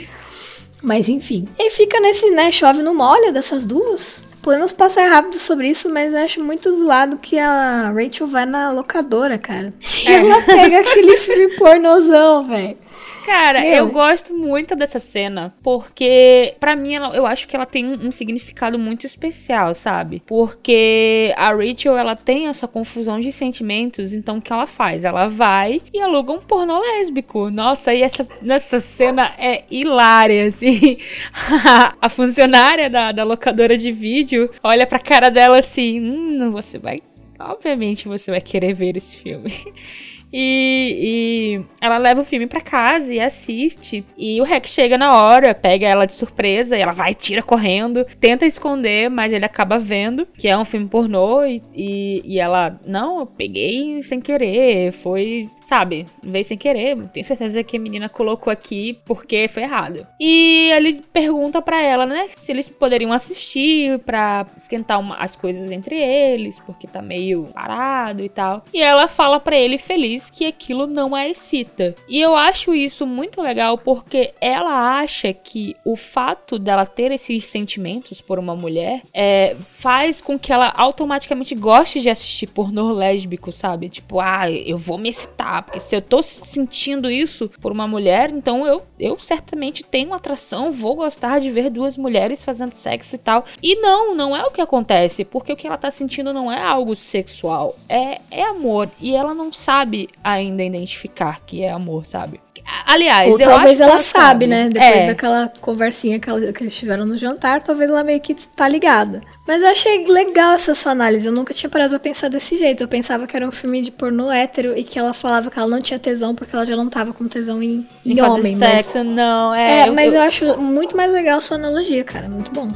Mas 0.83 1.09
enfim. 1.09 1.49
E 1.59 1.71
fica 1.71 1.99
nesse, 2.01 2.31
né? 2.31 2.51
Chove 2.51 2.83
no 2.83 2.95
molha 2.95 3.33
dessas 3.33 3.67
duas. 3.67 4.23
Podemos 4.45 4.75
passar 4.75 5.09
rápido 5.09 5.39
sobre 5.39 5.71
isso, 5.71 5.89
mas 5.89 6.13
eu 6.13 6.21
acho 6.21 6.45
muito 6.45 6.71
zoado 6.71 7.17
que 7.17 7.39
a 7.39 7.91
Rachel 7.91 8.27
vai 8.27 8.45
na 8.45 8.71
locadora, 8.71 9.39
cara. 9.39 9.73
E 10.07 10.07
ela 10.07 10.43
pega 10.43 10.81
aquele 10.85 11.17
filme 11.17 11.57
pornozão, 11.57 12.45
velho. 12.45 12.77
Cara, 13.25 13.61
Meu. 13.61 13.71
eu 13.77 13.89
gosto 13.89 14.35
muito 14.35 14.77
dessa 14.77 14.99
cena, 14.99 15.55
porque 15.63 16.55
pra 16.61 16.77
mim 16.77 16.95
ela- 16.95 17.15
eu 17.17 17.25
acho 17.27 17.49
que 17.49 17.57
ela 17.57 17.65
tem 17.65 17.87
um, 17.87 18.09
um 18.09 18.13
significado 18.13 18.79
muito 18.79 19.07
especial, 19.07 19.75
sabe? 19.75 20.23
Porque 20.27 21.33
a 21.37 21.53
Rachel, 21.55 21.97
ela 21.97 22.15
tem 22.15 22.49
essa 22.49 22.69
confusão 22.69 23.19
de 23.19 23.33
sentimentos, 23.33 24.13
então 24.13 24.39
o 24.39 24.43
que 24.43 24.53
ela 24.53 24.67
faz? 24.67 25.05
Ela 25.05 25.27
vai 25.27 25.81
e 25.93 26.01
aluga 26.01 26.33
um 26.33 26.41
pornô 26.41 26.79
lésbico. 26.81 27.51
Nossa, 27.51 27.95
e 27.95 28.03
essa, 28.03 28.27
nessa 28.43 28.79
cena 28.81 29.33
é 29.39 29.65
hilária, 29.71 30.47
assim. 30.47 30.99
a 32.01 32.09
funcionária 32.09 32.91
da, 32.91 33.11
da 33.13 33.25
locadora 33.25 33.77
de 33.79 33.91
vídeo 33.91 34.51
olha 34.63 34.87
pra 34.87 34.99
cara 34.99 35.31
dela 35.31 35.59
assim, 35.59 36.01
hum, 36.01 36.51
você 36.51 36.79
vai... 36.79 37.01
Obviamente 37.39 38.07
você 38.07 38.31
vai 38.31 38.41
querer 38.41 38.75
ver 38.75 38.97
esse 38.97 39.17
filme. 39.17 39.53
E, 40.37 41.61
e 41.61 41.65
ela 41.81 41.97
leva 41.97 42.23
o 42.23 42.25
filme 42.25 42.49
pra 42.49 42.61
casa 42.61 43.15
e 43.15 43.21
assiste. 43.21 44.05
E 44.19 44.41
o 44.41 44.45
Hack 44.45 44.67
chega 44.67 44.99
na 44.99 45.23
hora, 45.23 45.55
pega 45.55 45.87
ela 45.87 46.07
de 46.07 46.13
surpresa, 46.13 46.77
e 46.77 46.81
ela 46.81 46.93
vai, 46.93 47.15
tira 47.15 47.41
correndo, 47.41 48.05
tenta 48.19 48.45
esconder, 48.45 49.09
mas 49.09 49.33
ele 49.33 49.45
acaba 49.45 49.79
vendo 49.79 50.27
que 50.37 50.49
é 50.49 50.59
um 50.59 50.65
filme 50.65 50.89
pornô. 50.89 51.45
E, 51.45 51.63
e, 51.73 52.23
e 52.25 52.41
ela, 52.41 52.75
não, 52.85 53.21
eu 53.21 53.27
peguei 53.27 54.03
sem 54.03 54.21
querer, 54.21 54.91
foi, 54.91 55.49
sabe, 55.63 56.07
veio 56.21 56.45
sem 56.45 56.59
querer. 56.59 56.97
Tenho 57.13 57.25
certeza 57.25 57.63
que 57.63 57.77
a 57.77 57.81
menina 57.81 58.09
colocou 58.09 58.53
aqui 58.53 58.99
porque 59.05 59.47
foi 59.47 59.63
errado. 59.63 60.05
E 60.21 60.71
ele 60.73 61.01
pergunta 61.13 61.63
pra 61.63 61.81
ela, 61.81 62.07
né, 62.07 62.27
se 62.37 62.51
eles 62.51 62.69
poderiam 62.69 63.13
assistir 63.13 64.01
pra 64.01 64.47
esquentar 64.57 64.99
uma- 64.99 65.17
as 65.17 65.37
coisas 65.37 65.71
entre 65.71 65.95
eles, 65.97 66.59
porque 66.59 66.89
tá 66.89 67.01
meio 67.01 67.45
parado 67.55 68.23
e 68.25 68.29
tal. 68.29 68.65
E 68.75 68.83
ela 68.83 69.07
fala 69.07 69.39
pra 69.39 69.57
ele 69.57 69.79
feliz 69.79 70.24
que 70.31 70.47
aquilo 70.47 70.87
não 70.87 71.15
a 71.15 71.29
excita. 71.29 71.95
E 72.09 72.21
eu 72.21 72.37
acho 72.37 72.75
isso 72.75 73.07
muito 73.07 73.41
legal 73.41 73.79
porque 73.79 74.33
ela 74.41 74.99
acha 74.99 75.33
que 75.33 75.77
o 75.85 75.97
fato 75.97 76.59
dela 76.59 76.87
ter 76.87 77.13
esses 77.13 77.47
sentimentos 77.47 78.21
por 78.21 78.39
uma 78.39 78.55
mulher 78.55 79.03
é, 79.13 79.57
faz 79.71 80.21
com 80.21 80.39
que 80.39 80.53
ela 80.53 80.73
automaticamente 80.77 81.55
goste 81.55 82.01
de 82.01 82.11
assistir 82.11 82.47
pornô 82.47 82.93
lésbico, 82.93 83.53
sabe? 83.53 83.89
Tipo, 83.89 84.21
ah, 84.21 84.51
eu 84.51 84.79
vou 84.79 84.99
me 84.99 85.09
excitar, 85.09 85.63
porque 85.63 85.81
se 85.81 85.95
eu 85.95 86.03
tô 86.03 86.23
sentindo 86.23 87.11
isso 87.11 87.51
por 87.61 87.73
uma 87.73 87.87
mulher, 87.87 88.31
então 88.31 88.67
eu, 88.67 88.83
eu 88.99 89.19
certamente 89.19 89.83
tenho 89.83 90.15
atração, 90.15 90.71
vou 90.71 90.97
gostar 90.97 91.39
de 91.39 91.51
ver 91.51 91.71
duas 91.71 91.97
mulheres 91.97 92.43
fazendo 92.43 92.73
sexo 92.73 93.15
e 93.15 93.19
tal. 93.19 93.45
E 93.63 93.77
não, 93.77 94.15
não 94.15 94.37
é 94.37 94.45
o 94.45 94.51
que 94.51 94.61
acontece, 94.61 95.25
porque 95.25 95.53
o 95.53 95.57
que 95.57 95.67
ela 95.67 95.77
tá 95.77 95.91
sentindo 95.91 96.33
não 96.33 96.51
é 96.51 96.61
algo 96.61 96.95
sexual, 96.95 97.77
é, 97.89 98.21
é 98.31 98.43
amor. 98.43 98.91
E 99.01 99.15
ela 99.15 99.35
não 99.35 99.53
sabe 99.53 100.04
ainda 100.23 100.63
identificar 100.63 101.41
que 101.47 101.63
é 101.63 101.71
amor, 101.71 102.05
sabe? 102.07 102.41
Aliás, 102.87 103.31
Ou 103.35 103.39
eu 103.41 103.47
talvez 103.47 103.79
acho 103.81 103.91
que 103.91 103.91
ela 103.91 103.99
sabe, 104.01 104.47
né? 104.47 104.69
Depois 104.71 104.93
É. 104.93 105.07
daquela 105.09 105.53
conversinha 105.61 106.19
que, 106.19 106.31
ela- 106.31 106.51
que 106.53 106.63
eles 106.63 106.75
tiveram 106.75 107.05
no 107.05 107.17
jantar, 107.19 107.63
talvez 107.63 107.91
ela 107.91 108.03
meio 108.03 108.21
que 108.21 108.35
tá 108.35 108.67
ligada. 108.67 109.21
Mas 109.47 109.63
eu 109.63 109.69
achei 109.69 110.07
legal 110.07 110.53
essa 110.53 110.75
sua 110.75 110.93
análise. 110.93 111.27
Eu 111.27 111.33
nunca 111.33 111.53
tinha 111.53 111.69
parado 111.69 111.91
pra 111.91 111.99
pensar 111.99 112.29
desse 112.31 112.57
jeito. 112.57 112.83
Eu 112.83 112.89
pensava 112.89 113.27
que 113.27 113.37
era 113.37 113.47
um 113.47 113.51
filme 113.51 113.83
de 113.83 113.91
pornô 113.91 114.31
hétero 114.33 114.77
e 114.79 114.83
que 114.83 114.99
ela 114.99 115.13
falava 115.13 115.51
que 115.51 115.59
ela 115.59 115.69
não 115.69 115.83
tinha 115.83 115.99
tesão 115.99 116.35
porque 116.35 116.55
ela 116.57 116.65
já 116.65 116.75
não 116.75 116.89
tava 116.89 117.13
com 117.13 117.29
tesão 117.29 117.63
em, 117.63 117.87
em, 118.05 118.13
Em 118.13 118.17
fazer 118.17 118.31
homem. 118.31 118.57
mas- 118.57 118.87
sexo, 118.87 119.05
não, 119.05 119.55
É, 119.55 119.81
é. 119.83 119.91
mas 119.91 120.15
eu 120.15 120.23
acho 120.23 120.57
muito 120.57 120.97
mais 120.97 121.13
legal 121.13 121.37
a 121.39 121.41
sua 121.43 121.59
analogia, 121.59 122.03
cara. 122.03 122.29
Muito 122.29 122.51
bom. 122.51 122.69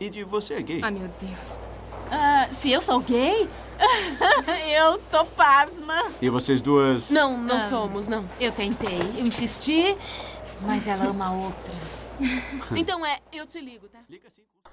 E 0.00 0.10
de 0.10 0.24
você 0.24 0.54
é 0.54 0.62
gay? 0.62 0.80
Ah, 0.82 0.90
meu 0.90 1.08
Deus. 1.20 1.58
Ah, 2.10 2.48
se 2.50 2.70
eu 2.72 2.80
sou 2.80 3.00
gay? 3.00 3.48
eu 4.76 4.98
tô 5.10 5.24
pasma. 5.24 6.04
E 6.20 6.28
vocês 6.28 6.60
duas. 6.60 7.10
Não, 7.10 7.36
não 7.36 7.56
Ah. 7.56 7.68
somos, 7.68 8.08
não. 8.08 8.24
Eu 8.40 8.50
tentei, 8.52 8.98
eu 9.18 9.26
insisti, 9.26 9.94
mas 10.62 10.86
ela 10.88 11.04
ama 11.06 11.32
outra. 11.32 11.74
Então 12.74 13.04
é, 13.04 13.18
eu 13.32 13.44
te 13.46 13.60
ligo, 13.60 13.86
tá? 13.88 13.98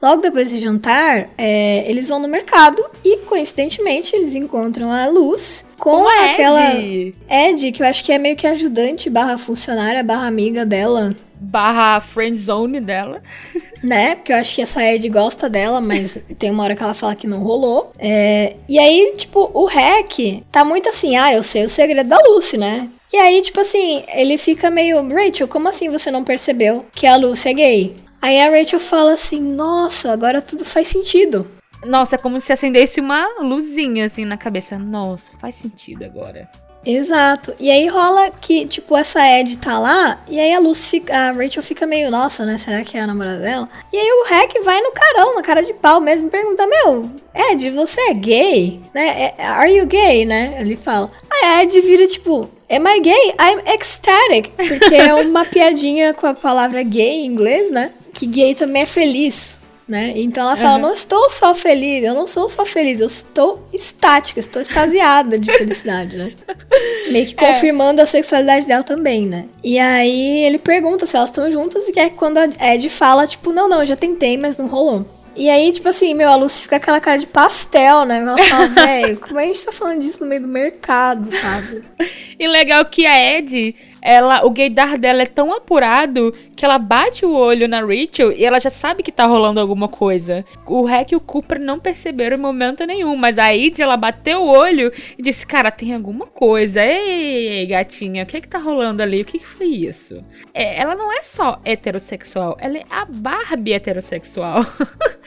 Logo 0.01 0.21
depois 0.21 0.49
desse 0.49 0.61
jantar, 0.61 1.29
é, 1.37 1.89
eles 1.89 2.09
vão 2.09 2.19
no 2.19 2.27
mercado 2.27 2.83
e, 3.05 3.19
coincidentemente, 3.19 4.13
eles 4.15 4.35
encontram 4.35 4.91
a 4.91 5.07
Luz 5.07 5.65
com, 5.77 5.91
Com 6.03 6.09
a 6.09 6.25
aquela 6.31 6.75
Ed. 6.75 7.15
Ed, 7.29 7.71
que 7.71 7.81
eu 7.83 7.87
acho 7.87 8.03
que 8.03 8.11
é 8.11 8.17
meio 8.17 8.35
que 8.35 8.45
ajudante 8.47 9.09
barra 9.09 9.37
funcionária 9.37 10.03
barra 10.03 10.27
amiga 10.27 10.65
dela, 10.65 11.15
Barra 11.43 11.99
friend 11.99 12.37
zone 12.37 12.79
dela. 12.79 13.21
né? 13.83 14.15
Porque 14.15 14.31
eu 14.31 14.37
acho 14.37 14.55
que 14.55 14.61
essa 14.61 14.83
Ed 14.83 15.07
gosta 15.09 15.49
dela, 15.49 15.81
mas 15.81 16.17
tem 16.39 16.49
uma 16.49 16.63
hora 16.63 16.75
que 16.75 16.81
ela 16.81 16.93
fala 16.93 17.15
que 17.15 17.27
não 17.27 17.39
rolou. 17.39 17.91
É, 17.99 18.55
e 18.67 18.79
aí, 18.79 19.13
tipo, 19.17 19.51
o 19.53 19.65
Hack 19.65 20.43
tá 20.51 20.63
muito 20.63 20.87
assim, 20.89 21.17
ah, 21.17 21.33
eu 21.33 21.43
sei 21.43 21.65
o 21.65 21.69
segredo 21.69 22.07
da 22.07 22.17
Lucy, 22.17 22.57
né? 22.57 22.89
E 23.11 23.17
aí, 23.17 23.41
tipo 23.41 23.59
assim, 23.59 24.03
ele 24.07 24.37
fica 24.37 24.71
meio, 24.71 25.07
Rachel, 25.07 25.47
como 25.47 25.67
assim 25.67 25.89
você 25.89 26.09
não 26.09 26.23
percebeu 26.23 26.85
que 26.95 27.05
a 27.05 27.15
Lucy 27.15 27.49
é 27.49 27.53
gay? 27.53 27.97
Aí 28.21 28.39
a 28.39 28.49
Rachel 28.49 28.79
fala 28.79 29.13
assim, 29.13 29.41
nossa, 29.41 30.11
agora 30.11 30.41
tudo 30.41 30.63
faz 30.63 30.87
sentido. 30.87 31.45
Nossa, 31.85 32.15
é 32.15 32.17
como 32.17 32.39
se 32.39 32.53
acendesse 32.53 33.01
uma 33.01 33.27
luzinha 33.41 34.05
assim 34.05 34.23
na 34.23 34.37
cabeça. 34.37 34.79
Nossa, 34.79 35.33
faz 35.37 35.55
sentido 35.55 36.05
agora. 36.05 36.49
Exato. 36.85 37.53
E 37.59 37.71
aí 37.71 37.87
rola 37.87 38.29
que, 38.41 38.65
tipo, 38.65 38.97
essa 38.97 39.21
Ed 39.39 39.57
tá 39.57 39.79
lá, 39.79 40.21
e 40.27 40.39
aí 40.39 40.53
a 40.53 40.59
Luz 40.59 40.89
fica. 40.89 41.15
A 41.15 41.31
Rachel 41.31 41.63
fica 41.63 41.85
meio, 41.85 42.11
nossa, 42.11 42.45
né? 42.45 42.57
Será 42.57 42.83
que 42.83 42.97
é 42.97 43.01
a 43.01 43.07
namorada 43.07 43.39
dela? 43.39 43.69
E 43.91 43.97
aí 43.97 44.11
o 44.11 44.25
Hack 44.27 44.63
vai 44.63 44.81
no 44.81 44.91
carão, 44.91 45.35
na 45.35 45.41
cara 45.41 45.63
de 45.63 45.73
pau 45.73 46.01
mesmo, 46.01 46.29
pergunta: 46.29 46.67
Meu, 46.67 47.09
Ed, 47.33 47.69
você 47.71 48.01
é 48.09 48.13
gay? 48.13 48.81
Né? 48.93 49.33
É- 49.37 49.43
Are 49.45 49.73
you 49.73 49.85
gay, 49.85 50.25
né? 50.25 50.57
Ele 50.59 50.75
fala. 50.75 51.09
Aí 51.29 51.45
a 51.45 51.63
Ed 51.63 51.79
vira, 51.81 52.05
tipo. 52.07 52.49
Am 52.69 52.87
I 52.87 52.99
gay? 53.01 53.35
I'm 53.39 53.61
ecstatic. 53.71 54.49
Porque 54.55 54.95
é 54.95 55.13
uma 55.13 55.45
piadinha 55.45 56.13
com 56.13 56.25
a 56.25 56.33
palavra 56.33 56.81
gay 56.81 57.19
em 57.21 57.25
inglês, 57.27 57.69
né? 57.69 57.91
Que 58.13 58.25
gay 58.25 58.55
também 58.55 58.81
é 58.81 58.85
feliz. 58.85 59.59
Né? 59.85 60.13
Então 60.15 60.43
ela 60.43 60.55
fala, 60.55 60.75
Uhum. 60.75 60.81
não 60.83 60.93
estou 60.93 61.29
só 61.29 61.53
feliz, 61.53 62.03
eu 62.05 62.13
não 62.13 62.25
sou 62.25 62.47
só 62.47 62.65
feliz, 62.65 63.01
eu 63.01 63.07
estou 63.07 63.67
estática, 63.73 64.39
estou 64.39 64.61
extasiada 64.61 65.37
de 65.37 65.51
felicidade, 65.51 66.15
né? 66.15 66.31
Meio 67.11 67.25
que 67.25 67.35
confirmando 67.35 68.01
a 68.01 68.05
sexualidade 68.05 68.65
dela 68.65 68.83
também, 68.83 69.25
né? 69.25 69.45
E 69.61 69.77
aí 69.77 70.45
ele 70.45 70.57
pergunta 70.57 71.05
se 71.05 71.17
elas 71.17 71.29
estão 71.29 71.51
juntas 71.51 71.85
e 71.87 71.91
que 71.91 71.99
é 71.99 72.09
quando 72.09 72.37
a 72.37 72.47
Ed 72.73 72.89
fala, 72.89 73.27
tipo, 73.27 73.51
não, 73.51 73.67
não, 73.67 73.81
eu 73.81 73.85
já 73.85 73.95
tentei, 73.97 74.37
mas 74.37 74.57
não 74.57 74.67
rolou. 74.67 75.05
E 75.35 75.49
aí, 75.49 75.71
tipo 75.71 75.89
assim, 75.89 76.13
meu, 76.13 76.29
a 76.29 76.35
Lucy 76.35 76.61
fica 76.61 76.75
aquela 76.75 76.99
cara 77.01 77.17
de 77.17 77.25
pastel, 77.27 78.05
né? 78.05 78.19
Ela 78.19 78.37
fala, 78.37 78.67
velho, 78.67 79.17
como 79.19 79.39
é 79.39 79.43
que 79.43 79.49
a 79.49 79.53
gente 79.53 79.65
tá 79.65 79.71
falando 79.71 79.99
disso 79.99 80.21
no 80.21 80.27
meio 80.27 80.41
do 80.43 80.47
mercado, 80.47 81.27
sabe? 81.35 81.83
E 82.39 82.47
legal 82.47 82.83
que 82.85 83.05
a 83.05 83.37
Ed, 83.37 83.75
ela, 84.05 84.45
o 84.45 84.49
gaydar 84.49 84.97
dela 84.97 85.21
é 85.21 85.25
tão 85.25 85.55
apurado 85.55 86.33
que 86.57 86.65
ela 86.65 86.77
bate 86.77 87.25
o 87.25 87.33
olho 87.33 87.69
na 87.69 87.79
Rachel 87.79 88.33
e 88.33 88.43
ela 88.43 88.59
já 88.59 88.69
sabe 88.69 89.01
que 89.01 89.13
tá 89.13 89.25
rolando 89.25 89.61
alguma 89.61 89.87
coisa. 89.87 90.43
O 90.67 90.83
Hack 90.83 91.13
e 91.13 91.15
o 91.15 91.21
Cooper 91.21 91.57
não 91.57 91.79
perceberam 91.79 92.35
em 92.35 92.41
momento 92.41 92.85
nenhum, 92.85 93.15
mas 93.15 93.39
a 93.39 93.55
Id, 93.55 93.79
ela 93.79 93.95
bateu 93.95 94.41
o 94.41 94.49
olho 94.49 94.91
e 95.17 95.21
disse, 95.21 95.47
cara, 95.47 95.71
tem 95.71 95.93
alguma 95.93 96.27
coisa. 96.27 96.83
Ei, 96.83 97.65
gatinha, 97.65 98.23
o 98.23 98.25
que 98.25 98.35
é 98.35 98.41
que 98.41 98.47
tá 98.47 98.59
rolando 98.59 99.01
ali? 99.01 99.21
O 99.21 99.25
que, 99.25 99.39
que 99.39 99.47
foi 99.47 99.67
isso? 99.67 100.21
É, 100.53 100.81
ela 100.81 100.95
não 100.95 101.09
é 101.11 101.23
só 101.23 101.61
heterossexual, 101.63 102.57
ela 102.59 102.77
é 102.77 102.83
a 102.89 103.05
Barbie 103.05 103.73
heterossexual. 103.73 104.65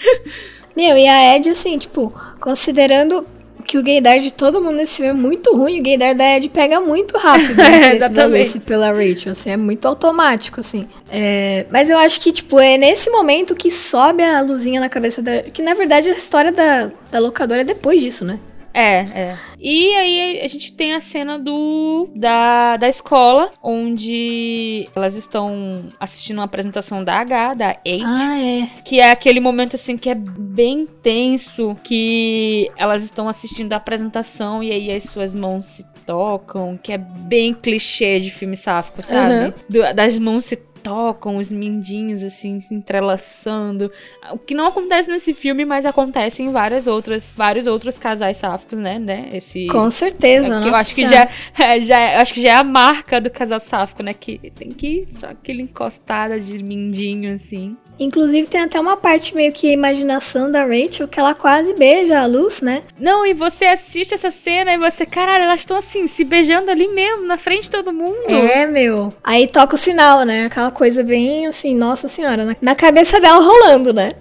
Meu, 0.77 0.95
e 0.99 1.09
a 1.09 1.35
Ed, 1.35 1.49
assim, 1.49 1.79
tipo, 1.79 2.13
considerando 2.39 3.27
que 3.67 3.77
o 3.77 3.83
gaydar 3.83 4.21
de 4.21 4.33
todo 4.33 4.63
mundo 4.63 4.77
nesse 4.77 4.97
filme 4.97 5.11
é 5.11 5.13
muito 5.13 5.55
ruim, 5.55 5.81
o 5.81 5.83
gaydar 5.83 6.15
da 6.15 6.37
Ed 6.37 6.49
pega 6.49 6.81
muito 6.81 7.17
rápido 7.19 7.61
É, 7.61 7.81
da 7.81 7.95
exatamente. 7.95 8.39
Lucy 8.39 8.61
pela 8.61 8.93
Rachel, 8.93 9.33
assim, 9.33 9.51
é 9.51 9.57
muito 9.57 9.87
automático, 9.87 10.61
assim. 10.61 10.87
É, 11.11 11.67
mas 11.71 11.91
eu 11.91 11.99
acho 11.99 12.21
que, 12.21 12.31
tipo, 12.33 12.61
é 12.61 12.79
nesse 12.79 13.11
momento 13.11 13.55
que 13.55 13.71
sobe 13.71 14.23
a 14.23 14.41
luzinha 14.41 14.81
na 14.81 14.89
cabeça 14.89 15.21
da... 15.21 15.43
Que, 15.43 15.63
na 15.63 15.75
verdade, 15.75 16.09
a 16.11 16.13
história 16.13 16.53
da, 16.53 16.91
da 17.11 17.19
locadora 17.19 17.63
é 17.63 17.65
depois 17.65 18.01
disso, 18.01 18.25
né? 18.25 18.39
É, 18.79 18.99
é. 19.15 19.37
E 19.59 19.95
aí 19.95 20.41
a 20.43 20.47
gente 20.49 20.71
tem 20.73 20.93
a 20.93 21.01
cena 21.01 21.39
do 21.39 22.11
da, 22.15 22.77
da 22.77 22.89
escola, 22.89 23.51
onde 23.63 24.87
elas 24.95 25.15
estão 25.15 25.89
assistindo 25.99 26.37
uma 26.39 26.45
apresentação 26.45 27.03
da 27.03 27.15
H, 27.21 27.55
da 27.55 27.69
H, 27.71 27.79
Ah, 28.05 28.39
é. 28.39 28.69
que 28.85 29.01
é 29.01 29.11
aquele 29.11 29.41
momento 29.41 29.77
assim 29.77 29.97
que 29.97 30.11
é 30.11 30.15
bem 30.15 30.87
tenso, 31.03 31.75
que 31.83 32.71
elas 32.77 33.03
estão 33.03 33.29
assistindo 33.29 33.73
a 33.73 33.77
apresentação 33.77 34.63
e 34.63 34.71
aí 34.71 34.93
as 34.93 35.05
suas 35.05 35.35
mãos 35.35 35.65
se 35.65 35.85
tocam, 36.05 36.79
que 36.81 36.93
é 36.93 36.99
bem 36.99 37.55
clichê 37.55 38.21
de 38.21 38.31
filme 38.31 38.57
sáfico, 38.57 39.01
sabe? 39.03 39.35
Aham. 39.35 39.55
Do- 39.69 39.95
das 39.95 40.19
mãos 40.19 40.45
se 40.45 40.57
tocam, 40.87 41.35
os 41.35 41.51
mindinhos 41.51 42.23
assim 42.23 42.61
se 42.61 42.73
entrelaçando. 42.73 43.91
O 44.31 44.39
que 44.39 44.55
não 44.55 44.69
acontece 44.69 45.11
nesse 45.11 45.35
filme, 45.35 45.65
mas 45.65 45.85
acontece 45.85 46.45
em 46.45 46.53
várias 46.53 46.87
outras, 46.87 47.33
vários 47.37 47.67
outros 47.67 47.99
casais 47.99 48.39
sáficos, 48.39 48.79
né, 48.79 48.97
né? 48.97 49.29
Esse 49.33 49.67
Com 49.67 49.91
certeza, 49.91 50.47
é, 50.47 50.63
que 50.63 50.69
eu 50.69 50.75
acho 50.77 50.95
que 50.95 51.09
já, 51.09 51.29
é, 51.59 51.81
já 51.81 52.21
acho 52.21 52.33
que 52.33 52.41
já 52.41 52.51
é 52.51 52.55
a 52.55 52.63
marca 52.63 53.21
do 53.21 53.29
casal 53.29 53.59
sáfico, 53.59 54.01
né? 54.01 54.15
Que 54.15 54.39
tem 54.55 54.71
que 54.71 54.87
ir 54.87 55.09
só 55.11 55.27
aquele 55.27 55.63
encostada 55.63 56.39
de 56.39 56.63
mindinho 56.63 57.35
assim. 57.35 57.77
Inclusive, 57.99 58.47
tem 58.47 58.61
até 58.63 58.79
uma 58.81 58.97
parte 58.97 59.35
meio 59.35 59.53
que 59.53 59.73
imaginação 59.73 60.51
da 60.51 60.65
Rachel, 60.65 61.09
que 61.09 61.19
ela 61.19 61.35
quase 61.35 61.75
beija 61.75 62.21
a 62.21 62.27
Luz, 62.27 62.61
né? 62.61 62.83
Não, 62.99 63.25
e 63.27 63.33
você 63.33 63.67
assiste 63.67 64.15
essa 64.15 64.31
cena 64.31 64.73
e 64.75 64.79
você, 64.79 65.07
caralho, 65.07 65.45
elas 65.45 65.61
estão 65.61 65.77
assim, 65.77 66.07
se 66.07 66.25
beijando 66.25 66.71
ali 66.71 66.89
mesmo, 66.89 67.27
na 67.27 67.39
frente 67.39 67.65
de 67.65 67.71
todo 67.71 67.93
mundo. 67.93 68.17
É, 68.29 68.67
meu. 68.67 69.15
Aí 69.25 69.47
toca 69.47 69.75
o 69.75 69.79
sinal, 69.79 70.25
né? 70.25 70.47
Aquela 70.47 70.71
coisa 70.71 71.03
bem 71.03 71.47
assim, 71.47 71.75
nossa 71.75 72.07
senhora, 72.09 72.45
na, 72.45 72.57
na 72.61 72.75
cabeça 72.75 73.19
dela 73.21 73.43
rolando, 73.43 73.93
né? 73.93 74.13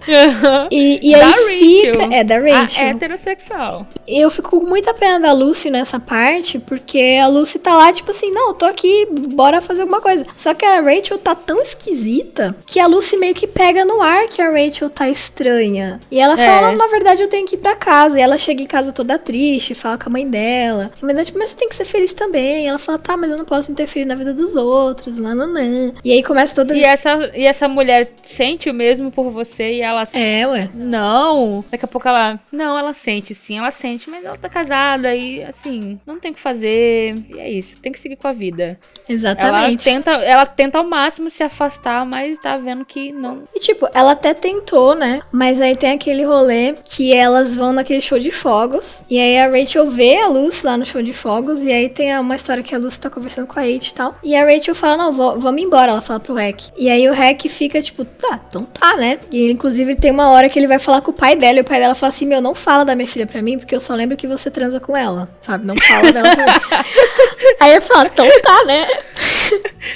E, 0.70 1.00
e 1.02 1.12
da 1.12 1.18
aí 1.18 1.24
Rachel. 1.30 1.46
fica. 1.48 2.14
É, 2.14 2.24
da 2.24 2.36
A 2.36 2.60
Rachel. 2.60 2.86
heterossexual. 2.88 3.86
Eu 4.06 4.30
fico 4.30 4.60
com 4.60 4.66
muita 4.66 4.94
pena 4.94 5.20
da 5.20 5.32
Lucy 5.32 5.70
nessa 5.70 5.98
parte, 6.00 6.58
porque 6.58 7.18
a 7.22 7.26
Lucy 7.26 7.58
tá 7.58 7.74
lá, 7.74 7.92
tipo 7.92 8.10
assim, 8.10 8.30
não, 8.30 8.48
eu 8.48 8.54
tô 8.54 8.64
aqui, 8.64 9.06
bora 9.10 9.60
fazer 9.60 9.82
alguma 9.82 10.00
coisa. 10.00 10.26
Só 10.36 10.54
que 10.54 10.64
a 10.64 10.80
Rachel 10.80 11.18
tá 11.18 11.34
tão 11.34 11.60
esquisita 11.60 12.56
que 12.66 12.78
a 12.80 12.86
Lucy 12.86 13.16
meio 13.16 13.34
que 13.34 13.46
pega 13.46 13.65
no 13.74 14.00
ar 14.02 14.28
que 14.28 14.40
a 14.40 14.50
Rachel 14.50 14.90
tá 14.90 15.08
estranha. 15.08 16.00
E 16.10 16.18
ela 16.20 16.36
fala, 16.36 16.68
É. 16.68 16.70
não, 16.72 16.76
na 16.76 16.86
verdade 16.88 17.22
eu 17.22 17.28
tenho 17.28 17.46
que 17.46 17.54
ir 17.54 17.58
pra 17.58 17.74
casa. 17.76 18.18
E 18.18 18.22
ela 18.22 18.38
chega 18.38 18.62
em 18.62 18.66
casa 18.66 18.92
toda 18.92 19.18
triste, 19.18 19.74
fala 19.74 19.98
com 19.98 20.08
a 20.08 20.12
mãe 20.12 20.28
dela. 20.28 20.90
A 21.00 21.04
mãe 21.06 21.14
dela, 21.14 21.24
tipo, 21.24 21.38
mas 21.38 21.50
você 21.50 21.56
tem 21.56 21.68
que 21.68 21.74
ser 21.74 21.84
feliz 21.84 22.12
também. 22.12 22.68
Ela 22.68 22.78
fala, 22.78 22.98
tá, 22.98 23.16
mas 23.16 23.30
eu 23.30 23.38
não 23.38 23.44
posso 23.44 23.70
interferir 23.70 24.04
na 24.04 24.14
vida 24.14 24.32
dos 24.32 24.56
outros, 24.56 25.18
nananã. 25.18 25.92
E 26.04 26.12
aí 26.12 26.22
começa 26.22 26.54
toda. 26.54 26.74
E 26.76 26.82
essa, 26.82 27.30
e 27.34 27.44
essa 27.46 27.68
mulher 27.68 28.12
sente 28.22 28.68
o 28.70 28.74
mesmo 28.74 29.10
por 29.10 29.30
você 29.30 29.74
e 29.74 29.80
ela. 29.80 30.04
É, 30.14 30.46
ué. 30.46 30.68
Não. 30.74 31.64
Daqui 31.70 31.84
a 31.84 31.88
pouco 31.88 32.08
ela. 32.08 32.38
Não, 32.52 32.78
ela 32.78 32.92
sente 32.94 33.34
sim, 33.34 33.58
ela 33.58 33.70
sente, 33.70 34.08
mas 34.08 34.24
ela 34.24 34.36
tá 34.36 34.48
casada 34.48 35.14
e 35.14 35.42
assim, 35.42 35.98
não 36.06 36.18
tem 36.18 36.30
o 36.30 36.34
que 36.34 36.40
fazer. 36.40 37.14
E 37.34 37.38
é 37.38 37.50
isso, 37.50 37.78
tem 37.80 37.92
que 37.92 37.98
seguir 37.98 38.16
com 38.16 38.28
a 38.28 38.32
vida. 38.32 38.78
Ela 39.08 39.14
Exatamente. 39.14 39.84
tenta, 39.84 40.10
ela 40.12 40.46
tenta 40.46 40.78
ao 40.78 40.84
máximo 40.84 41.28
se 41.30 41.42
afastar, 41.42 42.04
mas 42.06 42.38
tá 42.38 42.56
vendo 42.56 42.84
que 42.84 43.12
não. 43.12 43.44
E 43.56 43.58
tipo, 43.58 43.88
ela 43.94 44.12
até 44.12 44.34
tentou, 44.34 44.94
né? 44.94 45.22
Mas 45.32 45.62
aí 45.62 45.74
tem 45.74 45.92
aquele 45.92 46.22
rolê 46.24 46.74
que 46.84 47.14
elas 47.14 47.56
vão 47.56 47.72
naquele 47.72 48.02
show 48.02 48.18
de 48.18 48.30
fogos. 48.30 49.00
E 49.08 49.18
aí 49.18 49.38
a 49.38 49.48
Rachel 49.48 49.86
vê 49.86 50.20
a 50.20 50.28
Lucy 50.28 50.66
lá 50.66 50.76
no 50.76 50.84
show 50.84 51.00
de 51.00 51.14
fogos. 51.14 51.64
E 51.64 51.72
aí 51.72 51.88
tem 51.88 52.14
uma 52.18 52.36
história 52.36 52.62
que 52.62 52.74
a 52.74 52.78
Lucy 52.78 53.00
tá 53.00 53.08
conversando 53.08 53.46
com 53.46 53.58
a 53.58 53.62
Kate 53.62 53.92
e 53.92 53.94
tal. 53.94 54.14
E 54.22 54.36
a 54.36 54.44
Rachel 54.44 54.74
fala: 54.74 54.98
Não, 54.98 55.40
vamos 55.40 55.62
embora. 55.62 55.92
Ela 55.92 56.02
fala 56.02 56.20
pro 56.20 56.34
Hack. 56.34 56.64
E 56.76 56.90
aí 56.90 57.08
o 57.08 57.14
Hack 57.14 57.48
fica 57.48 57.80
tipo: 57.80 58.04
Tá, 58.04 58.38
então 58.46 58.62
tá, 58.62 58.94
né? 58.98 59.20
E 59.32 59.50
inclusive 59.50 59.94
tem 59.94 60.10
uma 60.10 60.28
hora 60.28 60.50
que 60.50 60.58
ele 60.58 60.66
vai 60.66 60.78
falar 60.78 61.00
com 61.00 61.10
o 61.10 61.14
pai 61.14 61.34
dela. 61.34 61.56
E 61.56 61.62
o 61.62 61.64
pai 61.64 61.80
dela 61.80 61.94
fala 61.94 62.10
assim: 62.10 62.26
Meu, 62.26 62.42
não 62.42 62.54
fala 62.54 62.84
da 62.84 62.94
minha 62.94 63.08
filha 63.08 63.26
pra 63.26 63.40
mim, 63.40 63.58
porque 63.58 63.74
eu 63.74 63.80
só 63.80 63.94
lembro 63.94 64.18
que 64.18 64.26
você 64.26 64.50
transa 64.50 64.78
com 64.78 64.94
ela. 64.94 65.30
Sabe? 65.40 65.66
Não 65.66 65.76
fala 65.78 66.12
dela 66.12 66.28
pra 66.30 66.44
mim. 66.44 66.60
aí 67.58 67.70
ele 67.70 67.80
fala: 67.80 68.06
Então 68.12 68.26
tá, 68.42 68.64
né? 68.66 68.86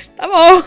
Tá 0.20 0.28
bom. 0.28 0.62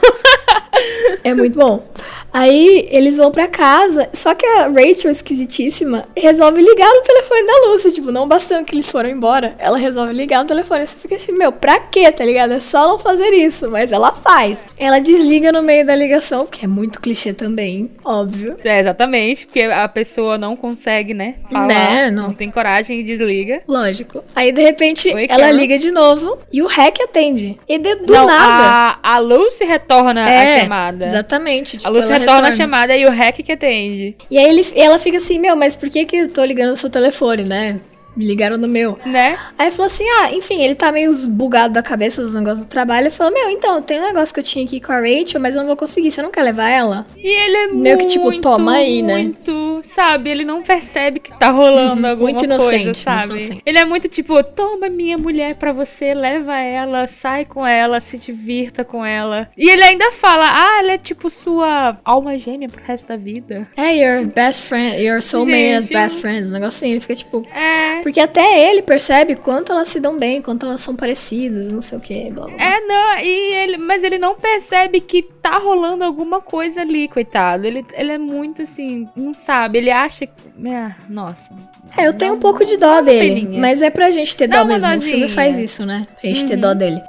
É 1.24 1.34
muito 1.34 1.60
bom. 1.60 1.88
Aí 2.34 2.88
eles 2.90 3.18
vão 3.18 3.30
pra 3.32 3.48
casa, 3.48 4.10
só 4.12 4.34
que 4.34 4.44
a 4.44 4.64
Rachel, 4.68 5.12
esquisitíssima, 5.12 6.08
resolve 6.18 6.60
ligar 6.64 6.90
no 6.92 7.02
telefone 7.04 7.46
da 7.46 7.54
Lucy. 7.68 7.92
Tipo, 7.92 8.12
não 8.12 8.28
bastando 8.28 8.66
que 8.66 8.74
eles 8.74 8.90
foram 8.90 9.08
embora, 9.08 9.54
ela 9.60 9.78
resolve 9.78 10.12
ligar 10.14 10.42
no 10.42 10.48
telefone. 10.48 10.88
Você 10.88 10.98
fica 10.98 11.16
assim, 11.16 11.32
meu, 11.32 11.52
pra 11.52 11.80
quê, 11.80 12.12
tá 12.12 12.26
ligado? 12.26 12.54
É 12.54 12.60
só 12.60 12.88
não 12.88 12.98
fazer 12.98 13.30
isso, 13.34 13.70
mas 13.70 13.92
ela 13.92 14.12
faz. 14.12 14.58
Ela 14.80 14.98
desliga 14.98 15.52
no 15.52 15.62
meio 15.62 15.86
da 15.86 15.96
ligação, 15.96 16.48
que 16.48 16.66
é 16.66 16.68
muito 16.68 17.00
clichê 17.00 17.34
também, 17.34 17.92
óbvio. 18.04 18.56
É, 18.64 18.80
exatamente, 18.80 19.46
porque 19.46 19.62
a 19.62 19.88
pessoa 19.88 20.36
não 20.36 20.56
consegue, 20.56 21.14
né? 21.14 21.36
Falar, 21.52 21.68
Né, 21.68 22.10
não. 22.10 22.30
não 22.30 22.34
tem 22.34 22.50
coragem 22.50 23.00
e 23.00 23.04
desliga. 23.04 23.62
Lógico. 23.68 24.24
Aí, 24.36 24.52
de 24.52 24.62
repente, 24.64 25.14
Oi, 25.14 25.28
ela 25.30 25.52
liga 25.52 25.78
de 25.78 25.92
novo 25.92 26.40
e 26.52 26.64
o 26.64 26.68
Hack 26.68 27.00
atende. 27.00 27.60
E 27.70 27.78
de, 27.78 27.94
do 27.94 28.12
não, 28.12 28.26
nada. 28.26 28.98
A, 29.04 29.14
a 29.18 29.20
Lucy 29.20 29.43
retorna 29.66 30.30
é, 30.30 30.56
a 30.56 30.62
chamada. 30.62 31.06
Exatamente. 31.06 31.78
Tipo, 31.78 31.88
A 31.88 31.92
Lucy 31.92 32.10
ela 32.10 32.20
retorna 32.20 32.48
a 32.48 32.52
chamada 32.52 32.96
e 32.96 33.06
o 33.06 33.12
Hack 33.12 33.44
que 33.44 33.52
atende. 33.52 34.16
E 34.30 34.38
aí 34.38 34.46
ele, 34.46 34.66
ela 34.76 35.00
fica 35.00 35.18
assim, 35.18 35.40
meu, 35.40 35.56
mas 35.56 35.76
por 35.76 35.90
que 35.90 36.06
que 36.06 36.16
eu 36.18 36.30
tô 36.30 36.44
ligando 36.44 36.72
no 36.72 36.78
seu 36.78 36.90
telefone, 36.90 37.44
né? 37.44 37.80
Me 38.16 38.26
ligaram 38.26 38.58
no 38.58 38.68
meu. 38.68 38.98
Né? 39.06 39.38
Aí 39.58 39.72
falou 39.72 39.88
assim: 39.88 40.04
ah, 40.20 40.32
enfim, 40.34 40.62
ele 40.64 40.76
tá 40.76 40.92
meio 40.92 41.12
bugado 41.28 41.74
da 41.74 41.82
cabeça 41.82 42.22
dos 42.22 42.34
negócios 42.34 42.66
do 42.66 42.70
trabalho. 42.70 43.04
Ele 43.04 43.10
falou: 43.10 43.34
Meu, 43.34 43.50
então, 43.50 43.82
tem 43.82 44.00
um 44.00 44.04
negócio 44.06 44.34
que 44.34 44.40
eu 44.40 44.44
tinha 44.44 44.64
aqui 44.66 44.80
com 44.80 44.92
a 44.92 45.00
Rachel, 45.00 45.40
mas 45.42 45.56
eu 45.56 45.62
não 45.62 45.68
vou 45.68 45.78
conseguir. 45.78 46.12
Você 46.12 46.22
não 46.22 46.32
quer 46.32 46.44
levar 46.44 46.70
ela? 46.70 47.06
E 47.18 47.28
ele 47.28 47.56
é 47.58 47.68
Meio 47.68 47.96
muito, 47.96 48.00
que, 48.00 48.06
tipo, 48.08 48.42
toma 48.42 48.74
aí, 48.76 49.02
né? 49.02 49.16
muito, 49.16 49.82
sabe? 49.84 50.30
Ele 50.30 50.46
não 50.46 50.62
percebe 50.62 51.20
que 51.20 51.32
tá 51.38 51.50
rolando 51.50 52.02
Uhum, 52.02 52.10
alguma 52.10 52.30
muito 52.32 52.40
coisa, 52.48 52.54
inocente, 52.56 52.84
muito 52.86 52.98
sabe? 53.00 53.26
inocente. 53.26 53.62
Ele 53.66 53.78
é 53.80 53.86
muito 53.86 54.08
tipo, 54.08 54.44
toma 54.44 54.90
minha 54.90 55.18
mulher 55.18 55.56
pra 55.56 55.72
você, 55.74 56.14
leva 56.14 56.58
ela, 56.60 57.08
sai 57.08 57.46
com 57.46 57.66
ela, 57.66 58.00
se 58.00 58.18
divirta 58.18 58.84
com 58.84 59.06
ela. 59.06 59.50
E 59.58 59.70
ele 59.70 59.84
ainda 59.84 60.12
fala, 60.12 60.48
ah, 60.52 60.80
ela 60.80 60.92
é 60.94 60.98
tipo 60.98 61.30
sua 61.30 61.98
alma 62.06 62.38
gêmea 62.38 62.70
pro 62.70 62.84
resto 62.84 63.08
da 63.08 63.18
vida. 63.18 63.68
É, 63.76 63.96
your 63.96 64.26
best 64.28 64.64
friend, 64.64 65.02
your 65.04 65.22
soulmate 65.22 65.82
Gente, 65.84 65.94
best 65.94 66.20
friends. 66.20 66.48
Um 66.48 66.52
negócio 66.52 66.78
assim. 66.78 66.92
Ele 66.92 67.00
fica 67.00 67.16
tipo. 67.16 67.46
É. 67.54 68.02
Porque 68.04 68.20
até 68.20 68.70
ele 68.70 68.82
percebe 68.82 69.36
quanto 69.38 69.72
elas 69.72 69.88
se 69.88 69.98
dão 70.00 70.20
bem, 70.20 70.42
quanto 70.42 70.66
elas 70.66 70.82
são 70.82 70.94
parecidas, 70.94 71.70
não 71.70 71.82
sei 71.82 71.98
o 71.98 72.02
que. 72.02 72.30
Blá, 72.32 72.46
blá. 72.48 72.56
É, 72.62 72.82
não, 72.82 73.18
e 73.20 73.54
ele, 73.64 73.78
mas 73.78 74.04
ele 74.04 74.18
não 74.18 74.36
percebe 74.36 75.00
que 75.00 75.22
tá 75.24 75.58
rolando 75.58 76.04
alguma 76.04 76.42
coisa 76.42 76.82
ali, 76.82 77.08
coitado. 77.08 77.66
Ele, 77.66 77.86
ele 77.94 78.12
é 78.12 78.18
muito 78.18 78.62
assim, 78.64 79.08
não 79.16 79.34
sabe, 79.34 79.78
ele 79.78 79.90
acha 79.90 80.28
que. 80.28 80.34
É, 80.68 80.94
nossa. 81.10 81.56
É, 81.98 82.06
eu 82.06 82.14
tenho 82.14 82.34
um 82.34 82.40
pouco 82.40 82.66
de 82.66 82.76
dó 82.76 83.00
dele. 83.02 83.42
peninha. 83.42 83.62
Mas 83.62 83.82
é 83.82 83.90
pra 83.90 84.12
gente 84.12 84.36
ter 84.36 84.48
Dá 84.50 84.58
dó 84.58 84.64
uma 84.66 84.74
mesmo. 84.78 84.96
O 84.98 85.02
filme 85.02 85.30
faz 85.30 85.58
isso, 85.58 85.86
né? 85.86 86.04
Pra 86.20 86.30
gente 86.30 86.46
ter 86.46 86.56
Uhum. 86.56 86.60
dó 86.60 86.74
dele. 86.74 87.02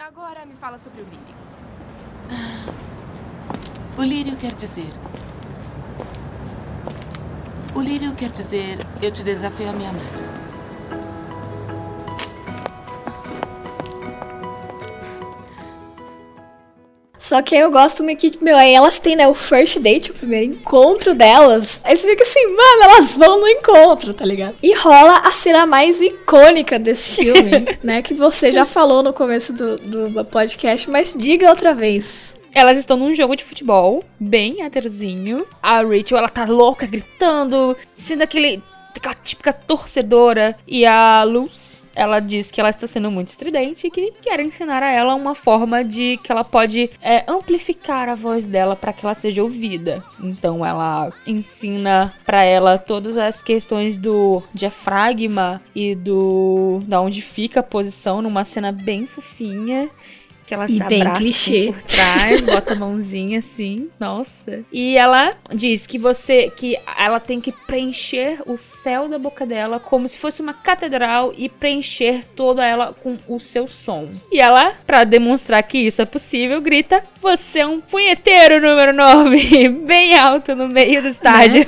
Agora 0.00 0.44
me 0.44 0.54
fala 0.56 0.78
sobre 0.78 1.00
o 1.00 1.04
Lírio. 1.04 1.42
O 3.98 4.02
lírio 4.02 4.36
quer 4.36 4.52
dizer. 4.54 4.86
O 7.74 7.80
lírio 7.80 8.14
quer 8.14 8.30
dizer: 8.30 8.78
eu 9.00 9.10
te 9.10 9.22
desafio 9.22 9.70
a 9.70 9.72
me 9.72 9.86
amar. 9.86 10.32
Só 17.18 17.40
que 17.40 17.54
eu 17.54 17.70
gosto 17.70 18.02
meio 18.02 18.18
que, 18.18 18.32
meu, 18.42 18.56
aí 18.56 18.74
elas 18.74 18.98
têm, 18.98 19.14
né, 19.14 19.28
o 19.28 19.32
first 19.32 19.78
date, 19.78 20.10
o 20.10 20.14
primeiro 20.14 20.52
encontro 20.52 21.14
delas. 21.14 21.80
Aí 21.84 21.96
você 21.96 22.10
fica 22.10 22.24
assim, 22.24 22.44
mano, 22.48 22.82
elas 22.82 23.16
vão 23.16 23.40
no 23.40 23.48
encontro, 23.48 24.12
tá 24.12 24.24
ligado? 24.24 24.56
E 24.60 24.74
rola 24.74 25.18
a 25.18 25.30
cena 25.30 25.64
mais 25.64 26.00
icônica 26.02 26.80
desse 26.80 27.22
filme, 27.22 27.78
né, 27.80 28.02
que 28.02 28.12
você 28.12 28.50
já 28.50 28.66
falou 28.66 29.04
no 29.04 29.12
começo 29.12 29.52
do, 29.52 29.76
do 29.76 30.24
podcast, 30.24 30.90
mas 30.90 31.14
diga 31.16 31.48
outra 31.48 31.72
vez. 31.72 32.34
Elas 32.54 32.76
estão 32.76 32.96
num 32.96 33.14
jogo 33.14 33.34
de 33.34 33.44
futebol, 33.44 34.04
bem 34.20 34.62
heterozinho. 34.62 35.46
A 35.62 35.80
Rachel, 35.80 36.18
ela 36.18 36.28
tá 36.28 36.44
louca, 36.44 36.86
gritando, 36.86 37.76
sendo 37.92 38.22
aquele, 38.22 38.62
aquela 38.94 39.14
típica 39.14 39.52
torcedora. 39.52 40.54
E 40.66 40.84
a 40.84 41.24
Lucy, 41.24 41.82
ela 41.94 42.20
diz 42.20 42.50
que 42.50 42.60
ela 42.60 42.68
está 42.68 42.86
sendo 42.86 43.10
muito 43.10 43.28
estridente 43.28 43.86
e 43.86 43.90
que 43.90 44.12
quer 44.22 44.40
ensinar 44.40 44.82
a 44.82 44.90
ela 44.90 45.14
uma 45.14 45.34
forma 45.34 45.82
de 45.82 46.18
que 46.22 46.30
ela 46.30 46.44
pode 46.44 46.90
é, 47.00 47.24
amplificar 47.26 48.08
a 48.08 48.14
voz 48.14 48.46
dela 48.46 48.76
para 48.76 48.92
que 48.92 49.04
ela 49.04 49.14
seja 49.14 49.42
ouvida. 49.42 50.04
Então 50.22 50.64
ela 50.64 51.10
ensina 51.26 52.12
para 52.24 52.44
ela 52.44 52.78
todas 52.78 53.16
as 53.16 53.42
questões 53.42 53.96
do 53.96 54.42
diafragma 54.52 55.60
e 55.74 55.94
do 55.94 56.82
da 56.86 57.00
onde 57.00 57.22
fica 57.22 57.60
a 57.60 57.62
posição 57.62 58.20
numa 58.20 58.44
cena 58.44 58.72
bem 58.72 59.06
fofinha 59.06 59.90
que 60.52 60.54
ela 60.54 60.64
E 60.66 60.68
se 60.68 60.84
bem 60.84 61.00
abraça 61.00 61.20
clichê. 61.22 61.50
assim 61.50 61.72
por 61.72 61.82
trás, 61.82 62.40
bota 62.42 62.74
a 62.74 62.76
mãozinha 62.76 63.38
assim, 63.38 63.88
nossa. 63.98 64.60
E 64.70 64.98
ela 64.98 65.34
diz 65.54 65.86
que 65.86 65.96
você, 65.96 66.52
que 66.54 66.78
ela 66.98 67.18
tem 67.18 67.40
que 67.40 67.50
preencher 67.52 68.38
o 68.44 68.58
céu 68.58 69.08
da 69.08 69.18
boca 69.18 69.46
dela 69.46 69.80
como 69.80 70.06
se 70.06 70.18
fosse 70.18 70.42
uma 70.42 70.52
catedral 70.52 71.32
e 71.38 71.48
preencher 71.48 72.22
toda 72.36 72.64
ela 72.66 72.94
com 73.02 73.16
o 73.28 73.40
seu 73.40 73.66
som. 73.66 74.10
E 74.30 74.40
ela, 74.40 74.74
pra 74.86 75.04
demonstrar 75.04 75.62
que 75.62 75.78
isso 75.78 76.02
é 76.02 76.04
possível, 76.04 76.60
grita: 76.60 77.02
"Você 77.20 77.60
é 77.60 77.66
um 77.66 77.80
punheteiro 77.80 78.60
número 78.60 78.92
9", 78.92 79.68
bem 79.86 80.14
alto 80.18 80.54
no 80.54 80.68
meio 80.68 81.00
do 81.00 81.08
estádio, 81.08 81.64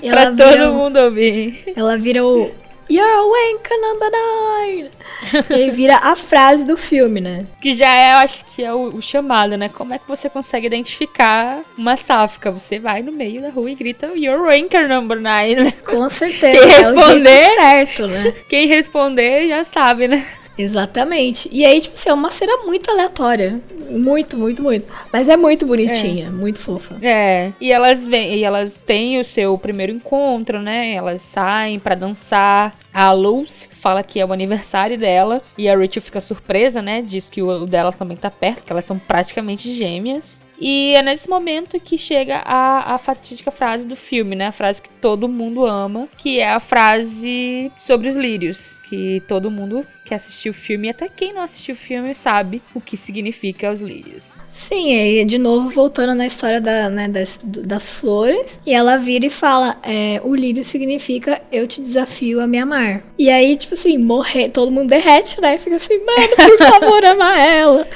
E 0.00 0.08
pra 0.08 0.22
ela 0.22 0.36
todo 0.36 0.48
vira 0.48 0.70
mundo 0.70 0.96
ouvir. 0.98 1.72
Ela 1.74 1.96
vira 1.98 2.24
o 2.24 2.50
You're 2.90 3.10
awake 3.18 3.68
number 3.80 4.10
nine. 4.10 4.90
e 5.50 5.54
aí 5.54 5.70
vira 5.70 5.96
a 5.96 6.16
frase 6.16 6.66
do 6.66 6.76
filme, 6.76 7.20
né? 7.20 7.44
Que 7.60 7.74
já 7.74 7.88
é, 7.94 8.12
eu 8.14 8.18
acho 8.18 8.44
que 8.46 8.62
é 8.64 8.72
o, 8.72 8.96
o 8.96 9.02
chamado, 9.02 9.56
né? 9.56 9.68
Como 9.68 9.92
é 9.92 9.98
que 9.98 10.08
você 10.08 10.30
consegue 10.30 10.66
identificar 10.66 11.60
uma 11.76 11.96
sáfica? 11.96 12.50
Você 12.50 12.78
vai 12.78 13.02
no 13.02 13.12
meio 13.12 13.42
da 13.42 13.50
rua 13.50 13.70
e 13.70 13.74
grita 13.74 14.06
Your 14.14 14.42
ranker 14.42 14.88
number 14.88 15.20
9, 15.20 15.54
né? 15.56 15.72
Com 15.84 16.08
certeza. 16.08 16.60
Quem 16.60 16.70
é 16.70 16.78
responder- 16.78 17.40
jeito 17.42 17.54
certo, 17.54 18.06
né? 18.06 18.34
Quem 18.48 18.68
responder 18.68 19.48
já 19.48 19.64
sabe, 19.64 20.08
né? 20.08 20.26
Exatamente. 20.58 21.48
E 21.52 21.64
aí, 21.64 21.80
tipo 21.80 21.94
assim, 21.94 22.10
é 22.10 22.14
uma 22.14 22.30
cena 22.30 22.64
muito 22.64 22.90
aleatória. 22.90 23.60
Muito, 23.90 24.36
muito, 24.36 24.62
muito. 24.62 24.92
Mas 25.12 25.28
é 25.28 25.36
muito 25.36 25.64
bonitinha, 25.66 26.30
muito 26.30 26.58
fofa. 26.58 26.96
É, 27.00 27.52
e 27.60 27.72
elas 27.72 28.06
vêm, 28.06 28.34
e 28.34 28.44
elas 28.44 28.74
têm 28.74 29.18
o 29.18 29.24
seu 29.24 29.56
primeiro 29.56 29.92
encontro, 29.92 30.60
né? 30.60 30.92
Elas 30.92 31.22
saem 31.22 31.78
pra 31.78 31.94
dançar. 31.94 32.74
A 32.92 33.12
Luz 33.12 33.68
fala 33.72 34.02
que 34.02 34.18
é 34.18 34.26
o 34.26 34.32
aniversário 34.32 34.98
dela 34.98 35.40
e 35.56 35.68
a 35.68 35.76
Rachel 35.76 36.02
fica 36.02 36.20
surpresa, 36.20 36.82
né? 36.82 37.00
Diz 37.00 37.30
que 37.30 37.40
o 37.40 37.48
o 37.48 37.66
dela 37.66 37.92
também 37.92 38.16
tá 38.16 38.30
perto, 38.30 38.64
que 38.64 38.72
elas 38.72 38.84
são 38.84 38.98
praticamente 38.98 39.72
gêmeas. 39.72 40.42
E 40.60 40.92
é 40.96 41.02
nesse 41.02 41.28
momento 41.28 41.78
que 41.78 41.96
chega 41.96 42.38
a, 42.38 42.94
a 42.94 42.98
fatídica 42.98 43.50
frase 43.50 43.86
do 43.86 43.94
filme, 43.94 44.34
né? 44.34 44.48
A 44.48 44.52
frase 44.52 44.82
que 44.82 44.90
todo 44.90 45.28
mundo 45.28 45.64
ama, 45.64 46.08
que 46.16 46.40
é 46.40 46.50
a 46.50 46.58
frase 46.58 47.70
sobre 47.76 48.08
os 48.08 48.16
lírios. 48.16 48.80
Que 48.88 49.22
todo 49.28 49.52
mundo 49.52 49.86
que 50.08 50.14
assistiu 50.14 50.52
o 50.52 50.54
filme, 50.54 50.88
e 50.88 50.90
até 50.90 51.06
quem 51.06 51.34
não 51.34 51.42
assistiu 51.42 51.74
o 51.74 51.78
filme, 51.78 52.14
sabe 52.14 52.62
o 52.74 52.80
que 52.80 52.96
significa 52.96 53.70
os 53.70 53.82
lírios. 53.82 54.38
Sim, 54.54 54.90
e 54.90 54.98
aí, 55.20 55.24
de 55.26 55.36
novo 55.36 55.68
voltando 55.68 56.14
na 56.14 56.26
história 56.26 56.62
da, 56.62 56.88
né, 56.88 57.08
das, 57.08 57.40
das 57.44 57.90
flores. 57.90 58.58
E 58.64 58.72
ela 58.72 58.96
vira 58.96 59.26
e 59.26 59.30
fala: 59.30 59.76
é, 59.82 60.18
O 60.24 60.34
lírio 60.34 60.64
significa 60.64 61.42
eu 61.52 61.66
te 61.66 61.82
desafio 61.82 62.40
a 62.40 62.46
me 62.46 62.58
amar. 62.58 63.02
E 63.18 63.28
aí, 63.28 63.54
tipo 63.58 63.74
assim, 63.74 63.98
morrer, 63.98 64.48
todo 64.48 64.72
mundo 64.72 64.88
derrete, 64.88 65.38
né? 65.42 65.58
Fica 65.58 65.76
assim, 65.76 65.98
mano, 65.98 66.36
por 66.36 66.56
favor, 66.66 67.04
ama 67.04 67.38
ela. 67.38 67.86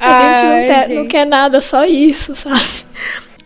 A 0.00 0.34
gente, 0.34 0.42
não, 0.42 0.66
quer, 0.66 0.88
não 0.88 0.96
gente. 0.96 1.10
quer 1.10 1.26
nada, 1.26 1.60
só 1.60 1.84
isso, 1.84 2.34
sabe? 2.34 2.84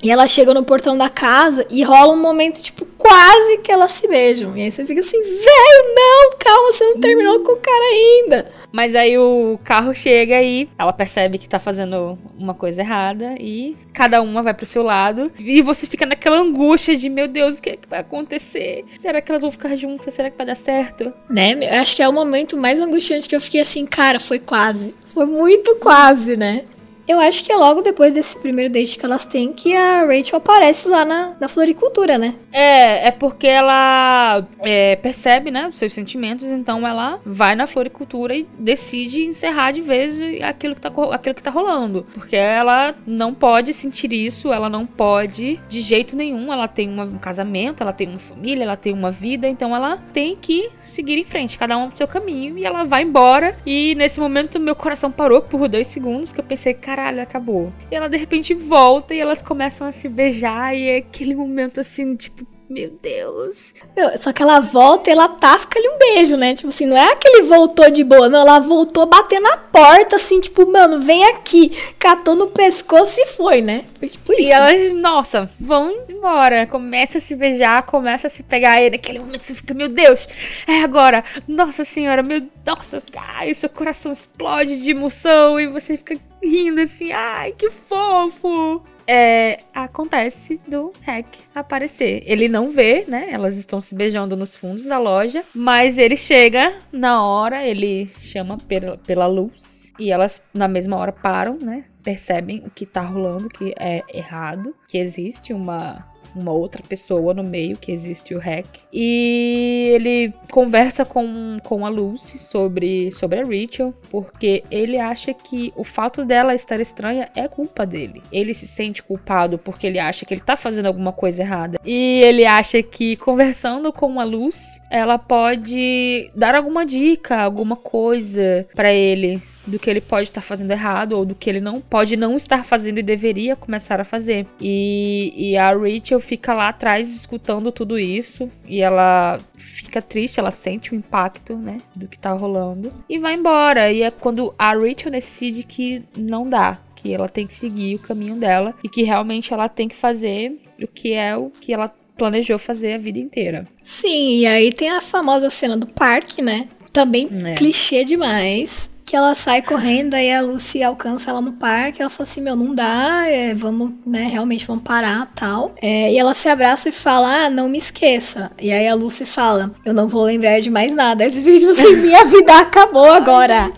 E 0.03 0.11
ela 0.11 0.27
chega 0.27 0.55
no 0.55 0.65
portão 0.65 0.97
da 0.97 1.11
casa 1.11 1.67
e 1.69 1.83
rola 1.83 2.13
um 2.13 2.21
momento, 2.21 2.63
tipo, 2.63 2.86
quase 3.07 3.59
que 3.59 3.71
elas 3.71 3.93
se 3.93 4.09
beijam. 4.09 4.57
E 4.57 4.63
aí 4.63 4.71
você 4.71 4.85
fica 4.85 5.01
assim, 5.01 5.23
velho, 5.23 5.95
não, 5.95 6.31
calma, 6.39 6.73
você 6.73 6.85
não 6.85 6.99
terminou 6.99 7.41
com 7.41 7.53
o 7.53 7.57
cara 7.57 7.85
ainda. 7.93 8.51
Mas 8.73 8.97
aí 8.97 9.17
o 9.17 9.59
carro 9.63 9.95
chega 9.95 10.43
e 10.43 10.69
ela 10.77 10.93
percebe 10.93 11.39
que 11.39 11.49
tá 11.49 11.61
fazendo 11.61 12.19
uma 12.37 12.53
coisa 12.53 12.83
errada 12.83 13.37
e 13.39 13.77
cada 13.93 14.21
uma 14.21 14.43
vai 14.43 14.53
pro 14.53 14.67
seu 14.67 14.83
lado. 14.83 15.31
E 15.39 15.63
você 15.63 15.87
fica 15.87 16.05
naquela 16.05 16.39
angústia 16.39 16.97
de, 16.97 17.09
meu 17.09 17.29
Deus, 17.29 17.59
o 17.59 17.63
que, 17.63 17.71
é 17.71 17.77
que 17.77 17.89
vai 17.89 18.01
acontecer? 18.01 18.85
Será 18.99 19.21
que 19.21 19.31
elas 19.31 19.43
vão 19.43 19.53
ficar 19.53 19.77
juntas? 19.77 20.13
Será 20.13 20.29
que 20.29 20.37
vai 20.37 20.47
dar 20.47 20.57
certo? 20.57 21.13
Né? 21.31 21.53
Eu 21.63 21.81
acho 21.81 21.95
que 21.95 22.03
é 22.03 22.09
o 22.09 22.13
momento 22.13 22.57
mais 22.57 22.81
angustiante 22.81 23.29
que 23.29 23.37
eu 23.37 23.41
fiquei 23.41 23.61
assim, 23.61 23.87
cara, 23.87 24.19
foi 24.19 24.41
quase. 24.41 24.95
Foi 25.07 25.27
muito 25.27 25.77
quase, 25.77 26.37
né? 26.37 26.65
Eu 27.09 27.21
acho 27.21 27.45
que 27.45 27.53
é 27.53 27.57
logo 27.57 27.83
depois 27.83 28.15
desse 28.15 28.39
primeiro 28.39 28.73
date 28.73 28.99
que 28.99 29.05
elas 29.05 29.25
têm 29.25 29.53
que 29.53 29.77
a 29.77 30.05
Rachel 30.05 30.39
aparece 30.39 30.89
lá 30.89 31.05
na, 31.05 31.35
na 31.41 31.49
floricultura, 31.49 32.19
né? 32.19 32.35
É, 32.53 33.09
é 33.09 33.11
porque 33.11 33.47
ela 33.47 34.45
é, 34.61 34.97
percebe, 34.97 35.51
né, 35.51 35.69
os 35.69 35.77
seus 35.77 35.93
sentimentos, 35.93 36.51
então 36.51 36.87
ela 36.87 37.21
vai 37.25 37.55
na 37.55 37.67
floricultura 37.67 38.35
e 38.35 38.47
decide 38.59 39.25
encerrar 39.25 39.71
de 39.71 39.83
vez 39.83 40.43
aquilo 40.43 40.75
que 40.75 40.81
tá, 40.81 40.91
aquilo 41.13 41.35
que 41.35 41.43
tá 41.43 41.51
rolando. 41.51 42.07
Porque 42.13 42.35
ela 42.35 42.95
não 43.07 43.33
pode 43.33 43.73
sentir 43.73 44.13
isso, 44.13 44.53
ela 44.53 44.69
não 44.69 44.85
pode 44.85 45.61
de 45.69 45.81
jeito 45.81 46.17
nenhum. 46.17 46.53
Ela 46.53 46.67
tem 46.67 46.89
um 46.89 47.19
casamento, 47.19 47.83
ela 47.83 47.93
tem 47.93 48.09
uma 48.09 48.19
família, 48.19 48.65
ela 48.65 48.77
tem 48.77 48.93
uma 48.93 49.11
vida, 49.11 49.47
então 49.47 49.75
ela 49.75 49.99
tem 50.13 50.37
que 50.37 50.71
seguir 50.85 51.19
em 51.19 51.25
frente, 51.25 51.59
cada 51.59 51.77
um 51.77 51.89
pro 51.89 51.97
seu 51.97 52.09
caminho, 52.09 52.59
e 52.59 52.67
ela 52.67 52.85
vai 52.85 53.03
embora. 53.03 53.57
E 53.65 53.95
nesse 53.95 54.19
momento 54.19 54.59
meu 54.59 54.75
coração 54.75 55.11
parou 55.11 55.41
por 55.41 55.69
dois 55.69 55.87
segundos, 55.87 56.33
que 56.33 56.41
eu 56.41 56.45
pensei, 56.45 56.75
caralho, 56.97 57.21
acabou. 57.21 57.73
E 57.91 57.95
ela 57.95 58.09
de 58.09 58.17
repente 58.17 58.55
volta 58.55 59.15
e 59.15 59.21
elas 59.21 59.43
começam 59.43 59.87
a 59.87 59.93
se 59.93 60.09
beijar, 60.09 60.75
e 60.75 60.89
é 60.89 60.97
aquele 60.97 61.35
momento 61.35 61.79
assim, 61.79 62.17
tipo, 62.17 62.47
meu 62.69 62.91
Deus. 63.01 63.75
Meu, 63.97 64.17
só 64.19 64.33
que 64.33 64.43
ela 64.43 64.59
volta 64.59 65.09
e 65.09 65.13
ela 65.13 65.29
tasca-lhe 65.29 65.89
um 65.89 65.99
beijo, 65.99 66.37
né? 66.37 66.55
Tipo 66.55 66.69
assim, 66.69 66.87
não 66.87 66.97
é 66.97 67.13
aquele 67.13 67.43
voltou 67.43 67.89
de 67.91 68.03
boa, 68.03 68.29
não. 68.29 68.41
Ela 68.41 68.59
voltou 68.59 69.07
batendo 69.07 69.45
na 69.45 69.57
porta, 69.57 70.17
assim, 70.17 70.41
tipo, 70.41 70.71
mano, 70.71 70.99
vem 70.99 71.25
aqui. 71.27 71.71
Catou 71.97 72.35
no 72.35 72.49
pescoço 72.49 73.21
e 73.21 73.27
foi, 73.27 73.61
né? 73.61 73.85
Foi 73.99 74.09
tipo 74.09 74.33
isso. 74.33 74.43
E 74.43 74.51
elas, 74.51 74.93
nossa, 74.95 75.49
vão 75.61 75.93
embora. 76.09 76.67
Começa 76.67 77.19
a 77.19 77.21
se 77.21 77.37
beijar, 77.37 77.85
começa 77.85 78.27
a 78.27 78.31
se 78.31 78.43
pegar. 78.43 78.83
E 78.83 78.91
naquele 78.91 79.21
momento 79.21 79.43
você 79.43 79.55
fica, 79.55 79.73
meu 79.73 79.89
Deus, 79.89 80.29
é 80.67 80.81
agora. 80.83 81.23
Nossa 81.47 81.85
senhora, 81.85 82.23
meu. 82.23 82.43
Nossa, 82.67 83.01
ai, 83.17 83.55
seu 83.55 83.69
coração 83.69 84.13
explode 84.13 84.83
de 84.83 84.91
emoção. 84.91 85.61
E 85.61 85.69
você 85.69 85.97
fica 85.97 86.19
rindo 86.49 86.81
assim, 86.81 87.13
ai, 87.13 87.53
que 87.53 87.71
fofo. 87.71 88.83
É, 89.09 89.61
acontece 89.73 90.61
do 90.67 90.93
Hack 91.03 91.27
aparecer. 91.55 92.25
Ele 92.27 92.49
não 92.49 92.73
vê, 92.73 93.05
né? 93.07 93.29
Elas 93.31 93.57
estão 93.57 93.81
se 93.81 93.95
beijando 93.95 94.37
nos 94.37 94.57
fundos 94.57 94.85
da 94.85 94.99
loja. 94.99 95.45
Mas 95.55 95.97
ele 95.97 96.17
chega 96.17 96.75
na 96.91 97.25
hora, 97.25 97.65
ele 97.65 98.09
chama 98.19 98.59
pela, 98.59 98.97
pela 98.99 99.27
luz. 99.27 99.93
E 99.99 100.11
elas, 100.11 100.43
na 100.53 100.67
mesma 100.67 100.97
hora, 100.97 101.13
param, 101.13 101.57
né? 101.57 101.85
Percebem 102.03 102.65
o 102.67 102.71
que 102.71 102.85
tá 102.85 103.01
rolando, 103.01 103.49
que 103.49 103.73
é 103.79 104.03
errado. 104.13 104.75
Que 104.89 104.99
existe 104.99 105.53
uma, 105.53 106.05
uma 106.39 106.53
outra 106.53 106.83
pessoa 106.83 107.35
no 107.35 107.43
meio, 107.43 107.77
que 107.77 107.93
existe 107.93 108.35
o 108.35 108.39
Hack. 108.39 108.67
E 108.93 109.91
ele 109.95 110.33
conversa 110.51 111.05
com, 111.05 111.57
com 111.63 111.85
a 111.85 111.89
Lucy 111.89 112.39
sobre, 112.39 113.11
sobre 113.13 113.41
a 113.41 113.45
Rachel, 113.45 113.95
porque 114.11 114.63
ele 114.71 114.99
acha 114.99 115.33
que 115.35 115.73
o 115.77 115.85
fato 115.85 116.25
dela 116.25 116.55
estar 116.55 116.81
estranha 116.81 117.29
é 117.35 117.49
culpa 117.49 117.87
dele. 117.87 118.23
Ele 118.33 118.55
se 118.55 118.67
sente 118.67 119.03
culpado 119.03 119.59
porque 119.59 119.87
ele 119.87 119.99
acha 119.99 120.25
que 120.25 120.35
ele 120.35 120.41
tá 120.41 120.57
fazendo 120.57 120.87
alguma 120.87 121.13
coisa 121.13 121.43
errada. 121.43 121.79
E 121.85 122.21
ele 122.25 122.45
acha 122.45 122.83
que 122.83 123.17
conversando 123.17 123.93
com 123.93 124.21
a 124.21 124.25
Lucy, 124.25 124.81
ela 124.91 125.19
pode 125.19 126.31
dar 126.35 126.55
alguma 126.55 126.85
dica, 126.85 127.37
alguma 127.37 127.77
coisa 127.77 128.67
pra 128.75 128.93
ele 128.93 129.41
do 129.67 129.79
que 129.79 129.91
ele 129.91 130.01
pode 130.01 130.29
estar 130.29 130.41
fazendo 130.41 130.71
errado 130.71 131.13
ou 131.13 131.25
do 131.25 131.35
que 131.35 131.51
ele 131.51 131.61
não 131.61 131.81
pode 131.81 132.17
não 132.17 132.37
estar 132.37 132.65
fazendo 132.65 132.99
e 132.99 133.03
deveria 133.03 133.57
começar 133.57 134.01
a 134.01 134.05
fazer. 134.05 134.47
E, 134.61 135.33
e 135.37 135.57
a 135.57 135.73
Rachel 135.73 136.21
fica 136.21 136.55
lá 136.55 136.69
atrás 136.69 137.15
escutando 137.15 137.73
tudo 137.73 137.99
isso 137.99 138.51
e 138.67 138.81
ela 138.81 139.41
fica 139.57 140.01
triste, 140.01 140.39
ela 140.39 140.51
sente 140.51 140.93
o 140.93 140.95
impacto, 140.95 141.57
né, 141.57 141.79
do 141.95 142.07
que 142.07 142.19
tá 142.19 142.33
rolando 142.33 142.93
e 143.09 143.19
vai 143.19 143.35
embora. 143.35 143.93
E 143.93 144.03
é 144.03 144.11
quando 144.11 144.55
a 144.59 144.73
Rachel 144.73 145.11
decide 145.11 145.63
que 145.63 146.03
não 146.17 146.49
dá, 146.49 146.79
que 146.95 147.13
ela 147.13 147.29
tem 147.29 147.47
que 147.47 147.55
seguir 147.55 147.97
o 147.97 148.01
caminho 148.01 148.37
dela 148.37 148.75
e 148.83 148.89
que 148.89 149.03
realmente 149.03 149.53
ela 149.53 149.69
tem 149.69 149.89
que 149.89 149.97
fazer 149.97 150.57
o 150.81 150.87
que 150.87 151.13
é 151.13 151.37
o 151.37 151.51
que 151.51 151.73
ela 151.73 151.91
planejou 152.17 152.59
fazer 152.59 152.95
a 152.95 152.99
vida 152.99 153.19
inteira. 153.19 153.67
Sim, 153.83 154.39
e 154.41 154.47
aí 154.47 154.73
tem 154.73 154.89
a 154.91 155.01
famosa 155.01 155.51
cena 155.51 155.77
do 155.77 155.87
parque, 155.87 156.41
né? 156.41 156.69
Também 156.93 157.29
É. 157.45 157.53
clichê 157.55 158.05
demais. 158.05 158.89
Que 159.07 159.15
ela 159.15 159.37
sai 159.37 159.63
correndo, 159.63 160.15
aí 160.15 160.33
a 160.33 160.43
Lucy 160.43 160.83
alcança 160.83 161.31
ela 161.31 161.41
no 161.41 161.53
parque, 161.53 162.03
ela 162.03 162.11
fala 162.11 162.29
assim, 162.29 162.41
meu, 162.41 162.57
não 162.57 162.75
dá, 162.75 163.23
é, 163.29 163.55
vamos, 163.55 163.93
né, 164.05 164.29
realmente 164.31 164.67
vamos 164.67 164.83
parar, 164.83 165.31
tal. 165.35 165.73
É, 165.81 166.13
e 166.13 166.19
ela 166.19 166.35
se 166.35 166.49
abraça 166.49 166.89
e 166.89 166.93
fala, 166.93 167.45
ah, 167.45 167.51
não 167.51 167.69
me 167.69 167.79
esqueça. 167.79 168.51
E 168.61 168.73
aí 168.73 168.89
a 168.89 168.95
Lucy 168.97 169.25
fala, 169.25 169.71
eu 169.85 169.95
não 169.95 170.09
vou 170.09 170.25
lembrar 170.25 170.59
de 170.59 170.69
mais 170.71 170.93
nada. 170.93 171.31
Fica 171.31 171.57
tipo 171.57 171.71
assim, 171.71 171.95
minha 172.03 172.25
vida 172.25 172.59
acabou 172.59 173.13
agora. 173.13 173.71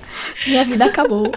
Minha 0.47 0.65
vida 0.65 0.87
acabou. 0.87 1.31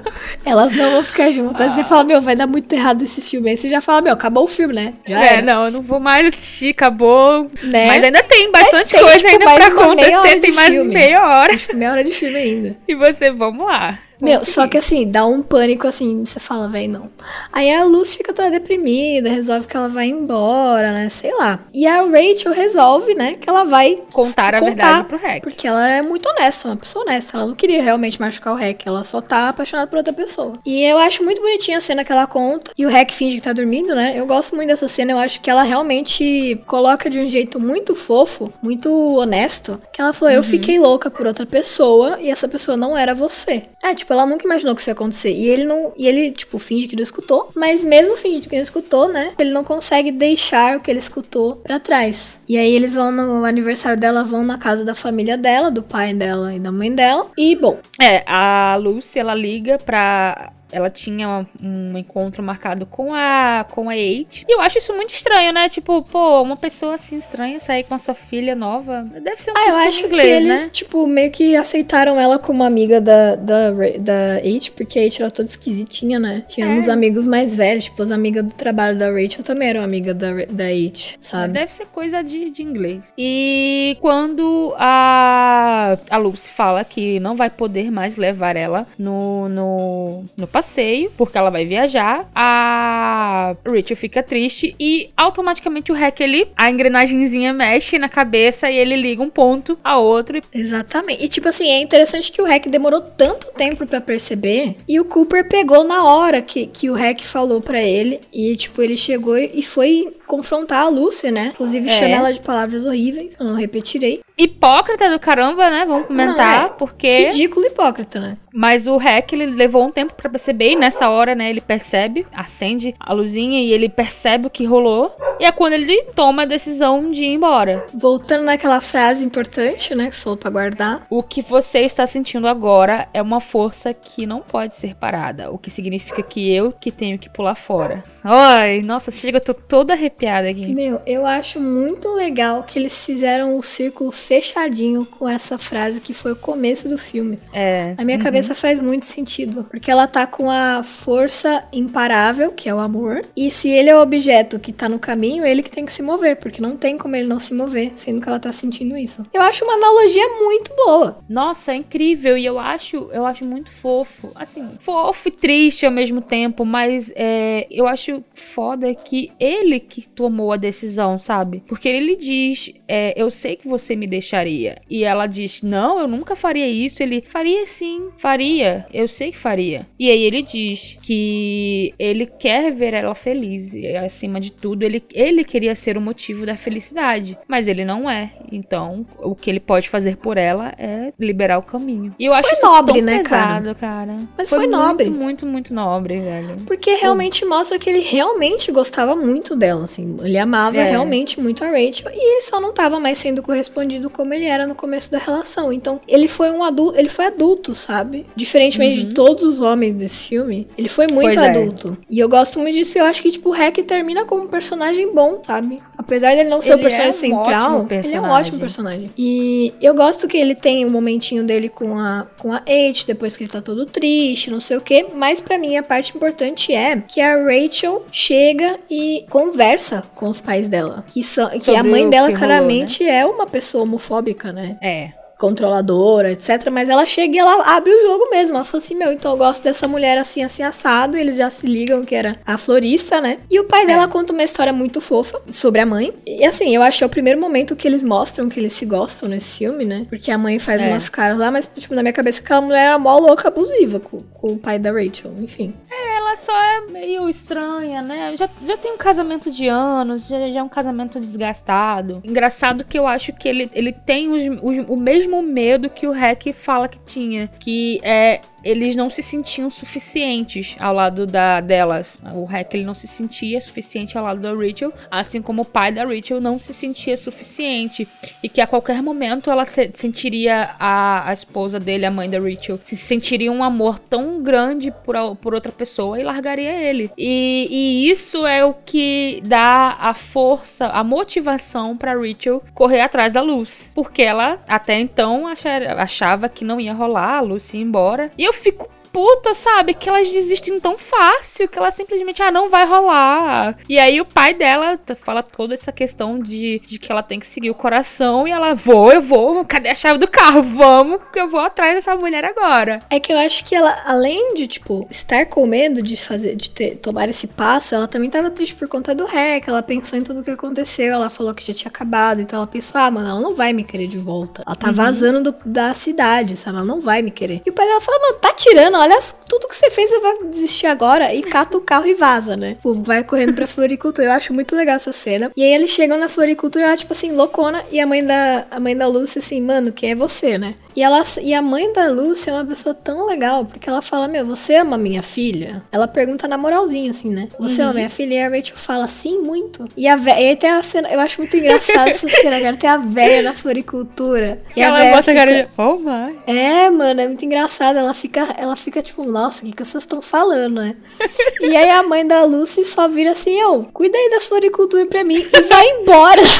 Elas 0.45 0.73
não 0.73 0.91
vão 0.91 1.03
ficar 1.03 1.29
juntas. 1.31 1.61
Aí 1.61 1.73
você 1.75 1.83
fala, 1.83 2.05
meu, 2.05 2.21
vai 2.21 2.35
dar 2.35 2.47
muito 2.47 2.71
errado 2.71 3.03
esse 3.03 3.21
filme. 3.21 3.49
Aí 3.49 3.57
você 3.57 3.67
já 3.67 3.81
fala, 3.81 3.99
meu, 3.99 4.13
acabou 4.13 4.45
o 4.45 4.47
filme, 4.47 4.73
né? 4.73 4.93
Já 5.05 5.21
é, 5.21 5.33
era. 5.33 5.41
não, 5.41 5.65
eu 5.65 5.71
não 5.71 5.81
vou 5.81 5.99
mais 5.99 6.27
assistir, 6.27 6.69
acabou. 6.69 7.51
Né? 7.61 7.87
Mas 7.87 8.03
ainda 8.05 8.23
tem 8.23 8.49
bastante 8.51 8.93
tem, 8.93 9.01
coisa 9.01 9.17
tipo, 9.17 9.29
ainda 9.29 9.45
pra 9.45 9.67
acontecer, 9.67 10.39
tem 10.39 10.51
mais 10.53 10.73
filme. 10.73 10.93
meia 10.93 11.27
hora. 11.27 11.57
Tipo, 11.57 11.75
meia 11.75 11.91
hora 11.91 12.03
de 12.05 12.11
filme 12.11 12.37
ainda. 12.37 12.77
E 12.87 12.95
você, 12.95 13.31
vamos 13.31 13.65
lá. 13.65 13.80
Meu, 14.22 14.39
Vamos 14.39 14.49
só 14.49 14.67
que 14.67 14.78
assim, 14.78 15.09
dá 15.09 15.26
um 15.26 15.41
pânico 15.41 15.88
assim, 15.88 16.26
você 16.26 16.39
fala, 16.39 16.67
véi, 16.67 16.88
não. 16.88 17.09
Aí 17.51 17.74
a 17.74 17.84
Luz 17.84 18.15
fica 18.15 18.34
toda 18.34 18.51
deprimida, 18.51 19.30
resolve 19.30 19.67
que 19.67 19.76
ela 19.76 19.88
vai 19.88 20.07
embora, 20.07 20.91
né? 20.91 21.09
Sei 21.09 21.34
lá. 21.34 21.59
E 21.74 21.88
a 21.88 22.01
Rachel 22.03 22.53
resolve, 22.53 23.13
né, 23.15 23.36
que 23.39 23.49
ela 23.49 23.63
vai 23.63 24.01
Contar 24.11 24.55
a 24.55 24.59
verdade 24.59 25.07
pro 25.07 25.17
Hack. 25.17 25.41
Porque 25.41 25.67
ela 25.67 25.88
é 25.89 26.01
muito 26.01 26.28
honesta, 26.30 26.69
uma 26.69 26.78
pessoa 26.78 27.05
honesta. 27.05 27.38
Ela 27.38 27.47
não 27.47 27.55
queria 27.55 27.82
realmente 27.82 28.19
machucar 28.19 28.53
o 28.53 28.57
Hack, 28.57 28.86
ela 28.86 29.03
só 29.03 29.22
tá 29.22 29.49
apaixonada 29.49 29.88
por 29.88 29.97
outra 29.97 30.13
pessoa. 30.13 30.53
E 30.65 30.84
eu 30.84 30.97
acho 30.97 31.24
muito 31.24 31.41
bonitinha 31.41 31.78
a 31.78 31.82
cena 31.82 32.03
que 32.03 32.11
ela 32.11 32.28
conta. 32.28 32.72
E 32.78 32.86
o 32.86 32.89
Hack 32.89 33.11
finge 33.11 33.36
que 33.36 33.41
tá 33.41 33.53
dormindo, 33.53 33.95
né? 33.95 34.13
Eu 34.15 34.26
gosto 34.26 34.55
muito 34.55 34.69
dessa 34.69 34.88
cena, 34.88 35.11
eu 35.11 35.17
acho 35.19 35.41
que 35.41 35.49
ela 35.49 35.63
realmente 35.63 36.61
coloca 36.67 37.09
de 37.09 37.19
um 37.19 37.30
jeito 37.30 37.59
muito 37.59 37.95
fofo, 37.95 38.51
muito 38.61 38.89
honesto, 39.15 39.82
que 39.93 40.01
ela 40.01 40.13
falou: 40.13 40.34
Eu 40.34 40.43
fiquei 40.43 40.80
louca 40.80 41.09
por 41.09 41.26
outra 41.26 41.45
pessoa 41.45 42.19
e 42.19 42.30
essa 42.30 42.47
pessoa 42.47 42.78
não 42.78 42.97
era 42.97 43.13
você. 43.13 43.63
É, 43.84 43.93
tipo, 43.95 44.11
ela 44.14 44.26
nunca 44.26 44.45
imaginou 44.45 44.76
que 44.76 44.82
isso 44.82 44.89
ia 44.89 44.93
acontecer. 44.93 45.32
E 45.32 45.47
ele 45.47 45.66
não. 45.66 45.93
E 45.97 46.07
ele, 46.07 46.32
tipo, 46.32 46.57
finge 46.59 46.88
que 46.88 46.95
não 46.95 47.03
escutou. 47.03 47.49
Mas 47.55 47.84
mesmo 47.84 48.16
fingindo 48.16 48.47
que 48.47 48.55
não 48.55 48.62
escutou, 48.62 49.07
né? 49.07 49.34
Ele 49.38 49.51
não 49.51 49.64
consegue 49.64 50.12
deixar 50.12 50.76
o 50.78 50.82
que 50.82 50.89
ele 50.91 50.99
escutou 50.99 51.57
pra 51.57 51.80
trás. 51.80 52.38
E 52.47 52.57
aí 52.57 52.74
eles 52.74 52.95
vão 52.95 53.12
no 53.12 53.45
aniversário 53.45 53.99
dela, 53.99 54.24
vão 54.24 54.43
na 54.43 54.57
casa 54.57 54.84
da 54.84 54.93
família 54.93 55.38
dela, 55.38 55.72
do 55.72 55.82
pai 55.82 56.14
dela 56.14 56.53
e 56.53 56.59
da 56.59 56.72
mãe 56.72 56.93
dela. 56.93 57.30
E, 57.38 57.55
bom, 57.55 57.80
É, 57.99 58.24
a 58.26 58.76
Lucy, 58.76 59.20
ela 59.20 59.34
liga 59.36 59.78
pra. 59.78 60.51
Ela 60.72 60.89
tinha 60.89 61.45
um 61.61 61.97
encontro 61.97 62.41
marcado 62.43 62.86
com 62.86 63.13
a 63.13 63.65
com 63.69 63.89
a 63.89 63.97
Eight. 63.97 64.45
E 64.47 64.53
eu 64.53 64.61
acho 64.61 64.78
isso 64.78 64.93
muito 64.93 65.13
estranho, 65.13 65.51
né? 65.53 65.69
Tipo, 65.69 66.01
pô, 66.03 66.41
uma 66.41 66.55
pessoa 66.55 66.95
assim 66.95 67.17
estranha 67.17 67.59
sair 67.59 67.84
com 67.84 67.93
a 67.93 67.99
sua 67.99 68.13
filha 68.13 68.55
nova. 68.55 69.03
Deve 69.22 69.41
ser 69.41 69.51
um 69.51 69.53
Ah, 69.57 69.69
eu 69.69 69.76
acho 69.78 70.05
inglês, 70.05 70.22
que 70.22 70.28
eles, 70.45 70.63
né? 70.63 70.69
tipo, 70.69 71.07
meio 71.07 71.32
que 71.32 71.55
aceitaram 71.55 72.19
ela 72.19 72.39
como 72.39 72.63
amiga 72.63 72.99
da, 73.01 73.36
da, 73.36 73.72
da 73.99 74.36
H, 74.38 74.72
porque 74.76 74.99
a 74.99 75.03
H 75.03 75.15
era 75.19 75.32
toda 75.32 75.47
esquisitinha, 75.49 76.19
né? 76.19 76.43
Tinha 76.47 76.67
É. 76.67 76.69
uns 76.69 76.88
amigos 76.89 77.26
mais 77.28 77.55
velhos, 77.55 77.86
tipo, 77.86 78.01
as 78.01 78.11
amigas 78.11 78.45
do 78.45 78.53
trabalho 78.55 78.97
da 78.97 79.09
Rachel 79.11 79.43
também 79.43 79.69
eram 79.69 79.82
amigas 79.84 80.15
da, 80.15 80.32
da 80.49 80.65
H, 80.65 81.17
sabe? 81.19 81.53
Deve 81.53 81.74
ser 81.74 81.86
coisa 81.88 82.22
de, 82.24 82.49
de 82.49 82.63
inglês. 82.63 83.13
E 83.17 83.97
quando 83.99 84.74
a, 84.78 85.97
a 86.09 86.17
Lucy 86.17 86.49
fala 86.49 86.84
que 86.84 87.19
não 87.19 87.36
vai 87.36 87.49
poder 87.49 87.91
mais 87.91 88.15
levar 88.17 88.55
ela 88.55 88.88
no, 88.97 89.49
no, 89.49 90.24
no 90.38 90.47
passeio, 90.62 91.12
porque 91.18 91.38
ela 91.38 91.49
vai 91.49 91.66
viajar, 91.66 92.30
a 92.36 93.55
Rachel 93.66 93.97
fica 93.97 94.22
triste 94.22 94.76
e 94.80 95.09
automaticamente 95.18 95.91
o 95.91 95.95
Hack 95.95 96.20
ele, 96.22 96.47
a 96.55 96.70
engrenagemzinha 96.70 97.51
mexe 97.51 97.97
na 97.97 98.07
cabeça 98.07 98.70
e 98.70 98.78
ele 98.78 98.95
liga 98.95 99.24
um 99.24 99.30
ponto 99.30 99.78
a 99.84 99.97
outro. 99.97 100.38
e- 100.38 100.43
Exatamente. 100.53 101.24
E, 101.24 101.28
tipo 101.28 101.47
assim, 101.49 101.68
é 101.72 101.82
interessante 101.82 102.32
que 102.32 102.41
o 102.41 102.45
Hack 102.45 102.68
demorou 102.70 103.01
tanto 103.01 103.47
tempo 103.53 103.88
pra 103.88 103.99
perceber 103.99 104.76
e 104.88 104.99
o 104.99 105.05
Cooper 105.05 105.47
pegou 105.47 105.84
na 105.84 106.05
hora 106.05 106.41
que, 106.43 106.68
que 106.68 106.89
o 106.89 106.93
Hack 106.93 107.22
falou 107.24 107.59
pra 107.59 107.82
ele 107.82 108.22
e, 108.32 108.55
tipo, 108.55 108.82
ele 108.84 108.95
chegou 108.95 109.38
e 109.38 109.64
foi 109.64 110.12
confrontar 110.28 110.84
a 110.86 110.89
Lucy, 110.89 111.32
né? 111.32 111.51
Inclusive, 111.55 111.88
É. 111.89 111.91
chama 111.91 112.16
ela 112.18 112.32
de 112.32 112.39
palavras 112.39 112.86
horríveis, 112.86 113.36
eu 113.39 113.45
não 113.47 113.55
repetirei. 113.55 114.20
Hipócrita 114.41 115.09
do 115.09 115.19
caramba, 115.19 115.69
né? 115.69 115.85
Vamos 115.85 116.07
comentar, 116.07 116.61
Não, 116.61 116.65
é 116.65 116.69
porque. 116.69 117.25
Ridículo 117.25 117.67
hipócrita, 117.67 118.19
né? 118.19 118.37
Mas 118.53 118.87
o 118.87 118.97
Hack, 118.97 119.31
ele 119.31 119.45
levou 119.45 119.85
um 119.85 119.91
tempo 119.91 120.13
pra 120.13 120.29
perceber, 120.29 120.71
e 120.71 120.75
nessa 120.75 121.09
hora, 121.09 121.33
né, 121.33 121.49
ele 121.49 121.61
percebe, 121.61 122.27
acende 122.33 122.93
a 122.99 123.13
luzinha 123.13 123.61
e 123.61 123.71
ele 123.71 123.87
percebe 123.87 124.47
o 124.47 124.49
que 124.49 124.65
rolou. 124.65 125.15
E 125.39 125.45
é 125.45 125.51
quando 125.51 125.73
ele 125.73 126.03
toma 126.15 126.41
a 126.41 126.45
decisão 126.45 127.11
de 127.11 127.23
ir 127.23 127.33
embora. 127.33 127.85
Voltando 127.93 128.43
naquela 128.43 128.81
frase 128.81 129.23
importante, 129.23 129.95
né? 129.95 130.09
Que 130.09 130.15
você 130.15 130.21
falou 130.23 130.37
pra 130.37 130.49
guardar. 130.49 131.01
O 131.09 131.23
que 131.23 131.41
você 131.41 131.79
está 131.79 132.05
sentindo 132.05 132.47
agora 132.47 133.07
é 133.13 133.21
uma 133.21 133.39
força 133.39 133.93
que 133.93 134.25
não 134.25 134.41
pode 134.41 134.75
ser 134.75 134.95
parada, 134.95 135.51
o 135.51 135.57
que 135.57 135.69
significa 135.69 136.21
que 136.21 136.53
eu 136.53 136.71
que 136.71 136.91
tenho 136.91 137.17
que 137.17 137.29
pular 137.29 137.55
fora. 137.55 138.03
Ai, 138.23 138.81
nossa, 138.81 139.11
chega, 139.11 139.37
eu 139.37 139.41
tô 139.41 139.53
toda 139.53 139.93
arrepiada 139.93 140.49
aqui. 140.49 140.67
Meu, 140.67 141.01
eu 141.05 141.25
acho 141.25 141.59
muito 141.59 142.09
legal 142.13 142.63
que 142.63 142.77
eles 142.77 143.05
fizeram 143.05 143.57
o 143.57 143.63
círculo 143.63 144.11
fechadinho 144.32 145.05
com 145.05 145.27
essa 145.27 145.57
frase 145.57 145.99
que 145.99 146.13
foi 146.13 146.32
o 146.32 146.38
começo 146.38 146.88
do 146.88 146.97
filme. 146.97 147.38
É. 147.51 147.95
Na 147.97 148.05
minha 148.05 148.17
cabeça 148.17 148.55
faz 148.55 148.79
muito 148.79 149.05
sentido, 149.05 149.65
porque 149.65 149.91
ela 149.91 150.07
tá 150.07 150.25
com 150.25 150.49
a 150.49 150.84
força 150.84 151.65
imparável, 151.73 152.53
que 152.53 152.69
é 152.69 152.73
o 152.73 152.79
amor, 152.79 153.25
e 153.36 153.51
se 153.51 153.69
ele 153.69 153.89
é 153.89 153.97
o 153.97 154.01
objeto 154.01 154.57
que 154.57 154.71
tá 154.71 154.88
no 154.88 154.97
caminho, 154.97 155.45
ele 155.45 155.61
que 155.61 155.69
tem 155.69 155.86
que 155.86 155.91
se 155.91 156.01
mover, 156.01 156.38
porque 156.38 156.61
não 156.61 156.77
tem 156.77 156.97
como 156.97 157.13
ele 157.13 157.27
não 157.27 157.41
se 157.41 157.53
mover, 157.53 157.91
sendo 157.97 158.21
que 158.21 158.29
ela 158.29 158.39
tá 158.39 158.53
sentindo 158.53 158.97
isso. 158.97 159.25
Eu 159.34 159.41
acho 159.41 159.65
uma 159.65 159.73
analogia 159.73 160.25
muito 160.39 160.73
boa. 160.77 161.19
Nossa, 161.27 161.73
é 161.73 161.75
incrível 161.75 162.38
e 162.38 162.45
eu 162.45 162.57
acho, 162.57 163.09
eu 163.11 163.25
acho 163.25 163.43
muito 163.43 163.69
fofo. 163.69 164.32
Assim, 164.34 164.65
fofo 164.79 165.27
e 165.27 165.32
triste 165.32 165.86
ao 165.86 165.91
mesmo 165.91 166.21
tempo, 166.21 166.63
mas 166.63 167.11
é, 167.17 167.67
eu 167.69 167.86
acho 167.86 168.23
foda 168.34 168.95
que 168.95 169.29
ele 169.38 169.77
que 169.77 170.07
tomou 170.07 170.53
a 170.53 170.57
decisão, 170.57 171.17
sabe? 171.17 171.61
Porque 171.67 171.89
ele 171.89 172.15
diz, 172.15 172.71
é, 172.88 173.13
eu 173.21 173.29
sei 173.29 173.57
que 173.57 173.67
você 173.67 173.93
me 173.93 174.07
deixaria. 174.22 174.78
E 174.89 175.03
ela 175.03 175.26
diz, 175.26 175.61
não, 175.61 175.99
eu 175.99 176.07
nunca 176.07 176.36
faria 176.36 176.67
isso. 176.67 177.01
Ele, 177.01 177.22
faria 177.26 177.65
sim, 177.65 178.09
faria. 178.17 178.86
Eu 178.93 179.07
sei 179.07 179.32
que 179.32 179.38
faria. 179.38 179.86
E 179.99 180.09
aí 180.09 180.22
ele 180.24 180.41
diz 180.43 180.97
que 181.01 181.93
ele 181.99 182.26
quer 182.26 182.72
ver 182.72 182.93
ela 182.93 183.15
feliz. 183.15 183.74
E 183.74 183.88
acima 183.97 184.39
de 184.39 184.51
tudo, 184.51 184.84
ele, 184.84 185.03
ele 185.13 185.43
queria 185.43 185.76
ser 185.76 185.97
o 185.97 186.01
motivo 186.01 186.45
da 186.45 186.55
felicidade. 186.55 187.38
Mas 187.47 187.67
ele 187.67 187.84
não 187.84 188.09
é. 188.09 188.32
Então, 188.51 189.05
o 189.19 189.36
que 189.36 189.49
ele 189.49 189.59
pode 189.59 189.89
fazer 189.89 190.15
por 190.17 190.38
ela 190.38 190.74
é 190.78 191.11
liberar 191.19 191.57
o 191.57 191.63
caminho. 191.63 192.13
E 192.19 192.26
eu 192.26 192.34
acho 192.34 192.43
Foi 192.43 192.53
isso 192.53 192.65
nobre, 192.65 193.01
né, 193.01 193.24
cara? 193.24 193.59
pesado, 193.59 193.76
cara. 193.76 194.15
Mas 194.38 194.49
foi 194.49 194.67
nobre. 194.67 195.09
Muito, 195.09 195.22
muito, 195.22 195.45
muito 195.45 195.74
nobre, 195.74 196.19
velho. 196.22 196.57
Porque 196.67 196.93
realmente 196.95 197.43
mostra 197.43 197.80
que 197.80 197.89
ele 197.89 197.99
realmente 198.01 198.72
gostava 198.72 199.15
muito 199.15 199.55
dela, 199.55 199.86
assim. 199.86 200.17
Ele 200.22 200.38
amava 200.38 200.78
É. 200.78 200.89
realmente 200.91 201.39
muito 201.39 201.63
a 201.63 201.67
Rachel 201.67 202.11
e 202.13 202.34
ele 202.34 202.41
só 202.41 202.59
não 202.61 202.74
tava 202.74 202.99
mais 202.99 203.17
sendo 203.17 203.41
correspondido 203.41 204.01
como 204.10 204.34
ele 204.34 204.45
era 204.45 204.66
no 204.68 204.76
começo 204.76 205.12
da 205.12 205.18
relação. 205.18 205.72
Então, 205.72 205.99
ele 206.08 206.28
foi 206.28 206.52
um 206.52 206.64
adulto, 206.64 206.97
ele 206.97 207.10
foi 207.10 207.26
adulto, 207.26 207.76
sabe? 207.76 208.26
Diferentemente 208.36 209.04
de 209.04 209.14
todos 209.14 209.43
os 209.43 209.62
homens 209.62 209.95
desse 209.95 210.30
filme, 210.30 210.68
ele 210.78 210.89
foi 210.89 211.08
muito 211.08 211.22
Uhum. 211.22 211.34
Pois 211.34 211.38
é. 211.38 211.49
adulto. 211.49 211.97
E 212.10 212.20
eu 212.20 212.28
gosto 212.28 212.60
muito 212.60 212.76
disso, 212.76 212.97
eu 212.97 213.06
acho 213.06 213.22
que 213.22 213.32
tipo 213.32 213.49
o 213.49 213.52
Hack 213.54 213.78
termina 213.84 214.26
como 214.26 214.43
um 214.43 214.47
personagem 214.47 215.14
bom, 215.14 215.39
sabe? 215.45 215.82
Apesar 215.97 216.36
dele 216.36 216.49
não 216.49 216.62
ser 216.62 216.74
Ele 216.74 216.80
o 216.80 216.82
personagem 216.84 217.06
é 217.08 217.10
um 217.10 217.14
central, 217.43 217.45
ótimo 217.45 217.76
ele 217.76 217.82
é 217.82 217.84
um 217.84 217.88
personagem. 218.02 218.32
ótimo 218.32 218.60
personagem. 218.60 219.12
E 219.18 219.74
eu 219.82 219.93
gosto 219.93 220.28
que 220.28 220.38
ele 220.38 220.56
tem 220.56 220.86
um 220.86 220.89
momentinho 220.89 221.43
dele 221.43 221.70
com 221.70 221.97
a 221.97 222.26
com 222.38 222.52
a 222.52 222.58
H, 222.58 223.04
depois 223.06 223.38
que 223.38 223.43
ele 223.43 223.52
tá 223.52 223.62
todo 223.62 223.86
triste, 223.86 224.49
não 224.49 224.60
sei 224.60 224.78
o 224.78 224.82
quê, 224.82 225.06
mas 225.14 225.39
pra 225.39 225.58
mim 225.58 225.78
a 225.78 225.84
parte 225.84 226.16
importante 226.16 226.74
é 226.74 227.02
que 227.08 227.22
a 227.22 227.36
Rachel 227.36 228.06
chega 228.12 228.80
e 228.89 229.26
conversa 229.30 230.04
com 230.16 230.28
os 230.28 230.41
pais 230.41 230.68
dela, 230.68 231.04
que 231.10 231.24
são 231.24 231.49
que 231.49 231.72
a 231.72 231.76
Sobre 231.78 231.91
mãe 231.91 232.08
o 232.08 232.10
dela 232.10 232.28
que 232.30 232.34
rolou, 232.34 232.47
claramente 232.47 233.04
é 233.08 233.26
uma 233.26 233.45
pessoa 233.45 233.86
homofóbica, 233.91 234.51
né? 234.53 234.77
É. 234.81 235.11
controladora, 235.41 236.31
etc. 236.31 236.69
Mas 236.71 236.87
ela 236.89 237.05
chega 237.05 237.35
e 237.35 237.39
ela 237.39 237.63
abre 237.75 237.91
o 237.91 238.01
jogo 238.07 238.29
mesmo. 238.29 238.55
Ela 238.55 238.63
fala 238.65 238.83
assim: 238.83 238.95
Meu, 238.95 239.11
então 239.11 239.31
eu 239.31 239.37
gosto 239.37 239.63
dessa 239.63 239.87
mulher 239.87 240.17
assim, 240.17 240.43
assim, 240.43 240.63
assado. 240.63 241.17
Eles 241.17 241.35
já 241.37 241.49
se 241.49 241.65
ligam 241.65 242.03
que 242.05 242.15
era 242.15 242.37
a 242.45 242.57
florista, 242.57 243.19
né? 243.19 243.39
E 243.49 243.59
o 243.59 243.65
pai 243.65 243.85
dela 243.85 244.07
conta 244.07 244.31
uma 244.31 244.43
história 244.43 244.71
muito 244.71 245.01
fofa 245.01 245.41
sobre 245.49 245.81
a 245.81 245.85
mãe. 245.85 246.13
E 246.25 246.45
assim, 246.45 246.73
eu 246.75 246.81
acho 246.81 246.99
que 246.99 247.03
é 247.03 247.07
o 247.07 247.09
primeiro 247.09 247.39
momento 247.39 247.75
que 247.75 247.87
eles 247.87 248.03
mostram 248.03 248.47
que 248.49 248.59
eles 248.59 248.73
se 248.73 248.85
gostam 248.85 249.27
nesse 249.27 249.57
filme, 249.57 249.83
né? 249.85 250.05
Porque 250.09 250.31
a 250.31 250.37
mãe 250.37 250.59
faz 250.59 250.83
É. 250.83 250.87
umas 250.87 251.09
caras 251.09 251.37
lá, 251.37 251.49
mas, 251.51 251.69
tipo, 251.75 251.93
na 251.95 252.01
minha 252.03 252.13
cabeça, 252.13 252.41
aquela 252.41 252.61
mulher 252.61 252.85
era 252.85 252.99
mó 252.99 253.17
louca, 253.17 253.47
abusiva 253.47 253.99
com, 253.99 254.21
com 254.21 254.47
o 254.53 254.57
pai 254.57 254.77
da 254.79 254.91
Rachel. 254.91 255.31
Enfim. 255.39 255.73
Ela 255.89 256.35
só 256.35 256.53
é 256.55 256.81
meio 256.91 257.27
estranha, 257.29 258.01
né? 258.01 258.35
Já, 258.37 258.47
já 258.65 258.77
tem 258.77 258.93
um 258.93 258.97
casamento 258.97 259.49
de 259.51 259.67
anos, 259.67 260.27
já, 260.27 260.37
já 260.49 260.59
é 260.59 260.63
um 260.63 260.69
casamento 260.69 261.19
desgastado. 261.19 262.21
Engraçado 262.23 262.83
que 262.85 262.97
eu 262.97 263.07
acho 263.07 263.33
que 263.33 263.47
ele, 263.47 263.69
ele 263.73 263.91
tem 263.91 264.29
os- 264.31 264.59
os- 264.61 264.85
o 264.87 264.95
mesmo 264.95 265.30
medo 265.39 265.88
que 265.88 266.07
o 266.07 266.11
Hack 266.11 266.51
fala 266.51 266.88
que 266.88 266.97
tinha. 267.03 267.47
Que 267.59 267.99
é. 268.01 268.41
Eles 268.64 268.95
não 268.95 269.09
se 269.09 269.22
sentiam 269.24 269.70
suficientes 269.70 270.76
ao 270.80 270.93
lado 270.93 271.26
da, 271.26 271.62
delas. 271.62 272.20
O 272.36 272.45
Hack 272.45 272.74
não 272.76 272.93
se 272.93 273.07
sentia 273.07 273.59
suficiente 273.62 274.18
ao 274.18 274.24
lado 274.24 274.39
da 274.41 274.53
Rachel, 274.53 274.93
assim 275.09 275.41
como 275.41 275.62
o 275.64 275.66
pai 275.66 275.91
da 275.91 276.03
Rachel 276.05 276.39
não 276.41 276.59
se 276.59 276.74
sentia 276.74 277.18
suficiente. 277.18 278.07
E 278.43 278.49
que 278.49 278.62
a 278.62 278.68
qualquer 278.68 279.01
momento 279.01 279.49
ela 279.49 279.66
se- 279.66 279.91
sentiria 279.93 280.76
a, 280.80 281.30
a 281.30 281.34
esposa 281.34 281.80
dele, 281.80 282.05
a 282.05 282.12
mãe 282.12 282.30
da 282.30 282.39
Rachel, 282.39 282.80
se 282.84 282.95
sentiria 282.97 283.51
um 283.51 283.64
amor 283.64 283.97
tão 283.99 284.41
grande 284.41 284.91
por, 285.03 285.16
a- 285.16 285.36
por 285.36 285.53
outra 285.53 285.72
pessoa 285.72 286.20
e 286.20 286.24
largaria 286.24 286.72
ele. 286.72 287.09
E, 287.18 287.68
e 287.70 288.09
isso 288.12 288.45
é 288.45 288.64
o 288.64 288.74
que 288.74 289.41
dá 289.45 289.97
a 289.99 290.14
força, 290.14 290.88
a 290.88 291.03
motivação 291.03 291.97
pra 291.97 292.14
Rachel 292.14 292.64
correr 292.74 293.01
atrás 293.01 293.34
da 293.34 293.41
luz. 293.41 293.91
Porque 293.95 294.22
ela 294.22 294.59
até 294.68 294.99
então 294.99 295.47
acha- 295.47 295.95
achava 295.97 296.47
que 296.49 296.64
não 296.64 296.80
ia 296.80 296.93
rolar, 296.93 297.38
a 297.38 297.41
Lucy 297.41 297.78
ir 297.78 297.82
embora. 297.82 298.32
E 298.38 298.51
eu 298.52 298.54
fico 298.54 298.89
puta, 299.12 299.53
sabe? 299.53 299.93
Que 299.93 300.09
elas 300.09 300.32
desistem 300.32 300.80
tão 300.80 300.97
fácil, 300.97 301.68
que 301.68 301.78
ela 301.78 301.91
simplesmente, 301.91 302.41
ah, 302.41 302.51
não 302.51 302.70
vai 302.70 302.86
rolar. 302.86 303.78
E 303.88 303.99
aí 303.99 304.20
o 304.20 304.26
pai 304.26 304.53
dela 304.53 304.99
fala 305.22 305.43
toda 305.43 305.74
essa 305.74 305.91
questão 305.91 306.39
de, 306.39 306.82
de 306.86 306.99
que 306.99 307.12
ela 307.12 307.24
tem 307.24 307.39
que 307.39 307.47
seguir 307.47 307.70
o 307.70 307.76
coração 307.76 308.47
e 308.47 308.51
ela, 308.51 308.74
vou, 308.74 309.12
eu 309.12 309.22
vou, 309.22 309.64
cadê 309.66 309.89
a 309.89 309.95
chave 309.95 310.20
do 310.20 310.28
carro? 310.28 310.62
Vamos, 310.62 311.20
que 311.32 311.39
eu 311.39 311.47
vou 311.47 311.59
atrás 311.59 311.95
dessa 311.95 312.16
mulher 312.16 312.45
agora. 312.45 312.99
É 313.09 313.20
que 313.20 313.32
eu 313.32 313.38
acho 313.38 313.64
que 313.66 313.76
ela, 313.76 314.01
além 314.05 314.55
de, 314.55 314.68
tipo, 314.68 315.07
estar 315.09 315.45
com 315.45 315.66
medo 315.66 316.01
de 316.01 316.16
fazer, 316.18 316.55
de 316.55 316.70
ter, 316.70 316.97
tomar 316.97 317.30
esse 317.30 317.47
passo, 317.47 317.95
ela 317.95 318.07
também 318.07 318.30
tava 318.30 318.49
triste 318.49 318.76
por 318.76 318.88
conta 318.88 319.14
do 319.14 319.26
REC, 319.26 319.68
ela 319.68 319.84
pensou 319.84 320.18
em 320.18 320.24
tudo 320.24 320.41
o 320.41 320.43
que 320.43 320.51
aconteceu, 320.51 321.14
ela 321.14 321.30
falou 321.30 321.53
que 321.53 321.66
já 321.66 321.74
tinha 321.74 321.89
acabado, 321.89 322.41
então 322.41 322.57
ela 322.57 322.68
pensou, 322.68 322.99
ah, 322.99 323.12
mano, 323.12 323.30
ela 323.30 323.39
não 323.39 323.55
vai 323.55 323.74
me 323.74 323.84
querer 323.84 324.07
de 324.07 324.18
volta. 324.18 324.64
Ela 324.66 324.76
tá 324.76 324.88
uhum. 324.88 324.93
vazando 324.93 325.51
do, 325.51 325.55
da 325.66 325.93
cidade, 325.93 326.57
sabe? 326.57 326.78
Ela 326.78 326.86
não 326.86 327.01
vai 327.01 327.22
me 327.22 327.32
querer. 327.32 327.62
E 327.66 327.70
o 327.70 327.74
pai 327.74 327.86
dela 327.86 328.01
fala, 328.01 328.20
mano, 328.20 328.39
tá 328.39 328.53
tirando, 328.53 329.01
olha 329.02 329.20
tudo 329.49 329.68
que 329.68 329.76
você 329.76 329.89
fez, 329.89 330.10
você 330.10 330.20
vai 330.20 330.43
desistir 330.43 330.88
agora 330.88 331.34
e 331.34 331.41
cata 331.41 331.78
o 331.78 331.82
carro 331.82 332.08
e 332.08 332.14
vaza, 332.14 332.56
né? 332.56 332.78
Vai 332.84 333.24
correndo 333.24 333.54
pra 333.54 333.68
floricultura. 333.68 334.28
Eu 334.28 334.32
acho 334.32 334.54
muito 334.54 334.76
legal 334.76 334.95
essa 334.95 335.12
cena. 335.12 335.52
E 335.58 335.64
aí 335.64 335.74
eles 335.74 335.89
chegam 335.89 336.18
na 336.18 336.30
floricultura, 336.30 336.86
ela, 336.86 336.95
tipo 336.95 337.14
assim, 337.14 337.32
loucona, 337.32 337.84
e 337.91 337.99
a 337.99 338.06
mãe 338.06 338.24
da, 338.24 338.66
a 338.70 338.80
mãe 338.80 338.95
da 338.95 339.08
Lúcia, 339.08 339.39
assim, 339.39 339.62
mano, 339.62 339.91
quem 339.91 340.12
é 340.12 340.16
você, 340.16 340.58
né? 340.58 340.76
E, 340.95 341.01
ela, 341.01 341.21
e 341.41 341.53
a 341.53 341.61
mãe 341.61 341.91
da 341.93 342.07
Lúcia 342.07 342.51
é 342.51 342.53
uma 342.53 342.65
pessoa 342.65 342.93
tão 342.93 343.25
legal, 343.25 343.65
porque 343.65 343.89
ela 343.89 344.01
fala, 344.01 344.27
meu, 344.27 344.45
você 344.45 344.75
ama 344.75 344.97
minha 344.97 345.21
filha? 345.21 345.83
Ela 345.91 346.07
pergunta 346.07 346.47
na 346.47 346.57
moralzinha, 346.57 347.11
assim, 347.11 347.29
né? 347.29 347.49
Você 347.59 347.81
uhum. 347.81 347.87
ama 347.87 347.95
minha 347.95 348.09
filha? 348.09 348.33
E 348.33 348.41
a 348.41 348.49
Rachel 348.49 348.75
fala, 348.75 349.07
sim, 349.07 349.39
muito. 349.39 349.89
E, 349.95 350.07
a 350.07 350.15
véia, 350.15 350.41
e 350.41 350.49
aí 350.49 350.55
tem 350.55 350.69
a 350.69 350.83
cena, 350.83 351.09
eu 351.09 351.19
acho 351.19 351.39
muito 351.39 351.55
engraçado 351.55 352.09
essa 352.09 352.27
cena, 352.29 352.59
cara. 352.59 352.75
Tem 352.75 352.89
a 352.89 352.97
véia 352.97 353.41
na 353.41 353.55
floricultura. 353.55 354.61
E 354.75 354.81
ela 354.81 354.97
bota 355.11 355.23
fica, 355.23 355.31
a 355.31 355.35
cara 355.35 355.63
de, 355.63 355.69
oh 355.77 355.97
my. 355.97 356.39
É, 356.47 356.89
mano, 356.89 357.21
é 357.21 357.27
muito 357.27 357.45
engraçado. 357.45 357.97
Ela 357.97 358.13
fica, 358.13 358.55
ela 358.57 358.75
fica 358.75 359.01
tipo, 359.01 359.23
nossa, 359.23 359.61
o 359.61 359.65
que, 359.65 359.71
que 359.73 359.85
vocês 359.85 360.03
estão 360.03 360.21
falando, 360.21 360.81
né? 360.81 360.95
e 361.61 361.75
aí 361.75 361.89
a 361.89 362.03
mãe 362.03 362.25
da 362.25 362.43
Lucy 362.43 362.85
só 362.85 363.07
vira 363.07 363.31
assim, 363.31 363.59
eu, 363.59 363.87
cuida 363.93 364.17
aí 364.17 364.29
da 364.29 364.39
floricultura 364.39 365.05
pra 365.05 365.23
mim 365.23 365.45
e 365.51 365.61
vai 365.61 365.87
embora. 365.89 366.41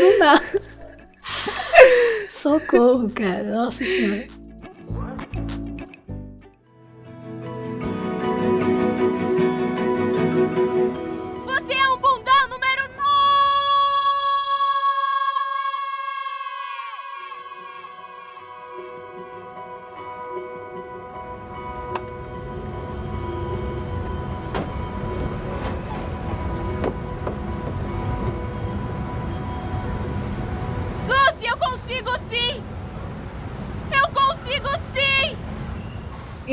Do 0.00 0.18
nada. 0.18 0.69
Socorro, 2.28 3.10
cara. 3.10 3.42
Nossa 3.44 3.84
senhora. 3.84 4.39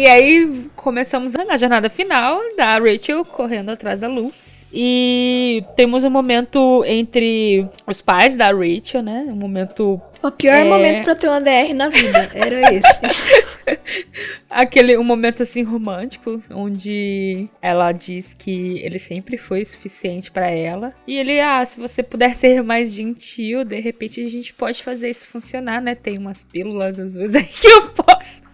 E 0.07 0.09
aí 0.09 0.69
começamos 0.73 1.33
na 1.33 1.57
jornada 1.57 1.89
final 1.89 2.39
da 2.55 2.79
Rachel 2.79 3.25
correndo 3.25 3.71
atrás 3.71 3.99
da 3.99 4.07
luz. 4.07 4.65
E 4.71 5.61
temos 5.75 6.05
um 6.05 6.09
momento 6.09 6.81
entre 6.87 7.67
os 7.85 8.01
pais 8.01 8.33
da 8.33 8.49
Rachel, 8.49 9.03
né? 9.03 9.25
Um 9.27 9.35
momento. 9.35 10.01
O 10.23 10.31
pior 10.31 10.53
é... 10.53 10.63
momento 10.63 11.03
pra 11.03 11.13
ter 11.13 11.27
uma 11.27 11.41
DR 11.41 11.73
na 11.75 11.89
vida. 11.89 12.29
Era 12.33 12.73
esse. 12.73 13.79
Aquele 14.49 14.97
um 14.97 15.03
momento 15.03 15.43
assim 15.43 15.61
romântico, 15.61 16.41
onde 16.51 17.49
ela 17.61 17.91
diz 17.91 18.33
que 18.33 18.79
ele 18.79 18.99
sempre 18.99 19.37
foi 19.37 19.63
o 19.63 19.65
suficiente 19.65 20.31
para 20.31 20.49
ela. 20.49 20.93
E 21.05 21.17
ele, 21.17 21.37
ah, 21.41 21.65
se 21.65 21.77
você 21.77 22.01
puder 22.01 22.33
ser 22.33 22.63
mais 22.63 22.93
gentil, 22.93 23.65
de 23.65 23.81
repente 23.81 24.21
a 24.21 24.29
gente 24.29 24.53
pode 24.53 24.81
fazer 24.81 25.09
isso 25.09 25.27
funcionar, 25.27 25.81
né? 25.81 25.95
Tem 25.95 26.17
umas 26.17 26.45
pílulas 26.45 26.97
às 26.97 27.13
vezes 27.13 27.35
aí 27.43 27.43
que 27.43 27.67
eu 27.67 27.89
posso 27.89 28.46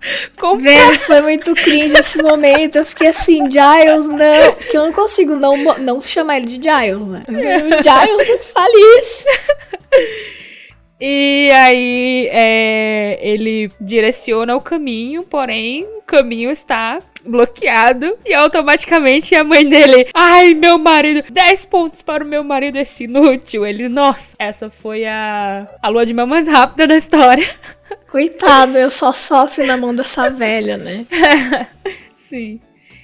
Velho, 0.60 1.00
foi 1.00 1.22
muito 1.22 1.54
cringe 1.54 1.96
esse 1.98 2.22
momento. 2.22 2.78
Eu 2.78 2.86
fiquei 2.86 3.08
assim, 3.08 3.50
Giles, 3.50 4.08
não. 4.08 4.54
Porque 4.54 4.78
eu 4.78 4.84
não 4.84 4.92
consigo 4.92 5.36
não, 5.36 5.58
não 5.80 6.02
chamar 6.02 6.38
ele 6.38 6.46
de 6.46 6.54
Giles, 6.56 7.08
né? 7.08 7.22
Giles 7.28 8.30
não 8.30 8.40
fale 8.40 9.00
isso. 9.00 9.26
E 11.00 11.52
aí 11.52 12.30
é, 12.32 13.20
ele 13.22 13.72
direciona 13.80 14.56
o 14.56 14.62
caminho, 14.62 15.24
porém 15.24 15.84
o 15.98 16.02
caminho 16.02 16.50
está 16.50 17.02
bloqueado 17.26 18.18
e 18.26 18.34
automaticamente 18.34 19.36
a 19.36 19.44
mãe 19.44 19.68
dele, 19.68 20.10
ai, 20.14 20.54
meu 20.54 20.78
marido, 20.78 21.24
10 21.32 21.66
pontos 21.66 22.02
para 22.02 22.24
o 22.24 22.28
meu 22.28 22.44
marido 22.44 22.78
esse 22.78 23.06
inútil. 23.06 23.66
Ele, 23.66 23.88
nossa, 23.90 24.36
essa 24.38 24.70
foi 24.70 25.06
a, 25.06 25.68
a 25.82 25.90
lua 25.90 26.06
de 26.06 26.14
mel 26.14 26.28
mais 26.28 26.48
rápida 26.48 26.88
da 26.88 26.96
história. 26.96 27.48
Coitado, 28.10 28.78
eu 28.78 28.92
só 28.92 29.12
sofro 29.12 29.66
na 29.66 29.78
mão 29.78 29.96
dessa 29.96 30.30
velha, 30.30 30.78
né? 30.78 31.06
Sim. 32.16 32.60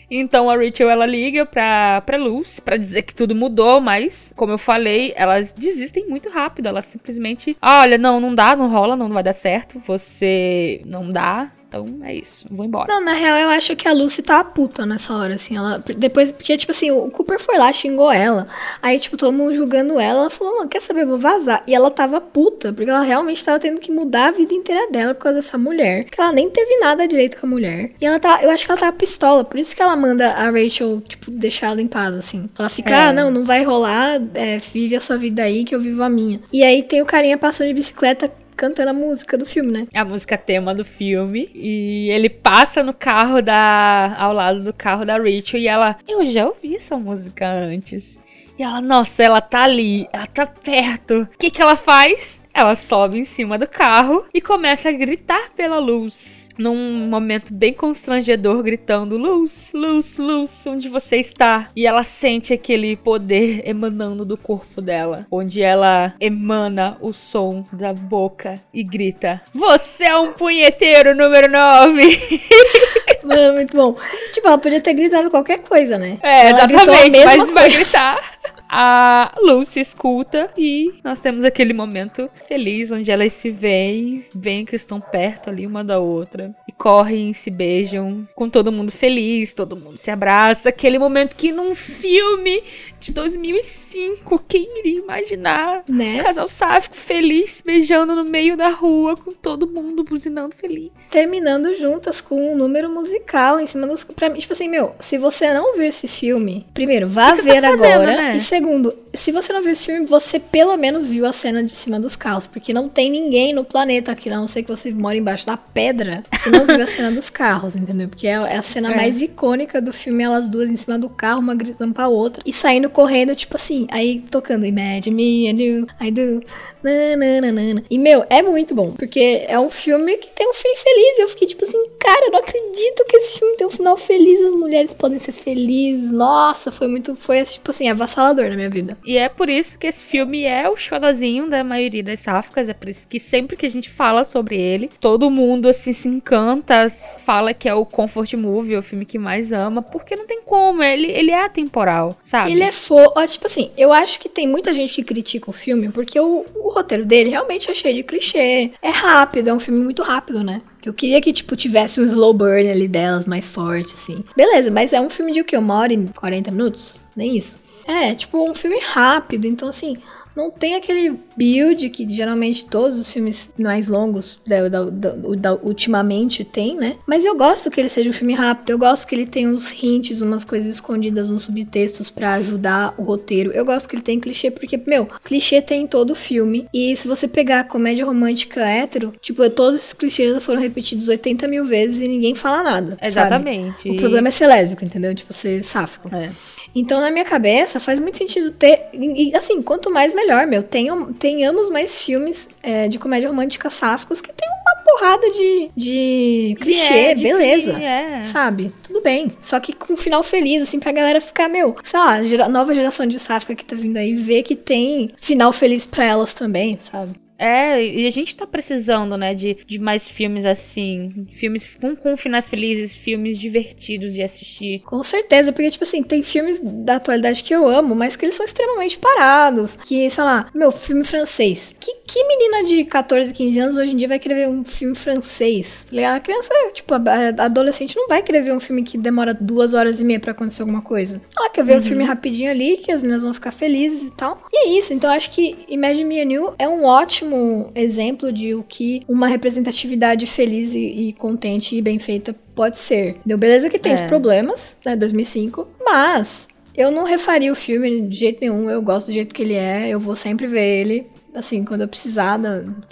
Então 0.10 0.50
a 0.50 0.56
Rachel 0.56 0.90
ela 0.90 1.06
liga 1.06 1.46
pra, 1.46 2.02
pra 2.02 2.18
Luz 2.18 2.60
pra 2.60 2.78
dizer 2.78 3.04
que 3.04 3.14
tudo 3.14 3.36
mudou, 3.36 3.80
mas, 3.80 4.34
como 4.36 4.54
eu 4.54 4.58
falei, 4.58 5.14
elas 5.16 5.54
desistem 5.54 6.08
muito 6.08 6.30
rápido. 6.30 6.68
Elas 6.68 6.86
simplesmente, 6.86 7.56
olha, 7.62 7.98
não, 7.98 8.20
não 8.20 8.34
dá, 8.34 8.56
não 8.56 8.70
rola, 8.70 8.96
não 8.96 9.10
vai 9.10 9.24
dar 9.24 9.34
certo, 9.34 9.80
você 9.80 10.82
não 10.86 11.10
dá, 11.10 11.52
então 11.70 12.00
é 12.04 12.16
isso, 12.16 12.48
vou 12.50 12.66
embora. 12.66 12.92
Não, 12.92 13.00
na 13.00 13.14
real 13.14 13.38
eu 13.38 13.50
acho 13.50 13.76
que 13.76 13.88
a 13.88 13.94
Lucy 13.94 14.24
tá 14.24 14.44
puta 14.44 14.88
nessa 14.88 15.14
hora, 15.14 15.36
assim. 15.36 15.56
Ela. 15.56 15.82
Depois, 15.96 16.32
porque, 16.32 16.58
tipo 16.58 16.72
assim, 16.72 16.90
o 16.90 17.10
Cooper 17.12 17.40
foi 17.40 17.60
lá, 17.60 17.72
xingou 17.72 18.12
ela. 18.12 18.48
Aí, 18.82 18.98
tipo, 18.98 19.16
todo 19.16 19.32
mundo 19.32 19.54
julgando 19.54 20.00
ela. 20.00 20.22
Ela 20.22 20.30
falou, 20.32 20.58
mano, 20.58 20.68
quer 20.68 20.82
saber? 20.82 21.04
Eu 21.04 21.08
vou 21.08 21.18
vazar. 21.20 21.62
E 21.68 21.76
ela 21.76 21.92
tava 21.92 22.20
puta, 22.20 22.74
porque 22.74 22.90
ela 22.90 23.04
realmente 23.04 23.46
tava 23.46 23.60
tendo 23.60 23.80
que 23.80 23.92
mudar 23.92 24.30
a 24.30 24.32
vida 24.32 24.52
inteira 24.54 24.92
dela 24.92 25.14
por 25.14 25.22
causa 25.22 25.38
dessa 25.38 25.60
mulher. 25.60 26.06
Que 26.06 26.20
ela 26.20 26.32
nem 26.32 26.50
teve 26.50 26.80
nada 26.80 27.08
direito 27.08 27.40
com 27.40 27.46
a 27.46 27.50
mulher. 27.50 27.92
E 28.02 28.06
ela 28.06 28.20
tá. 28.20 28.40
Eu 28.42 28.50
acho 28.50 28.66
que 28.66 28.72
ela 28.72 28.82
tava 28.82 28.98
pistola. 28.98 29.46
Por 29.46 29.60
isso 29.60 29.76
que 29.76 29.82
ela 29.82 29.96
manda 29.96 30.28
a 30.28 30.50
Rachel, 30.50 31.02
tipo, 31.02 31.30
deixar 31.30 31.68
ela 31.68 31.82
em 31.82 31.88
paz, 31.88 32.18
assim. 32.18 32.50
Ela 32.58 32.70
fica, 32.70 32.96
é. 32.96 33.04
ah, 33.04 33.14
não, 33.14 33.30
não 33.30 33.46
vai 33.46 33.64
rolar. 33.64 34.20
É, 34.34 34.58
vive 34.58 34.96
a 34.96 35.00
sua 35.00 35.18
vida 35.18 35.44
aí 35.44 35.64
que 35.64 35.76
eu 35.76 35.80
vivo 35.80 36.02
a 36.02 36.10
minha. 36.10 36.42
E 36.52 36.64
aí 36.64 36.82
tem 36.82 37.00
o 37.00 37.06
carinha 37.06 37.38
passando 37.38 37.68
de 37.68 37.76
bicicleta 37.76 38.32
cantando 38.60 38.90
a 38.90 38.94
música 38.94 39.38
do 39.38 39.46
filme, 39.46 39.72
né? 39.72 39.88
A 39.94 40.04
música 40.04 40.38
tema 40.38 40.76
do 40.76 40.84
filme. 40.84 41.50
E 41.56 42.10
ele 42.12 42.30
passa 42.30 42.84
no 42.84 42.94
carro 42.94 43.42
da. 43.42 44.14
ao 44.20 44.34
lado 44.34 44.62
do 44.62 44.74
carro 44.74 45.06
da 45.06 45.18
Rachel 45.18 45.62
e 45.62 45.68
ela. 45.68 45.98
Eu 46.06 46.26
já 46.26 46.46
ouvi 46.46 46.76
essa 46.76 46.98
música 46.98 47.50
antes. 47.50 48.20
E 48.60 48.64
ela, 48.64 48.82
nossa, 48.82 49.24
ela 49.24 49.40
tá 49.40 49.64
ali, 49.64 50.06
ela 50.12 50.28
tá 50.28 50.46
perto. 50.46 51.22
O 51.22 51.38
que 51.40 51.50
que 51.50 51.62
ela 51.62 51.78
faz? 51.78 52.42
Ela 52.54 52.76
sobe 52.76 53.18
em 53.18 53.24
cima 53.24 53.58
do 53.58 53.66
carro 53.66 54.26
e 54.34 54.42
começa 54.42 54.90
a 54.90 54.92
gritar 54.92 55.52
pela 55.56 55.80
luz. 55.80 56.50
Num 56.58 57.08
momento 57.08 57.54
bem 57.54 57.72
constrangedor, 57.72 58.62
gritando: 58.62 59.18
Luz, 59.18 59.72
luz, 59.74 60.18
luz, 60.18 60.66
onde 60.68 60.90
você 60.90 61.16
está? 61.16 61.70
E 61.74 61.88
ela 61.88 62.04
sente 62.04 62.52
aquele 62.52 62.98
poder 62.98 63.62
emanando 63.66 64.26
do 64.26 64.36
corpo 64.36 64.82
dela, 64.82 65.26
onde 65.32 65.62
ela 65.62 66.14
emana 66.20 66.98
o 67.00 67.14
som 67.14 67.66
da 67.72 67.94
boca 67.94 68.60
e 68.74 68.84
grita: 68.84 69.42
Você 69.54 70.04
é 70.04 70.18
um 70.18 70.34
punheteiro 70.34 71.16
número 71.16 71.50
9! 71.50 72.02
Mano, 73.30 73.54
muito 73.54 73.76
bom. 73.76 73.96
Tipo, 74.32 74.48
ela 74.48 74.58
podia 74.58 74.82
ter 74.82 74.94
gritado 74.94 75.30
qualquer 75.30 75.60
coisa, 75.60 75.98
né? 75.98 76.18
É, 76.22 76.50
ela 76.50 76.64
exatamente, 76.64 77.26
mas 77.26 77.38
coisa. 77.38 77.54
vai 77.54 77.70
gritar. 77.70 78.40
A 78.72 79.34
Lucy 79.42 79.80
escuta 79.80 80.52
e 80.56 80.94
nós 81.04 81.20
temos 81.20 81.44
aquele 81.44 81.74
momento 81.74 82.30
feliz 82.48 82.92
onde 82.92 83.10
elas 83.10 83.34
se 83.34 83.50
veem, 83.50 84.24
veem 84.34 84.64
que 84.64 84.76
estão 84.76 85.02
perto 85.02 85.50
ali 85.50 85.66
uma 85.66 85.84
da 85.84 85.98
outra 85.98 86.54
e 86.68 86.72
correm, 86.72 87.34
se 87.34 87.50
beijam, 87.50 88.28
com 88.36 88.48
todo 88.48 88.72
mundo 88.72 88.92
feliz, 88.92 89.56
todo 89.56 89.76
mundo 89.76 89.98
se 89.98 90.12
abraça. 90.12 90.70
Aquele 90.70 91.00
momento 91.00 91.36
que 91.36 91.52
num 91.52 91.74
filme 91.74 92.62
de 93.00 93.12
2005, 93.12 94.44
quem 94.48 94.80
iria 94.80 95.00
imaginar? 95.00 95.84
Né? 95.88 96.20
Um 96.20 96.24
casal 96.24 96.48
sáfico 96.48 96.96
feliz, 96.96 97.62
beijando 97.66 98.16
no 98.16 98.26
meio 98.26 98.58
da 98.58 98.70
rua, 98.70 99.16
com 99.16 99.34
todo 99.34 99.68
mundo 99.68 100.04
buzinando 100.04 100.56
feliz. 100.56 100.92
Terminando 101.10 101.76
juntas 101.76 102.22
com 102.22 102.54
um 102.54 102.58
número 102.58 102.90
musical 102.90 103.60
em 103.60 103.68
cima 103.68 103.88
dos. 103.88 104.04
Pra 104.04 104.30
mim, 104.30 104.40
tipo 104.40 104.54
assim, 104.54 104.68
meu, 104.68 104.94
se 105.00 105.18
você 105.18 105.54
não 105.54 105.76
viu 105.76 105.84
esse 105.86 106.08
filme, 106.08 106.66
primeiro, 106.74 107.08
vá 107.08 107.34
ver 107.34 107.62
tá 107.62 107.70
fazendo, 107.70 107.94
agora. 107.94 108.18
Né? 108.18 108.36
E 108.36 108.40
segundo, 108.40 108.94
se 109.14 109.32
você 109.32 109.52
não 109.52 109.62
viu 109.62 109.72
esse 109.72 109.86
filme, 109.86 110.06
você 110.06 110.40
pelo 110.40 110.76
menos 110.78 111.08
viu 111.08 111.26
a 111.26 111.34
cena 111.34 111.64
de 111.64 111.76
cima 111.76 112.00
dos 112.00 112.16
carros, 112.16 112.46
porque 112.48 112.72
não 112.72 112.88
tem 112.88 113.10
ninguém 113.10 113.54
no 113.54 113.64
planeta 113.64 114.12
aqui, 114.12 114.30
a 114.30 114.38
não 114.38 114.48
sei 114.48 114.64
que 114.64 114.70
você 114.70 114.92
mora 114.92 115.18
embaixo 115.18 115.46
da 115.46 115.58
pedra, 115.58 116.24
que 116.44 116.50
não 116.50 116.66
viu 116.66 116.82
a 116.82 116.86
cena 116.88 117.12
dos 117.12 117.30
carros, 117.30 117.76
entendeu? 117.76 118.08
Porque 118.08 118.28
é, 118.28 118.32
é 118.34 118.58
a 118.58 118.62
cena 118.62 118.92
É. 118.92 118.96
mais 118.96 119.22
icônica 119.22 119.82
do 119.82 119.92
filme, 119.92 120.24
elas 120.24 120.48
duas 120.48 120.70
em 120.70 120.76
cima 120.76 120.98
do 121.00 121.10
carro, 121.10 121.40
uma 121.40 121.56
gritando 121.56 121.94
pra 121.94 122.08
outra, 122.08 122.44
e 122.46 122.54
saindo 122.54 122.90
correndo, 122.90 123.36
tipo 123.36 123.56
assim, 123.56 123.88
aí 123.92 124.22
tocando 124.30 124.66
Imagine 124.66 125.16
Me 125.16 125.48
and 125.50 125.62
You, 125.62 125.88
I 126.00 126.12
do, 126.12 126.42
na, 126.84 127.16
na, 127.18 127.42
na, 127.42 127.52
na, 127.52 127.74
na. 127.76 127.82
E, 127.90 127.98
meu, 127.98 128.24
é 128.30 128.42
muito 128.42 128.76
bom, 128.76 128.92
porque 128.92 129.44
é 129.48 129.60
um 129.60 129.70
filme 129.70 130.18
que 130.18 130.32
tem 130.32 130.48
um 130.50 130.54
fim 130.54 130.76
feliz, 130.76 131.18
e 131.18 131.22
eu 131.24 131.30
fiquei 131.30 131.48
tipo 131.48 131.64
assim, 131.66 131.90
cara, 132.00 132.28
eu 132.28 132.32
não 132.32 132.40
acredito 132.40 133.06
que 133.08 133.18
esse 133.18 133.40
filme 133.40 133.58
tem 133.58 133.66
um 133.66 133.72
final 133.72 133.98
feliz, 133.98 134.40
as 134.42 134.54
mulheres 134.54 134.94
podem 134.94 135.20
ser 135.20 135.32
felizes, 135.32 136.12
nossa, 136.12 136.72
foi 136.72 136.88
muito, 136.88 137.16
foi, 137.16 137.44
tipo 137.44 137.72
assim, 137.72 137.90
avassalador 137.90 138.50
na 138.50 138.56
minha 138.56 138.70
vida. 138.70 138.99
E 139.06 139.18
é 139.18 139.30
por 139.30 139.50
isso 139.50 139.78
que 139.78 139.88
esse 139.88 140.04
filme 140.04 140.44
é 140.44 140.70
o 140.70 140.76
xodozinho 140.76 141.50
da 141.50 141.64
maioria 141.64 142.04
das 142.04 142.20
sáficas. 142.20 142.70
É 142.70 142.74
por 142.74 142.90
isso 142.90 143.08
que 143.08 143.20
sempre 143.20 143.56
que 143.56 143.66
a 143.66 143.70
gente 143.70 143.90
fala 143.90 144.24
sobre 144.24 144.58
ele, 144.60 144.90
todo 145.00 145.30
mundo 145.30 145.68
assim 145.68 145.94
se 145.94 146.08
encanta, 146.08 146.88
fala 147.24 147.54
que 147.54 147.68
é 147.68 147.74
o 147.74 147.86
comfort 147.86 148.34
movie, 148.34 148.78
o 148.78 148.82
filme 148.82 149.06
que 149.06 149.18
mais 149.18 149.52
ama, 149.52 149.82
porque 149.82 150.16
não 150.16 150.26
tem 150.26 150.42
como, 150.42 150.84
ele, 150.84 151.12
ele 151.12 151.32
é 151.32 151.44
atemporal, 151.44 152.18
sabe? 152.24 152.52
Ele 152.52 152.64
é 152.64 152.72
fofo. 152.72 153.14
Tipo 153.28 153.48
assim, 153.48 153.72
eu 153.78 153.92
acho 153.92 154.20
que 154.20 154.28
tem 154.28 154.48
muita 154.48 154.74
gente 154.74 154.94
que 154.94 155.04
critica 155.04 155.50
o 155.50 155.54
filme 155.54 155.90
porque 155.90 156.20
o, 156.20 156.46
o 156.56 156.70
roteiro 156.70 157.06
dele 157.06 157.30
realmente 157.30 157.70
é 157.70 157.74
cheio 157.74 157.96
de 157.96 158.04
clichê. 158.04 158.72
É 158.82 158.90
rápido, 158.90 159.50
é 159.50 159.54
um 159.54 159.60
filme 159.60 159.84
muito 159.84 160.02
rápido, 160.02 160.44
né? 160.44 160.62
Que 160.82 160.88
eu 160.88 160.94
queria 160.94 161.20
que, 161.20 161.34
tipo, 161.34 161.56
tivesse 161.56 162.00
um 162.00 162.06
slow 162.06 162.34
burn 162.34 162.70
ali 162.70 162.88
delas 162.88 163.26
mais 163.26 163.50
forte, 163.50 163.94
assim. 163.94 164.24
Beleza, 164.36 164.72
mas 164.72 164.94
é 164.94 165.02
um 165.02 165.10
filme 165.10 165.32
de 165.32 165.42
o 165.42 165.46
quê? 165.46 165.58
Uma 165.58 165.76
hora 165.78 165.94
e 165.94 166.08
40 166.08 166.52
minutos? 166.52 167.02
Nem 167.16 167.36
isso. 167.36 167.60
É, 167.90 168.14
tipo, 168.14 168.48
um 168.48 168.54
filme 168.54 168.80
rápido. 168.80 169.46
Então, 169.46 169.68
assim, 169.68 169.98
não 170.40 170.52
tem 170.52 170.76
aquele 170.76 171.14
build 171.38 171.90
que 171.90 172.08
geralmente 172.10 172.66
todos 172.66 173.00
os 173.00 173.12
filmes 173.12 173.52
mais 173.58 173.88
longos 173.88 174.40
da, 174.48 174.68
da- 174.70 174.86
da- 174.90 175.54
ultimamente 175.62 176.44
tem, 176.44 176.76
né? 176.76 176.96
Mas 177.08 177.24
eu 177.26 177.36
gosto 177.38 177.70
que 177.70 177.80
ele 177.80 177.90
seja 177.90 178.10
um 178.10 178.14
filme 178.14 178.34
rápido, 178.34 178.70
eu 178.72 178.78
gosto 178.78 179.08
que 179.08 179.16
ele 179.16 179.26
tenha 179.26 179.48
uns 179.50 179.72
hints, 179.72 180.22
umas 180.22 180.44
coisas 180.46 180.70
escondidas 180.74 181.30
nos 181.30 181.44
subtextos 181.44 182.10
pra 182.12 182.34
ajudar 182.36 182.94
o 182.98 183.04
roteiro. 183.04 183.52
Eu 183.52 183.66
gosto 183.66 183.88
que 183.90 183.96
ele 183.96 184.02
tem 184.04 184.20
clichê, 184.20 184.52
porque, 184.52 184.78
meu, 184.88 185.08
clichê 185.24 185.62
tem 185.62 185.84
em 185.84 185.88
todo 185.88 186.12
o 186.12 186.16
filme. 186.16 186.68
E 186.74 186.96
se 186.96 187.08
você 187.08 187.28
pegar 187.28 187.66
comédia 187.66 188.06
romântica 188.06 188.62
hétero, 188.62 189.14
tipo, 189.22 189.48
todos 189.50 189.76
esses 189.80 189.94
clichês 189.94 190.44
foram 190.44 190.60
repetidos 190.62 191.08
80 191.08 191.48
mil 191.48 191.66
vezes 191.66 192.02
e 192.02 192.08
ninguém 192.08 192.36
fala 192.36 192.64
nada. 192.64 192.92
sabe? 192.92 193.08
Exatamente. 193.08 193.90
O 193.90 193.96
problema 193.96 194.28
é 194.28 194.32
ser 194.32 194.48
lésbico, 194.48 194.84
entendeu? 194.86 195.14
Tipo, 195.16 195.34
ser 195.34 195.64
sáfico. 195.64 196.14
É. 196.14 196.30
Então, 196.76 197.02
na 197.02 197.10
minha 197.12 197.26
cabeça, 197.26 197.80
faz 197.80 198.00
muito 198.00 198.18
sentido 198.18 198.52
ter. 198.52 198.84
E, 198.94 199.36
assim, 199.36 199.62
quanto 199.62 199.90
mais 199.92 200.14
melhor, 200.14 200.29
meu. 200.48 200.64
Tenham, 200.64 201.12
tenhamos 201.14 201.70
mais 201.70 202.04
filmes 202.04 202.50
é, 202.64 202.88
de 202.88 202.98
comédia 203.00 203.30
romântica 203.30 203.70
sáficos 203.70 204.22
que 204.22 204.32
tem 204.32 204.48
uma 204.50 204.84
porrada 204.84 205.30
de, 205.32 205.70
de 205.76 206.58
clichê, 206.60 206.94
é, 206.94 207.14
de 207.14 207.24
beleza. 207.24 207.74
fi- 207.76 207.84
é. 207.84 208.22
Sabe? 208.24 208.74
Tudo 208.84 209.02
bem. 209.02 209.32
Só 209.42 209.60
que 209.60 209.74
com 209.74 209.94
um 209.94 209.98
final 209.98 210.24
feliz, 210.24 210.64
assim, 210.64 210.80
pra 210.80 210.92
galera 210.92 211.22
ficar, 211.22 211.48
meu, 211.48 211.76
sei 211.84 212.00
lá, 212.00 212.24
gera- 212.24 212.50
nova 212.50 212.74
geração 212.74 213.06
de 213.06 213.20
sáfica 213.20 213.54
que 213.56 213.64
tá 213.66 213.76
vindo 213.76 213.98
aí, 213.98 214.14
ver 214.16 214.44
que 214.44 214.56
tem 214.56 215.12
final 215.18 215.52
feliz 215.54 215.86
pra 215.86 216.06
elas 216.06 216.34
também, 216.34 216.78
sabe? 216.82 217.12
É, 217.40 217.84
e 217.84 218.06
a 218.06 218.10
gente 218.10 218.36
tá 218.36 218.46
precisando, 218.46 219.16
né, 219.18 219.34
de, 219.34 219.58
de 219.66 219.80
mais 219.80 220.08
filmes 220.08 220.46
assim. 220.46 221.28
Filmes 221.32 221.70
com, 221.80 221.96
com 221.96 222.18
finais 222.18 222.50
felizes, 222.50 222.94
filmes 222.94 223.38
divertidos 223.40 224.14
de 224.14 224.22
assistir. 224.22 224.80
Com 224.80 225.02
certeza, 225.02 225.54
porque, 225.54 225.72
tipo 225.72 225.84
assim, 225.84 226.04
tem 226.04 226.22
filmes 226.22 226.60
da 226.62 226.98
atualidade 226.98 227.44
que 227.44 227.56
eu 227.56 227.68
amo, 227.68 227.96
mas 227.96 228.16
que 228.16 228.26
eles 228.26 228.36
são 228.36 228.46
extremamente 228.46 228.98
parados. 228.98 229.76
Que, 229.76 230.10
sei 230.10 230.24
lá, 230.24 230.50
meu, 230.54 230.72
filme 230.72 231.04
francês. 231.04 231.74
Que, 231.80 231.96
que 232.06 232.24
menina 232.28 232.66
de 232.66 232.84
14, 232.84 233.34
15 233.34 233.60
anos 233.60 233.78
hoje 233.78 233.94
em 233.94 233.98
dia 233.98 234.08
vai 234.08 234.20
querer 234.20 234.36
ver 234.36 234.48
um 234.50 234.66
filme 234.66 234.96
francês? 234.96 235.88
A 236.14 236.20
criança, 236.20 236.54
tipo, 236.74 236.94
a 236.94 237.00
a 237.00 237.46
adolescente 237.46 237.96
não 237.96 238.08
vai 238.08 238.22
querer 238.22 238.42
ver 238.42 238.54
um 238.54 238.60
filme 238.60 238.84
que 238.84 238.98
demora 238.98 239.34
duas 239.34 239.74
horas 239.74 240.02
e 240.02 240.06
meia 240.06 240.20
pra 240.20 240.32
acontecer 240.32 240.62
alguma 240.62 240.82
coisa. 240.82 241.22
Ela 241.38 241.50
quer 241.50 241.64
ver 241.64 241.78
um 241.78 241.82
filme 241.82 242.04
rapidinho 242.04 242.50
ali, 242.50 242.78
que 242.78 242.92
as 242.92 243.02
meninas 243.02 243.24
vão 243.24 243.34
ficar 243.34 243.52
felizes 243.52 244.08
e 244.08 244.12
tal. 244.12 244.42
E 244.52 244.58
é 244.58 244.78
isso, 244.78 244.94
então 244.94 245.10
eu 245.10 245.16
acho 245.16 245.32
que 245.32 245.58
Imagine 245.68 246.04
Me 246.06 246.22
and 246.22 246.32
You 246.32 246.54
é 246.58 246.68
um 246.68 246.84
ótimo 246.84 247.29
exemplo 247.76 248.32
de 248.32 248.54
o 248.54 248.64
que 248.64 249.04
uma 249.08 249.28
representatividade 249.28 250.26
feliz 250.26 250.74
e, 250.74 250.80
e 251.10 251.14
contente 251.14 251.76
e 251.76 251.82
bem 251.82 252.00
feita 252.00 252.36
pode 252.56 252.78
ser. 252.78 253.16
Deu 253.26 253.38
beleza 253.38 253.70
que 253.70 253.80
tem 253.80 253.94
os 253.94 254.02
É. 254.02 254.08
problemas, 254.08 254.78
né, 254.86 254.96
2005, 254.96 255.68
mas 255.84 256.48
eu 256.76 256.92
não 256.92 257.04
refaria 257.04 257.52
o 257.52 257.56
filme 257.56 258.02
de 258.02 258.18
jeito 258.18 258.40
nenhum, 258.42 258.70
eu 258.70 258.82
gosto 258.82 259.08
do 259.08 259.14
jeito 259.14 259.34
que 259.36 259.42
ele 259.44 259.56
é, 259.56 259.90
eu 259.90 260.00
vou 260.00 260.16
sempre 260.16 260.48
ver 260.48 260.82
ele. 260.82 261.08
Assim, 261.32 261.64
quando 261.64 261.82
eu 261.82 261.88
precisar 261.88 262.40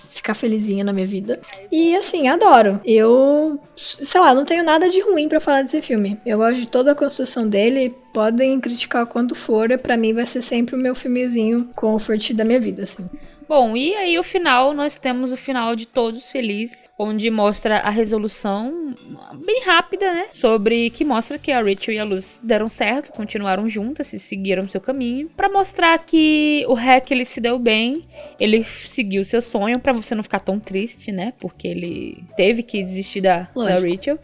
ficar 0.10 0.36
felizinha 0.36 0.84
na 0.84 0.94
minha 0.94 1.08
vida. 1.08 1.40
E 1.72 1.96
assim, 1.98 2.28
adoro. 2.28 2.80
Eu, 2.86 3.60
sei 3.76 4.22
lá, 4.22 4.32
não 4.36 4.46
tenho 4.46 4.64
nada 4.64 4.88
de 4.90 5.02
ruim 5.02 5.28
pra 5.28 5.40
falar 5.40 5.64
desse 5.64 5.82
filme. 5.82 6.20
Eu 6.24 6.38
gosto 6.38 6.60
de 6.60 6.68
toda 6.68 6.92
a 6.92 6.96
construção 6.96 7.50
dele. 7.50 7.96
Podem 8.14 8.60
criticar 8.60 9.08
quanto 9.08 9.34
for, 9.34 9.76
pra 9.80 9.98
mim 9.98 10.14
vai 10.14 10.26
ser 10.28 10.44
sempre 10.44 10.76
o 10.76 10.78
meu 10.78 10.94
filmezinho 10.94 11.68
comfort 11.76 12.32
da 12.34 12.46
minha 12.46 12.60
vida, 12.60 12.84
assim. 12.84 13.06
Bom, 13.48 13.78
e 13.78 13.96
aí 13.96 14.20
o 14.20 14.24
final, 14.24 14.74
nós 14.74 14.96
temos 14.96 15.32
o 15.32 15.38
final 15.38 15.76
de 15.76 15.88
Todos 15.88 16.30
Felizes, 16.30 16.90
onde 16.98 17.30
mostra 17.30 17.80
a 17.80 17.90
resolução 17.90 18.94
bem 19.46 19.64
rápida, 19.64 20.14
né? 20.14 20.26
Sobre 20.32 20.90
que 20.90 21.06
mostra 21.06 21.38
que 21.38 21.52
a 21.52 21.62
Rachel 21.62 21.94
e 21.94 22.00
a 22.00 22.04
Luz 22.04 22.40
deram 22.44 22.68
certo, 22.68 23.12
continuaram 23.12 23.70
juntas 23.70 24.12
e 24.14 24.20
seguiram 24.20 24.68
seu 24.68 24.82
caminho, 24.82 25.30
Pra 25.36 25.50
mostrar 25.50 25.98
que 26.00 26.66
o 26.68 26.74
Hack 26.74 27.12
ele 27.12 27.24
se 27.24 27.40
deu 27.40 27.60
bem, 27.60 28.06
ele 28.40 28.64
seguiu 28.64 29.24
seu 29.24 29.42
sonho 29.42 29.80
pra 29.80 29.94
você 29.94 30.16
não 30.16 30.24
ficar 30.24 30.40
tão 30.40 30.60
triste, 30.60 31.12
né? 31.12 31.34
Porque 31.40 31.68
ele 31.68 32.24
teve 32.36 32.64
que 32.64 32.82
desistir 32.82 33.22
da, 33.22 33.48
da. 33.56 33.76
Rachel. 33.76 34.20